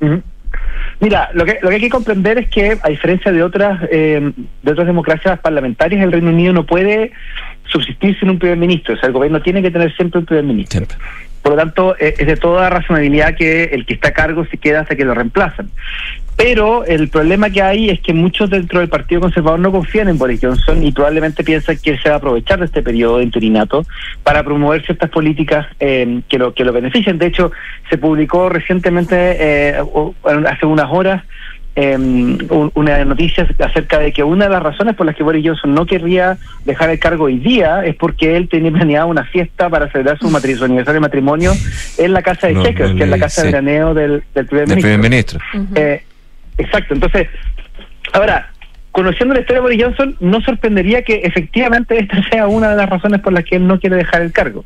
Ujú. 0.00 0.22
Mira, 1.00 1.30
lo 1.34 1.44
que, 1.44 1.58
lo 1.62 1.68
que 1.68 1.76
hay 1.76 1.80
que 1.80 1.88
comprender 1.88 2.38
es 2.38 2.48
que, 2.48 2.78
a 2.80 2.88
diferencia 2.88 3.32
de 3.32 3.42
otras 3.42 3.80
eh, 3.90 4.30
de 4.62 4.70
otras 4.70 4.86
democracias 4.86 5.38
parlamentarias, 5.40 6.02
el 6.02 6.12
Reino 6.12 6.30
Unido 6.30 6.52
no 6.52 6.64
puede 6.64 7.10
subsistir 7.66 8.18
sin 8.18 8.30
un 8.30 8.38
primer 8.38 8.58
ministro. 8.58 8.94
O 8.94 8.96
sea, 8.96 9.06
el 9.06 9.12
gobierno 9.12 9.40
tiene 9.40 9.62
que 9.62 9.70
tener 9.70 9.94
siempre 9.94 10.20
un 10.20 10.26
primer 10.26 10.44
ministro. 10.44 10.86
Por 11.42 11.52
lo 11.52 11.58
tanto, 11.58 11.96
eh, 11.98 12.14
es 12.18 12.26
de 12.26 12.36
toda 12.36 12.70
razonabilidad 12.70 13.34
que 13.36 13.64
el 13.64 13.84
que 13.84 13.94
está 13.94 14.08
a 14.08 14.12
cargo 14.12 14.44
se 14.46 14.58
queda 14.58 14.80
hasta 14.80 14.94
que 14.94 15.04
lo 15.04 15.12
reemplazan. 15.12 15.70
Pero 16.36 16.84
el 16.84 17.08
problema 17.08 17.50
que 17.50 17.62
hay 17.62 17.90
es 17.90 18.00
que 18.00 18.14
muchos 18.14 18.48
dentro 18.48 18.80
del 18.80 18.88
Partido 18.88 19.20
Conservador 19.20 19.60
no 19.60 19.70
confían 19.70 20.08
en 20.08 20.18
Boris 20.18 20.40
Johnson 20.42 20.82
y 20.82 20.90
probablemente 20.90 21.44
piensan 21.44 21.76
que 21.76 21.90
él 21.90 22.00
se 22.02 22.08
va 22.08 22.14
a 22.14 22.18
aprovechar 22.18 22.58
de 22.60 22.66
este 22.66 22.82
periodo 22.82 23.18
de 23.18 23.24
interinato 23.24 23.84
para 24.22 24.42
promover 24.42 24.84
ciertas 24.84 25.10
políticas 25.10 25.66
eh, 25.78 26.22
que 26.28 26.38
lo 26.38 26.54
que 26.54 26.64
lo 26.64 26.72
beneficien. 26.72 27.18
De 27.18 27.26
hecho, 27.26 27.52
se 27.90 27.98
publicó 27.98 28.48
recientemente, 28.48 29.14
eh, 29.16 29.82
hace 30.48 30.66
unas 30.66 30.86
horas, 30.90 31.22
eh, 31.74 31.96
un- 31.96 32.70
una 32.74 33.02
noticia 33.04 33.48
acerca 33.58 33.98
de 33.98 34.12
que 34.12 34.22
una 34.22 34.44
de 34.44 34.50
las 34.50 34.62
razones 34.62 34.94
por 34.94 35.06
las 35.06 35.16
que 35.16 35.22
Boris 35.22 35.42
Johnson 35.46 35.74
no 35.74 35.86
querría 35.86 36.36
dejar 36.66 36.90
el 36.90 36.98
cargo 36.98 37.24
hoy 37.24 37.38
día 37.38 37.82
es 37.84 37.94
porque 37.96 38.36
él 38.36 38.48
tenía 38.48 38.70
planeado 38.70 39.06
una 39.08 39.24
fiesta 39.24 39.70
para 39.70 39.90
celebrar 39.90 40.18
su, 40.18 40.28
matri- 40.30 40.54
su 40.56 40.64
aniversario 40.64 41.00
de 41.00 41.06
matrimonio 41.06 41.52
en 41.96 42.12
la 42.12 42.22
casa 42.22 42.48
de 42.48 42.54
No, 42.54 42.62
Chequers, 42.62 42.90
no 42.90 42.96
que 42.98 43.04
es 43.04 43.08
la 43.08 43.18
casa 43.18 43.42
de 43.42 43.48
veraneo 43.48 43.94
del, 43.94 44.22
del 44.34 44.46
primer 44.46 44.68
Del 44.68 44.76
ministro. 44.76 44.80
primer 44.90 45.10
ministro. 45.10 45.40
Eh, 45.74 46.02
exacto, 46.58 46.92
entonces, 46.94 47.28
ahora, 48.12 48.51
conociendo 48.92 49.34
la 49.34 49.40
historia 49.40 49.60
de 49.60 49.62
Boris 49.62 49.82
Johnson, 49.82 50.16
no 50.20 50.40
sorprendería 50.42 51.02
que 51.02 51.22
efectivamente 51.24 51.98
esta 51.98 52.22
sea 52.30 52.46
una 52.46 52.70
de 52.70 52.76
las 52.76 52.88
razones 52.88 53.20
por 53.20 53.32
las 53.32 53.44
que 53.44 53.56
él 53.56 53.66
no 53.66 53.80
quiere 53.80 53.96
dejar 53.96 54.22
el 54.22 54.32
cargo. 54.32 54.64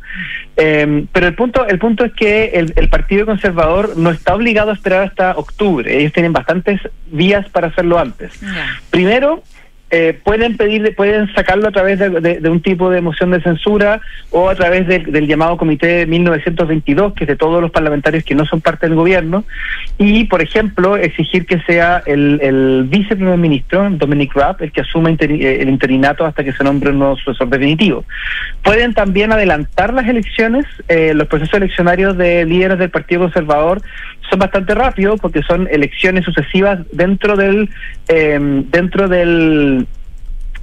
Eh, 0.57 1.07
pero 1.13 1.27
el 1.27 1.35
punto, 1.35 1.67
el 1.67 1.79
punto 1.79 2.05
es 2.05 2.13
que 2.13 2.47
el, 2.55 2.73
el 2.77 2.89
Partido 2.89 3.25
Conservador 3.25 3.97
no 3.97 4.11
está 4.11 4.35
obligado 4.35 4.71
a 4.71 4.75
esperar 4.75 5.05
hasta 5.05 5.33
octubre. 5.33 5.97
Ellos 5.99 6.13
tienen 6.13 6.33
bastantes 6.33 6.81
vías 7.07 7.49
para 7.49 7.69
hacerlo 7.69 7.99
antes. 7.99 8.33
Primero, 8.91 9.43
eh, 9.91 10.19
pueden 10.25 10.57
pedir, 10.57 10.95
pueden 10.97 11.33
sacarlo 11.35 11.69
a 11.69 11.71
través 11.71 11.99
de, 12.01 12.11
de- 12.11 12.41
de 12.41 12.51
un 12.51 12.61
tipo 12.61 12.91
de 12.91 13.01
moción 13.01 13.31
de 13.31 13.41
censura 13.41 14.01
o 14.31 14.49
a 14.51 14.55
través 14.57 14.87
del- 14.89 15.13
del 15.13 15.27
llamado 15.29 15.57
Comité 15.57 16.07
1922, 16.07 17.13
que 17.15 17.25
es 17.25 17.29
de 17.29 17.37
todos 17.37 17.61
los 17.63 17.71
parlamentarios 17.71 18.25
que 18.25 18.35
no 18.35 18.45
son 18.47 18.61
parte 18.61 18.87
del 18.87 18.97
gobierno, 18.97 19.45
y, 19.99 20.25
por 20.25 20.43
ejemplo, 20.43 20.97
exigir 20.97 21.47
que 21.47 21.61
sea 21.61 22.03
el, 22.07 22.41
el 22.43 22.85
viceprimer 22.89 23.37
ministro, 23.39 23.89
Dominic 23.91 24.35
Raab, 24.35 24.57
el 24.63 24.73
que 24.73 24.81
asuma 24.81 25.11
eh, 25.11 25.59
el 25.61 25.69
interinato 25.69 26.25
hasta 26.27 26.43
que 26.43 26.53
se 26.53 26.65
nombre 26.65 26.91
un 26.91 26.99
nuevo 26.99 27.17
sucesor 27.17 27.49
definitivo. 27.49 28.05
Pueden 28.65 28.93
también 28.93 29.33
adelantar 29.33 29.95
las 29.95 30.09
elecciones, 30.09 30.67
eh, 30.89 31.13
los 31.15 31.29
procesos 31.29 31.55
eleccionarios 31.55 32.17
de 32.17 32.45
líderes 32.45 32.79
del 32.79 32.91
Partido 32.91 33.21
Conservador 33.23 33.81
son 34.31 34.39
bastante 34.39 34.75
rápidos 34.75 35.21
porque 35.21 35.43
son 35.43 35.69
elecciones 35.71 36.25
sucesivas 36.25 36.81
dentro 36.93 37.37
del 37.37 37.69
eh, 38.09 38.39
dentro 38.71 39.09
del 39.09 39.87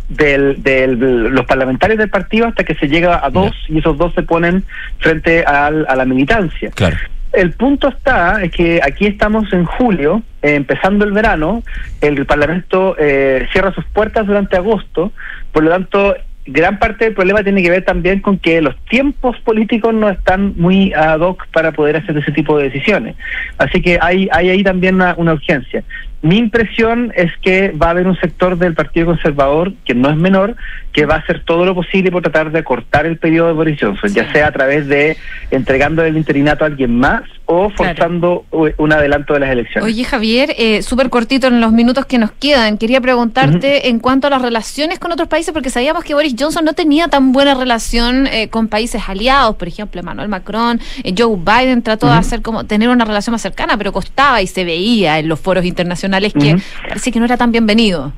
del, 0.10 0.61
del- 0.61 0.99
los 1.30 1.45
parlamentarios 1.45 1.98
del 1.98 2.10
partido 2.10 2.48
hasta 2.48 2.64
que 2.64 2.76
se 2.76 2.88
llega 2.88 3.26
a 3.26 3.30
dos 3.30 3.52
y 3.69 3.80
esos 3.80 3.98
dos 3.98 4.14
se 4.14 4.22
ponen 4.23 4.64
frente 4.99 5.44
al- 5.44 5.85
a 5.88 5.95
la 5.95 6.06
militancia. 6.06 6.72
Claro. 6.76 6.98
El 7.31 7.52
punto 7.53 7.88
está 7.88 8.44
es 8.44 8.52
que 8.52 8.80
aquí 8.84 9.07
estamos 9.07 9.52
en 9.53 9.65
julio, 9.65 10.22
eh, 10.44 10.53
empezando 10.56 11.03
el 11.03 11.14
verano, 11.14 11.64
el 12.02 12.26
Parlamento 12.27 12.95
eh, 12.99 13.48
cierra 13.52 13.73
sus 13.73 13.85
puertas 13.85 14.27
durante 14.27 14.56
agosto, 14.56 15.11
por 15.52 15.64
lo 15.64 15.72
tanto, 15.72 16.15
gran 16.45 16.78
parte 16.78 17.06
del 17.06 17.14
problema 17.14 17.44
tiene 17.44 17.64
que 17.64 17.70
ver 17.70 17.86
también 17.86 18.20
con 18.20 18.38
que 18.38 18.61
los 18.61 18.76
tiempos 18.86 19.40
políticos 19.41 19.94
no 19.94 20.10
están 20.10 20.53
muy 20.57 20.94
ad 20.94 21.20
hoc 21.22 21.48
para 21.53 21.72
poder 21.72 21.98
hacer 21.98 22.18
ese 22.18 22.32
tipo 22.32 22.57
de 22.57 22.65
decisiones. 22.65 23.15
Así 23.57 23.82
que 23.82 23.98
hay, 24.02 24.28
hay 24.32 24.49
ahí 24.49 24.64
también 24.64 24.95
una, 24.95 25.15
una 25.18 25.34
urgencia. 25.34 25.84
Mi 26.24 26.38
impresión 26.38 27.12
es 27.16 27.32
que 27.41 27.70
va 27.72 27.88
a 27.88 27.90
haber 27.91 28.08
un 28.08 28.18
sector 28.18 28.58
del 28.58 28.74
Partido 28.74 29.06
Conservador, 29.08 29.74
que 29.86 29.94
no 29.94 30.10
es 30.10 30.16
menor, 30.18 30.56
que 30.91 31.06
va 31.06 31.16
a 31.16 31.18
hacer 31.20 31.44
todo 31.44 31.66
lo 31.66 31.76
posible 31.76 32.12
por 32.12 32.22
tratar 32.22 32.52
de 32.52 32.64
cortar 32.64 33.06
el 33.06 33.18
periodo 33.18 33.48
de 33.48 33.54
Boris 33.54 33.78
Johnson, 33.82 34.12
ya 34.14 34.32
sea 34.32 34.48
a 34.48 34.52
través 34.52 34.88
de 34.88 35.18
entregando 35.52 36.04
el 36.04 36.16
interinato 36.18 36.64
a 36.64 36.68
alguien 36.68 36.98
más 36.98 37.24
o 37.45 37.70
forzando 37.72 38.45
u- 38.52 38.70
un 38.78 38.94
adelanto 38.94 39.34
de 39.34 39.41
las 39.41 39.50
elecciones. 39.50 39.84
Oye, 39.91 40.04
Javier, 40.06 40.56
eh, 40.58 40.82
súper 40.82 41.10
cortito 41.10 41.48
en 41.48 41.60
los 41.60 41.74
minutos 41.74 42.06
que 42.06 42.18
nos 42.18 42.32
quedan. 42.32 42.78
Quería 42.78 43.02
preguntarte 43.02 43.90
en 43.90 44.00
cuanto 44.00 44.28
a 44.28 44.30
las 44.30 44.41
relaciones 44.41 44.98
con 45.00 45.12
otros 45.12 45.28
países, 45.28 45.52
porque 45.54 45.70
sabíamos 45.70 46.06
que 46.06 46.14
Boris 46.14 46.36
Johnson 46.40 46.64
no 46.64 46.72
tenía 46.74 47.10
tan 47.10 47.34
buena 47.34 47.54
relación 47.54 48.28
eh, 48.28 48.48
con 48.50 48.70
países 48.70 49.02
aliados, 49.10 49.58
por 49.58 49.68
ejemplo, 49.68 50.00
Emmanuel 50.00 50.30
Macron, 50.30 50.80
eh, 51.04 51.14
Joe 51.18 51.36
Biden 51.38 51.82
trató 51.82 52.06
de 52.08 52.14
hacer 52.14 52.41
como 52.41 52.64
tener 52.64 52.88
una 52.88 53.04
relación 53.04 53.34
más 53.34 53.41
cercana, 53.41 53.78
pero 53.78 53.91
costaba 53.91 54.41
y 54.41 54.48
se 54.48 54.64
veía 54.64 55.20
en 55.20 55.28
los 55.28 55.40
foros 55.40 55.66
internacionales 55.66 56.12
que 56.22 56.56
Ujú. 56.56 56.64
parece 56.88 57.11
que 57.11 57.19
no 57.19 57.26
era 57.26 57.38
tan 57.38 57.52
bienvenido. 57.52 58.14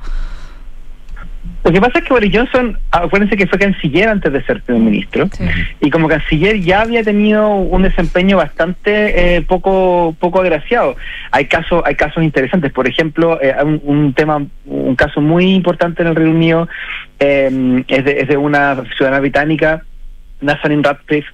Lo 1.64 1.72
que 1.72 1.80
pasa 1.80 1.98
es 1.98 2.04
que 2.04 2.14
Boris 2.14 2.30
Johnson, 2.32 2.78
acuérdense 2.92 3.36
que 3.36 3.48
fue 3.48 3.58
canciller 3.58 4.08
antes 4.08 4.32
de 4.32 4.40
ser 4.44 4.62
primer 4.62 4.82
ministro, 4.82 5.28
y 5.80 5.90
como 5.90 6.06
canciller 6.06 6.60
ya 6.60 6.82
había 6.82 7.02
tenido 7.02 7.56
un 7.56 7.82
desempeño 7.82 8.36
bastante 8.36 9.36
eh, 9.36 9.42
poco 9.42 10.14
poco 10.20 10.40
agraciado. 10.40 10.94
Hay 11.32 11.46
casos 11.46 11.82
hay 11.84 11.96
casos 11.96 12.22
interesantes, 12.22 12.70
por 12.72 12.86
ejemplo, 12.86 13.40
eh, 13.42 13.52
un, 13.64 13.80
un 13.84 14.12
tema 14.12 14.46
un 14.64 14.94
caso 14.94 15.20
muy 15.20 15.54
importante 15.54 16.02
en 16.02 16.08
el 16.08 16.14
Reino 16.14 16.30
Unido 16.30 16.68
eh, 17.18 17.82
es, 17.88 18.04
de, 18.04 18.20
es 18.20 18.28
de 18.28 18.36
una 18.36 18.84
ciudadana 18.96 19.18
británica, 19.18 19.82
Nazanin 20.40 20.84
Radcliffe, 20.84 21.28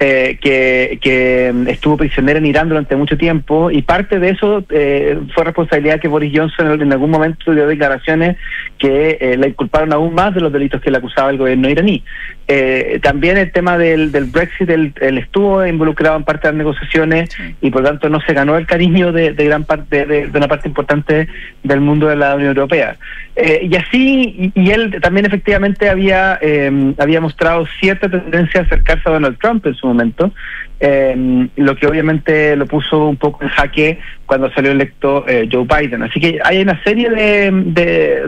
eh, 0.00 0.38
que, 0.40 0.98
que 1.00 1.54
estuvo 1.68 1.96
prisionera 1.96 2.38
en 2.38 2.46
Irán 2.46 2.68
durante 2.68 2.96
mucho 2.96 3.16
tiempo 3.16 3.70
y 3.70 3.82
parte 3.82 4.18
de 4.18 4.30
eso 4.30 4.64
eh, 4.70 5.18
fue 5.32 5.44
responsabilidad 5.44 6.00
que 6.00 6.08
Boris 6.08 6.32
Johnson 6.34 6.82
en 6.82 6.92
algún 6.92 7.10
momento 7.10 7.52
dio 7.52 7.66
declaraciones 7.66 8.36
que 8.76 9.18
eh, 9.20 9.36
la 9.36 9.46
inculparon 9.46 9.92
aún 9.92 10.12
más 10.12 10.34
de 10.34 10.40
los 10.40 10.52
delitos 10.52 10.80
que 10.80 10.90
le 10.90 10.98
acusaba 10.98 11.30
el 11.30 11.38
gobierno 11.38 11.68
iraní. 11.68 12.02
Eh, 12.46 13.00
también 13.02 13.38
el 13.38 13.50
tema 13.52 13.78
del, 13.78 14.12
del 14.12 14.24
Brexit, 14.26 14.68
él, 14.68 14.92
él 15.00 15.16
estuvo 15.16 15.66
involucrado 15.66 16.16
en 16.16 16.24
parte 16.24 16.46
de 16.46 16.52
las 16.52 16.58
negociaciones 16.58 17.30
y 17.62 17.70
por 17.70 17.82
tanto 17.82 18.10
no 18.10 18.20
se 18.20 18.34
ganó 18.34 18.58
el 18.58 18.66
cariño 18.66 19.12
de, 19.12 19.32
de 19.32 19.44
gran 19.46 19.64
parte 19.64 20.04
de, 20.04 20.26
de 20.26 20.38
una 20.38 20.46
parte 20.48 20.68
importante 20.68 21.26
del 21.62 21.80
mundo 21.80 22.06
de 22.08 22.16
la 22.16 22.34
Unión 22.34 22.50
Europea. 22.50 22.96
Eh, 23.36 23.66
y 23.70 23.74
así, 23.76 24.52
y, 24.54 24.60
y 24.60 24.70
él 24.70 24.96
también 25.00 25.24
efectivamente 25.26 25.88
había, 25.88 26.38
eh, 26.42 26.94
había 26.98 27.20
mostrado 27.20 27.66
cierta 27.80 28.08
tendencia 28.10 28.60
a 28.60 28.64
acercarse 28.64 29.08
a 29.08 29.12
Donald 29.12 29.38
Trump 29.40 29.66
en 29.66 29.74
su 29.74 29.86
momento, 29.86 30.30
eh, 30.80 31.48
lo 31.56 31.76
que 31.76 31.86
obviamente 31.86 32.54
lo 32.56 32.66
puso 32.66 33.06
un 33.08 33.16
poco 33.16 33.42
en 33.42 33.48
jaque 33.48 33.98
cuando 34.26 34.50
salió 34.52 34.70
electo 34.72 35.24
eh, 35.26 35.48
Joe 35.50 35.64
Biden. 35.66 36.02
Así 36.02 36.20
que 36.20 36.38
hay 36.44 36.60
una 36.60 36.82
serie 36.84 37.08
de- 37.10 37.50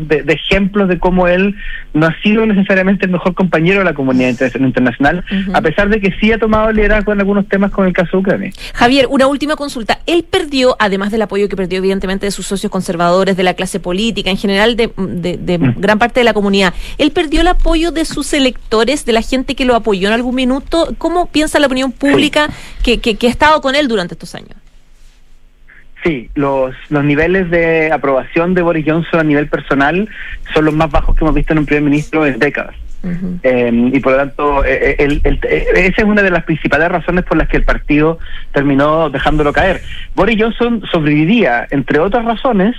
de 0.01 0.33
ejemplos 0.33 0.89
de 0.89 0.99
cómo 0.99 1.29
él 1.29 1.55
no 1.97 2.07
ha 2.07 2.15
sido 2.23 2.45
necesariamente 2.47 3.07
el 3.07 3.13
mejor 3.13 3.35
compañero 3.35 3.79
de 3.81 3.85
la 3.87 3.95
comunidad 3.95 4.29
inter- 4.29 4.53
internacional, 4.61 5.25
a 5.55 5.61
pesar 5.63 5.89
de 5.89 6.01
que 6.01 6.13
sí 6.21 6.31
ha 6.33 6.39
tomado 6.39 6.71
liderazgo 6.71 7.13
en 7.13 7.21
algunos 7.21 7.49
temas 7.49 7.71
con 7.71 7.87
el 7.87 7.93
caso 7.93 8.11
de 8.13 8.19
Ucrania. 8.19 8.53
Javier, 8.75 9.07
una 9.09 9.27
última 9.27 9.57
consulta. 9.57 9.99
Él 10.07 10.25
perdió, 10.29 10.77
además 10.79 11.11
del 11.11 11.23
apoyo 11.23 11.49
que 11.49 11.57
perdió 11.57 11.79
evidentemente 11.79 12.27
de 12.27 12.31
sus 12.31 12.47
socios 12.47 12.71
conservadores, 12.71 13.37
de 13.37 13.43
la 13.43 13.55
clase 13.55 13.81
política, 13.81 14.31
en 14.31 14.37
general 14.37 14.77
de, 14.77 14.91
de- 14.97 15.37
de 15.39 15.59
gran 15.77 15.99
parte 15.99 16.21
de 16.21 16.25
la 16.25 16.35
comunidad, 16.35 16.75
él 16.99 17.11
perdió 17.13 17.41
el 17.41 17.49
apoyo 17.49 17.93
de 17.93 18.05
sus 18.05 18.33
electores, 18.35 19.05
de 19.07 19.13
la 19.13 19.23
gente 19.23 19.55
que 19.55 19.65
lo 19.65 19.75
apoyó 19.75 20.09
en 20.09 20.15
algún 20.15 20.35
minuto. 20.35 20.95
¿Cómo 20.99 21.27
piensa 21.27 21.59
la 21.59 21.67
opinión 21.67 21.93
pública 21.93 22.49
que, 22.83 22.99
que- 23.01 23.17
que 23.17 23.27
ha 23.27 23.31
estado 23.31 23.61
con 23.61 23.75
él 23.75 23.89
durante 23.89 24.15
estos 24.15 24.35
años? 24.35 24.51
Sí, 26.07 26.31
los, 26.37 26.73
los 26.89 27.03
niveles 27.05 27.51
de 27.51 27.91
aprobación 27.91 28.55
de 28.55 28.63
Boris 28.63 28.85
Johnson 28.87 29.19
a 29.19 29.25
nivel 29.25 29.49
personal 29.49 30.09
son 30.55 30.65
los 30.65 30.75
más 30.75 30.89
bajos 30.89 31.17
que 31.17 31.25
hemos 31.25 31.35
visto 31.35 31.53
en 31.53 31.59
un 31.59 31.67
primer 31.67 31.83
ministro 31.83 32.25
en 32.25 32.39
décadas. 32.39 32.77
Eh, 33.43 33.91
y 33.93 34.01
por 34.01 34.13
lo 34.13 34.19
tanto, 34.19 34.65
eh, 34.65 34.69
eh, 34.91 34.97
el- 35.01 35.21
el- 35.25 35.41
eh, 35.49 35.67
esa 35.75 36.03
es 36.03 36.05
una 36.05 36.23
de 36.23 36.31
las 36.31 36.45
principales 36.45 36.89
razones 36.89 37.25
por 37.25 37.37
las 37.37 37.49
que 37.49 37.57
el 37.57 37.65
partido 37.65 38.19
terminó 38.53 39.11
dejándolo 39.11 39.53
caer. 39.53 39.81
Boris 40.15 40.41
Johnson 40.41 40.83
sobreviviría, 40.93 41.67
entre 41.71 41.99
otras 41.99 42.25
razones, 42.25 42.75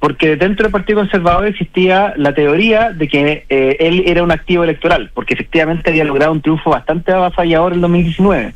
porque 0.00 0.36
dentro 0.36 0.62
del 0.64 0.72
Partido 0.72 1.00
Conservador 1.00 1.46
existía 1.46 2.12
la 2.16 2.32
teoría 2.32 2.90
de 2.92 3.08
que 3.08 3.44
eh, 3.48 3.76
él 3.80 4.04
era 4.06 4.22
un 4.22 4.30
activo 4.30 4.62
electoral, 4.62 5.10
porque 5.14 5.34
efectivamente 5.34 5.90
había 5.90 6.04
logrado 6.04 6.30
un 6.30 6.40
triunfo 6.40 6.70
bastante 6.70 7.10
avasallador 7.12 7.72
en 7.72 7.80
2019. 7.80 8.52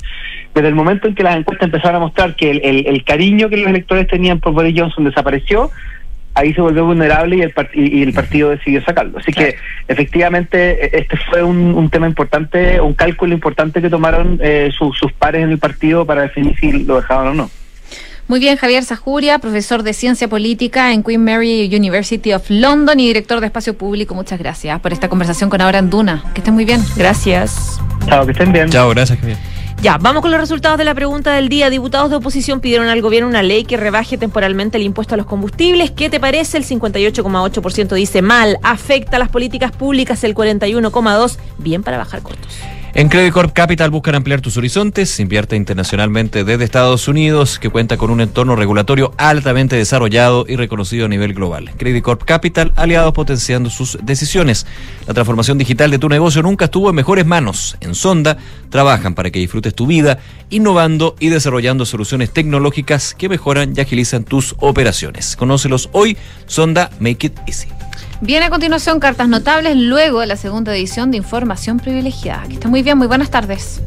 Desde 0.55 0.69
el 0.69 0.75
momento 0.75 1.09
en 1.09 1.15
que 1.15 1.23
las 1.23 1.37
encuestas 1.37 1.67
empezaron 1.67 1.97
a 1.97 2.01
mostrar 2.01 2.37
que 2.37 2.51
el, 2.51 2.61
el- 2.65 2.87
el 2.87 3.05
cariño 3.05 3.49
que 3.49 3.57
los 3.57 3.69
electores 3.69 4.07
tenían 4.07 4.39
por 4.41 4.53
Boris 4.53 4.75
Johnson 4.79 5.05
desapareció, 5.05 5.71
ahí 6.35 6.53
se 6.55 6.61
volvió 6.61 6.85
vulnerable 6.87 7.37
y 7.37 7.41
el, 7.43 7.55
part- 7.55 7.71
y 7.75 7.99
y 7.99 8.03
el 8.03 8.13
partido 8.13 8.51
decidió 8.51 8.83
sacarlo. 8.85 9.19
Así 9.19 9.33
que 9.33 9.57
efectivamente 9.89 10.85
e- 10.87 11.01
este 11.01 11.17
fue 11.31 11.43
un, 11.43 11.59
un 11.75 11.89
tema 11.91 12.07
importante, 12.07 12.81
un 12.81 12.95
cálculo 12.95 13.33
importante 13.35 13.81
que 13.81 13.89
tomaron 13.91 14.39
eh, 14.43 14.71
su- 14.77 14.93
sus 14.93 15.13
pares 15.13 15.43
en 15.43 15.51
el 15.51 15.59
partido 15.59 16.05
para 16.07 16.23
definir 16.23 16.55
si 16.59 16.73
lo 16.85 16.97
dejaban 16.97 17.29
o 17.29 17.35
no. 17.35 17.51
Muy 18.29 18.39
bien, 18.39 18.57
Javier 18.57 18.83
Sajuria, 18.85 19.39
profesor 19.41 19.83
de 19.83 19.93
Ciencia 19.93 20.29
Política 20.29 20.93
en 20.93 21.03
Queen 21.03 21.23
Mary 21.25 21.69
University 21.75 22.33
of 22.33 22.45
London 22.49 22.99
y 23.01 23.07
director 23.09 23.41
de 23.41 23.47
Espacio 23.47 23.77
Público. 23.77 24.15
Muchas 24.15 24.39
gracias 24.39 24.81
por 24.81 24.93
esta 24.93 25.09
conversación 25.09 25.51
con 25.51 25.61
Ahora 25.61 25.79
en 25.79 25.91
Duna. 25.91 26.25
Que 26.33 26.41
estén 26.41 26.55
muy 26.55 26.65
bien. 26.65 26.81
Gracias. 26.97 27.81
Chao, 28.07 28.25
que 28.25 28.33
estén 28.33 28.53
bien. 28.53 28.69
Chao, 28.71 28.89
gracias, 28.91 29.19
Javier. 29.19 29.39
Ya, 29.83 29.99
vamos 29.99 30.23
con 30.23 30.31
los 30.31 30.39
resultados 30.39 30.79
de 30.79 30.85
la 30.85 30.95
pregunta 30.95 31.35
del 31.35 31.49
día. 31.49 31.69
Diputados 31.69 32.09
de 32.09 32.15
oposición 32.15 32.61
pidieron 32.61 32.87
al 32.87 33.03
gobierno 33.03 33.29
una 33.29 33.43
ley 33.43 33.65
que 33.65 33.77
rebaje 33.77 34.17
temporalmente 34.17 34.79
el 34.79 34.85
impuesto 34.85 35.15
a 35.15 35.17
los 35.17 35.27
combustibles. 35.27 35.91
¿Qué 35.91 36.09
te 36.09 36.21
parece? 36.21 36.57
El 36.57 36.65
58,8% 36.65 37.93
dice 37.97 38.23
mal. 38.23 38.59
Afecta 38.63 39.17
a 39.17 39.19
las 39.19 39.29
políticas 39.29 39.73
públicas 39.73 40.23
el 40.23 40.37
41,2%. 40.37 41.37
Bien 41.59 41.83
para 41.83 41.99
bajar 41.99 42.23
costos. 42.23 42.61
En 42.95 43.09
Credit 43.09 43.33
Corp 43.33 43.55
Capital 43.55 43.91
buscan 43.91 44.17
ampliar 44.17 44.43
tus 44.43 44.59
horizontes, 44.59 45.19
invierte 45.19 45.57
internacionalmente 45.57 46.45
desde 46.45 46.65
Estados 46.65 47.09
Unidos, 47.09 47.59
que 47.59 47.71
cuenta 47.71 47.97
con 47.97 48.11
un 48.11 48.21
entorno 48.21 48.55
regulatorio 48.55 49.15
altamente 49.17 49.77
desarrollado 49.77 50.45
y 50.47 50.57
reconocido 50.57 51.07
a 51.07 51.09
nivel 51.09 51.33
global. 51.33 51.71
Credit 51.79 52.03
Corp 52.03 52.23
Capital, 52.25 52.71
aliados 52.77 53.15
potenciando 53.15 53.71
sus 53.71 53.97
decisiones. 54.03 54.67
La 55.07 55.15
transformación 55.15 55.57
digital 55.57 55.91
de 55.91 55.99
tu 55.99 56.11
negocio 56.11 56.43
nunca 56.43 56.67
estuvo 56.67 56.91
en 56.91 56.97
mejores 56.97 57.25
manos. 57.25 57.79
En 57.81 57.95
Sonda 57.95 58.37
trabajan 58.69 59.15
para 59.15 59.31
que 59.31 59.39
disfrutes 59.39 59.75
tu 59.75 59.87
vida, 59.87 60.19
innovando 60.51 61.17
y 61.19 61.31
desarrollando 61.31 61.87
soluciones 61.87 62.31
tecnológicas 62.31 63.15
que 63.15 63.31
mejoran 63.31 63.73
y 63.75 63.81
agilizan 63.81 64.25
tus 64.25 64.55
operaciones. 64.59 65.35
Conócelos 65.37 65.89
hoy, 65.93 66.19
Sonda 66.47 66.91
Make 67.01 67.29
It 67.29 67.39
Easy. 67.47 67.69
Viene 68.23 68.47
a 68.47 68.51
continuación 68.51 69.01
cartas 69.01 69.29
notables 69.29 69.77
luego 69.77 70.21
de 70.21 70.29
la 70.29 70.37
segunda 70.37 70.73
edición 70.73 71.11
de 71.11 71.17
Información 71.17 71.81
Privilegiada. 71.81 72.45
Que 72.45 72.55
está 72.55 72.69
muy 72.69 72.85
bien, 72.85 72.97
muy 72.97 73.09
buenas 73.09 73.33
tardes. 73.33 73.83